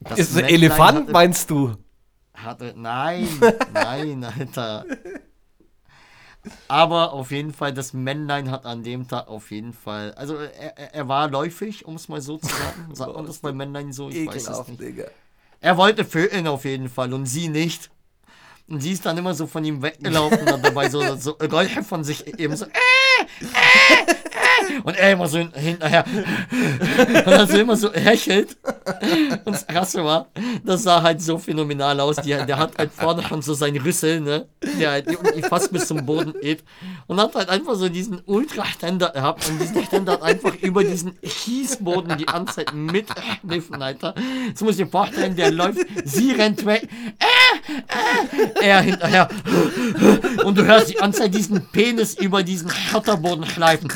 das 0.00 0.18
ist 0.18 0.30
ein 0.30 0.36
Männlein 0.46 0.54
Elefant, 0.54 0.98
hatte- 1.00 1.12
meinst 1.12 1.50
du? 1.50 1.76
Hatte, 2.32 2.72
nein, 2.76 3.28
nein, 3.74 4.24
Alter. 4.24 4.86
Aber 6.68 7.12
auf 7.12 7.30
jeden 7.30 7.52
Fall, 7.52 7.72
das 7.74 7.92
Männlein 7.92 8.50
hat 8.50 8.66
an 8.66 8.82
dem 8.82 9.06
Tag 9.08 9.28
auf 9.28 9.50
jeden 9.50 9.72
Fall. 9.72 10.12
Also, 10.14 10.36
er, 10.36 10.94
er- 10.94 11.08
war 11.08 11.28
läufig, 11.30 11.84
um 11.86 11.96
es 11.96 12.08
mal 12.08 12.20
so 12.20 12.38
zu 12.38 12.46
sagen. 12.46 12.88
Sagt 12.94 13.14
man 13.14 13.26
das 13.26 13.38
bei 13.38 13.52
Männlein 13.52 13.92
so? 13.92 14.08
Ich 14.10 14.26
weiß 14.26 14.48
es 14.48 14.68
nicht. 14.68 14.80
Digga. 14.80 15.04
Er 15.60 15.76
wollte 15.76 16.04
vögeln 16.04 16.46
auf 16.46 16.64
jeden 16.64 16.88
Fall 16.88 17.12
und 17.12 17.26
sie 17.26 17.48
nicht. 17.48 17.90
Und 18.68 18.80
sie 18.82 18.92
ist 18.92 19.06
dann 19.06 19.16
immer 19.16 19.34
so 19.34 19.46
von 19.46 19.64
ihm 19.64 19.80
weggelaufen 19.82 20.40
und 20.46 20.62
dabei 20.62 20.90
so, 20.90 21.16
so 21.16 21.34
Geräusche 21.34 21.82
von 21.82 22.04
sich 22.04 22.26
eben 22.38 22.54
so. 22.54 22.66
Äh, 22.66 22.68
äh, 23.40 24.10
äh, 24.10 24.14
und 24.84 24.96
er 24.96 25.12
immer 25.12 25.26
so 25.28 25.38
hin- 25.38 25.52
hinterher. 25.54 26.04
Und 26.08 27.26
dann 27.26 27.48
so 27.48 27.58
immer 27.58 27.76
so 27.76 27.92
hechelt. 27.92 28.56
Und 29.44 29.54
das 29.54 29.66
Krasse 29.66 30.04
war, 30.04 30.26
das 30.64 30.82
sah 30.82 31.02
halt 31.02 31.20
so 31.22 31.38
phänomenal 31.38 31.98
aus. 32.00 32.16
Die, 32.16 32.30
der 32.30 32.58
hat 32.58 32.76
halt 32.78 32.90
vorne 32.92 33.22
schon 33.22 33.42
so 33.42 33.54
seinen 33.54 33.78
Rüssel, 33.80 34.20
ne? 34.20 34.46
Der 34.78 34.90
halt 34.90 35.06
fast 35.48 35.72
bis 35.72 35.86
zum 35.86 36.04
Boden 36.06 36.34
geht. 36.40 36.64
Und 37.06 37.20
hat 37.20 37.34
halt 37.34 37.48
einfach 37.48 37.74
so 37.74 37.88
diesen 37.88 38.20
Ultraständer 38.26 39.10
gehabt. 39.10 39.48
Und 39.48 39.60
diesen 39.60 39.84
Ständer 39.84 40.12
hat 40.12 40.22
einfach 40.22 40.54
über 40.56 40.84
diesen 40.84 41.20
Kiesboden 41.20 42.16
die 42.16 42.26
ganze 42.26 42.56
Zeit 42.56 42.74
mitgeschliffen, 42.74 43.82
Alter. 43.82 44.14
Jetzt 44.46 44.62
muss 44.62 44.72
ich 44.72 44.84
dir 44.84 44.90
vorstellen, 44.90 45.36
der 45.36 45.50
läuft, 45.50 45.80
sie 46.04 46.32
rennt 46.32 46.64
weg. 46.66 46.88
Er 48.60 48.80
hinterher. 48.80 49.28
Und 50.44 50.56
du 50.58 50.64
hörst 50.64 50.90
die 50.90 50.94
ganze 50.94 51.20
Zeit 51.20 51.34
diesen 51.34 51.66
Penis 51.70 52.14
über 52.14 52.42
diesen 52.42 52.70
Schotterboden 52.70 53.44
schleifen. 53.46 53.92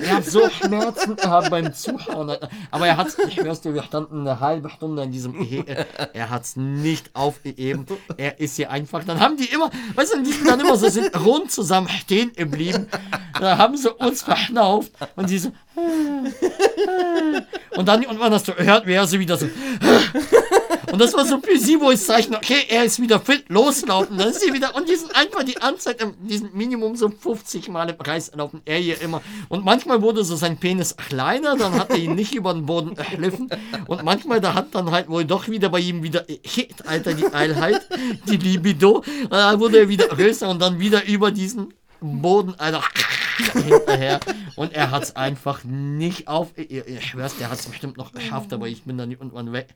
Ich 0.00 0.10
hab 0.10 0.24
so 0.24 0.48
Schmerzen 0.50 1.16
gehabt 1.16 1.50
beim 1.50 1.72
Zuschauen. 1.72 2.30
Alter. 2.30 2.48
Aber 2.70 2.86
er 2.86 2.96
hat's, 2.96 3.16
ich 3.18 3.34
schwör's 3.34 3.60
dir, 3.60 3.74
wir 3.74 3.82
standen 3.82 4.20
eine 4.20 4.40
halbe 4.40 4.70
Stunde 4.70 5.02
in 5.02 5.12
diesem 5.12 5.40
Ehe. 5.40 5.86
Er 6.12 6.30
hat's 6.30 6.56
nicht 6.56 7.10
aufgegeben. 7.14 7.86
Er 8.16 8.40
ist 8.40 8.56
hier 8.56 8.70
einfach. 8.70 9.04
Dann 9.04 9.20
haben 9.20 9.36
die 9.36 9.46
immer, 9.46 9.70
weißt 9.94 10.14
du, 10.14 10.22
die 10.22 10.32
sind 10.32 10.48
dann 10.48 10.60
immer 10.60 10.76
so 10.76 10.88
sind 10.88 11.14
rund 11.24 11.50
zusammen 11.50 11.88
stehen 11.88 12.32
geblieben. 12.32 12.88
Da 13.40 13.58
haben 13.58 13.76
sie 13.76 13.92
uns 13.92 14.22
verschnauft 14.22 14.92
und 15.16 15.28
sie 15.28 15.38
so. 15.38 15.52
Und 17.76 17.88
dann 17.88 18.02
irgendwann 18.02 18.32
hast 18.32 18.48
du 18.48 18.52
gehört, 18.52 18.86
wie 18.86 18.92
er 18.92 19.06
so 19.06 19.18
wieder 19.18 19.36
so. 19.36 19.46
Und 20.92 21.00
das 21.00 21.14
war 21.14 21.24
so 21.24 21.40
für 21.40 21.58
sie, 21.58 21.80
wo 21.80 21.90
ich 21.90 22.00
zeichne, 22.00 22.36
okay, 22.36 22.64
er 22.68 22.84
ist 22.84 23.00
wieder 23.00 23.20
fit, 23.20 23.44
loslaufen. 23.48 24.18
Dann 24.18 24.28
ist 24.28 24.40
sie 24.40 24.52
wieder, 24.52 24.74
und 24.74 24.88
die 24.88 24.96
sind 24.96 25.14
einfach 25.14 25.42
die 25.44 25.60
Anzeit, 25.60 26.04
die 26.20 26.38
sind 26.38 26.54
Minimum 26.54 26.96
so 26.96 27.08
50 27.08 27.68
Mal 27.68 27.90
im 27.90 27.98
Kreis 27.98 28.30
laufen, 28.34 28.62
er 28.64 28.78
hier 28.78 29.00
immer. 29.00 29.22
Und 29.48 29.64
manchmal 29.64 30.02
wurde 30.02 30.24
so 30.24 30.36
sein 30.36 30.58
Penis 30.58 30.96
kleiner, 30.96 31.56
dann 31.56 31.74
hat 31.74 31.90
er 31.90 31.96
ihn 31.96 32.14
nicht 32.14 32.34
über 32.34 32.54
den 32.54 32.66
Boden 32.66 32.96
erschliffen. 32.96 33.50
Und 33.86 34.02
manchmal, 34.04 34.40
da 34.40 34.54
hat 34.54 34.74
dann 34.74 34.90
halt 34.90 35.08
wohl 35.08 35.24
doch 35.24 35.48
wieder 35.48 35.68
bei 35.68 35.80
ihm 35.80 36.02
wieder, 36.02 36.24
hit, 36.42 36.86
Alter, 36.86 37.14
die 37.14 37.32
Eilheit, 37.32 37.86
die 38.28 38.36
Libido. 38.36 39.04
Und 39.22 39.32
dann 39.32 39.60
wurde 39.60 39.78
er 39.78 39.88
wieder 39.88 40.08
größer 40.08 40.48
und 40.48 40.60
dann 40.60 40.78
wieder 40.78 41.04
über 41.04 41.30
diesen 41.30 41.74
Boden, 42.00 42.54
Alter, 42.58 42.82
hinterher. 43.52 44.20
Und 44.56 44.72
er 44.72 44.90
hat 44.90 45.04
es 45.04 45.16
einfach 45.16 45.64
nicht 45.64 46.28
auf. 46.28 46.52
Ich, 46.56 46.70
ich 46.70 47.06
schwör's, 47.06 47.36
der 47.38 47.50
hat 47.50 47.58
es 47.58 47.66
bestimmt 47.66 47.96
noch 47.96 48.12
geschafft, 48.12 48.52
aber 48.52 48.68
ich 48.68 48.84
bin 48.84 48.98
dann 48.98 49.10
irgendwann 49.10 49.52
weg. 49.52 49.68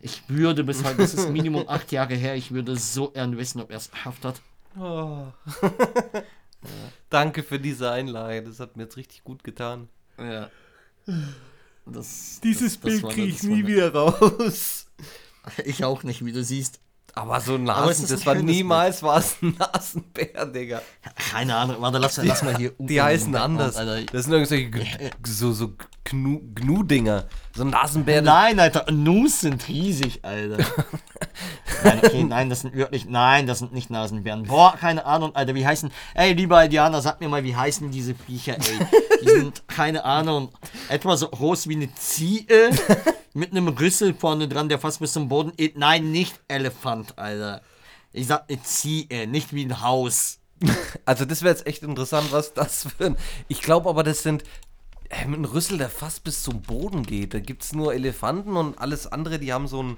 Ich 0.00 0.22
würde 0.28 0.64
bis 0.64 0.84
heute, 0.84 0.96
das 0.98 1.14
ist 1.14 1.30
Minimum 1.30 1.68
acht 1.68 1.90
Jahre 1.92 2.14
her, 2.14 2.34
ich 2.36 2.50
würde 2.50 2.76
so 2.76 3.10
gern 3.10 3.36
wissen, 3.38 3.60
ob 3.60 3.70
er 3.70 3.78
es 3.78 3.90
geschafft 3.90 4.24
hat. 4.24 4.40
Oh. 4.78 5.26
Danke 7.10 7.42
für 7.42 7.58
diese 7.58 7.90
Einlage, 7.90 8.42
das 8.42 8.60
hat 8.60 8.76
mir 8.76 8.84
jetzt 8.84 8.96
richtig 8.96 9.24
gut 9.24 9.44
getan. 9.44 9.88
Ja. 10.18 10.50
Das, 11.86 12.40
Dieses 12.42 12.80
das- 12.80 12.92
das 12.92 13.00
Bild 13.02 13.12
kriege 13.14 13.26
ich 13.28 13.42
nie 13.42 13.62
ne- 13.62 13.66
wieder 13.68 13.92
raus. 13.94 14.86
Ich 15.66 15.84
auch 15.84 16.04
nicht, 16.04 16.24
wie 16.24 16.32
du 16.32 16.42
siehst. 16.42 16.80
Aber 17.12 17.38
so 17.38 17.56
es 17.56 17.60
Nasen, 17.60 18.08
das 18.08 18.20
ein 18.22 18.26
war 18.26 18.34
niemals 18.36 19.02
war 19.02 19.18
es 19.18 19.36
ein 19.42 19.54
Nasenbär, 19.58 20.46
Digga. 20.46 20.80
Keine 21.30 21.54
Ahnung, 21.54 21.76
warte, 21.80 21.98
lass, 21.98 22.16
lass 22.16 22.42
mal 22.42 22.56
hier. 22.56 22.72
Die 22.78 23.02
heißen 23.02 23.36
anders. 23.36 23.76
Alter. 23.76 24.02
Das 24.10 24.24
sind 24.24 24.32
irgendwelche 24.32 25.10
so, 25.26 25.52
so 25.52 25.74
Gnu- 26.06 26.40
Gnu-Dinger. 26.54 27.28
So 27.56 27.62
ein 27.62 27.70
Nasenbär. 27.70 28.20
Nein, 28.20 28.58
Alter, 28.58 28.90
Nus 28.90 29.40
sind 29.40 29.68
riesig, 29.68 30.24
Alter. 30.24 30.56
nein, 31.84 32.00
okay, 32.02 32.24
nein, 32.24 32.50
das 32.50 32.62
sind 32.62 32.74
wirklich, 32.74 33.06
nein, 33.06 33.46
das 33.46 33.60
sind 33.60 33.72
nicht 33.72 33.90
Nasenbären. 33.90 34.42
Boah, 34.42 34.76
keine 34.76 35.06
Ahnung, 35.06 35.36
Alter, 35.36 35.54
wie 35.54 35.64
heißen, 35.64 35.92
ey, 36.14 36.32
lieber 36.32 36.64
Indianer, 36.64 37.00
sag 37.00 37.20
mir 37.20 37.28
mal, 37.28 37.44
wie 37.44 37.54
heißen 37.54 37.92
diese 37.92 38.16
Viecher, 38.16 38.56
ey. 38.56 38.86
Die 39.22 39.28
sind, 39.28 39.62
keine 39.68 40.04
Ahnung, 40.04 40.50
etwa 40.88 41.16
so 41.16 41.28
groß 41.28 41.68
wie 41.68 41.76
eine 41.76 41.94
Ziehe 41.94 42.70
mit 43.34 43.52
einem 43.52 43.68
Rüssel 43.68 44.14
vorne 44.14 44.48
dran, 44.48 44.68
der 44.68 44.80
fast 44.80 44.98
bis 44.98 45.12
zum 45.12 45.28
Boden 45.28 45.52
geht. 45.56 45.78
Nein, 45.78 46.10
nicht 46.10 46.40
Elefant, 46.48 47.16
Alter. 47.18 47.62
Ich 48.12 48.26
sag 48.26 48.48
eine 48.48 48.60
Ziehe, 48.64 49.28
nicht 49.28 49.52
wie 49.52 49.64
ein 49.64 49.80
Haus. 49.80 50.40
Also 51.04 51.26
das 51.26 51.42
wäre 51.42 51.54
jetzt 51.54 51.66
echt 51.66 51.82
interessant, 51.82 52.32
was 52.32 52.54
das 52.54 52.88
für 52.96 53.06
ein... 53.06 53.16
Ich 53.48 53.60
glaube 53.60 53.88
aber, 53.88 54.02
das 54.02 54.22
sind... 54.22 54.42
Äh, 55.10 55.26
mit 55.26 55.38
einem 55.38 55.44
Rüssel, 55.44 55.78
der 55.78 55.90
fast 55.90 56.24
bis 56.24 56.42
zum 56.42 56.62
Boden 56.62 57.02
geht. 57.02 57.34
Da 57.34 57.40
gibt 57.40 57.62
es 57.62 57.72
nur 57.72 57.94
Elefanten 57.94 58.56
und 58.56 58.78
alles 58.78 59.06
andere, 59.06 59.38
die 59.38 59.52
haben 59.52 59.66
so 59.66 59.82
ein... 59.82 59.96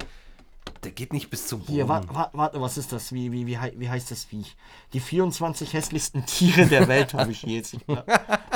Der 0.82 0.90
geht 0.90 1.12
nicht 1.12 1.30
bis 1.30 1.46
zum 1.46 1.60
Boden. 1.60 1.72
Hier, 1.72 1.88
warte, 1.88 2.08
warte, 2.12 2.36
warte, 2.36 2.60
was 2.60 2.76
ist 2.76 2.92
das? 2.92 3.12
Wie, 3.12 3.32
wie, 3.32 3.46
wie, 3.46 3.58
wie 3.76 3.88
heißt 3.88 4.10
das 4.10 4.24
Viech? 4.24 4.56
Die 4.92 5.00
24 5.00 5.72
hässlichsten 5.72 6.26
Tiere 6.26 6.66
der 6.66 6.88
Welt 6.88 7.14
habe 7.14 7.32
ich 7.32 7.40
hier 7.40 7.56
jetzt. 7.56 7.72
nicht 7.74 7.88
mehr. 7.88 8.04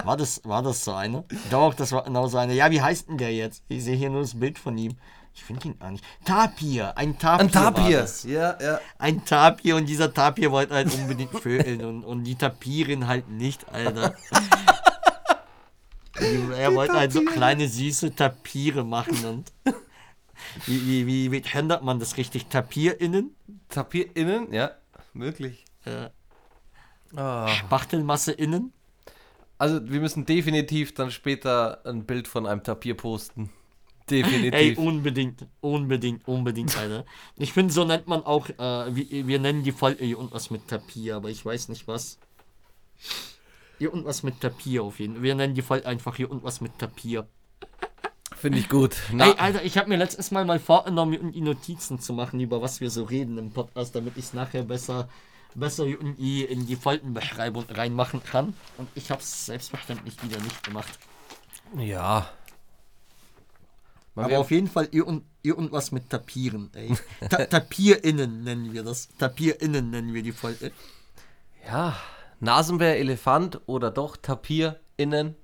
War 0.05 0.17
das, 0.17 0.41
war 0.45 0.63
das 0.63 0.85
so 0.85 0.93
eine? 0.93 1.25
Doch, 1.51 1.73
das 1.73 1.93
war 1.93 2.05
genau 2.05 2.27
so 2.27 2.39
eine. 2.39 2.55
Ja, 2.55 2.71
wie 2.71 2.83
heißt 2.83 3.09
denn 3.09 3.19
der 3.19 3.33
jetzt? 3.33 3.63
Ich 3.69 3.85
sehe 3.85 3.97
hier 3.97 4.11
nur 4.11 4.23
das 4.23 4.39
Bild 4.39 4.59
von 4.59 4.77
ihm. 4.77 4.97
Ich 5.35 5.45
finde 5.45 5.69
ihn 5.69 5.79
gar 5.79 5.91
nicht. 5.93 6.05
Tapir, 6.25 6.97
ein 6.99 7.19
Tapir. 7.19 7.41
Ein 7.41 7.53
Tapir. 7.53 8.09
Ja, 8.25 8.59
ja. 8.61 8.81
Ein 8.99 9.25
Tapir 9.25 9.77
und 9.77 9.87
dieser 9.87 10.13
Tapir 10.13 10.51
wollte 10.51 10.75
halt 10.75 10.93
unbedingt 10.93 11.33
vögeln 11.39 11.85
und, 11.85 12.05
und 12.05 12.25
die 12.25 12.35
Tapirin 12.35 13.07
halt 13.07 13.29
nicht, 13.29 13.73
Alter. 13.73 14.15
Er 16.57 16.75
wollte 16.75 16.95
halt 16.95 17.13
so 17.13 17.23
kleine 17.25 17.69
süße 17.69 18.15
Tapire 18.15 18.85
machen 18.85 19.25
und. 19.25 19.53
Wie, 20.67 20.81
wie, 20.87 21.07
wie, 21.07 21.33
wie 21.33 21.43
handelt 21.43 21.83
man 21.83 21.99
das 22.01 22.17
richtig? 22.17 22.47
Tapirinnen? 22.47 23.37
Tapir 23.69 24.17
innen, 24.17 24.53
ja, 24.55 24.71
möglich. 25.13 25.67
Äh, 25.85 26.09
Ah. 27.17 27.49
Spachtelmasse 27.49 28.33
innen? 28.33 28.73
Also 29.59 29.81
wir 29.91 30.01
müssen 30.01 30.27
definitiv 30.27 30.95
dann 30.95 31.11
später 31.11 31.85
ein 31.85 32.05
Bild 32.05 32.29
von 32.29 32.47
einem 32.47 32.63
Tapir 32.63 32.97
posten. 32.97 33.51
Definitiv. 34.09 34.55
Ey, 34.55 34.77
unbedingt, 34.77 35.47
unbedingt, 35.61 36.27
unbedingt, 36.27 36.77
Alter. 36.77 37.05
Ich 37.37 37.53
finde, 37.53 37.73
so 37.73 37.85
nennt 37.85 38.09
man 38.09 38.25
auch, 38.25 38.49
äh, 38.49 38.95
wie, 38.97 39.27
wir 39.27 39.39
nennen 39.39 39.63
die 39.63 39.73
Folge 39.73 40.05
irgendwas 40.05 40.51
mit 40.51 40.67
Tapir, 40.69 41.17
aber 41.17 41.31
ich 41.31 41.45
weiß 41.45 41.69
nicht 41.69 41.87
was. 41.87 42.19
Irgendwas 43.81 44.23
mit 44.23 44.41
Tapir 44.41 44.85
auf 44.85 45.01
jeden 45.01 45.15
Fall. 45.15 45.23
Wir 45.23 45.35
nennen 45.35 45.55
die 45.55 45.63
Folge 45.63 45.87
einfach 45.87 46.17
hier 46.17 46.29
irgendwas 46.29 46.61
mit 46.61 46.79
Tapir. 46.79 47.27
Finde 48.37 48.59
ich 48.59 48.69
gut. 48.69 48.97
Na, 49.13 49.27
Ey, 49.27 49.35
Alter, 49.39 49.65
ich 49.65 49.77
habe 49.77 49.89
mir 49.89 49.97
letztes 49.97 50.31
Mal 50.31 50.45
mal 50.45 50.59
vorgenommen, 50.61 51.13
irgendwie 51.13 51.41
Notizen 51.41 51.99
zu 51.99 52.13
machen, 52.13 52.41
über 52.41 52.63
was 52.63 52.81
wir 52.81 52.91
so 52.91 53.05
reden 53.05 53.37
im 53.39 53.51
Podcast, 53.53 53.95
damit 53.95 54.17
ich 54.17 54.27
es 54.27 54.33
nachher 54.35 54.63
besser, 54.63 55.09
besser 55.55 55.85
in 55.87 56.17
die 56.67 56.77
Folgenbeschreibung 56.77 57.65
reinmachen 57.69 58.23
kann. 58.23 58.55
Und 58.79 58.89
ich 58.95 59.11
habe 59.11 59.21
es 59.21 59.47
selbstverständlich 59.47 60.23
wieder 60.23 60.41
nicht 60.41 60.63
gemacht. 60.63 60.99
ja. 61.77 62.31
Mal 64.15 64.25
Aber 64.25 64.41
auf 64.41 64.51
jeden 64.51 64.67
Fall 64.69 64.89
irgend, 64.91 65.25
irgendwas 65.43 65.93
mit 65.93 66.11
Tapieren, 66.11 66.71
ey. 66.75 66.97
Ta 67.29 67.45
Tapirinnen 67.47 68.43
nennen 68.43 68.73
wir 68.73 68.83
das. 68.83 69.09
Tapirinnen 69.19 69.91
nennen 69.91 70.13
wir 70.15 70.23
die 70.23 70.33
Folge. 70.33 70.73
ja. 71.67 71.97
Nasenbär, 72.41 72.99
Elefant 72.99 73.61
oder 73.67 73.91
doch 73.91 74.17
Tapir 74.17 74.81
innen. 74.97 75.37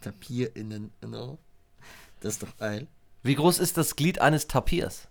Tapirinnen, 0.00 0.92
genau. 1.00 1.38
Das 2.20 2.34
ist 2.34 2.42
doch 2.42 2.56
geil. 2.58 2.86
Wie 3.22 3.34
groß 3.34 3.58
ist 3.58 3.76
das 3.76 3.96
Glied 3.96 4.20
eines 4.20 4.46
Tapirs? 4.46 5.08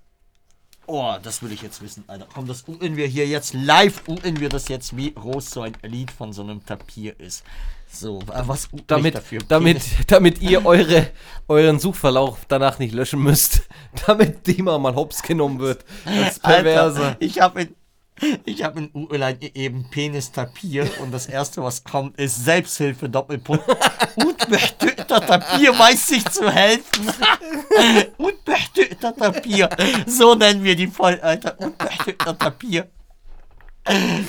Oh, 0.87 1.15
das 1.21 1.41
will 1.41 1.51
ich 1.51 1.61
jetzt 1.61 1.81
wissen, 1.81 2.03
Alter. 2.07 2.27
Komm, 2.31 2.45
das 2.47 2.61
umen 2.63 2.95
wir 2.95 3.07
hier 3.07 3.27
jetzt 3.27 3.53
live, 3.53 4.03
umen 4.07 4.39
wir 4.39 4.49
das 4.49 4.67
jetzt, 4.67 4.95
wie 4.95 5.11
groß 5.11 5.49
so 5.49 5.61
ein 5.61 5.73
Lied 5.81 6.11
von 6.11 6.31
so 6.31 6.43
einem 6.43 6.63
Tapir 6.63 7.19
ist. 7.19 7.43
So, 7.91 8.19
äh, 8.31 8.43
was 8.45 8.69
Damit, 8.87 9.15
dafür? 9.15 9.41
damit, 9.47 9.81
damit 10.07 10.41
ihr 10.41 10.65
eure, 10.65 11.07
euren 11.47 11.79
Suchverlauf 11.79 12.45
danach 12.47 12.77
nicht 12.77 12.93
löschen 12.93 13.21
müsst. 13.21 13.63
Damit 14.05 14.45
Dima 14.45 14.77
mal 14.77 14.95
hops 14.95 15.23
genommen 15.23 15.59
wird. 15.59 15.85
Als 16.05 16.39
Perverser. 16.39 17.05
Alter, 17.05 17.21
ich 17.21 17.39
habe 17.39 17.61
in, 17.63 17.75
ich 18.45 18.63
habe 18.63 18.79
in 18.79 18.89
Urlein 18.93 19.37
eben 19.41 19.89
Penis-Tapir 19.89 20.89
und 21.01 21.11
das 21.11 21.27
erste, 21.27 21.61
was 21.63 21.83
kommt, 21.83 22.17
ist 22.17 22.43
Selbsthilfe 22.45 23.09
Doppelpunkt. 23.09 23.63
Unbestörter 24.15 25.21
Tapir 25.21 25.77
weiß 25.77 26.07
sich 26.07 26.25
zu 26.25 26.49
helfen. 26.49 27.11
Unbestörter 28.17 29.15
Tapir. 29.15 29.69
So 30.07 30.35
nennen 30.35 30.63
wir 30.63 30.75
die 30.75 30.87
voll, 30.87 31.19
Alter. 31.21 31.59
Unbestörter 31.59 32.37
Tapir. 32.37 32.87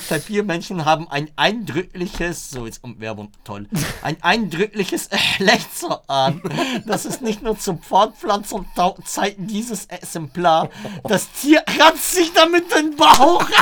Tapirmenschen 0.07 0.85
haben 0.85 1.09
ein 1.09 1.29
eindrückliches, 1.35 2.51
so 2.51 2.65
jetzt 2.65 2.83
um 2.83 2.99
Werbung, 2.99 3.31
toll, 3.43 3.67
ein 4.03 4.17
eindrückliches 4.21 5.09
Geschlechtsorgan. 5.37 6.41
Das 6.85 7.05
ist 7.05 7.21
nicht 7.21 7.41
nur 7.41 7.57
zum 7.57 7.81
Fortpflanzung 7.81 8.67
Zeiten 9.05 9.47
dieses 9.47 9.85
Exemplar. 9.85 10.69
Das 11.03 11.31
Tier 11.31 11.61
kratzt 11.61 12.13
sich 12.13 12.31
damit 12.33 12.73
den 12.73 12.95
Bauch. 12.95 13.45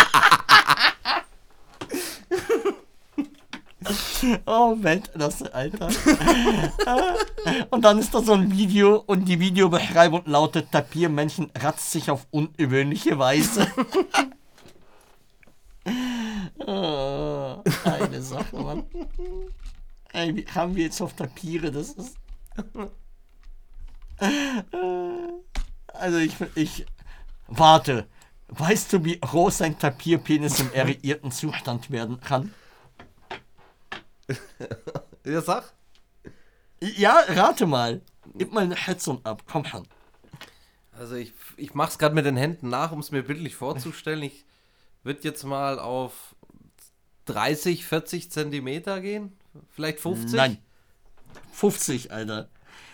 Oh, 4.48 4.76
Weltklasse, 4.80 5.54
Alter. 5.54 5.89
und 7.70 7.86
dann 7.86 8.00
ist 8.00 8.16
da 8.16 8.22
so 8.22 8.34
ein 8.34 8.52
Video 8.52 9.04
und 9.06 9.26
die 9.26 9.39
Videobeschreibung 9.39 10.24
lautet: 10.26 10.72
Tapirmenschen 10.72 11.52
ratzt 11.56 11.91
sich 11.91 12.10
auf 12.10 12.26
ungewöhnliche 12.32 13.20
Weise. 13.20 13.68
Oh, 16.66 17.62
eine 17.84 18.22
Sache, 18.22 18.58
Mann. 18.58 18.86
Ey, 20.14 20.36
wie 20.36 20.46
haben 20.48 20.76
wir 20.76 20.86
jetzt 20.86 21.02
auf 21.02 21.14
Tapire? 21.14 21.72
Das 21.72 21.92
ist. 21.92 22.18
Also, 25.88 26.18
ich. 26.18 26.36
ich 26.56 26.86
warte. 27.48 28.08
Weißt 28.48 28.94
du, 28.94 29.04
wie 29.04 29.20
groß 29.20 29.62
ein 29.64 29.80
Tapirpenis 29.80 30.60
im 30.60 30.72
erregierten 30.72 31.32
Zustand 31.32 31.90
werden 31.92 32.20
kann? 32.20 32.54
Ja, 35.26 35.42
sag. 35.42 35.74
Ja, 36.80 37.20
rate 37.30 37.66
mal. 37.66 38.02
Gib 38.36 38.54
mal 38.54 38.64
eine 38.64 38.78
Schätzung 38.78 39.26
ab. 39.26 39.42
Komm 39.48 39.66
schon. 39.66 39.88
Also 40.92 41.16
ich, 41.16 41.34
ich 41.58 41.74
mach's 41.74 41.98
gerade 41.98 42.14
mit 42.14 42.26
den 42.26 42.38
Händen 42.38 42.70
nach, 42.70 42.92
um 42.92 43.00
es 43.00 43.10
mir 43.10 43.24
bildlich 43.24 43.56
vorzustellen. 43.56 44.22
Ich 44.22 44.46
würde 45.06 45.22
jetzt 45.22 45.43
mal 45.43 45.80
auf 45.80 46.36
30, 47.26 47.86
40 47.86 48.32
Zentimeter 48.32 49.01
gehen. 49.01 49.38
Vielleicht 49.72 49.99
50? 49.99 50.34
Nein. 50.34 50.58
50, 51.53 52.12
Alter. 52.12 52.49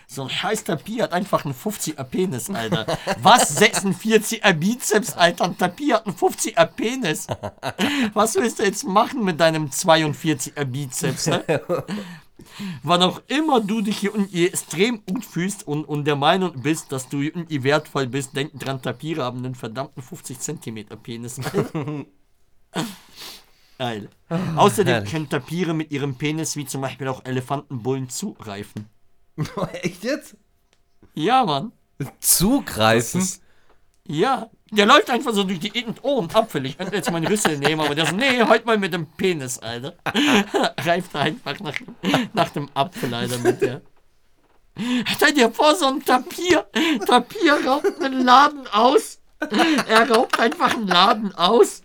So 0.06 0.22
ein 0.24 0.30
scheiß 0.30 0.64
Tapir 0.64 1.04
hat 1.04 1.14
einfach 1.14 1.46
einen 1.46 1.54
50er 1.54 2.04
Penis, 2.04 2.50
Alter. 2.50 2.86
Was? 3.22 3.58
46er 3.58 4.52
Bizeps, 4.52 5.14
Alter. 5.14 5.44
Ein 5.44 5.56
Tapir 5.56 5.96
hat 5.96 6.06
einen 6.06 6.14
50er 6.14 6.66
Penis. 6.66 7.26
Was 8.12 8.34
willst 8.34 8.58
du 8.58 8.62
jetzt 8.62 8.84
machen 8.84 9.24
mit 9.24 9.40
deinem 9.40 9.68
42er 9.68 10.64
Bizeps, 10.66 11.28
ne? 11.28 11.42
Wann 12.82 13.02
auch 13.02 13.22
immer 13.28 13.60
du 13.60 13.80
dich 13.80 13.98
hier 13.98 14.14
irgendwie 14.14 14.46
extrem 14.46 15.04
gut 15.04 15.24
fühlst 15.24 15.66
und, 15.66 15.84
und 15.84 16.04
der 16.04 16.16
Meinung 16.16 16.62
bist, 16.62 16.92
dass 16.92 17.08
du 17.08 17.20
irgendwie 17.20 17.62
wertvoll 17.64 18.06
bist, 18.06 18.36
denk 18.36 18.58
dran, 18.58 18.82
Tapire 18.82 19.22
haben 19.24 19.38
einen 19.38 19.54
verdammten 19.54 20.02
50 20.02 20.38
cm 20.38 20.86
Penis. 21.02 21.40
Geil. 23.78 24.08
Außerdem 24.56 24.94
herrlich. 24.94 25.10
können 25.10 25.28
Tapire 25.28 25.74
mit 25.74 25.90
ihrem 25.90 26.16
Penis 26.16 26.56
wie 26.56 26.66
zum 26.66 26.80
Beispiel 26.80 27.08
auch 27.08 27.24
Elefantenbullen 27.24 28.08
zugreifen. 28.08 28.86
Echt 29.82 30.04
jetzt? 30.04 30.36
Ja, 31.14 31.44
Mann. 31.44 31.72
Zugreifen? 32.20 33.26
Ja. 34.06 34.50
Der 34.72 34.86
läuft 34.86 35.10
einfach 35.10 35.34
so 35.34 35.44
durch 35.44 35.60
die 35.60 35.68
Gegend. 35.68 35.98
Oh, 36.02 36.20
ein 36.20 36.34
Apfel. 36.34 36.64
Ich 36.64 36.78
könnte 36.78 36.96
jetzt 36.96 37.10
meinen 37.10 37.26
Rüssel 37.26 37.58
nehmen, 37.58 37.82
aber 37.82 37.94
der 37.94 38.06
so, 38.06 38.16
nee, 38.16 38.40
halt 38.40 38.64
mal 38.64 38.78
mit 38.78 38.94
dem 38.94 39.06
Penis, 39.06 39.58
Alter. 39.58 39.94
Reift 40.84 41.14
einfach 41.14 41.60
nach, 41.60 41.74
nach 42.32 42.48
dem 42.48 42.70
Apfel, 42.72 43.12
Alter, 43.12 43.38
mit 43.38 43.60
der. 43.60 43.82
Stell 45.14 45.34
dir 45.34 45.50
vor, 45.50 45.74
so 45.74 45.88
ein 45.88 46.02
Tapir. 46.02 46.66
Tapir 47.06 47.66
raubt 47.66 48.02
einen 48.02 48.24
Laden 48.24 48.66
aus. 48.72 49.20
Er 49.88 50.10
raubt 50.10 50.40
einfach 50.40 50.74
einen 50.74 50.86
Laden 50.86 51.34
aus. 51.34 51.82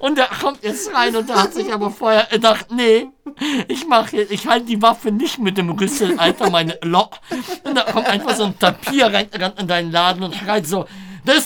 Und 0.00 0.18
er 0.18 0.26
kommt 0.26 0.62
jetzt 0.62 0.92
rein 0.92 1.16
und 1.16 1.30
er 1.30 1.42
hat 1.42 1.54
sich 1.54 1.72
aber 1.72 1.90
vorher 1.90 2.26
gedacht, 2.30 2.66
nee, 2.70 3.08
ich 3.66 3.86
mache 3.86 4.20
ich 4.20 4.46
halte 4.46 4.66
die 4.66 4.82
Waffe 4.82 5.10
nicht 5.10 5.38
mit 5.38 5.56
dem 5.56 5.70
Rüssel, 5.70 6.18
Alter, 6.18 6.50
meine 6.50 6.78
Lo. 6.82 7.08
Und 7.62 7.74
da 7.74 7.84
kommt 7.84 8.06
einfach 8.06 8.36
so 8.36 8.44
ein 8.44 8.58
Tapir 8.58 9.06
rein, 9.06 9.28
rein 9.32 9.52
in 9.58 9.66
deinen 9.66 9.90
Laden 9.90 10.22
und 10.22 10.34
schreit 10.34 10.66
so, 10.66 10.84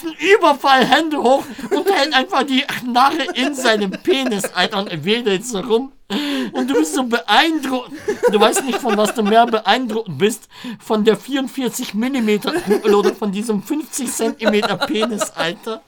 ein 0.05 0.15
Überfall, 0.35 0.85
Hände 0.85 1.19
hoch 1.19 1.45
und 1.71 1.91
hält 1.91 2.15
einfach 2.15 2.43
die 2.43 2.63
Knarre 2.63 3.27
in 3.35 3.55
seinem 3.55 3.91
Penis, 3.91 4.45
Alter, 4.55 4.79
und 4.79 5.05
wedelt 5.05 5.47
so 5.47 5.61
rum. 5.61 5.93
Und 6.53 6.69
du 6.69 6.75
bist 6.75 6.95
so 6.95 7.05
beeindruckt. 7.05 7.93
Du 8.33 8.41
weißt 8.41 8.65
nicht, 8.65 8.79
von 8.79 8.97
was 8.97 9.15
du 9.15 9.23
mehr 9.23 9.47
beeindruckt 9.47 10.17
bist. 10.19 10.49
Von 10.81 11.05
der 11.05 11.17
44 11.17 11.95
mm 11.95 12.41
Kugel 12.65 12.95
oder 12.95 13.15
von 13.15 13.31
diesem 13.31 13.63
50 13.63 14.11
cm 14.11 14.79
Penis, 14.87 15.31
Alter. 15.31 15.83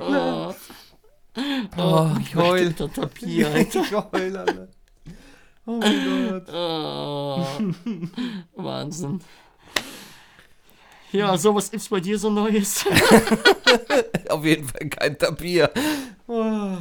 Oh, 0.00 0.54
Oh, 1.76 2.10
ich 2.20 2.34
heul. 2.34 2.74
Ich 3.72 3.92
heul, 3.92 4.36
Alter. 4.36 4.68
Oh 5.68 5.76
mein 5.76 6.30
Gott. 6.30 6.48
Oh, 8.54 8.64
Wahnsinn. 8.64 9.20
Ja, 11.12 11.36
so 11.36 11.54
was 11.54 11.70
gibt's 11.70 11.90
bei 11.90 12.00
dir 12.00 12.18
so 12.18 12.30
Neues? 12.30 12.86
Auf 14.30 14.44
jeden 14.46 14.66
Fall 14.66 14.88
kein 14.88 15.18
Tapir. 15.18 15.70
Oh. 16.26 16.78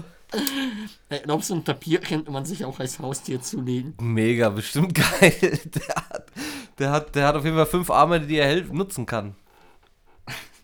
Ey, 1.09 1.19
Glaubst 1.23 1.49
du, 1.49 1.55
ein 1.55 1.65
Tapir 1.65 1.99
könnte 1.99 2.31
man 2.31 2.45
sich 2.45 2.63
auch 2.63 2.79
als 2.79 2.97
Haustier 2.99 3.41
zulegen? 3.41 3.93
Mega, 3.99 4.49
bestimmt 4.49 4.93
geil. 4.93 5.31
Der 5.75 5.95
hat, 5.95 6.31
der, 6.79 6.91
hat, 6.91 7.15
der 7.15 7.27
hat 7.27 7.35
auf 7.35 7.43
jeden 7.43 7.57
Fall 7.57 7.65
fünf 7.65 7.89
Arme, 7.89 8.21
die 8.21 8.37
er 8.37 8.63
nutzen 8.65 9.05
kann. 9.05 9.35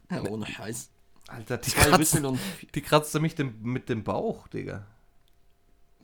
Ja, 0.10 0.22
ohne 0.30 0.46
Scheiß. 0.46 0.90
Alter, 1.28 1.58
die 1.58 1.72
kratzt, 1.72 2.22
die 2.76 2.82
kratzt 2.82 3.20
mich 3.20 3.36
dem, 3.36 3.56
mit 3.64 3.90
dem 3.90 4.04
Bauch, 4.04 4.48
Digga. 4.48 4.86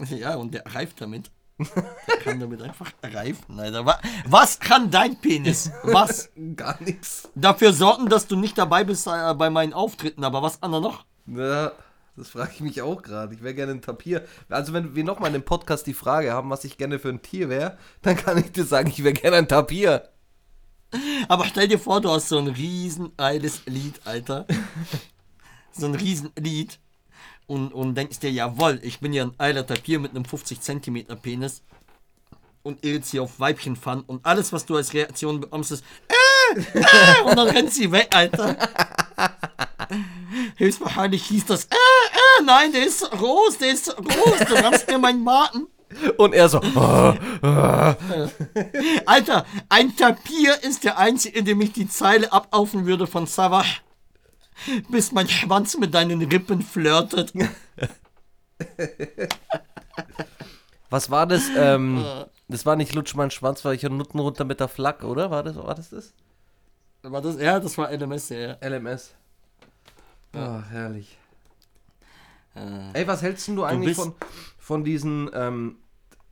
Ja, 0.09 0.35
und 0.35 0.53
der 0.53 0.65
reift 0.65 0.99
damit. 0.99 1.31
Der 1.59 2.17
kann 2.23 2.39
damit 2.39 2.61
einfach 2.61 2.91
reifen, 3.03 3.59
Alter. 3.59 3.85
Wa- 3.85 3.99
Was 4.25 4.59
kann 4.59 4.89
dein 4.89 5.19
Penis? 5.19 5.71
Was? 5.83 6.29
Gar 6.55 6.81
nichts. 6.81 7.29
Dafür 7.35 7.73
sorgen, 7.73 8.07
dass 8.09 8.27
du 8.27 8.35
nicht 8.37 8.57
dabei 8.57 8.83
bist 8.83 9.07
äh, 9.07 9.33
bei 9.35 9.49
meinen 9.49 9.73
Auftritten, 9.73 10.23
aber 10.23 10.41
was 10.41 10.61
kann 10.61 10.73
er 10.73 10.79
noch? 10.79 11.05
Ja, 11.27 11.73
das 12.15 12.29
frage 12.29 12.51
ich 12.55 12.61
mich 12.61 12.81
auch 12.81 13.01
gerade. 13.01 13.33
Ich 13.35 13.43
wäre 13.43 13.53
gerne 13.53 13.73
ein 13.73 13.81
Tapir. 13.81 14.25
Also, 14.49 14.73
wenn 14.73 14.95
wir 14.95 15.03
nochmal 15.03 15.27
in 15.27 15.33
dem 15.33 15.43
Podcast 15.43 15.85
die 15.87 15.93
Frage 15.93 16.31
haben, 16.33 16.49
was 16.49 16.63
ich 16.63 16.77
gerne 16.77 16.97
für 16.99 17.09
ein 17.09 17.21
Tier 17.21 17.49
wäre, 17.49 17.77
dann 18.01 18.15
kann 18.15 18.37
ich 18.37 18.51
dir 18.51 18.63
sagen, 18.65 18.89
ich 18.89 19.03
wäre 19.03 19.13
gerne 19.13 19.37
ein 19.37 19.47
Tapir. 19.47 20.09
Aber 21.27 21.45
stell 21.45 21.67
dir 21.67 21.77
vor, 21.77 22.01
du 22.01 22.09
hast 22.09 22.29
so 22.29 22.37
ein 22.39 22.47
riesen 22.47 23.15
geiles 23.15 23.61
Lied, 23.67 24.01
Alter. 24.05 24.47
so 25.71 25.85
ein 25.85 25.93
riesen 25.95 26.31
Lied. 26.37 26.79
Und, 27.49 27.73
und 27.73 27.95
denkst 27.95 28.19
dir, 28.19 28.31
jawohl, 28.31 28.79
ich 28.83 28.99
bin 28.99 29.11
ja 29.11 29.23
ein 29.23 29.33
eiler 29.39 29.65
Tapir 29.65 29.99
mit 29.99 30.11
einem 30.11 30.23
50 30.23 30.61
cm 30.61 31.05
Penis. 31.19 31.63
Und 32.61 32.85
irrst 32.85 33.09
hier 33.09 33.23
auf 33.23 33.39
Weibchen 33.39 33.75
fahren. 33.75 34.03
Und 34.05 34.23
alles, 34.23 34.53
was 34.53 34.67
du 34.67 34.75
als 34.75 34.93
Reaktion 34.93 35.39
bekommst, 35.39 35.71
ist 35.71 35.83
äh, 36.07 36.13
äh, 36.75 37.23
und 37.25 37.35
dann 37.35 37.49
rennt 37.49 37.73
sie 37.73 37.91
weg, 37.91 38.09
Alter. 38.13 38.55
Höchstwahrscheinlich 40.57 41.25
hieß 41.25 41.47
das, 41.47 41.65
äh, 41.65 41.69
äh, 41.69 42.43
nein, 42.45 42.71
der 42.71 42.85
ist 42.85 43.09
groß, 43.09 43.57
der 43.57 43.71
ist 43.71 43.95
groß, 43.95 44.39
du 44.47 44.53
rammst 44.53 44.87
mir 44.87 44.99
meinen 44.99 45.23
Maten. 45.23 45.65
Und 46.17 46.35
er 46.35 46.49
so, 46.49 46.61
oh, 46.75 47.13
Alter, 49.07 49.45
ein 49.69 49.95
Tapir 49.95 50.61
ist 50.61 50.83
der 50.83 50.99
einzige, 50.99 51.41
dem 51.41 51.59
ich 51.61 51.71
die 51.71 51.89
Zeile 51.89 52.31
abaufen 52.31 52.85
würde 52.85 53.07
von 53.07 53.25
Savah. 53.25 53.65
Bis 54.89 55.11
mein 55.11 55.27
Schwanz 55.29 55.77
mit 55.77 55.93
deinen 55.93 56.21
Rippen 56.21 56.61
flirtet. 56.61 57.33
was 60.89 61.09
war 61.09 61.27
das? 61.27 61.43
Ähm, 61.55 62.03
das 62.47 62.65
war 62.65 62.75
nicht 62.75 62.93
Lutsch 62.95 63.15
mein 63.15 63.31
Schwanz, 63.31 63.63
war 63.63 63.73
ich 63.73 63.83
ja 63.83 63.89
Nutten 63.89 64.19
runter 64.19 64.43
mit 64.43 64.59
der 64.59 64.67
Flak, 64.67 65.03
oder? 65.03 65.31
War 65.31 65.43
das, 65.43 65.55
war 65.55 65.75
das 65.75 65.89
das? 65.89 66.13
War 67.03 67.21
das? 67.21 67.39
Ja, 67.39 67.59
das 67.59 67.77
war 67.77 67.91
LMS, 67.91 68.29
ja. 68.29 68.57
LMS. 68.61 69.13
Oh, 70.33 70.59
herrlich. 70.69 71.17
Äh, 72.55 72.99
Ey, 72.99 73.07
was 73.07 73.21
hältst 73.21 73.47
du 73.47 73.63
eigentlich 73.63 73.95
von, 73.95 74.13
von 74.57 74.83
diesen, 74.83 75.29
ähm, 75.33 75.77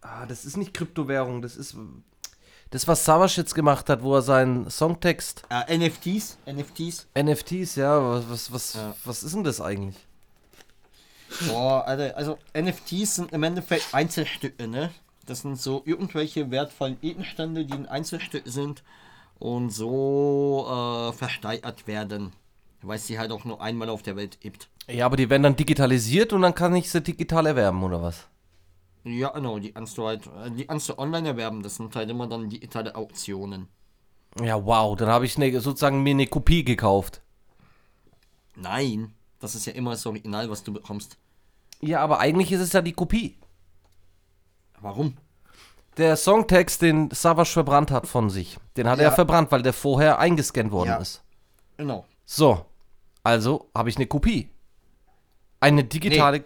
ah, 0.02 0.26
das 0.26 0.46
ist 0.46 0.58
nicht 0.58 0.74
Kryptowährung, 0.74 1.42
das 1.42 1.56
ist 1.56 1.76
das, 2.72 2.88
was 2.88 3.06
Savas 3.06 3.36
jetzt 3.36 3.56
gemacht 3.56 3.90
hat, 3.90 4.04
wo 4.04 4.16
er 4.16 4.22
seinen 4.22 4.70
Songtext, 4.70 5.44
äh, 5.50 5.78
NFTs, 5.78 6.38
NFTs. 6.46 7.08
NFTs, 7.18 7.76
ja, 7.76 8.00
was, 8.02 8.30
was, 8.30 8.52
was, 8.52 8.74
Ja. 8.76 8.96
was 9.06 9.24
ist 9.24 9.34
denn 9.36 9.44
das 9.44 9.62
eigentlich? 9.62 9.96
Boah, 11.48 11.86
Alter, 11.86 12.16
also 12.18 12.38
NFTs 12.56 13.16
sind 13.16 13.34
im 13.34 13.44
Endeffekt 13.44 13.94
Einzelstücke, 13.94 14.68
ne? 14.68 14.92
Das 15.26 15.42
sind 15.42 15.60
so 15.60 15.84
irgendwelche 15.86 16.52
wertvollen 16.52 17.00
Gegenstände, 17.02 17.66
die 17.66 17.74
ein 17.74 17.86
Einzelstück 17.86 18.44
sind 18.46 18.82
und 19.40 19.70
so 19.72 20.66
äh, 20.70 21.14
versteigert 21.14 21.86
werden. 21.86 22.32
Weil 22.82 22.96
es 22.98 23.08
sie 23.08 23.20
halt 23.20 23.32
auch 23.32 23.44
nur 23.44 23.62
einmal 23.62 23.90
auf 23.90 24.04
der 24.04 24.16
Welt 24.16 24.40
gibt. 24.40 24.70
Ja, 24.88 25.06
aber 25.06 25.18
die 25.18 25.30
werden 25.30 25.44
dann 25.44 25.56
digitalisiert 25.58 26.32
und 26.32 26.44
dann 26.44 26.56
kann 26.56 26.76
ich 26.76 26.90
sie 26.90 27.02
digital 27.02 27.46
erwerben, 27.46 27.84
oder 27.84 28.02
was? 28.02 28.28
Ja, 29.08 29.30
genau, 29.30 29.60
die 29.60 29.72
kannst 29.72 29.98
du 29.98 30.06
halt, 30.08 30.28
äh, 30.28 30.52
die 30.52 30.66
kannst 30.66 30.90
du 30.90 30.98
online 30.98 31.28
erwerben. 31.30 31.64
Das 31.64 31.76
sind 31.76 31.96
halt 31.96 32.10
immer 32.10 32.28
dann 32.28 32.50
digitale 32.50 32.96
Auktionen. 32.96 33.68
Ja, 34.42 34.64
wow, 34.66 34.96
dann 34.96 35.10
habe 35.10 35.26
ich 35.26 35.38
ne, 35.38 35.52
sozusagen 35.60 36.04
mir 36.04 36.12
eine 36.12 36.28
Kopie 36.28 36.64
gekauft. 36.64 37.22
Nein, 38.56 39.14
das 39.40 39.56
ist 39.56 39.66
ja 39.66 39.74
immer 39.74 39.92
das 39.92 40.06
Original, 40.06 40.50
was 40.50 40.64
du 40.64 40.74
bekommst. 40.74 41.18
Ja, 41.82 42.00
aber 42.02 42.20
eigentlich 42.20 42.52
ist 42.52 42.62
es 42.62 42.74
ja 42.74 42.82
die 42.82 42.94
Kopie. 42.94 43.38
Warum? 44.82 45.16
Der 45.98 46.16
Songtext, 46.16 46.82
den 46.82 47.10
Savas 47.12 47.50
verbrannt 47.50 47.90
hat 47.92 48.08
von 48.08 48.30
sich, 48.30 48.58
den 48.76 48.88
hat 48.88 49.00
Ja. 49.00 49.06
er 49.06 49.12
verbrannt, 49.12 49.52
weil 49.52 49.64
der 49.64 49.74
vorher 49.74 50.20
eingescannt 50.20 50.72
worden 50.72 50.90
Ja. 50.90 50.98
ist. 50.98 51.24
Genau. 51.78 52.06
So, 52.26 52.66
also 53.24 53.70
habe 53.74 53.90
ich 53.90 53.96
eine 53.96 54.08
Kopie. 54.08 54.50
Eine 55.60 55.84
digitale. 55.84 56.44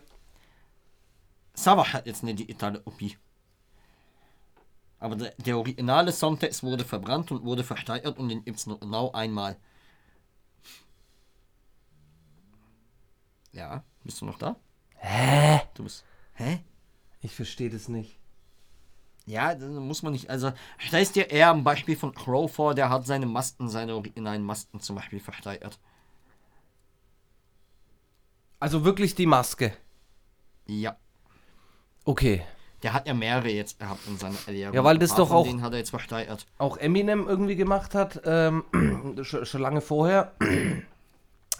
Savach 1.53 1.93
hat 1.93 2.05
jetzt 2.05 2.23
eine 2.23 2.33
digitale 2.33 2.79
Kopie. 2.79 3.17
Aber 4.99 5.15
der, 5.15 5.33
der 5.37 5.57
originale 5.57 6.11
Songtext 6.11 6.63
wurde 6.63 6.85
verbrannt 6.85 7.31
und 7.31 7.43
wurde 7.43 7.63
versteigert 7.63 8.17
und 8.19 8.29
den 8.29 8.43
gibt's 8.45 8.67
nur 8.67 8.79
genau 8.79 9.11
einmal. 9.11 9.57
Ja, 13.51 13.83
bist 14.03 14.21
du 14.21 14.25
noch 14.25 14.37
da? 14.37 14.55
Hä? 14.95 15.61
Du 15.73 15.83
bist. 15.83 16.05
Hä? 16.33 16.63
Ich 17.21 17.35
verstehe 17.35 17.69
das 17.69 17.87
nicht. 17.87 18.17
Ja, 19.25 19.53
das 19.53 19.69
muss 19.69 20.03
man 20.03 20.13
nicht. 20.13 20.29
Also, 20.29 20.51
stellst 20.79 21.15
dir 21.15 21.29
eher 21.29 21.51
ein 21.51 21.63
Beispiel 21.63 21.95
von 21.95 22.13
Crow 22.13 22.51
vor, 22.51 22.73
der 22.73 22.89
hat 22.89 23.05
seine 23.05 23.25
Masken, 23.25 23.69
seine 23.69 23.95
originalen 23.95 24.43
Masken 24.43 24.79
zum 24.79 24.95
Beispiel 24.95 25.19
versteigert. 25.19 25.79
Also 28.59 28.83
wirklich 28.85 29.15
die 29.15 29.25
Maske. 29.25 29.75
Ja. 30.67 30.95
Okay. 32.05 32.43
Der 32.83 32.93
hat 32.93 33.07
ja 33.07 33.13
mehrere 33.13 33.49
jetzt 33.49 33.77
gehabt 33.79 33.99
in 34.07 34.17
seiner 34.17 34.35
Karriere. 34.35 34.73
Ja, 34.73 34.83
weil 34.83 34.97
das 34.97 35.13
doch 35.13 35.29
auch- 35.31 35.45
denen 35.45 35.61
hat 35.61 35.71
er 35.73 35.77
jetzt 35.79 35.91
versteigert. 35.91 36.47
Auch 36.57 36.77
Eminem 36.77 37.27
irgendwie 37.27 37.55
gemacht 37.55 37.93
hat, 37.93 38.21
ähm, 38.25 38.63
schon, 39.21 39.45
schon 39.45 39.61
lange 39.61 39.81
vorher. 39.81 40.31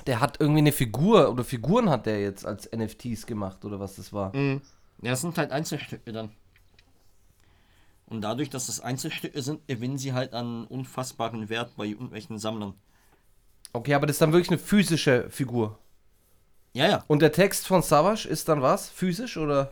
Der 0.07 0.19
hat 0.19 0.39
irgendwie 0.39 0.59
eine 0.61 0.71
Figur 0.71 1.29
oder 1.29 1.43
Figuren 1.43 1.87
hat 1.91 2.07
der 2.07 2.19
jetzt 2.21 2.43
als 2.43 2.67
NFTs 2.75 3.27
gemacht 3.27 3.63
oder 3.65 3.79
was 3.79 3.97
das 3.97 4.11
war. 4.11 4.35
Mhm. 4.35 4.61
Ja, 5.03 5.11
es 5.11 5.21
sind 5.21 5.37
halt 5.37 5.51
Einzelstücke 5.51 6.11
dann. 6.11 6.31
Und 8.07 8.21
dadurch, 8.21 8.49
dass 8.49 8.67
es 8.67 8.79
Einzelstücke 8.79 9.39
sind, 9.43 9.67
gewinnen 9.67 9.99
sie 9.99 10.13
halt 10.13 10.33
an 10.33 10.65
unfassbaren 10.65 11.49
Wert 11.49 11.75
bei 11.77 11.85
irgendwelchen 11.85 12.39
Sammlern. 12.39 12.73
Okay, 13.73 13.93
aber 13.93 14.07
das 14.07 14.15
ist 14.15 14.21
dann 14.21 14.33
wirklich 14.33 14.49
eine 14.49 14.57
physische 14.57 15.29
Figur. 15.29 15.77
Ja, 16.73 16.87
ja. 16.87 17.03
Und 17.07 17.21
der 17.21 17.31
Text 17.31 17.67
von 17.67 17.83
Savage 17.83 18.27
ist 18.27 18.49
dann 18.49 18.63
was? 18.63 18.89
Physisch 18.89 19.37
oder? 19.37 19.71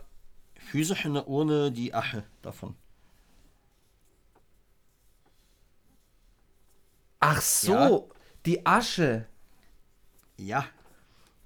Physisch 0.70 1.04
in 1.04 1.14
der 1.14 1.26
Urne 1.26 1.72
die 1.72 1.92
Asche 1.92 2.22
davon. 2.42 2.76
Ach 7.18 7.40
so, 7.40 7.72
Ja. 7.72 8.00
die 8.46 8.64
Asche. 8.66 9.26
Ja. 10.36 10.64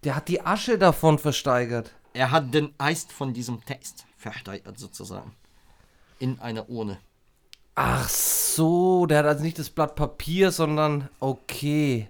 Der 0.04 0.16
hat 0.16 0.28
die 0.28 0.40
Asche 0.42 0.78
davon 0.78 1.18
versteigert. 1.18 1.92
Er 2.12 2.30
hat 2.30 2.52
den 2.54 2.74
Eist 2.78 3.12
von 3.12 3.32
diesem 3.32 3.64
Text 3.64 4.04
versteigert 4.16 4.78
sozusagen. 4.78 5.34
In 6.18 6.38
einer 6.40 6.68
Urne. 6.68 6.98
Ach 7.74 8.08
so, 8.08 9.06
der 9.06 9.18
hat 9.20 9.26
also 9.26 9.42
nicht 9.42 9.58
das 9.58 9.70
Blatt 9.70 9.96
Papier, 9.96 10.52
sondern 10.52 11.08
okay. 11.18 12.08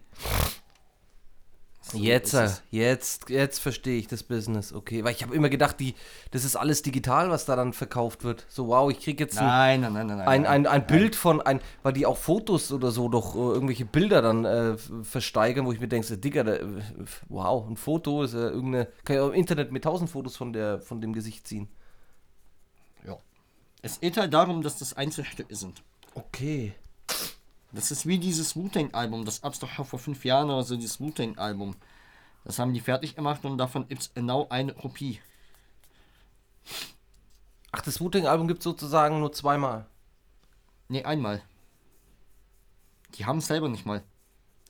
Jetzt, 1.96 2.34
ist 2.34 2.40
es. 2.40 2.62
jetzt, 2.70 3.30
jetzt 3.30 3.58
verstehe 3.58 3.98
ich 3.98 4.06
das 4.06 4.22
Business. 4.22 4.72
Okay, 4.72 5.04
weil 5.04 5.12
ich 5.12 5.22
habe 5.22 5.34
immer 5.34 5.48
gedacht, 5.48 5.80
die, 5.80 5.94
das 6.30 6.44
ist 6.44 6.56
alles 6.56 6.82
digital, 6.82 7.30
was 7.30 7.44
da 7.44 7.56
dann 7.56 7.72
verkauft 7.72 8.24
wird. 8.24 8.46
So, 8.48 8.68
wow, 8.68 8.90
ich 8.90 9.00
kriege 9.00 9.24
jetzt 9.24 9.38
ein, 9.38 9.80
Nein, 9.80 9.92
nein, 9.92 10.06
nein, 10.06 10.20
ein, 10.20 10.46
ein, 10.46 10.66
ein 10.66 10.86
Bild 10.86 11.16
von, 11.16 11.40
ein, 11.40 11.60
weil 11.82 11.92
die 11.92 12.06
auch 12.06 12.16
Fotos 12.16 12.72
oder 12.72 12.90
so 12.90 13.08
doch 13.08 13.34
äh, 13.34 13.38
irgendwelche 13.38 13.84
Bilder 13.84 14.22
dann 14.22 14.44
äh, 14.44 14.76
versteigern, 15.02 15.66
wo 15.66 15.72
ich 15.72 15.80
mir 15.80 15.88
denke, 15.88 16.16
Digga, 16.16 16.44
da, 16.44 16.54
äh, 16.54 16.66
wow, 17.28 17.68
ein 17.68 17.76
Foto 17.76 18.22
ist 18.22 18.34
ja 18.34 18.50
irgendeine, 18.50 18.88
kann 19.04 19.16
ich 19.16 19.22
auch 19.22 19.28
im 19.28 19.34
Internet 19.34 19.72
mit 19.72 19.84
tausend 19.84 20.10
Fotos 20.10 20.36
von, 20.36 20.52
der, 20.52 20.80
von 20.80 21.00
dem 21.00 21.12
Gesicht 21.12 21.46
ziehen. 21.46 21.68
Ja. 23.06 23.18
Es 23.82 24.00
geht 24.00 24.16
halt 24.16 24.32
darum, 24.32 24.62
dass 24.62 24.78
das 24.78 24.94
Einzelstücke 24.94 25.54
sind. 25.54 25.82
Okay. 26.14 26.74
Das 27.74 27.90
ist 27.90 28.06
wie 28.06 28.18
dieses 28.18 28.54
Wu-Tang-Album, 28.54 29.24
das 29.24 29.42
gab's 29.42 29.58
doch 29.58 29.68
vor 29.68 29.98
fünf 29.98 30.24
Jahren 30.24 30.48
oder 30.48 30.62
so, 30.62 30.76
dieses 30.76 31.00
Wu-Tang-Album. 31.00 31.74
Das 32.44 32.60
haben 32.60 32.72
die 32.72 32.80
fertig 32.80 33.16
gemacht 33.16 33.44
und 33.44 33.58
davon 33.58 33.88
gibt's 33.88 34.14
genau 34.14 34.46
eine 34.48 34.72
Kopie. 34.74 35.20
Ach, 37.72 37.80
das 37.80 38.00
Wu-Tang-Album 38.00 38.46
gibt 38.46 38.62
sozusagen 38.62 39.18
nur 39.18 39.32
zweimal. 39.32 39.86
Ne, 40.88 41.04
einmal. 41.04 41.42
Die 43.14 43.26
haben 43.26 43.38
es 43.38 43.48
selber 43.48 43.68
nicht 43.68 43.86
mal. 43.86 44.04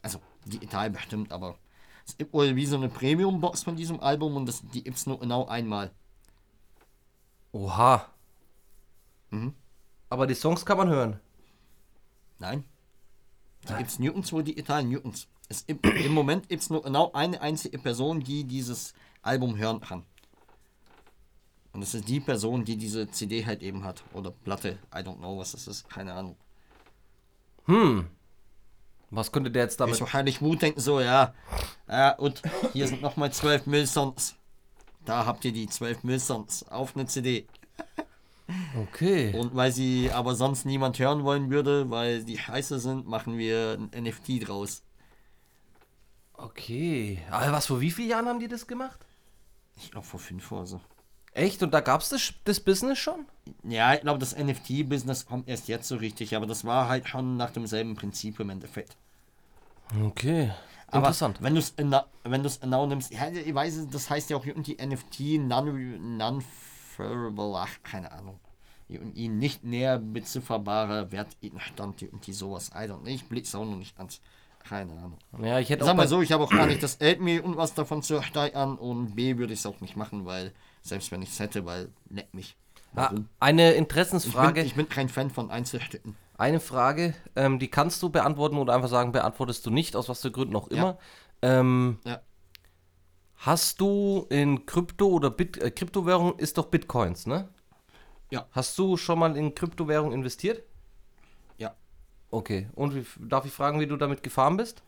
Also, 0.01 0.19
digital 0.47 0.89
bestimmt, 0.89 1.31
aber 1.31 1.59
es 2.07 2.17
gibt 2.17 2.33
wohl 2.33 2.57
wie 2.57 2.67
so 2.67 2.77
eine 2.77 2.89
Premium-Box 2.89 3.65
von 3.65 3.77
diesem 3.77 4.01
Album 4.01 4.35
und 4.37 4.47
das, 4.47 4.63
die 4.73 4.83
gibt's 4.83 5.07
nur 5.07 5.21
genau 5.21 5.47
einmal. 5.47 5.91
Oha. 7.53 8.09
Mhm. 9.29 9.55
Aber 10.09 10.27
die 10.27 10.35
Songs 10.35 10.65
kann 10.65 10.79
man 10.79 10.89
hören. 10.89 11.21
Nein. 12.39 12.65
Die 13.65 13.75
gibt's 13.75 13.99
nirgendwo 13.99 14.43
digital, 14.43 14.85
nirgends. 14.85 15.29
Es 15.49 15.67
gibt, 15.67 15.87
Im 15.87 16.13
Moment 16.13 16.49
gibt's 16.49 16.71
nur 16.71 16.83
genau 16.83 17.13
eine 17.13 17.41
einzige 17.41 17.79
Person, 17.79 18.21
die 18.21 18.45
dieses 18.45 18.95
Album 19.23 19.57
hören 19.57 19.81
kann. 19.81 20.05
Und 21.73 21.81
das 21.81 21.95
ist 21.95 22.09
die 22.09 22.21
Person, 22.21 22.65
die 22.65 22.77
diese 22.77 23.11
CD 23.11 23.45
halt 23.45 23.63
eben 23.63 23.85
hat. 23.85 24.05
Oder 24.13 24.31
Platte. 24.31 24.79
I 24.95 24.99
don't 24.99 25.19
know, 25.19 25.39
was 25.39 25.53
das 25.53 25.67
ist. 25.67 25.89
Keine 25.91 26.15
Ahnung. 26.15 26.37
Hm. 27.67 28.07
Was 29.11 29.33
könnte 29.33 29.51
der 29.51 29.65
jetzt 29.65 29.81
damit. 29.81 29.95
Ist 29.95 30.01
wahrscheinlich 30.01 30.41
Wut 30.41 30.63
denken 30.63 30.81
so, 30.81 31.01
ja. 31.01 31.35
Ja, 31.89 32.13
und 32.13 32.43
hier 32.73 32.87
sind 32.87 33.03
nochmal 33.03 33.33
12 33.33 33.67
Müllsongs. 33.67 34.37
Da 35.05 35.27
habt 35.27 35.45
ihr 35.45 35.53
die 35.53 35.69
12 35.69 36.05
Müllsongs 36.05 36.63
auf 36.69 36.97
eine 36.97 37.07
CD. 37.07 37.47
Okay. 38.77 39.35
Und 39.39 39.55
weil 39.55 39.73
sie 39.73 40.11
aber 40.13 40.35
sonst 40.35 40.67
niemand 40.67 40.99
hören 40.99 41.25
wollen 41.25 41.51
würde, 41.51 41.91
weil 41.91 42.25
die 42.25 42.37
scheiße 42.39 42.79
sind, 42.79 43.07
machen 43.07 43.39
wir 43.39 43.79
ein 43.79 44.05
NFT 44.05 44.47
draus. 44.49 44.83
Okay. 46.35 47.23
Aber 47.31 47.53
was, 47.53 47.67
vor 47.67 47.81
wie 47.81 47.91
vielen 47.91 48.11
Jahren 48.11 48.27
haben 48.27 48.41
die 48.41 48.49
das 48.49 48.67
gemacht? 48.67 48.99
Ich 49.77 49.91
glaube 49.91 50.07
vor 50.07 50.21
fünf 50.21 50.51
oder 50.53 50.67
so. 50.67 50.81
Echt? 51.33 51.63
Und 51.63 51.73
da 51.73 51.81
gab 51.81 52.01
es 52.01 52.11
das, 52.11 52.35
das 52.45 52.61
Business 52.61 52.99
schon? 52.99 53.27
Ja, 53.65 53.95
ich 53.95 54.03
glaube, 54.03 54.19
das 54.19 54.37
NFT-Business 54.37 55.27
kommt 55.27 55.49
erst 55.49 55.69
jetzt 55.69 55.89
so 55.89 55.97
richtig, 55.97 56.37
aber 56.37 56.47
das 56.47 56.65
war 56.65 56.89
halt 56.89 57.09
schon 57.09 57.37
nach 57.37 57.51
demselben 57.51 57.95
Prinzip 57.97 58.39
im 58.41 58.51
Endeffekt. 58.51 58.97
Okay. 60.05 60.53
Aber 60.87 61.09
Interessant. 61.09 61.39
wenn 61.41 61.55
du 61.55 61.61
es 61.61 62.61
genau 62.61 62.87
nimmst, 62.87 63.13
ja, 63.13 63.29
ich 63.29 63.53
weiß, 63.53 63.89
das 63.91 64.11
heißt 64.11 64.31
ja 64.31 64.37
auch 64.37 64.47
irgendwie 64.47 64.77
NFT 64.81 65.41
non- 65.41 66.45
non-referable, 66.99 67.57
ach, 67.57 67.83
keine 67.83 68.13
Ahnung. 68.13 68.39
Irgendwie 68.89 69.29
nicht 69.29 69.65
näher 69.65 69.99
bezifferbarer 69.99 71.11
Wertgegenstand, 71.11 72.03
irgendwie 72.03 72.33
sowas. 72.33 72.71
I 72.75 72.81
don't 72.87 73.01
know, 73.01 73.07
ich 73.07 73.25
blick's 73.29 73.55
auch 73.55 73.65
noch 73.65 73.77
nicht 73.77 73.97
ans. 73.99 74.21
Keine 74.59 74.93
Ahnung. 74.93 75.19
Ja, 75.43 75.59
ich 75.59 75.69
hätte 75.69 75.85
auch 75.85 75.89
Sag 75.89 75.97
mal 75.99 76.09
so, 76.09 76.23
ich 76.23 76.33
habe 76.33 76.43
auch 76.45 76.51
gar 76.51 76.67
nicht 76.67 76.83
das 76.83 76.99
Geld 76.99 77.21
mir 77.21 77.45
und 77.45 77.59
was 77.59 77.75
davon 77.75 78.03
zu 78.03 78.23
steigern 78.23 78.79
und 78.79 79.15
B 79.15 79.37
würde 79.37 79.53
ich 79.53 79.59
es 79.59 79.67
auch 79.67 79.79
nicht 79.83 79.95
machen, 79.95 80.25
weil, 80.25 80.55
selbst 80.81 81.13
wenn 81.13 81.21
ich 81.21 81.29
es 81.31 81.39
hätte, 81.39 81.67
weil, 81.67 81.91
leck 82.09 82.33
mich. 82.33 82.57
Ah, 82.97 83.09
Warum? 83.11 83.29
eine 83.41 83.73
Ich 83.73 83.79
Interessensfrage. 83.79 84.55
bin, 84.61 84.67
ich 84.67 84.75
bin 84.75 84.89
kein 84.89 85.11
Fan 85.11 85.29
von 85.31 85.51
Einzelstücken. 85.51 86.17
Eine 86.39 86.61
Frage, 86.61 87.15
ähm, 87.37 87.59
die 87.59 87.69
kannst 87.69 88.03
du 88.03 88.09
beantworten 88.09 88.57
oder 88.57 88.75
einfach 88.75 88.89
sagen, 88.89 89.13
beantwortest 89.13 89.67
du 89.67 89.71
nicht, 89.71 89.97
aus 89.97 90.09
was 90.09 90.23
für 90.23 90.31
Gründen 90.31 90.57
auch 90.57 90.71
Ja. 90.71 90.77
immer. 90.77 90.99
Ähm, 91.43 91.99
Ja. 92.07 92.21
Hast 93.45 93.79
du 93.79 94.27
in 94.31 94.65
Krypto 94.65 95.07
oder 95.07 95.29
Bit 95.29 95.59
äh, 95.59 95.71
Kryptowährung 95.71 96.39
ist 96.39 96.57
doch 96.57 96.67
Bitcoins, 96.67 97.27
ne? 97.27 97.47
Ja. 98.31 98.47
Hast 98.53 98.79
du 98.79 98.97
schon 98.97 99.19
mal 99.19 99.37
in 99.37 99.55
Kryptowährung 99.55 100.13
investiert? 100.13 100.63
Ja. 101.59 101.75
Okay. 102.31 102.69
Und 102.75 102.95
wie, 102.95 103.05
darf 103.21 103.45
ich 103.45 103.53
fragen, 103.53 103.81
wie 103.81 103.87
du 103.87 103.99
damit 103.99 104.23
gefahren 104.23 104.57
bist? 104.57 104.83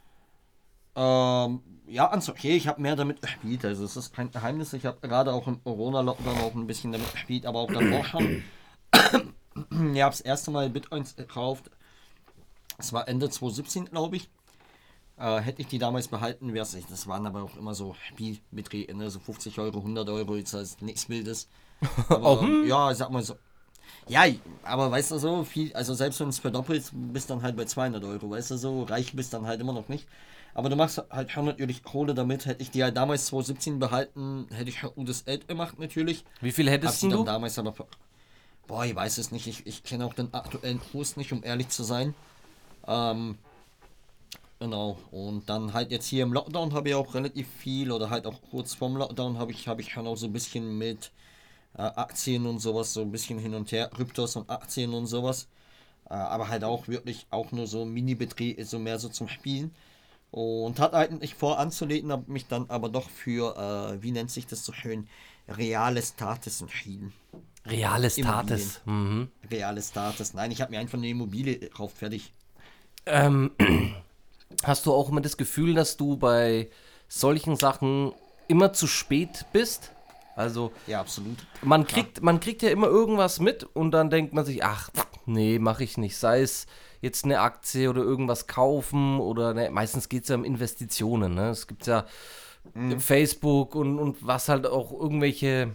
Ähm, 0.95 1.61
ja, 1.87 2.09
ans 2.09 2.31
okay, 2.31 2.57
ich 2.57 2.67
habe 2.67 2.81
mehr 2.81 2.97
damit 2.97 3.21
gespielt. 3.21 3.63
Also 3.63 3.85
es 3.85 3.95
ist 3.95 4.15
kein 4.15 4.31
Geheimnis. 4.31 4.73
Ich 4.73 4.87
habe 4.87 5.07
gerade 5.07 5.35
auch 5.35 5.47
im 5.47 5.63
Corona-Lockdown 5.63 6.39
auch 6.39 6.55
ein 6.55 6.67
bisschen 6.67 6.93
damit 6.93 7.13
gespielt, 7.13 7.45
aber 7.45 7.59
auch 7.59 7.71
davor 7.71 8.05
schon. 8.05 8.43
ich 8.95 10.03
habe 10.03 10.13
das 10.13 10.23
erste 10.23 10.51
Mal 10.51 10.71
Bitcoins 10.71 11.15
gekauft. 11.15 11.71
Es 12.79 12.95
war 12.95 13.07
Ende 13.07 13.29
2017, 13.29 13.85
glaube 13.85 14.17
ich. 14.17 14.31
Äh, 15.19 15.41
hätte 15.41 15.63
ich 15.63 15.69
die 15.69 15.79
damals 15.79 16.09
behalten, 16.09 16.53
wäre 16.53 16.65
es 16.65 16.75
nicht. 16.75 16.91
Das 16.91 17.07
waren 17.07 17.27
aber 17.27 17.43
auch 17.43 17.57
immer 17.57 17.75
so 17.75 17.95
Spielbeträge, 18.09 18.95
ne? 18.95 19.11
so 19.11 19.19
50 19.19 19.59
Euro, 19.59 19.79
100 19.79 20.09
Euro, 20.11 20.37
jetzt 20.37 20.53
heißt 20.53 20.83
nichts 20.83 21.09
Wildes. 21.09 21.49
Aber, 22.09 22.47
ja, 22.65 22.95
sag 22.95 23.11
mal 23.11 23.23
so. 23.23 23.37
Ja, 24.09 24.25
aber 24.63 24.91
weißt 24.91 25.11
du 25.11 25.19
so, 25.19 25.45
viel, 25.45 25.73
also 25.75 25.93
selbst 25.95 26.21
wenn 26.21 26.29
es 26.29 26.39
verdoppelt, 26.39 26.91
bist 26.93 27.29
dann 27.29 27.43
halt 27.43 27.57
bei 27.57 27.65
200 27.65 28.03
Euro, 28.05 28.31
weißt 28.31 28.53
du 28.53 28.57
so, 28.57 28.85
reich 28.85 29.15
bist 29.15 29.33
dann 29.33 29.47
halt 29.47 29.61
immer 29.61 29.73
noch 29.73 29.89
nicht. 29.89 30.07
Aber 30.57 30.71
du 30.71 30.77
machst 30.77 31.05
halt 31.11 31.31
schon 31.31 31.45
natürlich 31.45 31.83
Kohle 31.83 32.15
damit. 32.15 32.47
Hätte 32.47 32.63
ich 32.63 32.71
die 32.71 32.83
halt 32.83 32.97
damals 32.97 33.27
2017 33.27 33.79
behalten, 33.79 34.47
hätte 34.51 34.71
ich 34.71 34.81
gutes 34.95 35.27
Geld 35.27 35.47
gemacht 35.49 35.79
natürlich. 35.79 36.25
Wie 36.41 36.51
viel 36.51 36.71
hättest 36.71 37.03
denn 37.03 37.11
dann 37.11 37.19
du? 37.19 37.25
damals 37.27 37.59
aber. 37.59 37.75
Boah, 38.67 38.87
ich 38.87 38.97
weiß 38.97 39.19
es 39.19 39.33
nicht. 39.33 39.47
Ich, 39.47 39.67
ich 39.67 39.83
kenne 39.85 40.07
auch 40.07 40.15
den 40.15 40.33
aktuellen 40.33 40.81
Kurs 40.81 41.19
nicht, 41.19 41.31
um 41.33 41.45
ehrlich 41.45 41.69
zu 41.69 41.85
sein. 41.85 42.15
Ähm, 42.87 43.37
genau. 44.59 44.99
Und 45.11 45.49
dann 45.49 45.73
halt 45.73 45.91
jetzt 45.91 46.07
hier 46.07 46.23
im 46.23 46.33
Lockdown 46.33 46.75
habe 46.75 46.89
ich 46.89 46.95
auch 46.95 47.15
relativ 47.15 47.49
viel 47.49 47.91
oder 47.93 48.11
halt 48.11 48.27
auch 48.27 48.41
kurz 48.51 48.75
vorm 48.75 48.97
Lockdown 48.97 49.39
habe 49.39 49.53
ich, 49.53 49.69
habe 49.69 49.81
ich 49.81 49.93
schon 49.93 50.07
auch 50.07 50.17
so 50.17 50.27
ein 50.27 50.33
bisschen 50.33 50.79
mit 50.79 51.13
äh, 51.77 51.83
Aktien 51.83 52.47
und 52.47 52.59
sowas, 52.59 52.93
so 52.93 53.03
ein 53.03 53.13
bisschen 53.13 53.39
hin 53.39 53.55
und 53.55 53.73
her, 53.73 53.91
Kryptos 53.95 54.37
und 54.37 54.51
Aktien 54.51 54.95
und 54.95 55.07
sowas. 55.07 55.49
Äh, 56.09 56.15
aber 56.15 56.49
halt 56.49 56.65
auch 56.65 56.89
wirklich 56.89 57.27
auch 57.31 57.53
nur 57.53 57.67
so 57.67 57.85
Mini-Beträge, 57.85 58.65
so 58.65 58.79
mehr 58.79 58.99
so 58.99 59.09
zum 59.09 59.29
Spielen. 59.29 59.75
Und 60.31 60.81
hat 60.81 60.95
eigentlich 60.95 61.35
vor 61.35 61.59
anzulegen, 61.59 62.13
habe 62.13 62.31
mich 62.31 62.47
dann 62.47 62.69
aber 62.69 62.89
doch 62.89 63.09
für, 63.09 63.57
äh, 63.57 64.03
wie 64.03 64.13
nennt 64.13 64.31
sich 64.31 64.47
das 64.47 64.65
so 64.65 64.73
schön, 64.73 65.09
reales 65.49 66.09
Status 66.11 66.61
entschieden. 66.61 67.13
Reales. 67.65 68.17
Tates. 68.17 68.81
Mhm. 68.85 69.29
Reales 69.51 69.89
Status. 69.89 70.35
Nein, 70.35 70.51
ich 70.51 70.61
habe 70.61 70.71
mir 70.73 70.79
einfach 70.79 70.99
eine 70.99 71.09
Immobilie 71.09 71.59
gekauft, 71.59 71.99
fertig. 71.99 72.33
Ähm, 73.07 73.51
hast 74.65 74.87
du 74.87 74.93
auch 74.93 75.09
immer 75.09 75.21
das 75.21 75.37
Gefühl, 75.37 75.75
dass 75.75 75.97
du 75.97 76.17
bei 76.17 76.71
solchen 77.09 77.57
Sachen 77.57 78.13
immer 78.49 78.73
zu 78.73 78.87
spät 78.87 79.47
bist? 79.53 79.93
Also, 80.35 80.73
Ja, 80.87 81.01
absolut. 81.01 81.39
man 81.63 81.87
kriegt, 81.87 82.23
man 82.23 82.41
kriegt 82.41 82.63
ja 82.63 82.69
immer 82.69 82.89
irgendwas 82.89 83.41
mit 83.41 83.65
und 83.65 83.91
dann 83.93 84.11
denkt 84.11 84.35
man 84.35 84.45
sich, 84.45 84.63
ach, 84.63 84.91
nee, 85.25 85.59
mache 85.59 85.83
ich 85.85 85.97
nicht. 85.97 86.17
Sei 86.19 86.43
es 86.43 86.67
jetzt 87.01 87.25
eine 87.25 87.41
Aktie 87.41 87.89
oder 87.89 88.03
irgendwas 88.03 88.47
kaufen 88.47 89.19
oder 89.19 89.55
ne, 89.55 89.71
meistens 89.71 90.09
geht 90.09 90.25
es 90.25 90.29
ja 90.29 90.35
um 90.37 90.45
Investitionen. 90.45 91.35
Ne? 91.35 91.51
Es 91.51 91.67
gibt 91.67 91.87
ja 91.87 92.05
Facebook 92.99 93.75
und, 93.75 93.99
und 93.99 94.27
was 94.27 94.49
halt 94.49 94.67
auch 94.67 94.93
irgendwelche 94.93 95.73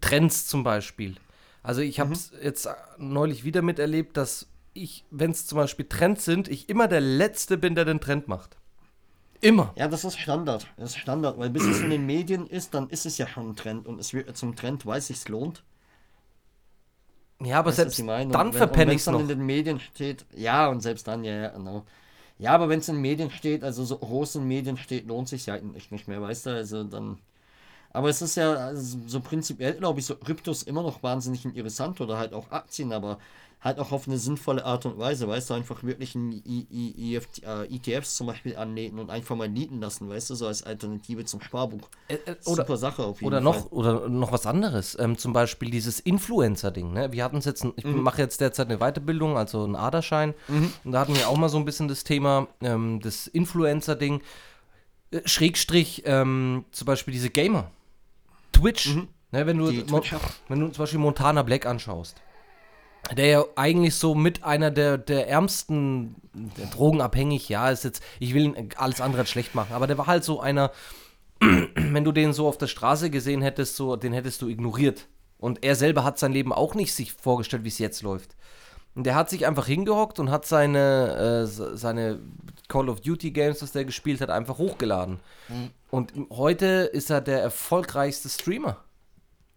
Trends 0.00 0.46
zum 0.46 0.64
Beispiel. 0.64 1.16
Also 1.62 1.82
ich 1.82 2.00
habe 2.00 2.12
es 2.12 2.32
jetzt 2.42 2.68
neulich 2.96 3.44
wieder 3.44 3.62
miterlebt, 3.62 4.16
dass 4.16 4.46
ich, 4.72 5.04
wenn 5.10 5.30
es 5.30 5.46
zum 5.46 5.56
Beispiel 5.56 5.86
Trends 5.88 6.24
sind, 6.24 6.48
ich 6.48 6.68
immer 6.68 6.88
der 6.88 7.00
Letzte 7.00 7.58
bin, 7.58 7.74
der 7.74 7.84
den 7.84 8.00
Trend 8.00 8.28
macht. 8.28 8.56
Immer. 9.40 9.72
Ja, 9.76 9.88
das 9.88 10.04
ist 10.04 10.18
Standard. 10.18 10.66
Das 10.76 10.90
ist 10.90 10.98
Standard, 10.98 11.38
weil 11.38 11.50
bis 11.50 11.64
es 11.64 11.80
in 11.80 11.90
den 11.90 12.04
Medien 12.04 12.46
ist, 12.46 12.74
dann 12.74 12.90
ist 12.90 13.06
es 13.06 13.16
ja 13.16 13.26
schon 13.26 13.50
ein 13.50 13.56
Trend 13.56 13.86
und 13.86 13.98
es 13.98 14.12
wird 14.12 14.36
zum 14.36 14.54
Trend, 14.54 14.84
weil 14.84 14.98
es 14.98 15.06
sich 15.06 15.26
lohnt. 15.28 15.64
Ja, 17.42 17.60
aber 17.60 17.70
was 17.70 17.76
selbst 17.76 17.98
ich 17.98 18.06
dann 18.06 18.52
verpenne 18.52 18.92
ich 18.92 18.98
es 18.98 19.04
dann 19.06 19.14
noch. 19.14 19.20
in 19.22 19.28
den 19.28 19.46
Medien 19.46 19.80
steht, 19.80 20.26
ja, 20.36 20.68
und 20.68 20.82
selbst 20.82 21.08
dann, 21.08 21.24
ja, 21.24 21.32
ja, 21.32 21.48
genau. 21.48 21.86
Ja, 22.38 22.52
aber 22.52 22.68
wenn 22.68 22.80
es 22.80 22.88
in 22.88 22.96
den 22.96 23.02
Medien 23.02 23.30
steht, 23.30 23.64
also 23.64 23.82
so 23.84 23.96
groß 23.96 24.36
in 24.36 24.48
Medien 24.48 24.76
steht, 24.76 25.06
lohnt 25.06 25.28
sich 25.28 25.46
ja 25.46 25.54
eigentlich 25.54 25.90
nicht 25.90 26.06
mehr, 26.06 26.20
weißt 26.20 26.46
du? 26.46 26.50
Also 26.50 26.84
dann 26.84 27.18
Aber 27.92 28.08
es 28.08 28.22
ist 28.22 28.36
ja 28.36 28.52
also 28.54 28.98
so 29.06 29.20
prinzipiell, 29.20 29.74
glaube 29.74 30.00
ich, 30.00 30.06
so 30.06 30.14
Kryptos 30.16 30.62
immer 30.62 30.82
noch 30.82 31.02
wahnsinnig 31.02 31.44
interessant 31.44 32.00
oder 32.00 32.18
halt 32.18 32.32
auch 32.32 32.50
Aktien, 32.50 32.92
aber 32.92 33.18
halt 33.60 33.78
auch 33.78 33.92
auf 33.92 34.08
eine 34.08 34.16
sinnvolle 34.16 34.64
Art 34.64 34.86
und 34.86 34.96
Weise, 34.96 35.28
weißt 35.28 35.50
du, 35.50 35.54
einfach 35.54 35.82
wirklich 35.82 36.14
ein 36.14 36.32
I 36.32 36.66
I 36.70 37.14
IFT, 37.16 37.42
äh, 37.42 37.64
ETFs 37.66 38.16
zum 38.16 38.26
Beispiel 38.28 38.56
anlegen 38.56 38.98
und 38.98 39.10
einfach 39.10 39.36
mal 39.36 39.48
liegen 39.48 39.80
lassen, 39.80 40.08
weißt 40.08 40.30
du, 40.30 40.34
so 40.34 40.46
als 40.46 40.62
Alternative 40.62 41.26
zum 41.26 41.42
Sparbuch. 41.42 41.86
Äh, 42.08 42.14
äh, 42.14 42.36
oder, 42.46 42.62
Super 42.62 42.76
Sache 42.78 43.02
auf 43.04 43.20
jeden 43.20 43.34
Oder 43.34 43.42
Fall. 43.42 43.60
noch, 43.60 43.70
oder 43.72 44.08
noch 44.08 44.32
was 44.32 44.46
anderes, 44.46 44.96
ähm, 44.98 45.18
zum 45.18 45.34
Beispiel 45.34 45.70
dieses 45.70 46.00
Influencer-Ding. 46.00 46.90
Ne? 46.92 47.12
Wir 47.12 47.22
hatten 47.22 47.36
es 47.36 47.44
jetzt, 47.44 47.66
ich 47.76 47.84
Mhm. 47.84 48.02
mache 48.02 48.22
jetzt 48.22 48.40
derzeit 48.40 48.68
eine 48.68 48.78
Weiterbildung, 48.78 49.36
also 49.36 49.62
einen 49.64 49.76
Aderschein. 49.76 50.32
Und 50.84 50.92
da 50.92 51.00
hatten 51.00 51.14
wir 51.14 51.28
auch 51.28 51.36
mal 51.36 51.50
so 51.50 51.58
ein 51.58 51.66
bisschen 51.66 51.88
das 51.88 52.02
Thema, 52.04 52.46
ähm, 52.62 53.00
das 53.02 53.26
Influencer-Ding. 53.26 54.22
Äh, 55.10 55.20
Schrägstrich, 55.26 56.04
ähm, 56.06 56.64
zum 56.72 56.86
Beispiel 56.86 57.12
diese 57.12 57.28
Gamer. 57.28 57.70
Twitch. 58.60 58.86
Ne, 59.32 59.46
wenn, 59.46 59.58
du, 59.58 59.70
Mhm. 59.70 60.20
Wenn 60.48 60.60
du 60.60 60.68
zum 60.68 60.82
Beispiel 60.82 60.98
Montana 60.98 61.42
Black 61.42 61.66
anschaust. 61.66 62.16
Der 63.16 63.26
ja 63.26 63.44
eigentlich 63.56 63.94
so 63.94 64.14
mit 64.14 64.44
einer 64.44 64.70
der, 64.70 64.98
der 64.98 65.28
ärmsten, 65.28 66.16
der 66.34 66.66
drogenabhängig, 66.66 67.48
ja, 67.48 67.70
ist 67.70 67.84
jetzt, 67.84 68.02
ich 68.18 68.34
will 68.34 68.44
ihn 68.44 68.68
alles 68.76 69.00
andere 69.00 69.24
schlecht 69.24 69.54
machen, 69.54 69.72
aber 69.72 69.86
der 69.86 69.96
war 69.96 70.06
halt 70.06 70.22
so 70.22 70.40
einer, 70.40 70.70
wenn 71.40 72.04
du 72.04 72.12
den 72.12 72.32
so 72.32 72.46
auf 72.46 72.58
der 72.58 72.66
Straße 72.66 73.08
gesehen 73.08 73.40
hättest, 73.40 73.76
so, 73.76 73.96
den 73.96 74.12
hättest 74.12 74.42
du 74.42 74.48
ignoriert. 74.48 75.08
Und 75.38 75.64
er 75.64 75.74
selber 75.74 76.04
hat 76.04 76.18
sein 76.18 76.32
Leben 76.32 76.52
auch 76.52 76.74
nicht 76.74 76.92
sich 76.92 77.14
vorgestellt, 77.14 77.64
wie 77.64 77.68
es 77.68 77.78
jetzt 77.78 78.02
läuft. 78.02 78.36
Und 78.94 79.04
der 79.04 79.14
hat 79.14 79.30
sich 79.30 79.46
einfach 79.46 79.66
hingehockt 79.66 80.18
und 80.18 80.30
hat 80.30 80.46
seine, 80.46 81.42
äh, 81.42 81.46
se- 81.46 81.76
seine 81.76 82.18
Call 82.68 82.88
of 82.88 83.00
Duty 83.00 83.30
Games, 83.30 83.60
das 83.60 83.72
der 83.72 83.84
gespielt 83.84 84.20
hat, 84.20 84.30
einfach 84.30 84.58
hochgeladen. 84.58 85.20
Und 85.90 86.12
heute 86.30 86.66
ist 86.92 87.10
er 87.10 87.20
der 87.20 87.40
erfolgreichste 87.42 88.28
Streamer. 88.28 88.76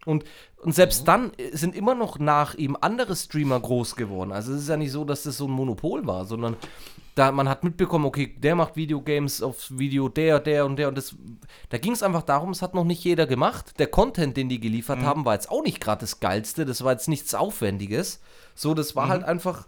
Und, 0.04 0.24
und 0.58 0.74
selbst 0.74 1.08
dann 1.08 1.32
sind 1.52 1.74
immer 1.74 1.94
noch 1.94 2.18
nach 2.18 2.54
ihm 2.54 2.76
andere 2.80 3.16
Streamer 3.16 3.58
groß 3.58 3.96
geworden. 3.96 4.32
Also 4.32 4.52
es 4.52 4.62
ist 4.62 4.68
ja 4.68 4.76
nicht 4.76 4.92
so, 4.92 5.04
dass 5.04 5.22
das 5.22 5.36
so 5.36 5.46
ein 5.46 5.50
Monopol 5.52 6.06
war, 6.06 6.26
sondern 6.26 6.56
da 7.14 7.30
man 7.30 7.48
hat 7.48 7.62
mitbekommen, 7.62 8.04
okay, 8.04 8.34
der 8.38 8.56
macht 8.56 8.76
Videogames 8.76 9.42
aufs 9.42 9.78
Video, 9.78 10.08
der, 10.08 10.40
der 10.40 10.66
und 10.66 10.76
der 10.76 10.88
und 10.88 10.96
das. 10.98 11.14
Da 11.68 11.78
ging 11.78 11.92
es 11.92 12.02
einfach 12.02 12.22
darum, 12.22 12.50
es 12.50 12.62
hat 12.62 12.74
noch 12.74 12.84
nicht 12.84 13.04
jeder 13.04 13.26
gemacht. 13.26 13.78
Der 13.78 13.86
Content, 13.86 14.36
den 14.36 14.48
die 14.48 14.60
geliefert 14.60 15.00
haben, 15.00 15.24
war 15.24 15.34
jetzt 15.34 15.50
auch 15.50 15.62
nicht 15.62 15.80
gerade 15.80 16.00
das 16.00 16.20
Geilste. 16.20 16.64
Das 16.64 16.82
war 16.82 16.92
jetzt 16.92 17.08
nichts 17.08 17.34
Aufwendiges. 17.34 18.20
So, 18.54 18.74
das 18.74 18.96
war 18.96 19.08
halt 19.08 19.24
einfach. 19.24 19.66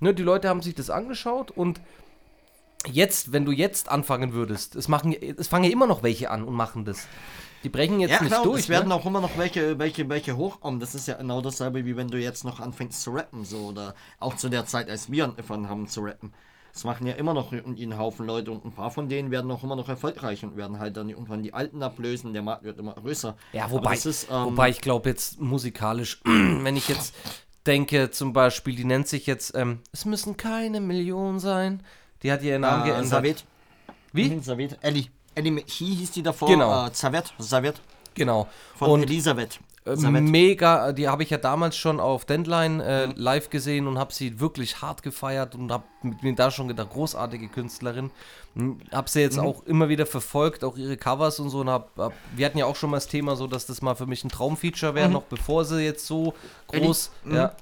Ne, 0.00 0.12
die 0.12 0.22
Leute 0.22 0.48
haben 0.48 0.62
sich 0.62 0.74
das 0.74 0.90
angeschaut 0.90 1.50
und 1.52 1.80
jetzt, 2.90 3.32
wenn 3.32 3.44
du 3.44 3.52
jetzt 3.52 3.88
anfangen 3.88 4.32
würdest, 4.32 4.74
es 4.74 4.88
machen, 4.88 5.14
es 5.14 5.46
fangen 5.46 5.64
ja 5.64 5.70
immer 5.70 5.86
noch 5.86 6.02
welche 6.02 6.28
an 6.30 6.42
und 6.42 6.54
machen 6.54 6.84
das. 6.84 7.06
Die 7.62 7.68
brechen 7.68 8.00
jetzt 8.00 8.10
Ja, 8.10 8.20
nicht 8.20 8.32
klar, 8.32 8.42
durch. 8.42 8.62
es 8.62 8.68
werden 8.68 8.88
ne? 8.88 8.94
auch 8.96 9.06
immer 9.06 9.20
noch 9.20 9.38
welche, 9.38 9.78
welche, 9.78 10.08
welche 10.08 10.36
hochkommen. 10.36 10.80
Das 10.80 10.96
ist 10.96 11.06
ja 11.06 11.14
genau 11.14 11.40
dasselbe, 11.40 11.86
wie 11.86 11.96
wenn 11.96 12.08
du 12.08 12.18
jetzt 12.18 12.44
noch 12.44 12.58
anfängst 12.58 13.00
zu 13.00 13.12
rappen, 13.12 13.44
so, 13.44 13.68
oder 13.68 13.94
auch 14.18 14.36
zu 14.36 14.48
der 14.48 14.66
Zeit, 14.66 14.90
als 14.90 15.10
wir 15.12 15.24
angefangen 15.24 15.68
haben 15.68 15.86
zu 15.86 16.00
rappen. 16.00 16.32
Das 16.72 16.84
machen 16.84 17.06
ja 17.06 17.14
immer 17.14 17.34
noch 17.34 17.52
einen 17.52 17.98
Haufen 17.98 18.26
Leute 18.26 18.50
und 18.50 18.64
ein 18.64 18.72
paar 18.72 18.90
von 18.90 19.08
denen 19.08 19.30
werden 19.30 19.50
auch 19.50 19.62
immer 19.62 19.76
noch 19.76 19.88
erfolgreich 19.88 20.42
und 20.42 20.56
werden 20.56 20.78
halt 20.78 20.96
dann 20.96 21.10
irgendwann 21.10 21.42
die 21.42 21.52
Alten 21.52 21.82
ablösen, 21.82 22.32
der 22.32 22.42
Markt 22.42 22.64
wird 22.64 22.78
immer 22.78 22.94
größer. 22.94 23.36
Ja, 23.52 23.70
wobei, 23.70 23.94
ist, 23.94 24.28
ähm, 24.30 24.46
wobei 24.46 24.70
ich 24.70 24.80
glaube 24.80 25.10
jetzt 25.10 25.38
musikalisch, 25.40 26.20
wenn 26.24 26.76
ich 26.76 26.88
jetzt 26.88 27.14
denke, 27.66 28.10
zum 28.10 28.32
Beispiel, 28.32 28.74
die 28.74 28.84
nennt 28.84 29.06
sich 29.06 29.26
jetzt, 29.26 29.54
ähm, 29.54 29.80
es 29.92 30.06
müssen 30.06 30.36
keine 30.36 30.80
Millionen 30.80 31.38
sein. 31.38 31.82
Die 32.22 32.32
hat 32.32 32.42
ihren 32.42 32.62
Namen 32.62 32.84
äh, 32.84 32.86
geändert. 32.86 33.08
Savet. 33.08 33.44
Wie? 34.12 34.40
Savet. 34.40 34.78
Ellie. 34.80 35.06
Ellie 35.34 35.62
hieß 35.66 36.10
die 36.12 36.22
davor. 36.22 36.48
Genau. 36.48 36.86
Äh, 36.86 36.92
Zavet. 36.92 37.34
Zavet. 37.38 37.80
Genau. 38.14 38.48
Von 38.76 38.90
Und 38.90 39.02
Elisabeth. 39.04 39.60
Äh, 39.84 39.96
mega, 40.20 40.92
die 40.92 41.08
habe 41.08 41.22
ich 41.22 41.30
ja 41.30 41.38
damals 41.38 41.76
schon 41.76 41.98
auf 41.98 42.24
Deadline 42.24 42.80
äh, 42.80 43.06
live 43.16 43.50
gesehen 43.50 43.88
und 43.88 43.98
habe 43.98 44.12
sie 44.12 44.38
wirklich 44.38 44.80
hart 44.80 45.02
gefeiert 45.02 45.54
und 45.54 45.72
habe 45.72 45.84
mit 46.02 46.22
mir 46.22 46.34
da 46.34 46.50
schon 46.50 46.68
gedacht, 46.68 46.90
großartige 46.90 47.48
Künstlerin. 47.48 48.10
Habe 48.92 49.08
sie 49.08 49.20
jetzt 49.20 49.38
auch 49.38 49.64
immer 49.64 49.88
wieder 49.88 50.04
verfolgt, 50.04 50.62
auch 50.62 50.76
ihre 50.76 50.96
Covers 50.96 51.40
und 51.40 51.48
so. 51.48 51.60
Und 51.60 51.70
hab, 51.70 51.96
hab, 51.96 52.12
wir 52.36 52.44
hatten 52.44 52.58
ja 52.58 52.66
auch 52.66 52.76
schon 52.76 52.90
mal 52.90 52.98
das 52.98 53.06
Thema 53.06 53.34
so, 53.34 53.46
dass 53.46 53.66
das 53.66 53.80
mal 53.80 53.94
für 53.94 54.06
mich 54.06 54.24
ein 54.24 54.28
Traumfeature 54.28 54.94
wäre, 54.94 55.08
noch 55.08 55.22
bevor 55.22 55.64
sie 55.64 55.82
jetzt 55.82 56.06
so 56.06 56.34
groß, 56.68 57.10
ja. 57.32 57.54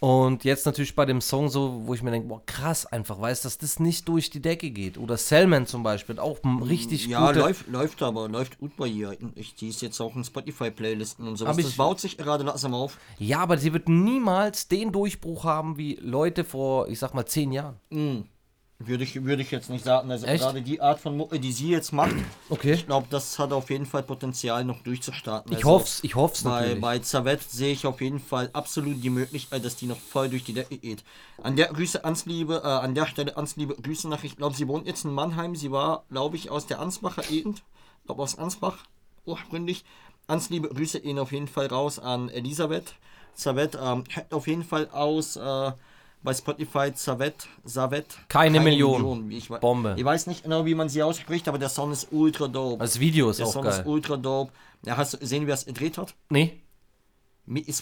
Und 0.00 0.44
jetzt 0.44 0.64
natürlich 0.64 0.94
bei 0.94 1.04
dem 1.04 1.20
Song 1.20 1.50
so, 1.50 1.82
wo 1.84 1.92
ich 1.92 2.02
mir 2.02 2.10
denke, 2.10 2.26
boah, 2.28 2.40
krass 2.46 2.86
einfach, 2.86 3.20
weißt 3.20 3.44
dass 3.44 3.58
das 3.58 3.78
nicht 3.78 4.08
durch 4.08 4.30
die 4.30 4.40
Decke 4.40 4.70
geht. 4.70 4.96
Oder 4.96 5.18
Selman 5.18 5.66
zum 5.66 5.82
Beispiel, 5.82 6.18
auch 6.18 6.38
m- 6.42 6.62
richtig 6.62 7.06
Ja, 7.06 7.26
gute... 7.26 7.40
läuft, 7.40 7.68
läuft 7.68 8.02
aber, 8.02 8.26
läuft 8.28 8.58
gut 8.58 8.74
bei 8.78 8.86
ihr. 8.86 9.14
Ich, 9.34 9.54
die 9.56 9.68
ist 9.68 9.82
jetzt 9.82 10.00
auch 10.00 10.16
in 10.16 10.24
Spotify-Playlisten 10.24 11.28
und 11.28 11.36
sowas. 11.36 11.52
Aber 11.54 11.62
Das 11.62 11.72
baut 11.72 12.00
sich 12.00 12.16
gerade 12.16 12.44
langsam 12.44 12.72
auf. 12.72 12.96
Ja, 13.18 13.40
aber 13.40 13.58
sie 13.58 13.74
wird 13.74 13.90
niemals 13.90 14.68
den 14.68 14.90
Durchbruch 14.90 15.44
haben 15.44 15.76
wie 15.76 15.96
Leute 15.96 16.44
vor, 16.44 16.88
ich 16.88 16.98
sag 16.98 17.12
mal, 17.12 17.26
zehn 17.26 17.52
Jahren. 17.52 17.76
Würde 18.82 19.04
ich, 19.04 19.22
würde 19.24 19.42
ich 19.42 19.50
jetzt 19.50 19.68
nicht 19.68 19.84
sagen. 19.84 20.10
Also 20.10 20.24
Echt? 20.26 20.42
gerade 20.42 20.62
die 20.62 20.80
Art 20.80 21.00
von 21.00 21.14
Mucke, 21.14 21.38
die 21.38 21.52
sie 21.52 21.68
jetzt 21.68 21.92
macht, 21.92 22.14
Okay. 22.48 22.72
ich 22.72 22.86
glaube, 22.86 23.06
das 23.10 23.38
hat 23.38 23.52
auf 23.52 23.68
jeden 23.68 23.84
Fall 23.84 24.02
Potenzial 24.02 24.64
noch 24.64 24.80
durchzustarten. 24.80 25.52
Ich 25.52 25.58
Also 25.58 25.68
hoff's, 25.70 26.00
ich 26.02 26.14
hoff's 26.14 26.42
Bei, 26.44 26.60
natürlich. 26.62 26.80
bei 26.80 26.98
Zavet 27.00 27.42
sehe 27.42 27.72
ich 27.72 27.86
auf 27.86 28.00
jeden 28.00 28.20
Fall 28.20 28.48
absolut 28.54 29.02
die 29.04 29.10
Möglichkeit, 29.10 29.66
dass 29.66 29.76
die 29.76 29.84
noch 29.86 29.98
voll 29.98 30.30
durch 30.30 30.44
die 30.44 30.54
Decke 30.54 30.78
geht. 30.78 31.04
An 31.42 31.56
der 31.56 31.66
Grüße 31.66 32.04
ans 32.06 32.24
Liebe, 32.24 32.62
äh, 32.64 32.66
an 32.66 32.94
der 32.94 33.04
Stelle 33.04 33.36
ans 33.36 33.56
Liebe 33.56 33.74
Grüße 33.74 34.08
nach, 34.08 34.24
ich 34.24 34.36
glaube, 34.38 34.56
sie 34.56 34.66
wohnt 34.66 34.86
jetzt 34.86 35.04
in 35.04 35.12
Mannheim. 35.12 35.54
Sie 35.56 35.70
war, 35.70 36.04
glaube 36.10 36.36
ich, 36.36 36.48
aus 36.50 36.66
der 36.66 36.80
Ansbacher 36.80 37.22
Gegend. 37.22 37.62
Ich 38.00 38.06
glaube, 38.06 38.22
aus 38.22 38.38
Ansbach 38.38 38.78
ursprünglich. 39.26 39.84
Ans 40.26 40.48
Liebe 40.48 40.68
Grüße 40.68 41.00
gehen 41.02 41.18
auf 41.18 41.32
jeden 41.32 41.48
Fall 41.48 41.66
raus 41.66 41.98
an 41.98 42.30
Elisabeth. 42.30 42.94
Zavet 43.34 43.76
ähm, 43.80 44.04
auf 44.30 44.46
jeden 44.46 44.64
Fall 44.64 44.88
aus 44.90 45.36
äh, 45.36 45.72
bei 46.22 46.34
Spotify 46.34 46.92
Zavet, 46.94 47.48
Zavet. 47.64 48.18
Keine 48.28 48.60
Million. 48.60 49.30
Ich, 49.30 49.50
we- 49.50 49.58
Bombe. 49.58 49.94
Ich 49.96 50.04
weiß 50.04 50.26
nicht 50.26 50.42
genau, 50.42 50.66
wie 50.66 50.74
man 50.74 50.88
sie 50.88 51.02
ausspricht, 51.02 51.48
aber 51.48 51.58
der 51.58 51.68
Song 51.70 51.92
ist 51.92 52.08
ultra 52.10 52.46
dope. 52.48 52.78
Das 52.78 53.00
Video 53.00 53.30
ist 53.30 53.38
der 53.38 53.46
auch 53.46 53.52
Song 53.52 53.64
geil. 53.64 53.80
ist 53.80 53.86
ultra 53.86 54.16
dope. 54.16 54.52
Ja, 54.84 54.96
hast 54.96 55.14
du 55.14 55.18
gesehen, 55.18 55.46
wer 55.46 55.54
es 55.54 55.64
gedreht 55.66 55.98
hat? 55.98 56.14
nee, 56.28 56.60
Mi 57.46 57.60
ist 57.60 57.80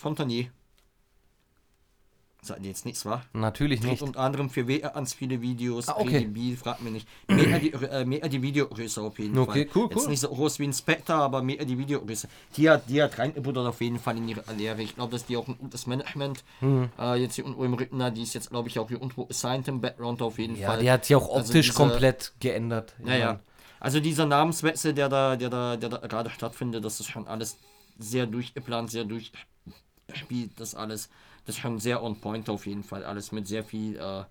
Ihr 2.57 2.69
jetzt 2.69 2.85
nichts, 2.87 3.05
wa? 3.05 3.23
natürlich 3.33 3.83
nicht. 3.83 4.03
unter 4.03 4.21
anderem 4.21 4.49
für 4.51 4.67
WR 4.67 4.95
ans 4.95 5.13
viele 5.15 5.41
Videos. 5.43 5.89
Ah, 5.89 5.97
okay. 5.99 6.25
KDB, 6.25 6.57
fragt 6.57 6.83
mir 6.83 6.91
nicht. 6.91 7.07
Mehr 7.29 7.59
die, 7.59 7.73
äh, 7.73 8.05
mehr 8.05 8.29
die 8.29 8.41
Videogröße 8.43 9.03
auf 9.03 9.19
jeden 9.19 9.37
Okay, 9.39 9.67
Fall. 9.67 9.83
cool, 9.83 9.89
Jetzt 9.91 10.03
cool. 10.05 10.09
nicht 10.11 10.21
so 10.21 10.29
groß 10.29 10.59
wie 10.59 10.65
ein 10.65 10.73
Spectre, 10.73 11.15
aber 11.15 11.43
mehr 11.43 11.65
die 11.65 11.77
Videogröße. 11.79 12.29
Die 12.57 12.71
hat, 12.71 12.89
die 12.89 13.03
hat 13.03 13.19
reingebuttert 13.19 13.67
auf 13.67 13.81
jeden 13.81 13.99
Fall 13.99 14.17
in 14.17 14.29
ihre 14.29 14.43
Lehre. 14.57 14.81
Ich 14.83 14.95
glaube, 14.95 15.13
dass 15.13 15.27
die 15.27 15.37
auch 15.37 15.47
ein 15.49 15.59
gutes 15.59 15.87
Management 15.87 16.45
Mhm. 16.61 16.89
äh, 16.99 17.17
jetzt 17.21 17.35
hier 17.35 17.45
irgendwo 17.45 17.65
im 17.65 17.75
Rücken 17.75 18.03
hat. 18.03 18.17
Die 18.17 18.23
ist 18.23 18.35
jetzt, 18.35 18.51
glaube 18.51 18.69
ich, 18.69 18.79
auch 18.79 18.89
hier 18.89 18.99
irgendwo 19.01 19.27
assigned 19.29 19.69
im 19.69 19.81
Background 19.81 20.23
auf 20.23 20.39
jeden 20.39 20.57
Ja, 20.57 20.69
Fall. 20.69 20.81
die 20.81 20.91
hat 20.91 21.05
sich 21.05 21.17
auch 21.17 21.29
Also 21.35 21.49
optisch 21.51 21.67
diese- 21.69 21.77
komplett 21.77 22.33
geändert. 22.41 22.95
Ich 23.01 23.07
Ja, 23.09 23.17
ja. 23.17 23.27
mein, 23.35 23.41
Also 23.81 24.01
dieser 24.01 24.27
Namenswechsel, 24.27 24.93
der 24.93 25.09
da, 25.09 25.37
der 25.37 25.51
da, 25.51 25.77
der 25.77 25.89
da 25.89 25.99
gerade 25.99 26.31
stattfindet, 26.31 26.85
das 26.85 26.99
ist 26.99 27.11
schon 27.11 27.29
alles 27.29 27.59
sehr 27.97 28.27
durchgeplant, 28.27 28.91
sehr 28.91 29.05
durchspielt, 29.05 30.53
das 30.57 30.75
alles. 30.75 31.09
Das 31.49 31.57
ist 31.57 31.63
schon 31.63 31.79
sehr 31.79 32.03
on 32.03 32.21
point 32.21 32.51
auf 32.51 32.67
jeden 32.67 32.83
Fall. 32.85 33.05
Alles 33.05 33.33
mit 33.33 33.49
sehr 33.49 33.65
viel 33.65 33.97
äh, 33.97 34.25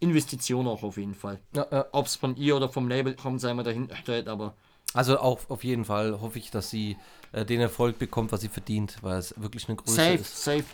Investition 0.00 0.66
auch 0.66 0.82
auf 0.82 0.96
jeden 0.96 1.14
Fall. 1.14 1.38
Ja, 1.54 1.66
ja. 1.70 1.84
Ob 1.92 2.06
es 2.06 2.16
von 2.16 2.34
ihr 2.36 2.56
oder 2.56 2.70
vom 2.70 2.88
Label 2.88 3.14
kommt, 3.14 3.42
sei 3.42 3.52
mal 3.52 3.62
dahingestellt, 3.62 4.26
aber 4.26 4.54
Also 4.94 5.18
auch 5.18 5.38
auf 5.50 5.64
jeden 5.64 5.84
Fall 5.84 6.20
hoffe 6.22 6.38
ich, 6.38 6.50
dass 6.50 6.70
sie 6.70 6.96
äh, 7.32 7.44
den 7.44 7.60
Erfolg 7.60 7.98
bekommt, 7.98 8.32
was 8.32 8.40
sie 8.40 8.48
verdient, 8.48 8.98
weil 9.02 9.18
es 9.18 9.34
wirklich 9.40 9.68
eine 9.68 9.76
Größe 9.76 9.98
safe, 10.00 10.20
ist. 10.20 10.36
safe. 10.44 10.64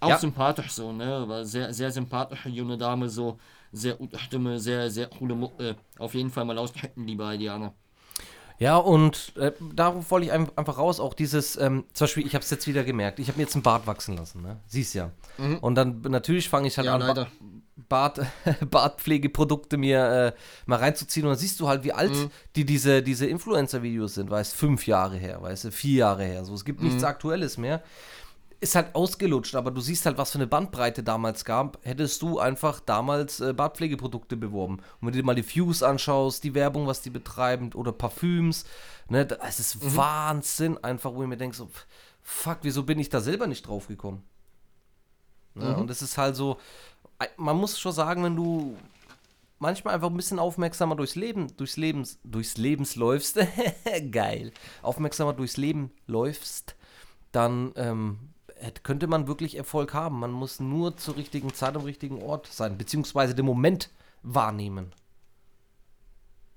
Auch 0.00 0.10
Ja. 0.10 0.18
sympathisch 0.18 0.72
so, 0.72 0.92
ne? 0.92 1.14
Aber 1.16 1.44
sehr, 1.44 1.72
sehr 1.72 1.90
sympathische 1.92 2.48
junge 2.50 2.76
Dame, 2.78 3.08
so 3.08 3.38
sehr 3.72 3.94
gute 3.94 4.18
Stimme, 4.18 4.58
sehr, 4.60 4.90
sehr 4.90 5.06
coole 5.08 5.34
Mucke. 5.34 5.76
Auf 5.98 6.14
jeden 6.14 6.30
Fall 6.30 6.44
mal 6.44 6.58
auschecken, 6.58 7.06
liebe 7.06 7.38
Diana. 7.38 7.74
Ja, 8.62 8.76
und 8.76 9.32
äh, 9.36 9.50
darauf 9.74 10.10
wollte 10.12 10.26
ich 10.26 10.32
ein- 10.32 10.56
einfach 10.56 10.78
raus, 10.78 11.00
auch 11.00 11.14
dieses, 11.14 11.56
ähm, 11.56 11.84
zum 11.92 12.04
Beispiel, 12.04 12.24
ich 12.26 12.34
habe 12.34 12.44
es 12.44 12.50
jetzt 12.50 12.66
wieder 12.68 12.84
gemerkt, 12.84 13.18
ich 13.18 13.26
habe 13.26 13.38
mir 13.38 13.42
jetzt 13.44 13.54
einen 13.56 13.62
Bart 13.64 13.86
wachsen 13.88 14.16
lassen, 14.16 14.40
ne? 14.42 14.60
Siehst 14.68 14.94
ja. 14.94 15.10
Und 15.60 15.74
dann 15.74 16.00
natürlich 16.02 16.48
fange 16.48 16.68
ich 16.68 16.76
halt 16.76 16.86
Ja, 16.86 16.94
an, 16.94 17.00
leider. 17.00 17.26
Bart, 17.88 18.20
Bartpflegeprodukte 18.70 19.76
mir 19.78 19.98
äh, 19.98 20.32
mal 20.66 20.76
reinzuziehen 20.78 21.26
und 21.26 21.30
dann 21.32 21.38
siehst 21.38 21.58
du 21.58 21.68
halt, 21.68 21.82
wie 21.84 21.92
alt 21.92 22.12
die 22.54 22.64
diese, 22.64 23.02
diese 23.02 23.26
Influencer-Videos 23.26 24.14
sind, 24.14 24.30
weißt 24.30 24.54
fünf 24.54 24.86
Jahre 24.86 25.16
her, 25.16 25.42
weißt 25.42 25.64
du, 25.64 25.72
vier 25.72 25.98
Jahre 25.98 26.24
her, 26.24 26.44
so, 26.44 26.54
es 26.54 26.64
gibt 26.64 26.82
nichts 26.82 27.02
Aktuelles 27.02 27.58
mehr. 27.58 27.82
Ist 28.62 28.76
halt 28.76 28.94
ausgelutscht, 28.94 29.56
aber 29.56 29.72
du 29.72 29.80
siehst 29.80 30.06
halt, 30.06 30.18
was 30.18 30.30
für 30.30 30.38
eine 30.38 30.46
Bandbreite 30.46 31.02
damals 31.02 31.44
gab. 31.44 31.78
Hättest 31.82 32.22
du 32.22 32.38
einfach 32.38 32.78
damals 32.78 33.40
äh, 33.40 33.52
Bartpflegeprodukte 33.52 34.36
beworben. 34.36 34.76
Und 34.76 34.84
wenn 35.00 35.08
du 35.08 35.18
dir 35.18 35.24
mal 35.24 35.34
die 35.34 35.46
Views 35.46 35.82
anschaust, 35.82 36.44
die 36.44 36.54
Werbung, 36.54 36.86
was 36.86 37.02
die 37.02 37.10
betreiben, 37.10 37.72
oder 37.72 37.90
Parfüms, 37.90 38.64
ne, 39.08 39.26
das 39.26 39.58
ist 39.58 39.96
Wahnsinn 39.96 40.78
einfach, 40.82 41.12
wo 41.12 41.22
ich 41.22 41.28
mir 41.28 41.36
denke, 41.36 41.56
so, 41.56 41.68
fuck, 42.22 42.58
wieso 42.62 42.84
bin 42.84 43.00
ich 43.00 43.08
da 43.08 43.20
selber 43.20 43.48
nicht 43.48 43.66
drauf 43.66 43.88
gekommen? 43.88 44.22
Ne? 45.54 45.76
Und 45.76 45.90
es 45.90 46.00
ist 46.00 46.16
halt 46.16 46.36
so, 46.36 46.58
man 47.36 47.56
muss 47.56 47.78
schon 47.78 47.92
sagen, 47.92 48.22
wenn 48.24 48.36
du 48.36 48.76
manchmal 49.58 49.94
einfach 49.94 50.10
ein 50.10 50.16
bisschen 50.16 50.38
aufmerksamer 50.38 50.96
durchs 50.96 51.14
Leben, 51.14 51.54
durchs 51.56 51.76
Lebens, 51.76 52.18
durchs 52.24 52.56
Lebens 52.56 52.96
läufst, 52.96 53.38
geil, 54.10 54.52
aufmerksamer 54.82 55.32
durchs 55.32 55.56
Leben 55.56 55.90
läufst, 56.06 56.74
dann 57.30 57.72
ähm, 57.76 58.18
könnte 58.82 59.06
man 59.06 59.26
wirklich 59.26 59.56
Erfolg 59.56 59.94
haben. 59.94 60.20
Man 60.20 60.32
muss 60.32 60.60
nur 60.60 60.96
zur 60.96 61.16
richtigen 61.16 61.52
Zeit 61.52 61.76
am 61.76 61.82
richtigen 61.82 62.22
Ort 62.22 62.46
sein, 62.46 62.78
beziehungsweise 62.78 63.34
den 63.34 63.46
Moment 63.46 63.90
wahrnehmen. 64.22 64.92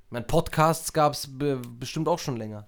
Mein 0.10 0.28
Podcasts 0.28 0.94
gab 0.94 1.14
es 1.14 1.28
be 1.38 1.60
bestimmt 1.80 2.08
auch 2.08 2.20
schon 2.20 2.38
länger. 2.38 2.68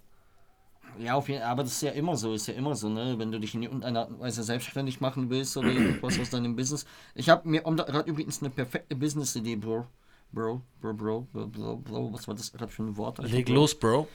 Ja, 0.99 1.13
auf 1.13 1.29
jeden 1.29 1.43
aber 1.43 1.63
das 1.63 1.73
ist 1.73 1.81
ja 1.81 1.91
immer 1.91 2.15
so, 2.15 2.33
ist 2.33 2.47
ja 2.47 2.55
immer 2.55 2.75
so, 2.75 2.89
ne? 2.89 3.19
Wenn 3.19 3.31
du 3.31 3.39
dich 3.39 3.53
in 3.53 3.61
irgendeiner 3.61 4.01
Art 4.01 4.09
und 4.09 4.19
Weise 4.19 4.41
selbstständig 4.41 4.99
machen 4.99 5.29
willst 5.29 5.55
oder 5.55 5.67
irgendwas 5.67 6.19
aus 6.19 6.31
deinem 6.31 6.55
Business. 6.55 6.85
Ich 7.13 7.29
habe 7.29 7.47
mir 7.47 7.61
gerade 7.61 8.09
übrigens 8.09 8.41
eine 8.41 8.49
perfekte 8.49 8.95
Business-Idee, 8.95 9.57
Bro. 9.57 9.85
Bro, 10.31 10.61
Bro, 10.81 10.93
Bro, 10.93 11.27
Bro, 11.31 11.47
Bro, 11.47 11.75
Bro, 11.77 12.13
was 12.13 12.27
war 12.27 12.35
das 12.35 12.51
gerade 12.51 12.71
für 12.71 12.83
ein 12.83 12.97
Wort? 12.97 13.19
Leg 13.19 13.47
los, 13.49 13.75
Bro. 13.75 14.07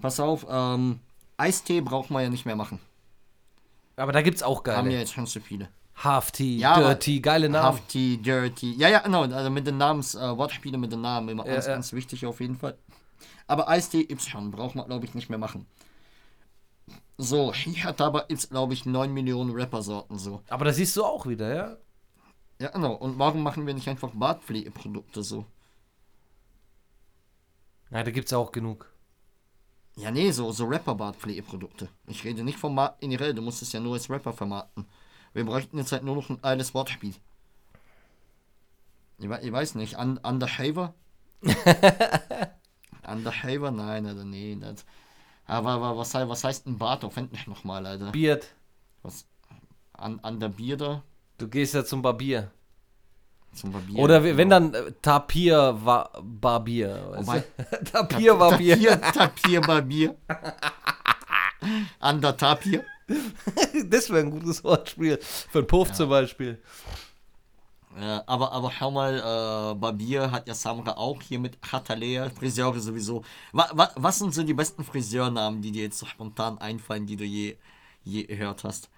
Pass 0.00 0.20
auf, 0.20 0.46
ähm, 0.48 1.00
Eistee 1.36 1.80
braucht 1.80 2.10
man 2.10 2.22
ja 2.22 2.30
nicht 2.30 2.46
mehr 2.46 2.56
machen. 2.56 2.78
Aber 3.96 4.12
da 4.12 4.22
gibt's 4.22 4.42
auch 4.42 4.58
Haben 4.58 4.66
ja 4.76 4.82
geile. 4.82 4.98
jetzt 4.98 5.12
schon 5.12 5.26
zu 5.26 5.40
viele. 5.40 5.68
Half 5.96 6.30
Tea, 6.30 6.58
Ja, 6.58 6.78
Dirty, 6.78 7.20
geile 7.20 7.48
Namen. 7.48 7.64
Hafti, 7.64 8.18
Dirty. 8.18 8.74
Ja, 8.74 8.88
ja, 8.88 8.98
genau. 8.98 9.22
Also 9.22 9.48
mit 9.48 9.66
den 9.66 9.78
Namens, 9.78 10.14
äh, 10.14 10.36
Wortspiele 10.36 10.76
mit 10.76 10.92
den 10.92 11.00
Namen 11.00 11.30
immer 11.30 11.46
Ja, 11.46 11.54
ganz, 11.54 11.66
ja. 11.66 11.72
ganz 11.74 11.92
wichtig 11.94 12.26
auf 12.26 12.40
jeden 12.40 12.56
Fall. 12.56 12.76
Aber 13.46 13.68
schon. 14.28 14.50
Braucht 14.50 14.74
man, 14.74 14.86
glaube 14.86 15.06
ich, 15.06 15.14
nicht 15.14 15.30
mehr 15.30 15.38
machen. 15.38 15.66
So, 17.16 17.54
hier 17.54 17.84
hat 17.84 18.02
aber 18.02 18.26
jetzt, 18.30 18.50
glaube 18.50 18.74
ich, 18.74 18.84
9 18.84 19.10
Millionen 19.14 19.58
Rappersorten 19.58 20.18
so. 20.18 20.42
Aber 20.50 20.66
da 20.66 20.72
siehst 20.74 20.94
du 20.98 21.04
auch 21.04 21.26
wieder, 21.26 21.54
ja? 21.54 21.76
Ja, 22.60 22.68
genau. 22.68 22.92
Und 22.92 23.18
warum 23.18 23.42
machen 23.42 23.66
wir 23.66 23.72
nicht 23.72 23.88
einfach 23.88 24.10
Bartpflegeprodukte 24.12 25.22
so? 25.22 25.46
Ja, 27.90 28.02
da 28.02 28.10
gibt's 28.10 28.34
auch 28.34 28.52
genug. 28.52 28.92
Ja, 29.96 30.10
nee, 30.10 30.30
so, 30.30 30.52
so 30.52 30.66
Rapper-Bartpflegeprodukte. 30.66 31.88
Ich 32.06 32.22
rede 32.24 32.44
nicht 32.44 32.58
vom 32.58 32.74
Markt 32.74 33.00
generell, 33.00 33.32
du 33.34 33.40
musst 33.40 33.62
es 33.62 33.72
ja 33.72 33.80
nur 33.80 33.94
als 33.94 34.10
Rapper 34.10 34.32
vermarkten. 34.32 34.86
Wir 35.32 35.44
bräuchten 35.44 35.78
jetzt 35.78 35.92
halt 35.92 36.04
nur 36.04 36.16
noch 36.16 36.28
ein 36.28 36.40
geiles 36.40 36.74
Wortspiel. 36.74 37.14
Ich, 39.18 39.30
ich 39.30 39.52
weiß 39.52 39.74
nicht, 39.76 39.98
Un 39.98 40.18
Underhaver? 40.18 40.94
Underhaver? 43.06 43.70
Nein, 43.70 44.06
Alter, 44.06 44.24
nee. 44.24 44.56
Das, 44.60 44.84
aber, 45.46 45.70
aber 45.70 45.96
was, 45.96 46.12
was 46.12 46.44
heißt 46.44 46.66
ein 46.66 46.76
Bart 46.76 47.04
auf 47.04 47.16
endlich 47.16 47.46
nochmal, 47.46 47.86
Alter? 47.86 48.12
Beard. 48.12 48.54
Was? 49.02 49.26
Un 49.98 50.18
Underbearder? 50.18 51.02
Du 51.38 51.48
gehst 51.48 51.74
ja 51.74 51.84
zum 51.84 52.02
Barbier. 52.02 52.50
Zum 53.56 53.72
Barbier. 53.72 53.98
Oder 53.98 54.22
we- 54.22 54.36
wenn 54.36 54.48
genau. 54.50 54.68
dann 54.70 54.74
äh, 54.88 54.92
Tapir 55.02 55.78
wa 55.82 56.10
Barbier. 56.22 57.10
du? 57.16 57.84
Tapir 57.90 58.34
Barbier. 58.34 58.76
Tapir, 58.76 59.00
Tapir, 59.12 59.60
Barbier. 59.62 60.14
Under 62.00 62.36
Tapir. 62.36 62.84
Das 63.88 64.10
wäre 64.10 64.20
ein 64.20 64.30
gutes 64.30 64.62
Wortspiel. 64.64 65.18
Für 65.22 65.58
einen 65.58 65.66
Puff 65.68 65.92
zum 65.92 66.08
Beispiel. 66.08 66.60
Ja, 67.98 68.22
aber, 68.26 68.52
aber 68.52 68.70
schau 68.72 68.90
mal, 68.90 69.14
äh, 69.18 69.74
Barbier 69.76 70.30
hat 70.30 70.48
ja 70.48 70.54
Samra 70.54 70.96
auch 70.96 71.22
hier 71.22 71.38
mit 71.38 71.56
Hatalea, 71.72 72.28
Friseure 72.30 72.78
sowieso. 72.78 73.24
Wa, 73.52 73.70
wa, 73.72 73.90
was 73.94 74.18
sind 74.18 74.34
so 74.34 74.42
die 74.42 74.52
besten 74.54 74.84
Friseurnamen, 74.84 75.62
die 75.62 75.70
dir 75.72 75.84
jetzt 75.84 75.98
so 75.98 76.04
spontan 76.06 76.58
einfallen, 76.58 77.06
die 77.06 77.16
du 77.16 77.24
je, 77.24 77.56
je 78.04 78.24
gehört 78.24 78.64
hast? 78.64 78.90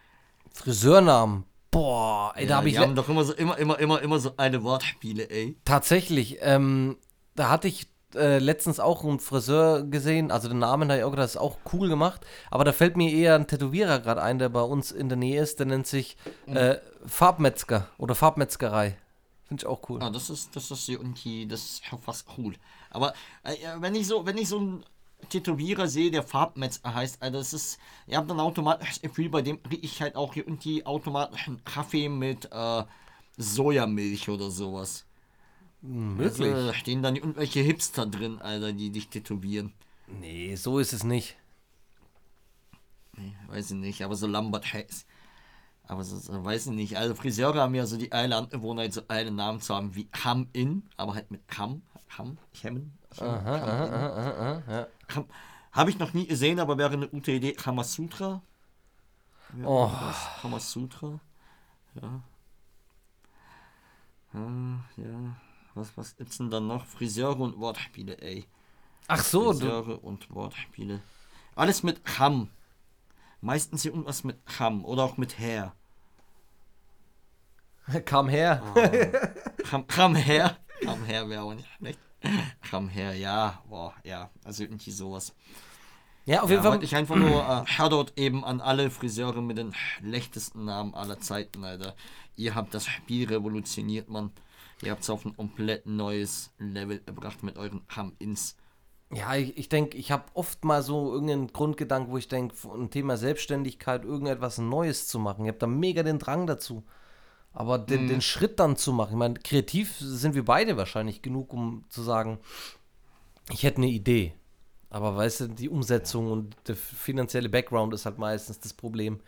Friseurnamen. 0.52 1.44
Boah, 1.70 2.32
ey, 2.36 2.46
da 2.46 2.50
ja, 2.50 2.56
habe 2.56 2.68
ich 2.68 2.74
die 2.74 2.80
haben 2.80 2.94
doch 2.94 3.08
immer 3.08 3.24
so, 3.24 3.34
immer, 3.34 3.58
immer, 3.58 3.78
immer, 3.78 4.00
immer 4.00 4.18
so 4.18 4.32
eine 4.36 4.62
Wortspiele, 4.62 5.28
ey. 5.30 5.56
tatsächlich, 5.64 6.38
ähm, 6.40 6.96
da 7.34 7.50
hatte 7.50 7.68
ich 7.68 7.88
äh, 8.14 8.38
letztens 8.38 8.80
auch 8.80 9.04
einen 9.04 9.20
Friseur 9.20 9.82
gesehen, 9.84 10.30
also 10.30 10.48
den 10.48 10.60
Namen 10.60 10.88
habe 10.88 11.00
ich 11.00 11.04
auch 11.04 11.10
gedacht, 11.10 11.24
das 11.24 11.34
ist 11.34 11.40
auch 11.40 11.58
cool 11.72 11.88
gemacht, 11.88 12.24
aber 12.50 12.64
da 12.64 12.72
fällt 12.72 12.96
mir 12.96 13.12
eher 13.12 13.34
ein 13.34 13.46
Tätowierer 13.46 13.98
gerade 13.98 14.22
ein, 14.22 14.38
der 14.38 14.48
bei 14.48 14.62
uns 14.62 14.92
in 14.92 15.08
der 15.08 15.18
Nähe 15.18 15.42
ist, 15.42 15.58
der 15.58 15.66
nennt 15.66 15.86
sich 15.86 16.16
äh, 16.46 16.76
Farbmetzger 17.04 17.88
oder 17.98 18.14
Farbmetzgerei. 18.14 18.96
Finde 19.44 19.62
ich 19.62 19.66
auch 19.66 19.88
cool. 19.88 20.02
Ah, 20.02 20.10
das 20.10 20.30
ist, 20.30 20.54
das 20.56 20.70
ist 20.70 20.88
irgendwie, 20.88 21.46
das 21.46 21.64
ist 21.64 21.84
schon 21.84 21.98
fast 21.98 22.26
cool. 22.36 22.54
Aber 22.90 23.14
äh, 23.44 23.54
wenn 23.78 23.94
ich 23.94 24.06
so, 24.06 24.24
wenn 24.26 24.36
ich 24.36 24.48
so 24.48 24.58
einen 24.58 24.84
Tätowierer 25.28 25.88
sehe, 25.88 26.10
der 26.10 26.22
Farbmetzger 26.22 26.94
heißt, 26.94 27.22
also 27.22 27.38
das 27.38 27.52
ist, 27.52 27.78
ihr 28.06 28.16
habt 28.16 28.30
dann 28.30 28.40
automatisch 28.40 28.88
das 28.88 29.02
Gefühl, 29.02 29.28
bei 29.28 29.42
dem 29.42 29.62
kriege 29.62 29.84
ich 29.84 30.00
halt 30.00 30.16
auch 30.16 30.36
irgendwie 30.36 30.86
automatisch 30.86 31.48
einen 31.48 31.64
Kaffee 31.64 32.08
mit 32.08 32.48
äh, 32.50 32.84
Sojamilch 33.36 34.28
oder 34.28 34.50
sowas. 34.50 35.04
Möglich. 35.80 36.52
Also, 36.52 36.68
da 36.68 36.74
stehen 36.74 37.02
dann 37.02 37.16
irgendwelche 37.16 37.60
Hipster 37.60 38.06
drin, 38.06 38.40
Alter, 38.40 38.72
die 38.72 38.90
dich 38.90 39.08
tätowieren. 39.08 39.72
Nee, 40.06 40.56
so 40.56 40.78
ist 40.78 40.92
es 40.92 41.04
nicht. 41.04 41.36
Nee, 43.16 43.34
weiß 43.48 43.72
ich 43.72 43.76
nicht, 43.76 44.02
aber 44.02 44.14
so 44.14 44.26
Lambert 44.26 44.72
Hayes. 44.72 45.06
Aber 45.84 46.04
so, 46.04 46.16
so, 46.16 46.44
weiß 46.44 46.66
ich 46.66 46.72
nicht. 46.72 46.96
Also 46.96 47.14
Friseure 47.14 47.62
haben 47.62 47.74
ja 47.74 47.86
so 47.86 47.96
die 47.96 48.12
eile 48.12 48.36
Angewohnheit, 48.36 48.92
so 48.92 49.02
eile 49.08 49.30
Namen 49.30 49.60
zu 49.60 49.74
haben 49.74 49.94
wie 49.94 50.08
Ham 50.24 50.48
In, 50.52 50.82
aber 50.96 51.14
halt 51.14 51.30
mit 51.30 51.40
Ham. 51.56 51.82
Ham? 52.16 52.38
Hemmen? 52.60 52.98
Aha, 53.18 53.26
aha, 53.26 53.86
aha, 53.86 54.30
aha, 54.30 54.62
ja. 54.68 54.86
Habe 55.72 55.90
ich 55.90 55.98
noch 55.98 56.12
nie 56.14 56.26
gesehen, 56.26 56.60
aber 56.60 56.78
wäre 56.78 56.92
eine 56.94 57.08
gute 57.08 57.32
Idee. 57.32 57.52
Kamasutra? 57.52 58.42
Ja, 59.58 59.66
Oh. 59.66 59.90
was? 60.00 60.40
Kamasutra? 60.42 61.20
Ja. 62.00 62.20
Hm, 64.32 64.80
ja. 64.96 65.36
Was, 65.74 65.96
was 65.96 66.16
gibt's 66.16 66.38
denn 66.38 66.50
dann 66.50 66.66
noch? 66.66 66.84
Friseure 66.86 67.38
und 67.40 67.58
Wortspiele, 67.58 68.18
ey. 68.20 68.46
Ach 69.06 69.22
so, 69.22 69.52
du, 69.52 69.58
Friseure 69.58 70.04
und 70.04 70.30
Wortspiele. 70.34 71.00
Alles 71.54 71.82
mit 71.82 72.00
Ham. 72.18 72.50
Meistens 73.40 73.82
hier 73.82 73.92
irgendwas 73.92 74.24
mit 74.24 74.38
Ham 74.58 74.84
oder 74.84 75.04
auch 75.04 75.16
mit 75.16 75.38
Herr. 75.38 75.74
kam 78.04 78.28
her. 78.28 78.62
Ham, 79.72 79.84
Ham 79.96 80.14
her. 80.16 80.56
Ham 80.86 81.04
her 81.04 81.28
wäre 81.28 81.42
auch 81.42 81.54
nicht 81.54 81.68
schlecht. 81.76 81.98
Ham 82.72 82.88
her, 82.88 83.14
ja. 83.14 83.62
Boah, 83.68 83.94
ja. 84.04 84.30
Also 84.44 84.64
irgendwie 84.64 84.90
sowas. 84.90 85.34
Ja, 86.26 86.42
auf 86.42 86.50
Ja, 86.50 86.56
jeden 86.56 86.62
Fall. 86.62 86.72
wollte 86.72 86.84
ich 86.84 86.94
einfach 86.96 87.16
nur 87.16 87.48
äh, 87.48 87.66
Shoutout 87.66 88.12
eben 88.16 88.44
an 88.44 88.60
alle 88.60 88.90
Friseure 88.90 89.40
mit 89.42 89.58
den 89.58 89.72
schlechtesten 89.74 90.64
Namen 90.64 90.94
aller 90.94 91.20
Zeiten, 91.20 91.64
Alter. 91.64 91.96
Ihr 92.36 92.54
habt 92.54 92.74
das 92.74 92.86
Spiel 92.86 93.26
revolutioniert, 93.28 94.08
Mann. 94.08 94.32
Ihr 94.82 94.92
habt 94.92 95.02
es 95.02 95.10
auf 95.10 95.24
ein 95.24 95.36
komplett 95.36 95.86
neues 95.86 96.52
Level 96.58 97.00
gebracht 97.04 97.42
mit 97.42 97.56
euren 97.58 97.82
Ham-Ins. 97.88 98.56
Ja, 99.10 99.34
ich, 99.36 99.56
ich 99.56 99.68
denke, 99.70 99.96
ich 99.96 100.10
habe 100.12 100.24
oft 100.34 100.64
mal 100.64 100.82
so 100.82 101.12
irgendeinen 101.12 101.48
Grundgedanken, 101.52 102.12
wo 102.12 102.18
ich 102.18 102.28
denke, 102.28 102.54
ein 102.74 102.90
Thema 102.90 103.16
Selbstständigkeit, 103.16 104.04
irgendetwas 104.04 104.58
Neues 104.58 105.08
zu 105.08 105.18
machen. 105.18 105.44
Ich 105.44 105.48
habe 105.48 105.58
da 105.58 105.66
mega 105.66 106.02
den 106.02 106.18
Drang 106.18 106.46
dazu. 106.46 106.84
Aber 107.58 107.76
den, 107.76 108.06
den 108.06 108.20
Schritt 108.20 108.60
dann 108.60 108.76
zu 108.76 108.92
machen, 108.92 109.10
ich 109.10 109.16
meine, 109.16 109.34
kreativ 109.34 109.96
sind 109.98 110.36
wir 110.36 110.44
beide 110.44 110.76
wahrscheinlich 110.76 111.22
genug, 111.22 111.52
um 111.52 111.84
zu 111.88 112.02
sagen, 112.02 112.38
ich 113.50 113.64
hätte 113.64 113.78
eine 113.78 113.88
Idee. 113.88 114.32
Aber 114.90 115.16
weißt 115.16 115.40
du, 115.40 115.48
die 115.48 115.68
Umsetzung 115.68 116.30
und 116.30 116.54
der 116.68 116.76
finanzielle 116.76 117.48
Background 117.48 117.92
ist 117.94 118.06
halt 118.06 118.16
meistens 118.16 118.60
das 118.60 118.72
Problem. 118.72 119.20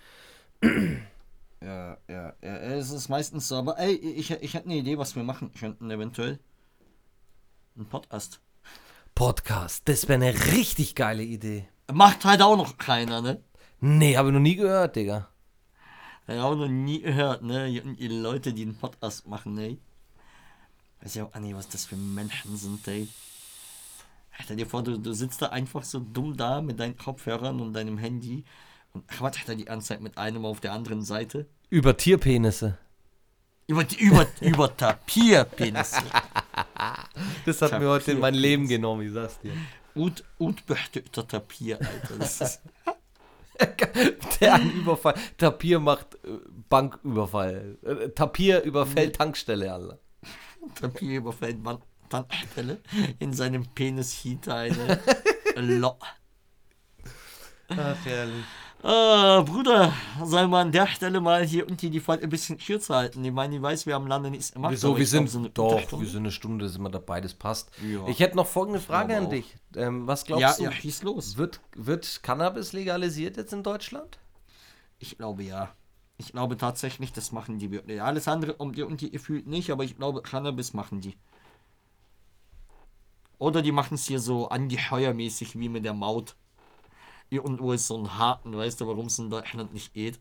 Ja, 1.63 1.99
ja, 2.09 2.33
ja, 2.43 2.57
es 2.57 2.91
ist 2.91 3.11
meistens 3.11 3.47
so. 3.47 3.57
Aber 3.57 3.79
ey, 3.79 3.93
ich, 3.93 4.31
ich 4.31 4.55
hätte 4.55 4.65
eine 4.65 4.77
Idee, 4.77 4.97
was 4.97 5.15
wir 5.15 5.23
machen 5.23 5.53
könnten 5.53 5.91
eventuell. 5.91 6.39
Ein 7.77 7.85
Podcast. 7.85 8.41
Podcast, 9.15 9.87
das 9.87 10.09
wäre 10.09 10.25
eine 10.25 10.33
richtig 10.55 10.95
geile 10.95 11.23
Idee. 11.23 11.69
Macht 11.93 12.25
halt 12.25 12.41
auch 12.41 12.57
noch 12.57 12.79
keiner, 12.79 13.21
ne? 13.21 13.45
Nee, 13.81 14.17
habe 14.17 14.31
ich 14.31 14.33
noch 14.33 14.41
nie 14.41 14.57
gehört, 14.57 14.97
Digga. 14.97 15.29
Hab 16.31 16.37
ich 16.37 16.43
auch 16.43 16.55
noch 16.55 16.69
nie 16.69 17.01
gehört, 17.01 17.43
ne? 17.43 17.69
Die 17.73 18.07
Leute, 18.07 18.53
die 18.53 18.63
einen 18.63 18.77
Podcast 18.77 19.27
machen, 19.27 19.55
ne? 19.55 19.79
Weiß 21.01 21.17
ja 21.17 21.25
auch 21.25 21.35
nicht, 21.41 21.57
was 21.57 21.69
das 21.69 21.87
für 21.87 21.97
Menschen 21.97 22.57
sind, 22.57 22.87
ey. 22.87 23.09
Stell 24.45 24.55
dir 24.55 24.67
vor, 24.67 24.85
du, 24.85 24.97
du 24.97 25.13
sitzt 25.13 25.43
da 25.43 25.47
einfach 25.47 25.83
so 25.83 25.99
dumm 25.99 26.37
da 26.37 26.61
mit 26.61 26.79
deinen 26.79 26.97
Kopfhörern 26.97 27.61
und 27.61 27.73
deinem 27.73 27.99
Handy 27.99 28.45
und 28.93 29.09
quatscht 29.09 29.49
da 29.49 29.57
die 29.57 29.65
ganze 29.65 29.89
Zeit 29.89 30.03
mit 30.03 30.19
einem 30.19 30.45
auf 30.45 30.61
der 30.61 30.73
anderen 30.73 31.03
Seite. 31.03 31.47
Über 31.69 31.97
Tierpenisse. 31.97 32.79
Über, 33.67 33.85
über, 33.99 34.25
über 34.41 34.77
Tapirpenisse. 34.77 36.01
Das 37.45 37.61
hat 37.61 37.73
mir 37.81 37.89
heute 37.89 38.13
in 38.13 38.21
mein. 38.21 38.35
Leben 38.35 38.69
genommen, 38.69 39.05
ich 39.05 39.13
sag's 39.13 39.41
dir. 39.41 39.53
Und, 39.95 40.23
und 40.39 40.65
bestückter 40.65 41.27
Tapir, 41.27 41.79
Alter. 41.81 42.19
Das 42.19 42.41
ist, 42.41 42.63
Der 44.41 44.55
einen 44.55 44.73
Überfall. 44.73 45.15
Tapir 45.37 45.81
macht 45.81 46.15
äh, 46.25 46.39
Banküberfall. 46.69 47.79
Äh, 47.83 48.09
Tapir 48.11 48.63
überfällt 48.63 49.17
Tankstelle, 49.17 49.73
Alter. 49.73 49.99
Tapir 50.81 51.19
überfällt 51.19 51.59
Tankstelle. 52.09 52.81
In 53.19 53.33
seinem 53.33 53.67
Penis 53.75 54.13
hielt 54.13 54.47
er 54.47 54.57
eine 54.57 55.01
Lo 55.57 55.97
Ach, 57.69 58.05
herrlich. 58.05 58.45
Äh, 58.83 59.43
Bruder, 59.43 59.93
soll 60.25 60.49
man 60.49 60.69
an 60.69 60.73
der 60.73 60.87
Stelle 60.87 61.21
mal 61.21 61.45
hier 61.45 61.69
und 61.69 61.83
die 61.83 62.01
Folge 62.01 62.25
ein 62.25 62.31
bisschen 62.31 62.57
kürzer 62.57 62.97
halten? 62.97 63.23
Ich 63.23 63.33
meine, 63.33 63.57
ich 63.57 63.61
weiß, 63.61 63.85
wir 63.85 63.95
haben 63.95 64.07
lange 64.07 64.31
nichts 64.31 64.53
gemacht. 64.53 64.73
Wieso? 64.73 64.97
Wir 64.97 65.03
ich 65.05 65.11
glaub, 65.11 65.29
sind 65.29 65.43
so 65.43 65.49
doch, 65.49 66.01
wir 66.01 66.09
sind 66.09 66.21
eine 66.21 66.31
Stunde, 66.31 66.67
sind 66.69 66.81
wir 66.83 66.89
dabei, 66.89 67.21
das 67.21 67.35
passt. 67.35 67.71
Ja. 67.83 68.07
Ich 68.09 68.21
hätte 68.21 68.37
noch 68.37 68.47
folgende 68.47 68.81
Frage 68.81 69.17
an 69.19 69.29
dich. 69.29 69.55
Ähm, 69.77 70.07
was 70.07 70.25
glaubst 70.25 70.43
Ja, 70.43 70.55
du? 70.57 70.63
ja, 70.63 70.73
schieß 70.73 71.03
los. 71.03 71.37
Wird, 71.37 71.61
wird 71.77 72.23
Cannabis 72.23 72.73
legalisiert 72.73 73.37
jetzt 73.37 73.53
in 73.53 73.63
Deutschland? 73.63 74.19
Ich 74.99 75.19
glaube 75.19 75.43
ja. 75.43 75.75
Ich 76.17 76.33
glaube 76.33 76.57
tatsächlich, 76.57 77.13
das 77.13 77.33
machen 77.33 77.59
die 77.59 77.71
wirklich. 77.71 78.01
Alles 78.01 78.29
andere 78.29 78.55
um 78.55 78.73
die 78.73 78.83
und 78.83 79.03
die 79.03 79.11
gefühlt 79.11 79.47
nicht, 79.47 79.71
aber 79.71 79.85
ich 79.85 79.97
glaube, 79.97 80.23
Cannabis 80.23 80.73
machen 80.73 81.03
die. 81.03 81.19
Oder 83.39 83.61
die 83.61 83.73
machen 83.73 83.95
es 83.95 84.07
hier 84.07 84.21
so 84.21 84.49
angeheuermäßig 84.49 85.59
wie 85.59 85.69
mit 85.69 85.85
der 85.85 85.95
Maut. 85.95 86.37
Irgendwo 87.31 87.73
ist 87.73 87.87
so 87.87 87.97
ein 87.97 88.19
Haken, 88.19 88.57
weißt 88.57 88.81
du, 88.81 88.87
warum 88.87 89.07
es 89.07 89.19
in 89.19 89.31
Deutschland 89.31 89.73
nicht 89.73 89.95
geht? 89.95 90.19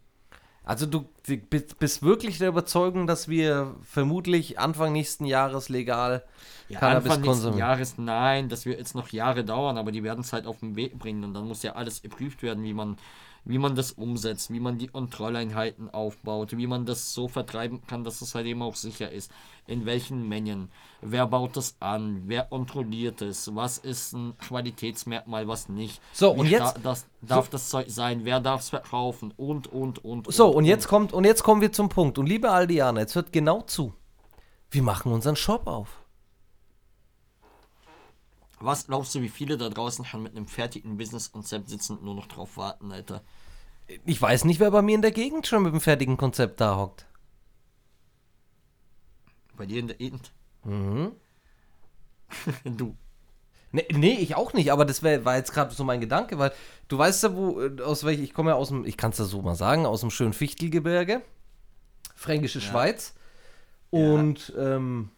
Also 0.63 0.85
du 0.85 1.09
bist 1.49 2.03
wirklich 2.03 2.37
der 2.37 2.49
Überzeugung, 2.49 3.07
dass 3.07 3.27
wir 3.27 3.75
vermutlich 3.81 4.59
Anfang 4.59 4.93
nächsten 4.93 5.25
Jahres 5.25 5.67
legal 5.69 6.23
Ja, 6.67 6.79
Cannabis 6.79 7.09
Anfang 7.09 7.21
nächsten 7.21 7.43
konsumieren? 7.43 7.59
Jahres, 7.59 7.97
nein, 7.97 8.49
das 8.49 8.65
wird 8.67 8.77
jetzt 8.77 8.93
noch 8.93 9.09
Jahre 9.09 9.43
dauern, 9.43 9.77
aber 9.79 9.91
die 9.91 10.03
werden 10.03 10.21
es 10.21 10.31
halt 10.31 10.45
auf 10.45 10.59
den 10.59 10.75
Weg 10.75 10.99
bringen 10.99 11.23
und 11.23 11.33
dann 11.33 11.47
muss 11.47 11.63
ja 11.63 11.73
alles 11.73 12.03
geprüft 12.03 12.43
werden, 12.43 12.63
wie 12.63 12.73
man, 12.73 12.97
wie 13.45 13.57
man 13.57 13.75
das 13.75 13.91
umsetzt, 13.93 14.51
wie 14.51 14.59
man 14.59 14.77
die 14.77 14.87
Kontrolleinheiten 14.87 15.89
aufbaut, 15.89 16.55
wie 16.57 16.67
man 16.67 16.85
das 16.85 17.13
so 17.13 17.27
vertreiben 17.27 17.81
kann, 17.87 18.03
dass 18.03 18.21
es 18.21 18.35
halt 18.35 18.45
eben 18.45 18.61
auch 18.61 18.75
sicher 18.75 19.11
ist. 19.11 19.31
In 19.67 19.85
welchen 19.85 20.27
Mengen, 20.27 20.69
wer 21.01 21.27
baut 21.27 21.55
das 21.55 21.75
an, 21.79 22.23
wer 22.25 22.43
kontrolliert 22.43 23.21
es, 23.21 23.53
was 23.55 23.77
ist 23.77 24.13
ein 24.13 24.35
Qualitätsmerkmal, 24.39 25.47
was 25.47 25.69
nicht. 25.69 26.01
So, 26.13 26.35
Wie 26.35 26.39
und 26.41 26.45
jetzt- 26.47 26.69
sta- 26.71 26.79
das, 26.81 27.05
darf 27.21 27.49
das 27.49 27.69
Zeug 27.69 27.85
sein, 27.89 28.21
wer 28.23 28.39
darf 28.39 28.61
es 28.61 28.69
verkaufen 28.69 29.33
und, 29.37 29.67
und, 29.67 30.03
und. 30.03 30.31
So, 30.33 30.47
und 30.49 30.65
jetzt 30.65 30.87
kommt 30.87 31.13
und 31.13 31.23
jetzt 31.25 31.43
kommen 31.43 31.61
wir 31.61 31.71
zum 31.71 31.89
Punkt. 31.89 32.17
Und 32.17 32.27
liebe 32.27 32.49
Aldianer, 32.49 33.01
jetzt 33.01 33.15
hört 33.15 33.31
genau 33.31 33.61
zu. 33.61 33.93
Wir 34.71 34.83
machen 34.83 35.11
unseren 35.11 35.35
Shop 35.35 35.67
auf. 35.67 35.98
Was 38.59 38.87
glaubst 38.87 39.15
du, 39.15 39.21
wie 39.21 39.29
viele 39.29 39.57
da 39.57 39.69
draußen 39.69 40.05
schon 40.05 40.23
mit 40.23 40.35
einem 40.35 40.47
fertigen 40.47 40.97
Business-Konzept 40.97 41.69
sitzen 41.69 41.97
und 41.97 42.03
nur 42.03 42.15
noch 42.15 42.27
drauf 42.27 42.57
warten, 42.57 42.91
Alter? 42.91 43.23
Ich 44.05 44.21
weiß 44.21 44.45
nicht, 44.45 44.59
wer 44.59 44.71
bei 44.71 44.81
mir 44.81 44.95
in 44.95 45.01
der 45.01 45.11
Gegend 45.11 45.47
schon 45.47 45.63
mit 45.63 45.73
dem 45.73 45.81
fertigen 45.81 46.17
Konzept 46.17 46.61
da 46.61 46.77
hockt. 46.77 47.05
Bei 49.55 49.65
dir 49.65 49.79
in 49.79 49.87
der 49.87 49.97
Gegend? 49.97 50.31
Mhm. 50.63 51.11
du. 52.65 52.95
Nee, 53.71 53.85
nee, 53.91 54.13
ich 54.13 54.35
auch 54.35 54.53
nicht, 54.53 54.71
aber 54.71 54.83
das 54.83 55.03
wär, 55.03 55.25
war 55.25 55.37
jetzt 55.37 55.53
gerade 55.53 55.73
so 55.73 55.83
mein 55.83 56.01
Gedanke, 56.01 56.39
weil 56.39 56.51
du 56.87 56.97
weißt 56.97 57.23
ja, 57.23 57.35
wo, 57.35 57.61
äh, 57.61 57.81
aus 57.81 58.03
welch, 58.03 58.19
ich 58.19 58.33
komme 58.33 58.51
ja 58.51 58.55
aus 58.55 58.69
dem, 58.69 58.83
ich 58.83 58.97
kann 58.97 59.11
es 59.11 59.19
ja 59.19 59.25
so 59.25 59.41
mal 59.41 59.55
sagen, 59.55 59.85
aus 59.85 60.01
dem 60.01 60.09
schönen 60.09 60.33
Fichtelgebirge, 60.33 61.21
Fränkische 62.19 62.59
Schweiz. 62.59 63.13
Und 63.91 64.53
ähm, 64.57 65.09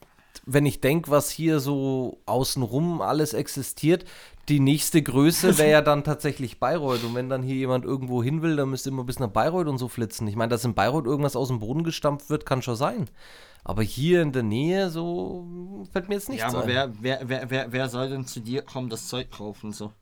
wenn 0.45 0.65
ich 0.65 0.81
denke, 0.81 1.11
was 1.11 1.29
hier 1.29 1.59
so 1.59 2.19
außenrum 2.25 3.01
alles 3.01 3.33
existiert, 3.33 4.05
die 4.49 4.59
nächste 4.59 5.01
Größe 5.01 5.57
wäre 5.57 5.71
ja 5.71 5.81
dann 5.81 6.03
tatsächlich 6.03 6.59
Bayreuth. 6.59 7.03
Und 7.03 7.15
wenn 7.15 7.29
dann 7.29 7.43
hier 7.43 7.55
jemand 7.55 7.85
irgendwo 7.85 8.23
hin 8.23 8.41
will, 8.41 8.55
dann 8.55 8.69
müsste 8.69 8.89
immer 8.89 9.03
bis 9.03 9.19
nach 9.19 9.29
Bayreuth 9.29 9.67
und 9.67 9.77
so 9.77 9.87
flitzen. 9.87 10.27
Ich 10.27 10.35
meine, 10.35 10.49
dass 10.49 10.65
in 10.65 10.73
Bayreuth 10.73 11.05
irgendwas 11.05 11.35
aus 11.35 11.49
dem 11.49 11.59
Boden 11.59 11.83
gestampft 11.83 12.29
wird, 12.29 12.45
kann 12.45 12.61
schon 12.61 12.75
sein. 12.75 13.09
Aber 13.63 13.83
hier 13.83 14.21
in 14.21 14.31
der 14.31 14.43
Nähe, 14.43 14.89
so 14.89 15.85
fällt 15.91 16.09
mir 16.09 16.15
jetzt 16.15 16.29
nichts 16.29 16.41
Ja, 16.41 16.47
aber 16.49 16.63
ein. 16.63 16.67
wer, 16.67 16.91
wer, 16.99 17.21
wer, 17.29 17.49
wer, 17.49 17.71
wer 17.71 17.89
soll 17.89 18.09
denn 18.09 18.25
zu 18.25 18.39
dir 18.39 18.63
kommen, 18.63 18.89
das 18.89 19.07
Zeug 19.07 19.29
kaufen, 19.31 19.71
so? 19.71 19.93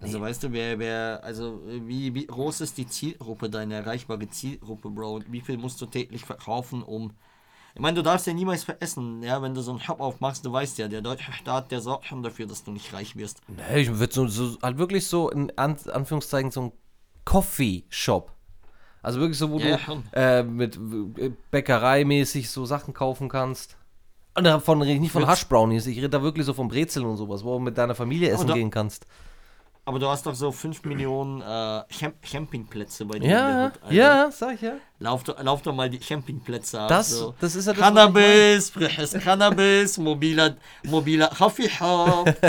Also, 0.00 0.20
weißt 0.20 0.42
du, 0.42 0.52
wer, 0.52 0.78
wer, 0.78 1.22
also, 1.24 1.62
wie, 1.66 2.14
wie 2.14 2.26
groß 2.26 2.60
ist 2.62 2.76
die 2.76 2.86
Zielgruppe, 2.86 3.48
deine 3.48 3.76
erreichbare 3.76 4.28
Zielgruppe, 4.28 4.90
Bro? 4.90 5.14
Und 5.14 5.32
wie 5.32 5.40
viel 5.40 5.56
musst 5.56 5.80
du 5.80 5.86
täglich 5.86 6.24
verkaufen, 6.24 6.82
um. 6.82 7.12
Ich 7.74 7.80
meine, 7.80 7.96
du 7.96 8.02
darfst 8.02 8.26
ja 8.28 8.32
niemals 8.32 8.62
veressen, 8.62 9.22
ja, 9.22 9.42
wenn 9.42 9.52
du 9.54 9.60
so 9.60 9.72
einen 9.72 9.80
Shop 9.80 10.00
aufmachst, 10.00 10.44
du 10.46 10.52
weißt 10.52 10.78
ja, 10.78 10.86
der 10.88 11.02
deutsche 11.02 11.32
Staat, 11.40 11.70
der 11.72 11.80
sorgt 11.80 12.06
schon 12.06 12.22
dafür, 12.22 12.46
dass 12.46 12.62
du 12.64 12.70
nicht 12.70 12.92
reich 12.92 13.16
wirst. 13.16 13.40
Nee, 13.48 13.80
ich 13.82 13.98
würde 13.98 14.12
so, 14.14 14.28
so, 14.28 14.56
halt 14.62 14.78
wirklich 14.78 15.06
so 15.08 15.28
in 15.30 15.50
An 15.58 15.76
Anführungszeichen 15.92 16.50
so 16.52 16.60
ein 16.62 16.72
Coffee-Shop. 17.24 18.32
Also 19.02 19.20
wirklich 19.20 19.38
so, 19.38 19.50
wo 19.50 19.58
Ja, 19.58 19.66
ja, 19.70 19.76
du 19.76 19.82
schon. 19.82 20.02
äh, 20.12 20.42
mit 20.42 20.76
äh, 21.18 21.30
Bäckereimäßig 21.50 22.48
so 22.48 22.64
Sachen 22.64 22.94
kaufen 22.94 23.28
kannst. 23.28 23.76
Und 24.36 24.44
davon 24.44 24.80
rede 24.80 24.94
ich 24.94 25.00
nicht 25.00 25.12
von 25.12 25.22
Würd's- 25.22 25.30
Hash-Brownies, 25.42 25.86
ich 25.86 25.96
rede 25.98 26.08
da 26.10 26.22
wirklich 26.22 26.46
so 26.46 26.54
von 26.54 26.68
Brezeln 26.68 27.04
und 27.06 27.16
sowas, 27.16 27.44
wo 27.44 27.54
du 27.54 27.58
mit 27.60 27.76
deiner 27.76 27.94
Familie 27.94 28.30
essen 28.30 28.52
gehen 28.52 28.70
kannst. 28.70 29.06
Aber 29.86 29.98
du 29.98 30.08
hast 30.08 30.24
doch 30.24 30.34
so 30.34 30.50
5 30.50 30.84
Millionen 30.84 31.42
äh, 31.42 31.82
Camp 31.98 32.22
Campingplätze 32.22 33.04
bei 33.04 33.18
dir. 33.18 33.28
Ja, 33.28 33.64
Hut, 33.66 33.92
ja, 33.92 34.30
sag 34.30 34.54
ich 34.54 34.62
ja. 34.62 34.72
Lauf, 34.98 35.24
doch- 35.24 35.42
lauf 35.42 35.60
doch 35.60 35.74
mal 35.74 35.90
die 35.90 35.98
Campingplätze 35.98 36.80
ab. 36.80 36.88
Das, 36.88 37.10
so. 37.10 37.34
das 37.38 37.54
ist 37.54 37.66
ja 37.66 37.74
das, 37.74 37.82
was 37.82 37.88
Cannabis, 37.88 38.70
frisches 38.70 39.12
Cannabis, 39.12 39.98
mobiler, 39.98 40.56
mobiler 40.84 41.30
mein. 41.38 42.24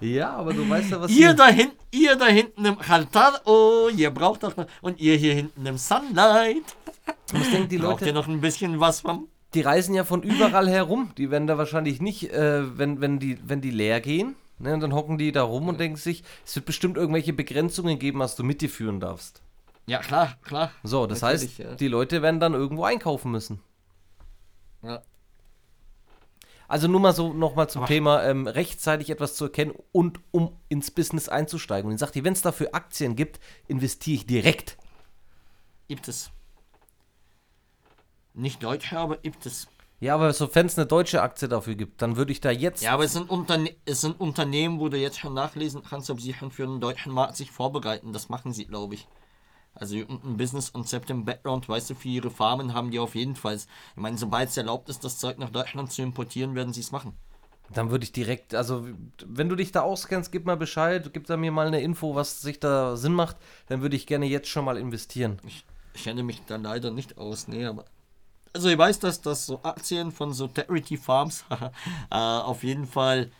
Ja, 0.00 0.30
aber 0.30 0.54
du 0.54 0.66
weißt 0.66 0.92
ja, 0.92 1.00
was 1.00 1.10
ihr 1.10 1.34
da 1.34 1.48
hinten, 1.48 1.76
ihr 1.90 2.16
da 2.16 2.24
hinten 2.24 2.64
im 2.64 2.78
Altar, 2.88 3.42
oh, 3.44 3.88
ihr 3.94 4.10
braucht 4.10 4.42
doch 4.42 4.56
noch, 4.56 4.64
und 4.80 4.98
ihr 4.98 5.14
hier 5.16 5.34
hinten 5.34 5.66
im 5.66 5.76
Sunlight. 5.76 6.56
Ich 7.34 7.50
denke, 7.50 7.68
die 7.68 7.76
Braucht 7.76 8.00
ihr 8.00 8.06
Leute, 8.06 8.12
noch 8.14 8.26
ein 8.26 8.40
bisschen 8.40 8.80
was 8.80 9.00
vom? 9.00 9.28
die 9.54 9.60
reisen 9.60 9.94
ja 9.94 10.04
von 10.04 10.22
überall 10.22 10.68
herum. 10.68 11.12
Die 11.18 11.30
werden 11.30 11.46
da 11.46 11.58
wahrscheinlich 11.58 12.00
nicht, 12.00 12.32
äh, 12.32 12.78
wenn, 12.78 13.00
wenn, 13.00 13.18
die, 13.18 13.38
wenn 13.44 13.60
die 13.60 13.70
leer 13.70 14.00
gehen, 14.00 14.36
ne, 14.60 14.74
und 14.74 14.80
dann 14.80 14.92
hocken 14.94 15.18
die 15.18 15.32
da 15.32 15.42
rum 15.42 15.68
und 15.68 15.80
denken 15.80 15.96
sich, 15.96 16.22
es 16.44 16.54
wird 16.54 16.66
bestimmt 16.66 16.96
irgendwelche 16.96 17.32
Begrenzungen 17.32 17.98
geben, 17.98 18.20
was 18.20 18.36
du 18.36 18.44
mit 18.44 18.60
dir 18.60 18.70
führen 18.70 19.00
darfst. 19.00 19.42
Ja, 19.86 19.98
klar, 19.98 20.36
klar. 20.42 20.70
So, 20.84 21.06
das 21.06 21.22
Natürlich, 21.22 21.50
heißt, 21.50 21.58
ja. 21.58 21.74
die 21.74 21.88
Leute 21.88 22.22
werden 22.22 22.38
dann 22.38 22.54
irgendwo 22.54 22.84
einkaufen 22.84 23.32
müssen. 23.32 23.60
Ja. 24.82 25.02
Also 26.68 26.86
nur 26.86 27.00
mal 27.00 27.12
so 27.12 27.32
nochmal 27.32 27.68
zum 27.68 27.82
Aber- 27.82 27.88
Thema 27.88 28.22
ähm, 28.22 28.46
rechtzeitig 28.46 29.10
etwas 29.10 29.34
zu 29.34 29.46
erkennen 29.46 29.74
und 29.90 30.20
um 30.30 30.56
ins 30.68 30.92
Business 30.92 31.28
einzusteigen. 31.28 31.88
Und 31.88 31.94
ich 31.94 32.00
sagte, 32.00 32.22
wenn 32.22 32.34
es 32.34 32.42
dafür 32.42 32.68
Aktien 32.74 33.16
gibt, 33.16 33.40
investiere 33.66 34.14
ich 34.18 34.26
direkt. 34.26 34.76
Gibt 35.88 36.06
es. 36.06 36.30
Nicht 38.34 38.62
Deutsche, 38.62 38.96
aber 38.96 39.16
gibt 39.16 39.44
es. 39.46 39.66
Ja, 40.00 40.14
aber 40.14 40.32
sofern 40.32 40.64
es 40.66 40.78
eine 40.78 40.86
deutsche 40.86 41.20
Aktie 41.20 41.46
dafür 41.46 41.74
gibt, 41.74 42.00
dann 42.00 42.16
würde 42.16 42.32
ich 42.32 42.40
da 42.40 42.50
jetzt. 42.50 42.82
Ja, 42.82 42.92
aber 42.94 43.04
es 43.04 43.12
sind, 43.12 43.28
Unterne 43.28 43.76
es 43.84 44.00
sind 44.00 44.18
Unternehmen, 44.18 44.80
wo 44.80 44.88
du 44.88 44.96
jetzt 44.96 45.18
schon 45.18 45.34
nachlesen 45.34 45.82
kannst, 45.88 46.08
ob 46.08 46.20
sie 46.20 46.32
für 46.32 46.66
den 46.66 46.80
deutschen 46.80 47.12
Markt 47.12 47.36
sich 47.36 47.50
vorbereiten. 47.50 48.14
Das 48.14 48.30
machen 48.30 48.54
sie, 48.54 48.64
glaube 48.64 48.94
ich. 48.94 49.06
Also 49.74 49.96
ein 49.96 50.36
Business-Konzept 50.36 51.10
im 51.10 51.24
Background, 51.24 51.68
weißt 51.68 51.90
du, 51.90 51.94
für 51.94 52.08
ihre 52.08 52.30
Farmen 52.30 52.74
haben 52.74 52.90
die 52.90 52.98
auf 52.98 53.14
jeden 53.14 53.36
Fall. 53.36 53.56
Ich 53.56 53.66
meine, 53.94 54.18
sobald 54.18 54.48
es 54.48 54.56
erlaubt 54.56 54.88
ist, 54.88 55.04
das 55.04 55.18
Zeug 55.18 55.38
nach 55.38 55.50
Deutschland 55.50 55.92
zu 55.92 56.02
importieren, 56.02 56.54
werden 56.54 56.72
sie 56.72 56.80
es 56.80 56.92
machen. 56.92 57.12
Dann 57.72 57.90
würde 57.90 58.02
ich 58.04 58.10
direkt, 58.10 58.54
also 58.54 58.88
wenn 59.24 59.48
du 59.48 59.54
dich 59.54 59.70
da 59.70 59.82
auskennst, 59.82 60.32
gib 60.32 60.44
mal 60.44 60.56
Bescheid, 60.56 61.12
gib 61.12 61.26
da 61.26 61.36
mir 61.36 61.52
mal 61.52 61.68
eine 61.68 61.80
Info, 61.82 62.16
was 62.16 62.40
sich 62.40 62.58
da 62.58 62.96
Sinn 62.96 63.12
macht, 63.12 63.36
dann 63.68 63.80
würde 63.80 63.94
ich 63.94 64.08
gerne 64.08 64.26
jetzt 64.26 64.48
schon 64.48 64.64
mal 64.64 64.76
investieren. 64.76 65.38
Ich, 65.46 65.64
ich 65.94 66.02
kenne 66.02 66.24
mich 66.24 66.42
da 66.46 66.56
leider 66.56 66.90
nicht 66.90 67.16
aus, 67.18 67.46
nee, 67.46 67.64
aber. 67.64 67.84
Also 68.52 68.68
ich 68.68 68.78
weiß, 68.78 68.98
dass 68.98 69.20
das 69.20 69.46
so 69.46 69.60
Aktien 69.62 70.10
von 70.12 70.32
so 70.32 70.48
Charity 70.54 70.96
Farms 70.96 71.44
äh, 72.10 72.16
auf 72.16 72.64
jeden 72.64 72.86
Fall 72.86 73.30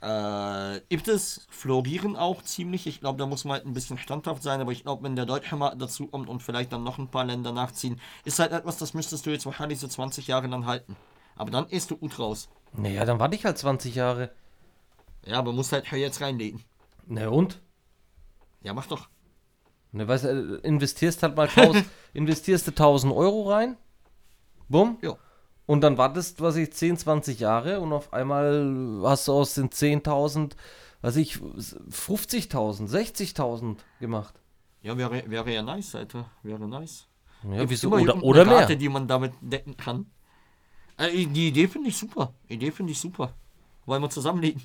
äh, 0.00 0.80
gibt 0.88 1.08
es, 1.08 1.46
florieren 1.50 2.16
auch 2.16 2.42
ziemlich. 2.42 2.86
Ich 2.86 3.00
glaube, 3.00 3.18
da 3.18 3.26
muss 3.26 3.44
man 3.44 3.54
halt 3.54 3.66
ein 3.66 3.72
bisschen 3.72 3.98
standhaft 3.98 4.42
sein, 4.42 4.60
aber 4.60 4.70
ich 4.70 4.82
glaube, 4.82 5.02
wenn 5.02 5.16
der 5.16 5.26
deutsche 5.26 5.56
Markt 5.56 5.82
dazu 5.82 6.06
kommt 6.06 6.28
und 6.28 6.42
vielleicht 6.42 6.72
dann 6.72 6.84
noch 6.84 6.98
ein 6.98 7.08
paar 7.08 7.24
Länder 7.24 7.52
nachziehen, 7.52 8.00
ist 8.24 8.38
halt 8.38 8.52
etwas, 8.52 8.78
das 8.78 8.94
müsstest 8.94 9.26
du 9.26 9.30
jetzt 9.30 9.46
wahrscheinlich 9.46 9.80
so 9.80 9.88
20 9.88 10.28
Jahre 10.28 10.46
lang 10.46 10.66
halten. 10.66 10.96
Aber 11.34 11.50
dann 11.50 11.66
ist 11.68 11.90
du 11.90 11.96
gut 11.96 12.18
raus. 12.18 12.48
Naja, 12.72 13.04
dann 13.04 13.18
warte 13.18 13.34
ich 13.34 13.44
halt 13.44 13.58
20 13.58 13.94
Jahre. 13.94 14.30
Ja, 15.24 15.38
aber 15.38 15.52
musst 15.52 15.72
halt 15.72 15.90
jetzt 15.90 16.20
reinlegen. 16.20 16.62
Na 17.06 17.28
und? 17.28 17.60
Ja, 18.62 18.74
mach 18.74 18.86
doch. 18.86 19.08
Ne, 19.92 20.06
weißt 20.06 20.24
du, 20.24 20.60
äh, 20.62 20.66
investierst 20.66 21.22
halt 21.22 21.36
mal 21.36 21.48
1000, 21.48 21.84
investierst 22.12 22.66
du 22.66 22.70
1000 22.70 23.12
Euro 23.12 23.50
rein, 23.50 23.76
bumm, 24.68 24.98
Ja. 25.02 25.16
und 25.66 25.80
dann 25.82 25.98
wartest, 25.98 26.40
was 26.40 26.56
ich, 26.56 26.72
10, 26.72 26.96
20 26.98 27.40
Jahre 27.40 27.80
und 27.80 27.92
auf 27.92 28.12
einmal 28.12 29.00
hast 29.04 29.28
du 29.28 29.32
aus 29.32 29.54
den 29.54 29.70
10.000, 29.70 30.52
was 31.00 31.16
ich, 31.16 31.36
50.000, 31.36 32.88
60.000 32.88 33.76
gemacht. 34.00 34.34
Ja, 34.82 34.96
wäre, 34.96 35.28
wäre 35.28 35.52
ja 35.52 35.62
nice, 35.62 35.94
Alter. 35.94 36.30
Wäre 36.42 36.68
nice. 36.68 37.06
Ja, 37.44 37.58
Gibt's 37.58 37.70
wieso? 37.70 37.90
Oder, 37.92 38.22
oder 38.22 38.44
mehr. 38.44 38.58
Karte, 38.58 38.76
die 38.76 38.88
man 38.88 39.06
damit 39.06 39.32
decken 39.40 39.76
kann. 39.76 40.06
Äh, 40.96 41.26
die 41.26 41.48
Idee 41.48 41.68
finde 41.68 41.88
ich 41.90 41.96
super. 41.96 42.34
Idee 42.48 42.70
finde 42.72 42.92
ich 42.92 42.98
super. 43.00 43.32
Wollen 43.86 44.02
wir 44.02 44.10
zusammenlegen? 44.10 44.62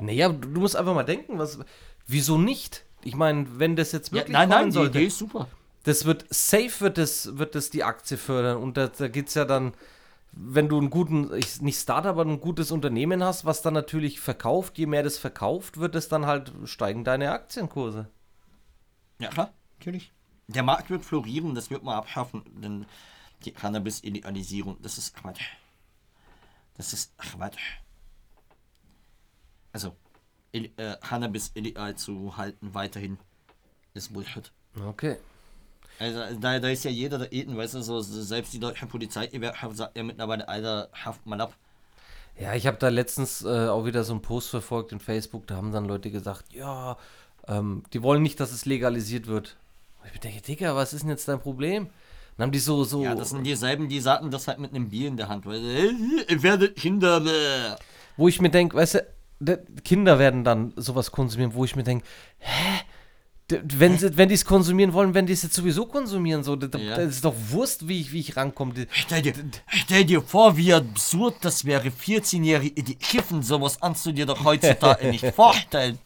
Naja, 0.00 0.28
du, 0.28 0.60
musst 0.60 0.76
einfach 0.76 0.94
mal 0.94 1.04
denken, 1.04 1.38
was, 1.38 1.58
wieso 2.06 2.38
nicht? 2.38 2.84
Ich 3.04 3.14
meine, 3.14 3.46
wenn 3.58 3.76
das 3.76 3.92
jetzt 3.92 4.08
Ja, 4.08 4.14
wirklich 4.14 4.32
nein, 4.32 4.48
kommen 4.48 4.60
nein, 4.60 4.68
die 4.70 4.74
sollte, 4.74 4.98
Idee 4.98 5.06
ist 5.06 5.18
super. 5.18 5.48
Das 5.88 6.04
wird 6.04 6.26
safe 6.32 6.80
wird 6.80 6.98
das, 6.98 7.38
wird 7.38 7.54
das 7.54 7.70
die 7.70 7.84
Aktie 7.84 8.16
fördern 8.16 8.58
und 8.58 8.76
da, 8.76 8.88
da 8.88 9.08
geht 9.08 9.28
es 9.28 9.34
ja 9.34 9.44
dann, 9.44 9.72
wenn 10.32 10.68
du 10.68 10.78
einen 10.78 10.90
guten, 10.90 11.32
ich, 11.34 11.60
nicht 11.62 11.78
Startup, 11.80 12.10
aber 12.10 12.24
ein 12.30 12.40
gutes 12.40 12.70
Unternehmen 12.70 13.24
hast, 13.24 13.44
was 13.44 13.62
dann 13.62 13.74
natürlich 13.74 14.20
verkauft, 14.20 14.78
je 14.78 14.86
mehr 14.86 15.02
das 15.02 15.18
verkauft, 15.18 15.78
wird 15.78 15.94
es 15.94 16.08
dann 16.08 16.26
halt 16.26 16.52
steigen 16.64 17.04
deine 17.04 17.32
Aktienkurse. 17.32 18.08
Ja, 19.18 19.30
klar. 19.30 19.52
Natürlich. 19.78 20.12
Der 20.48 20.62
Markt 20.62 20.90
wird 20.90 21.04
florieren, 21.04 21.54
das 21.54 21.70
wird 21.70 21.82
man 21.82 21.94
abschaffen, 21.94 22.42
denn 22.62 22.86
die 23.44 23.52
Cannabis-Illegalisierung, 23.52 24.76
das 24.82 24.98
ist 24.98 25.14
Quatsch. 25.14 25.46
Das 26.76 26.92
ist 26.92 27.16
Quatsch. 27.18 27.78
Also, 29.72 29.96
Ill- 30.52 30.72
äh, 30.76 30.96
Cannabis 31.00 31.50
illegal 31.54 31.96
zu 31.96 32.36
halten 32.36 32.74
weiterhin 32.74 33.18
ist 33.94 34.12
Bullshit. 34.12 34.52
Okay. 34.86 35.18
Also 35.98 36.20
da, 36.40 36.58
da 36.60 36.68
ist 36.68 36.84
ja 36.84 36.90
jeder 36.90 37.18
der 37.18 37.32
Eten, 37.32 37.56
weißt 37.56 37.74
du, 37.74 37.82
so, 37.82 38.00
selbst 38.00 38.52
die 38.52 38.60
deutsche 38.60 38.86
Polizeigewerkschaft 38.86 39.76
sagt 39.76 39.96
ja 39.96 40.02
mittlerweile, 40.02 40.46
Alter, 40.48 40.88
haft 40.92 41.26
mal 41.26 41.40
ab. 41.40 41.54
Ja, 42.38 42.54
ich 42.54 42.66
habe 42.68 42.76
da 42.78 42.88
letztens 42.88 43.42
äh, 43.44 43.66
auch 43.68 43.84
wieder 43.84 44.04
so 44.04 44.12
einen 44.12 44.22
Post 44.22 44.50
verfolgt 44.50 44.92
in 44.92 45.00
Facebook, 45.00 45.46
da 45.48 45.56
haben 45.56 45.72
dann 45.72 45.86
Leute 45.86 46.10
gesagt, 46.12 46.44
ja, 46.52 46.96
ähm, 47.48 47.82
die 47.92 48.02
wollen 48.02 48.22
nicht, 48.22 48.38
dass 48.38 48.52
es 48.52 48.64
legalisiert 48.64 49.26
wird. 49.26 49.56
Und 50.02 50.10
ich 50.14 50.20
denke, 50.20 50.40
Digga, 50.40 50.76
was 50.76 50.92
ist 50.92 51.02
denn 51.02 51.10
jetzt 51.10 51.26
dein 51.26 51.40
Problem? 51.40 51.88
Dann 52.36 52.44
haben 52.46 52.52
die 52.52 52.60
so, 52.60 52.84
so, 52.84 53.02
Ja, 53.02 53.16
das 53.16 53.30
sind 53.30 53.42
dieselben, 53.42 53.88
die 53.88 53.98
sagten 53.98 54.30
das 54.30 54.46
halt 54.46 54.60
mit 54.60 54.72
einem 54.72 54.90
Bier 54.90 55.08
in 55.08 55.16
der 55.16 55.28
Hand, 55.28 55.44
weil 55.46 55.58
äh, 55.64 55.90
ihr 56.28 56.42
werdet 56.44 56.76
Kinder. 56.76 57.20
Äh. 57.26 57.76
wo 58.16 58.28
ich 58.28 58.40
mir 58.40 58.50
denke, 58.50 58.76
weißt 58.76 58.94
du, 58.94 59.06
de- 59.40 59.58
Kinder 59.84 60.20
werden 60.20 60.44
dann 60.44 60.72
sowas 60.76 61.10
konsumieren, 61.10 61.54
wo 61.54 61.64
ich 61.64 61.74
mir 61.74 61.82
denke, 61.82 62.06
hä? 62.38 62.82
Wenn, 63.50 63.96
sie, 63.98 64.14
wenn 64.16 64.28
die 64.28 64.34
es 64.34 64.44
konsumieren 64.44 64.92
wollen, 64.92 65.14
werden 65.14 65.24
die 65.26 65.32
es 65.32 65.42
jetzt 65.42 65.54
sowieso 65.54 65.86
konsumieren. 65.86 66.42
So, 66.42 66.54
das, 66.54 66.80
Ja. 66.80 66.96
ist 66.96 67.24
doch 67.24 67.34
Wurst, 67.48 67.88
wie 67.88 68.00
ich, 68.00 68.12
wie 68.12 68.20
ich 68.20 68.36
rankomme. 68.36 68.74
Stell 68.90 69.22
dir, 69.22 69.32
stell 69.68 70.04
dir 70.04 70.20
vor, 70.20 70.56
wie 70.58 70.74
absurd 70.74 71.36
das 71.40 71.64
wäre, 71.64 71.88
14-Jährige, 71.88 72.82
die 72.82 72.94
kiffen, 72.96 73.42
sowas 73.42 73.80
kannst 73.80 74.04
du 74.04 74.12
dir 74.12 74.26
doch 74.26 74.44
heutzutage 74.44 75.08
nicht 75.08 75.24
vorstellen. 75.34 75.98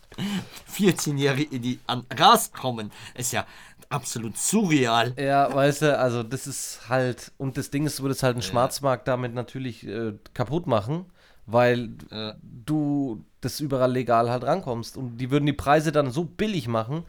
14-Jährige, 0.72 1.58
die 1.58 1.80
an 1.86 2.04
Gras 2.08 2.52
kommen, 2.52 2.90
ist 3.14 3.32
ja 3.32 3.46
absolut 3.88 4.36
surreal. 4.38 5.14
Ja, 5.18 5.52
weißt 5.52 5.82
du, 5.82 5.98
also 5.98 6.22
das 6.22 6.46
ist 6.46 6.88
halt, 6.88 7.32
und 7.38 7.56
das 7.56 7.70
Ding 7.70 7.86
ist, 7.86 7.98
du 7.98 8.04
würdest 8.04 8.22
halt 8.22 8.34
einen 8.36 8.42
Schwarzmarkt 8.42 9.06
damit 9.08 9.34
natürlich 9.34 9.86
äh, 9.86 10.12
kaputt 10.34 10.66
machen, 10.66 11.06
weil 11.46 11.90
Äh. 12.10 12.32
du 12.42 13.24
das 13.40 13.58
überall 13.60 13.90
legal 13.92 14.30
halt 14.30 14.44
rankommst. 14.44 14.96
Und 14.96 15.18
die 15.18 15.30
würden 15.30 15.46
die 15.46 15.52
Preise 15.52 15.90
dann 15.92 16.10
so 16.12 16.24
billig 16.24 16.68
machen, 16.68 17.02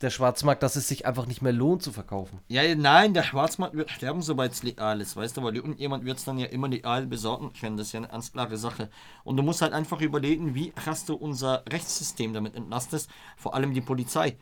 der 0.00 0.10
Schwarzmarkt, 0.10 0.62
dass 0.62 0.76
es 0.76 0.88
sich 0.88 1.04
einfach 1.04 1.26
nicht 1.26 1.42
mehr 1.42 1.52
lohnt 1.52 1.82
zu 1.82 1.92
verkaufen. 1.92 2.40
Ja, 2.48 2.74
nein, 2.74 3.12
der 3.12 3.22
Schwarzmarkt 3.22 3.76
wird 3.76 3.90
sterben, 3.90 4.22
sobald 4.22 4.52
es 4.52 4.62
legal 4.62 5.00
ist, 5.00 5.14
weißt 5.14 5.36
du, 5.36 5.42
weil 5.42 5.56
irgendjemand 5.56 6.04
wird 6.04 6.18
es 6.18 6.24
dann 6.24 6.38
ja 6.38 6.46
immer 6.46 6.68
legal 6.68 7.06
besorgen 7.06 7.52
können. 7.52 7.76
Das 7.76 7.88
ist 7.88 7.92
ja 7.92 8.00
eine 8.00 8.08
ganz 8.08 8.32
klare 8.32 8.56
Sache. 8.56 8.88
Und 9.24 9.36
du 9.36 9.42
musst 9.42 9.60
halt 9.60 9.74
einfach 9.74 10.00
überlegen, 10.00 10.54
wie 10.54 10.72
hast 10.86 11.08
du 11.08 11.14
unser 11.14 11.64
Rechtssystem 11.70 12.32
damit 12.32 12.56
entlastest, 12.56 13.10
vor 13.36 13.54
allem 13.54 13.74
die 13.74 13.82
Polizei. 13.82 14.36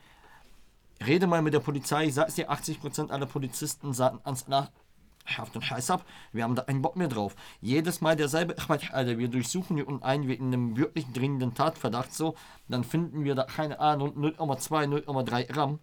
Rede 1.05 1.27
mal 1.27 1.43
mit 1.43 1.55
der 1.55 1.61
Polizei, 1.61 2.07
ich 2.07 2.15
sag's 2.15 2.35
dir, 2.35 2.51
80% 2.51 3.11
aller 3.11 3.27
Polizisten 3.27 3.93
sagen 3.93 4.21
ans 4.25 4.47
schafft 5.29 5.55
den 5.55 5.63
Scheiß 5.63 5.91
ab, 5.91 6.05
wir 6.33 6.45
haben 6.45 6.55
da 6.55 6.63
keinen 6.63 6.83
Bock 6.83 6.97
mehr 6.97 7.09
drauf. 7.09 7.37
Jedes 7.61 8.01
Mal 8.01 8.17
derselbe, 8.17 8.55
Quatsch, 8.55 8.91
Alter, 8.93 9.19
wir 9.19 9.29
durchsuchen 9.29 9.77
hier 9.77 9.89
und 9.89 10.03
ein 10.03 10.29
wegen 10.29 10.47
einem 10.47 10.77
wirklich 10.77 11.07
dringenden 11.13 11.55
Tatverdacht 11.55 12.13
so, 12.15 12.35
dann 12.69 12.85
finden 12.85 13.25
wir 13.25 13.35
da, 13.35 13.45
keine 13.45 13.81
Ahnung, 13.81 14.17
0,2, 14.17 15.05
0,3 15.05 15.45
Gramm. 15.45 15.79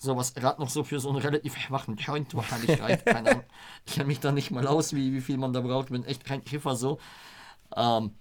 Sowas 0.00 0.34
gerade 0.34 0.60
noch 0.60 0.68
so 0.68 0.84
für 0.84 1.00
so 1.00 1.08
einen 1.08 1.18
relativ 1.18 1.56
schwachen 1.56 1.96
Joint 1.96 2.32
wahrscheinlich 2.34 2.80
reicht. 2.80 3.04
Keine 3.04 3.30
Ahnung. 3.30 3.44
Ich 3.84 3.94
kenne 3.94 4.06
mich 4.06 4.20
da 4.20 4.30
nicht 4.30 4.52
mal 4.52 4.66
aus, 4.66 4.92
wie, 4.94 5.12
wie 5.12 5.20
viel 5.20 5.38
man 5.38 5.52
da 5.52 5.60
braucht. 5.60 5.88
Bin 5.90 6.04
echt 6.04 6.24
kein 6.24 6.44
Kiffer 6.44 6.76
so. 6.76 6.98
Ähm, 7.74 8.12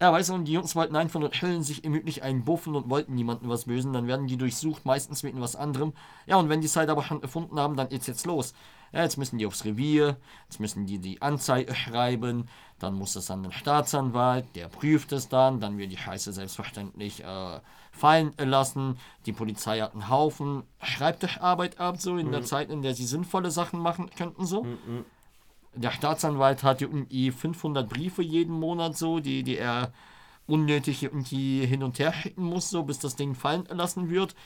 ja, 0.00 0.12
weißt 0.12 0.30
du, 0.30 0.34
und 0.34 0.44
die 0.44 0.52
Jungs 0.52 0.76
wollten 0.76 0.96
einfach 0.96 1.18
nur 1.18 1.30
hüllen 1.30 1.62
sich 1.62 1.82
gemütlich 1.82 2.22
einen 2.22 2.44
buffen 2.44 2.76
und 2.76 2.90
wollten 2.90 3.14
niemandem 3.14 3.48
was 3.48 3.64
Bösen. 3.64 3.92
Dann 3.92 4.06
werden 4.06 4.26
die 4.26 4.36
durchsucht, 4.36 4.84
meistens 4.84 5.22
wegen 5.24 5.40
was 5.40 5.56
anderem. 5.56 5.92
Ja, 6.26 6.36
und 6.36 6.48
wenn 6.48 6.60
die 6.60 6.66
es 6.66 6.76
halt 6.76 6.90
aber 6.90 7.02
schon 7.02 7.22
erfunden 7.22 7.58
haben, 7.58 7.76
dann 7.76 7.88
geht's 7.88 8.06
jetzt 8.06 8.26
los. 8.26 8.54
Ja, 8.94 9.02
jetzt 9.02 9.16
müssen 9.18 9.38
die 9.38 9.46
aufs 9.46 9.64
Revier, 9.64 10.16
jetzt 10.48 10.60
müssen 10.60 10.86
die 10.86 10.98
die 11.00 11.20
Anzeige 11.20 11.74
schreiben, 11.74 12.48
dann 12.78 12.94
muss 12.94 13.16
es 13.16 13.28
an 13.28 13.42
den 13.42 13.50
Staatsanwalt, 13.50 14.46
der 14.54 14.68
prüft 14.68 15.10
es 15.10 15.28
dann, 15.28 15.58
dann 15.58 15.78
wird 15.78 15.90
die 15.90 15.96
Scheiße 15.96 16.32
selbstverständlich 16.32 17.24
äh, 17.24 17.60
fallen 17.90 18.32
lassen. 18.38 18.98
Die 19.26 19.32
Polizei 19.32 19.80
hat 19.80 19.94
einen 19.94 20.08
Haufen 20.08 20.62
Schreibtischarbeit 20.80 21.80
ab, 21.80 22.00
so 22.00 22.16
in 22.18 22.30
der 22.30 22.42
Zeit, 22.42 22.70
in 22.70 22.82
der 22.82 22.94
sie 22.94 23.06
sinnvolle 23.06 23.50
Sachen 23.50 23.80
machen 23.80 24.10
könnten, 24.16 24.46
so. 24.46 24.62
Der 25.74 25.90
Staatsanwalt 25.90 26.62
hat 26.62 26.80
irgendwie 26.80 27.32
500 27.32 27.88
Briefe 27.88 28.22
jeden 28.22 28.54
Monat 28.54 28.96
so, 28.96 29.18
die, 29.18 29.42
die 29.42 29.58
er 29.58 29.92
unnötig 30.46 31.02
irgendwie 31.02 31.66
hin 31.66 31.82
und 31.82 31.98
her 31.98 32.12
schicken 32.12 32.44
muss, 32.44 32.70
so 32.70 32.84
bis 32.84 33.00
das 33.00 33.16
Ding 33.16 33.34
fallen 33.34 33.64
lassen 33.70 34.08
wird. 34.08 34.36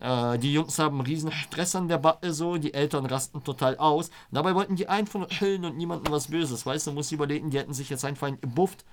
Äh, 0.00 0.38
die 0.38 0.52
Jungs 0.52 0.78
haben 0.78 1.00
riesen 1.00 1.32
Stress 1.32 1.74
an 1.74 1.88
der 1.88 1.98
Backe 1.98 2.32
so, 2.32 2.56
die 2.56 2.74
Eltern 2.74 3.06
rasten 3.06 3.42
total 3.42 3.76
aus. 3.78 4.10
Dabei 4.30 4.54
wollten 4.54 4.76
die 4.76 4.88
einfach 4.88 5.18
nur 5.18 5.28
chillen 5.28 5.64
und 5.64 5.76
niemandem 5.76 6.12
was 6.12 6.28
Böses, 6.28 6.64
weißt 6.64 6.86
du, 6.86 6.92
muss 6.92 7.12
überlegen, 7.12 7.50
die 7.50 7.58
hätten 7.58 7.74
sich 7.74 7.90
jetzt 7.90 8.04
einfach 8.04 8.28
gebufft, 8.40 8.84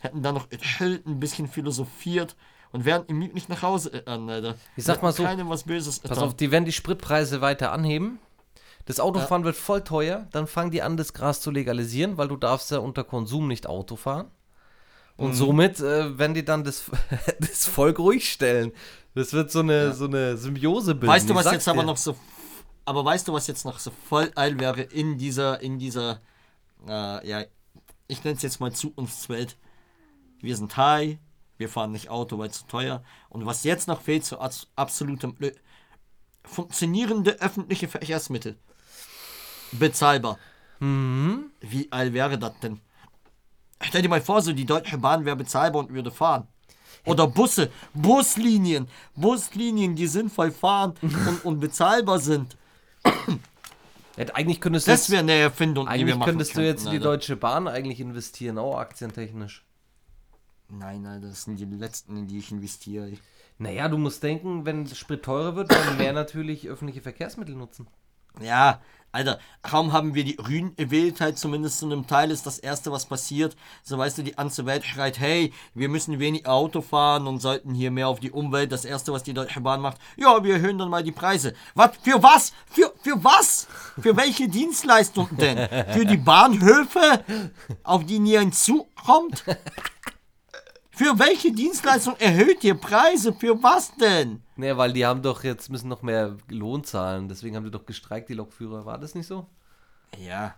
hätten 0.00 0.22
dann 0.22 0.34
noch 0.34 0.48
chillt, 0.48 1.06
ein 1.06 1.20
bisschen 1.20 1.48
philosophiert 1.48 2.36
und 2.72 2.84
wären 2.84 3.06
gemütlich 3.06 3.48
nach 3.48 3.62
Hause 3.62 4.04
äh, 4.06 4.10
Alter. 4.10 4.54
Ich 4.76 4.84
sag 4.84 5.02
mal 5.02 5.12
so, 5.12 5.22
keinem 5.22 5.48
was 5.48 5.64
Böses 5.64 6.00
Pass 6.00 6.18
auf, 6.18 6.34
die 6.34 6.50
werden 6.50 6.64
die 6.64 6.72
Spritpreise 6.72 7.40
weiter 7.40 7.72
anheben. 7.72 8.18
Das 8.86 8.98
Autofahren 8.98 9.44
wird 9.44 9.54
voll 9.54 9.84
teuer. 9.84 10.26
Dann 10.32 10.48
fangen 10.48 10.72
die 10.72 10.82
an, 10.82 10.96
das 10.96 11.12
Gras 11.12 11.40
zu 11.40 11.50
legalisieren, 11.50 12.16
weil 12.16 12.26
du 12.28 12.36
darfst 12.36 12.70
ja 12.70 12.78
unter 12.78 13.04
Konsum 13.04 13.46
nicht 13.46 13.66
Auto 13.66 13.94
fahren. 13.94 14.26
Und 15.16 15.30
Mhm. 15.30 15.34
somit 15.34 15.80
äh, 15.80 16.18
werden 16.18 16.34
die 16.34 16.44
dann 16.44 16.64
das, 16.64 16.84
das 17.38 17.66
Volk 17.66 17.98
ruhig 17.98 18.30
stellen. 18.30 18.72
Das 19.14 19.32
wird 19.32 19.50
so 19.50 19.60
eine, 19.60 19.92
so 19.92 20.06
eine 20.06 20.36
Symbiose 20.36 20.94
bilden. 20.94 21.08
Weißt 21.12 21.28
du, 21.28 21.34
was 21.34 21.50
jetzt 21.50 21.68
aber 21.68 21.82
dir. 21.82 21.86
noch 21.86 21.96
so. 21.98 22.16
Aber 22.84 23.04
weißt 23.04 23.28
du, 23.28 23.32
was 23.32 23.46
jetzt 23.46 23.64
noch 23.64 23.78
so 23.78 23.92
voll 24.08 24.32
eil 24.34 24.58
wäre 24.58 24.80
in 24.82 25.18
dieser, 25.18 25.60
in 25.60 25.78
dieser, 25.78 26.20
äh, 26.88 27.28
ja, 27.28 27.44
ich 28.08 28.24
nenne 28.24 28.36
es 28.36 28.42
jetzt 28.42 28.58
mal 28.58 28.72
Zukunftswelt. 28.72 29.56
Wir 30.40 30.56
sind 30.56 30.76
high, 30.76 31.18
wir 31.58 31.68
fahren 31.68 31.92
nicht 31.92 32.08
Auto, 32.08 32.38
weil 32.38 32.48
es 32.48 32.58
zu 32.60 32.66
teuer. 32.66 33.04
Und 33.28 33.46
was 33.46 33.62
jetzt 33.64 33.86
noch 33.86 34.00
fehlt 34.00 34.24
zu 34.24 34.40
abs- 34.40 34.66
absolutem 34.74 35.36
Glück, 35.36 35.54
funktionierende 36.44 37.40
öffentliche 37.40 37.86
Verkehrsmittel. 37.86 38.56
Bezahlbar. 39.72 40.38
Wie 40.80 41.92
eil 41.92 42.12
wäre 42.12 42.38
das 42.38 42.58
denn? 42.60 42.80
Stell 43.82 44.02
dir 44.02 44.08
mal 44.08 44.20
vor, 44.20 44.42
so 44.42 44.52
die 44.52 44.64
Deutsche 44.64 44.98
Bahn 44.98 45.24
wäre 45.24 45.36
bezahlbar 45.36 45.82
und 45.82 45.92
würde 45.92 46.10
fahren. 46.10 46.46
Oder 47.04 47.26
Busse, 47.26 47.70
Buslinien, 47.94 48.86
Buslinien, 49.16 49.96
die 49.96 50.06
sinnvoll 50.06 50.52
fahren 50.52 50.94
und, 51.02 51.44
und 51.44 51.60
bezahlbar 51.60 52.18
sind. 52.18 52.56
Eigentlich 54.34 54.60
könntest 54.60 54.86
du 54.86 54.92
Das 54.92 55.10
wäre 55.10 55.20
eine 55.20 55.32
Erfindung, 55.32 55.86
die 55.86 55.90
wir 55.90 55.94
eigentlich 55.94 56.16
machen 56.16 56.30
könntest 56.30 56.56
du 56.56 56.60
jetzt 56.60 56.84
in 56.84 56.90
die 56.90 56.96
Alter. 56.98 57.10
Deutsche 57.10 57.36
Bahn 57.36 57.66
eigentlich 57.66 57.98
investieren, 57.98 58.58
auch 58.58 58.78
aktientechnisch. 58.78 59.64
Nein, 60.68 61.02
nein, 61.02 61.20
das 61.20 61.44
sind 61.44 61.58
die 61.58 61.64
letzten, 61.64 62.16
in 62.16 62.26
die 62.28 62.38
ich 62.38 62.50
investiere. 62.52 63.12
Naja, 63.58 63.88
du 63.88 63.98
musst 63.98 64.22
denken, 64.22 64.64
wenn 64.64 64.86
Sprit 64.86 65.22
teurer 65.22 65.56
wird, 65.56 65.70
dann 65.70 65.98
mehr 65.98 66.12
natürlich 66.12 66.68
öffentliche 66.68 67.02
Verkehrsmittel 67.02 67.54
nutzen. 67.54 67.86
Ja, 68.40 68.80
Alter, 69.14 69.38
kaum 69.60 69.92
haben 69.92 70.14
wir 70.14 70.24
die 70.24 70.38
halt 71.20 71.36
zumindest 71.36 71.78
zu 71.78 71.86
einem 71.86 72.06
Teil 72.06 72.30
ist 72.30 72.46
das 72.46 72.58
Erste, 72.58 72.90
was 72.92 73.04
passiert. 73.04 73.56
So 73.82 73.98
weißt 73.98 74.16
du, 74.16 74.22
die 74.22 74.32
ganze 74.32 74.64
Welt 74.64 74.86
schreit, 74.86 75.20
hey, 75.20 75.52
wir 75.74 75.90
müssen 75.90 76.18
wenig 76.18 76.46
Auto 76.46 76.80
fahren 76.80 77.26
und 77.26 77.40
sollten 77.40 77.74
hier 77.74 77.90
mehr 77.90 78.08
auf 78.08 78.20
die 78.20 78.30
Umwelt. 78.30 78.72
Das 78.72 78.86
Erste, 78.86 79.12
was 79.12 79.22
die 79.22 79.34
Deutsche 79.34 79.60
Bahn 79.60 79.82
macht, 79.82 79.98
ja, 80.16 80.42
wir 80.42 80.54
erhöhen 80.54 80.78
dann 80.78 80.88
mal 80.88 81.02
die 81.02 81.12
Preise. 81.12 81.52
Was? 81.74 81.90
Für 82.02 82.22
was? 82.22 82.54
Für, 82.66 82.90
für 83.02 83.22
was? 83.22 83.68
Für 84.00 84.16
welche 84.16 84.48
Dienstleistung 84.48 85.28
denn? 85.32 85.58
Für 85.92 86.06
die 86.06 86.16
Bahnhöfe, 86.16 87.22
auf 87.82 88.06
die 88.06 88.18
nie 88.18 88.38
ein 88.38 88.52
Zug 88.52 88.88
kommt? 88.96 89.44
Für 90.94 91.18
welche 91.18 91.52
Dienstleistung 91.52 92.16
erhöht 92.18 92.62
ihr 92.64 92.74
Preise? 92.74 93.32
Für 93.32 93.62
was 93.62 93.96
denn? 93.96 94.42
Naja, 94.56 94.76
weil 94.76 94.92
die 94.92 95.06
haben 95.06 95.22
doch 95.22 95.42
jetzt, 95.42 95.70
müssen 95.70 95.88
noch 95.88 96.02
mehr 96.02 96.36
Lohn 96.48 96.84
zahlen. 96.84 97.30
Deswegen 97.30 97.56
haben 97.56 97.64
die 97.64 97.70
doch 97.70 97.86
gestreikt, 97.86 98.28
die 98.28 98.34
Lokführer. 98.34 98.84
War 98.84 98.98
das 98.98 99.14
nicht 99.14 99.26
so? 99.26 99.46
Ja. 100.18 100.54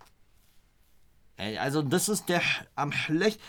Ey, 1.36 1.56
also 1.58 1.82
das 1.82 2.08
ist 2.08 2.28
der 2.28 2.42
am 2.74 2.90
schlecht. 2.90 3.40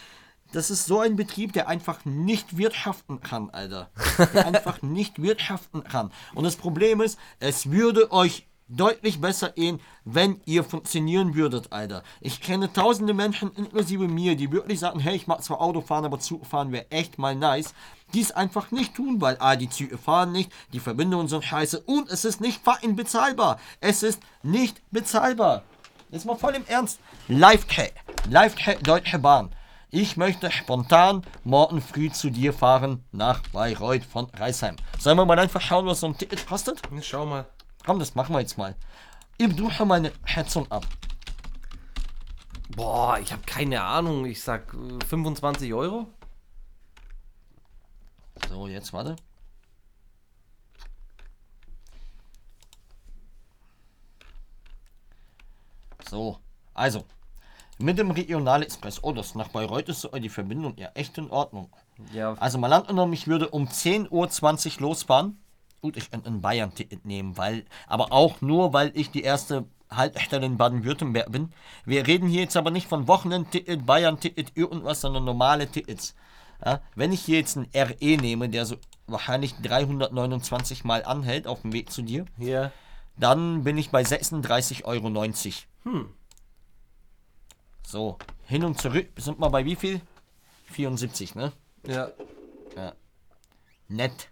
Das 0.51 0.69
ist 0.69 0.85
so 0.85 0.99
ein 0.99 1.15
Betrieb, 1.15 1.53
der 1.53 1.67
einfach 1.67 2.05
nicht 2.05 2.55
wirtschaften 2.55 3.19
kann, 3.19 3.49
Alter. 3.49 3.89
Der 4.35 4.45
einfach 4.45 4.83
nicht 4.83 5.19
wirtschaften 5.19 5.83
kann. 5.83 6.11
Und 6.35 6.43
das 6.43 6.55
Problem 6.55 7.01
ist, 7.01 7.17
es 7.39 7.71
würde 7.71 8.11
euch 8.11 8.47
deutlich 8.67 9.21
besser 9.21 9.49
gehen, 9.49 9.79
wenn 10.03 10.41
ihr 10.45 10.63
funktionieren 10.63 11.35
würdet, 11.35 11.71
Alter. 11.71 12.03
Ich 12.21 12.41
kenne 12.41 12.71
tausende 12.71 13.13
Menschen, 13.13 13.51
inklusive 13.53 14.07
mir, 14.07 14.35
die 14.35 14.51
wirklich 14.51 14.79
sagen, 14.79 14.99
hey, 14.99 15.15
ich 15.15 15.27
mag 15.27 15.43
zwar 15.43 15.61
Auto 15.61 15.81
fahren, 15.81 16.05
aber 16.05 16.19
Zug 16.19 16.45
fahren 16.45 16.71
wäre 16.71 16.89
echt 16.89 17.17
mal 17.17 17.35
nice. 17.35 17.73
Die 18.13 18.21
es 18.21 18.31
einfach 18.31 18.71
nicht 18.71 18.95
tun, 18.95 19.21
weil 19.21 19.37
A, 19.39 19.55
die 19.55 19.69
Züge 19.69 19.97
fahren 19.97 20.31
nicht, 20.31 20.51
die 20.73 20.79
Verbindungen 20.79 21.27
sind 21.27 21.43
scheiße 21.43 21.81
und 21.81 22.09
es 22.09 22.25
ist 22.25 22.41
nicht 22.41 22.63
fucking 22.63 22.95
bezahlbar. 22.95 23.59
Es 23.81 24.03
ist 24.03 24.21
nicht 24.43 24.81
bezahlbar. 24.91 25.63
Jetzt 26.11 26.25
mal 26.25 26.35
voll 26.35 26.55
im 26.55 26.65
Ernst. 26.67 26.99
Live-Chat. 27.27 27.93
Live-Chat 28.29 28.87
Deutsche 28.87 29.19
Bahn. 29.19 29.53
Ich 29.89 30.17
möchte 30.17 30.51
spontan 30.51 31.23
morgen 31.43 31.81
früh 31.81 32.11
zu 32.11 32.29
dir 32.29 32.53
fahren 32.53 33.03
nach 33.11 33.41
Bayreuth 33.53 34.03
von 34.03 34.25
Reisheim. 34.33 34.75
Sollen 34.99 35.17
wir 35.17 35.25
mal 35.25 35.39
einfach 35.39 35.61
schauen, 35.61 35.85
was 35.85 36.01
so 36.01 36.07
ein 36.07 36.17
Ticket 36.17 36.45
kostet? 36.45 36.81
Schau 37.01 37.25
mal. 37.25 37.45
Komm, 37.85 37.99
das 37.99 38.15
machen 38.15 38.33
wir 38.33 38.39
jetzt 38.39 38.57
mal. 38.57 38.75
Ich 39.37 39.55
buche 39.55 39.85
meine 39.85 40.11
Schätzung 40.25 40.69
ab. 40.71 40.85
Boah, 42.75 43.19
ich 43.19 43.31
habe 43.31 43.43
keine 43.43 43.83
Ahnung. 43.83 44.25
Ich 44.25 44.41
sag 44.41 44.73
äh, 44.73 45.05
25 45.05 45.73
Euro. 45.73 46.07
So, 48.49 48.67
jetzt 48.67 48.91
warte. 48.91 49.15
So, 56.09 56.39
also. 56.73 57.05
Mit 57.77 57.99
dem 57.99 58.11
Regionalexpress. 58.11 59.03
Oh, 59.03 59.11
das 59.11 59.35
nach 59.35 59.49
Bayreuth 59.49 59.89
ist 59.89 60.09
die 60.17 60.29
Verbindung 60.29 60.77
ja 60.77 60.89
echt 60.93 61.17
in 61.17 61.29
Ordnung. 61.29 61.69
Ja, 62.13 62.33
Also 62.39 62.57
mal 62.57 62.71
angenommen, 62.71 63.11
ich 63.11 63.27
würde 63.27 63.49
um 63.49 63.67
10.20 63.67 64.09
Uhr 64.75 64.81
losfahren. 64.81 65.37
Gut, 65.85 65.97
ich 65.97 66.09
könnte 66.09 66.31
ein 66.31 66.41
Bayern-Ticket 66.41 67.05
nehmen, 67.05 67.37
weil, 67.37 67.63
aber 67.85 68.11
auch 68.11 68.41
nur, 68.41 68.73
weil 68.73 68.91
ich 68.95 69.11
die 69.11 69.21
erste 69.21 69.65
Haltestelle 69.91 70.43
in 70.43 70.57
Baden-Württemberg 70.57 71.31
bin. 71.31 71.53
Wir 71.85 72.07
reden 72.07 72.27
hier 72.27 72.41
jetzt 72.41 72.57
aber 72.57 72.71
nicht 72.71 72.87
von 72.87 73.07
Wochenendticket, 73.07 73.85
Bayern-Ticket, 73.85 74.57
irgendwas, 74.57 75.01
sondern 75.01 75.25
normale 75.25 75.69
Tickets. 75.69 76.15
Ja, 76.65 76.81
wenn 76.95 77.11
ich 77.11 77.21
hier 77.21 77.37
jetzt 77.37 77.55
ein 77.55 77.69
RE 77.75 78.17
nehme, 78.17 78.49
der 78.49 78.65
so 78.65 78.77
wahrscheinlich 79.05 79.53
329 79.61 80.85
Mal 80.85 81.05
anhält 81.05 81.45
auf 81.45 81.61
dem 81.61 81.71
Weg 81.71 81.91
zu 81.91 82.01
dir, 82.01 82.25
hier. 82.39 82.71
dann 83.15 83.63
bin 83.63 83.77
ich 83.77 83.91
bei 83.91 84.01
36,90 84.01 84.85
Euro. 84.85 85.23
Hm. 85.83 86.09
So, 87.85 88.17
hin 88.47 88.63
und 88.63 88.81
zurück 88.81 89.09
sind 89.17 89.39
wir 89.39 89.51
bei 89.51 89.65
wie 89.65 89.75
viel? 89.75 90.01
74, 90.71 91.35
ne? 91.35 91.51
Ja. 91.85 92.09
Nett. 93.87 94.29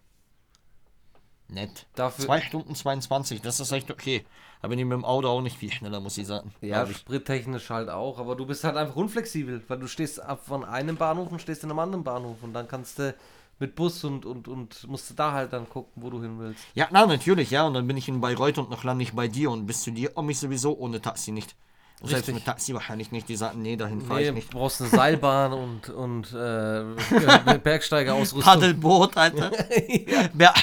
Nett. 1.47 1.85
Dafür- 1.95 2.25
2 2.25 2.41
Stunden 2.41 2.75
22, 2.75 3.41
das 3.41 3.59
ist 3.59 3.71
echt 3.71 3.91
okay. 3.91 4.25
Da 4.61 4.69
bin 4.69 4.79
ich 4.79 4.85
mit 4.85 4.93
dem 4.93 5.03
Auto 5.05 5.27
auch 5.27 5.41
nicht 5.41 5.57
viel 5.57 5.71
schneller, 5.71 5.99
muss 5.99 6.17
ich 6.17 6.25
sagen. 6.25 6.53
Ja, 6.61 6.85
ich. 6.85 6.95
sprittechnisch 6.97 7.69
halt 7.69 7.89
auch, 7.89 8.17
aber 8.17 8.35
du 8.35 8.45
bist 8.45 8.63
halt 8.63 8.77
einfach 8.77 8.95
unflexibel, 8.95 9.61
weil 9.67 9.77
du 9.77 9.87
stehst 9.87 10.21
ab 10.21 10.45
von 10.45 10.63
einem 10.63 10.95
Bahnhof 10.95 11.31
und 11.31 11.41
stehst 11.41 11.63
in 11.63 11.69
einem 11.69 11.79
anderen 11.79 12.03
Bahnhof 12.03 12.37
und 12.41 12.53
dann 12.53 12.67
kannst 12.67 12.97
du 12.99 13.13
mit 13.59 13.75
Bus 13.75 14.03
und, 14.05 14.25
und, 14.25 14.47
und 14.47 14.87
musst 14.87 15.09
du 15.09 15.13
da 15.13 15.31
halt 15.33 15.53
dann 15.53 15.69
gucken, 15.69 15.91
wo 16.01 16.09
du 16.09 16.21
hin 16.21 16.39
willst. 16.39 16.63
Ja, 16.75 16.87
na, 16.91 17.05
natürlich, 17.05 17.51
ja. 17.51 17.67
Und 17.67 17.73
dann 17.75 17.85
bin 17.87 17.97
ich 17.97 18.07
in 18.07 18.19
Bayreuth 18.21 18.57
und 18.57 18.69
noch 18.69 18.83
lande 18.83 19.03
ich 19.03 19.13
bei 19.13 19.27
dir 19.27 19.51
und 19.51 19.65
bis 19.67 19.83
zu 19.83 19.91
dir 19.91 20.09
komme 20.09 20.31
ich 20.31 20.39
sowieso 20.39 20.75
ohne 20.77 21.01
Taxi 21.01 21.31
nicht. 21.31 21.55
Und 22.01 22.07
Selbst 22.09 22.21
Richtig. 22.27 22.35
mit 22.35 22.45
Taxi 22.45 22.73
wahrscheinlich 22.73 23.11
nicht. 23.11 23.29
Die 23.29 23.35
sagten, 23.35 23.61
nee, 23.61 23.75
dahin 23.77 24.01
fahre 24.01 24.19
Nee, 24.19 24.23
ich 24.23 24.29
du 24.29 24.33
nicht. 24.35 24.49
brauchst 24.51 24.81
eine 24.81 24.89
Seilbahn 24.89 25.53
und, 25.53 25.89
und 25.89 26.33
äh, 26.33 27.57
Bergsteigerausrüstung. 27.63 28.41
Paddelboot, 28.53 29.15
Alter. 29.17 29.51
Ber- 30.33 30.53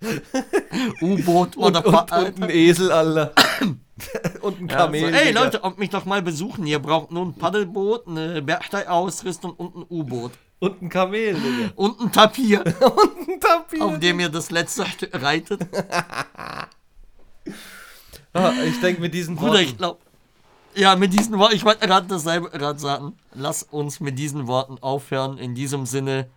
U-Boot 1.02 1.56
oder 1.56 1.84
und, 1.86 2.12
und 2.12 2.42
ein 2.42 2.50
Esel, 2.50 2.90
Alter. 2.90 3.32
und 4.40 4.60
ein 4.60 4.68
Ja, 4.68 4.78
so, 4.78 4.84
Kamel. 4.84 5.14
ey. 5.14 5.32
Leute, 5.32 5.60
kommt 5.60 5.78
mich 5.78 5.90
doch 5.90 6.04
mal 6.06 6.22
besuchen. 6.22 6.66
Ihr 6.66 6.78
braucht 6.78 7.10
nur 7.10 7.26
ein 7.26 7.34
Paddelboot, 7.34 8.06
eine 8.08 8.40
Bergsteigausrüstung 8.42 9.52
und 9.52 9.76
ein 9.76 9.84
U-Boot. 9.90 10.32
Und 10.58 10.82
ein 10.82 10.88
Kamel, 10.90 11.34
Digga. 11.34 11.70
Und 11.76 12.00
ein 12.00 12.12
Tapir, 12.12 12.60
und 12.80 13.28
ein 13.28 13.40
Tapir. 13.40 13.82
auf 13.82 13.98
dem 13.98 14.20
ihr 14.20 14.28
das 14.28 14.50
letzte 14.50 14.84
Stück 14.84 15.10
reitet. 15.22 15.60
Ah, 18.32 18.52
ich 18.66 18.78
denke 18.80 19.00
mit 19.00 19.14
diesen 19.14 19.36
Bruder, 19.36 19.60
ich 19.60 19.68
Worten. 19.68 19.78
glaube. 19.78 20.00
Ja, 20.74 20.94
mit 20.96 21.12
diesen 21.12 21.36
Worten, 21.38 21.56
ich 21.56 21.64
wollte 21.64 21.86
gerade 21.86 22.06
dasselbe 22.06 22.50
gerade 22.50 22.78
sagen. 22.78 23.16
Lass 23.34 23.62
uns 23.64 24.00
mit 24.00 24.18
diesen 24.18 24.46
Worten 24.46 24.76
aufhören. 24.82 25.36
In 25.38 25.54
diesem 25.54 25.84
Sinne, 25.86 26.28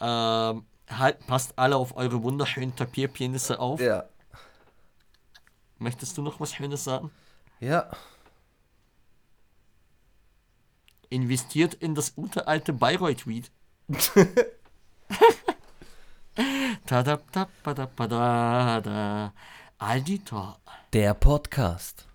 ähm, 0.00 0.64
halt, 0.90 1.26
passt 1.26 1.58
alle 1.58 1.76
auf 1.76 1.96
eure 1.96 2.22
wunderschönen 2.22 2.74
Tapirpenisse 2.74 3.58
auf. 3.58 3.80
Ja. 3.80 4.04
Möchtest 5.78 6.16
du 6.16 6.22
noch 6.22 6.40
was 6.40 6.52
Schönes 6.52 6.84
sagen? 6.84 7.10
Ja. 7.60 7.90
Investiert 11.08 11.74
in 11.74 11.94
das 11.94 12.14
gute 12.14 12.48
alte 12.48 12.72
Bayreuth-Weed. 12.72 13.50
Tada, 16.86 17.16
tada, 17.32 17.48
tada, 17.64 17.86
tada. 17.96 19.32
Aldi 19.78 20.18
Talk. 20.18 20.60
Der 20.92 21.14
Podcast. 21.14 22.05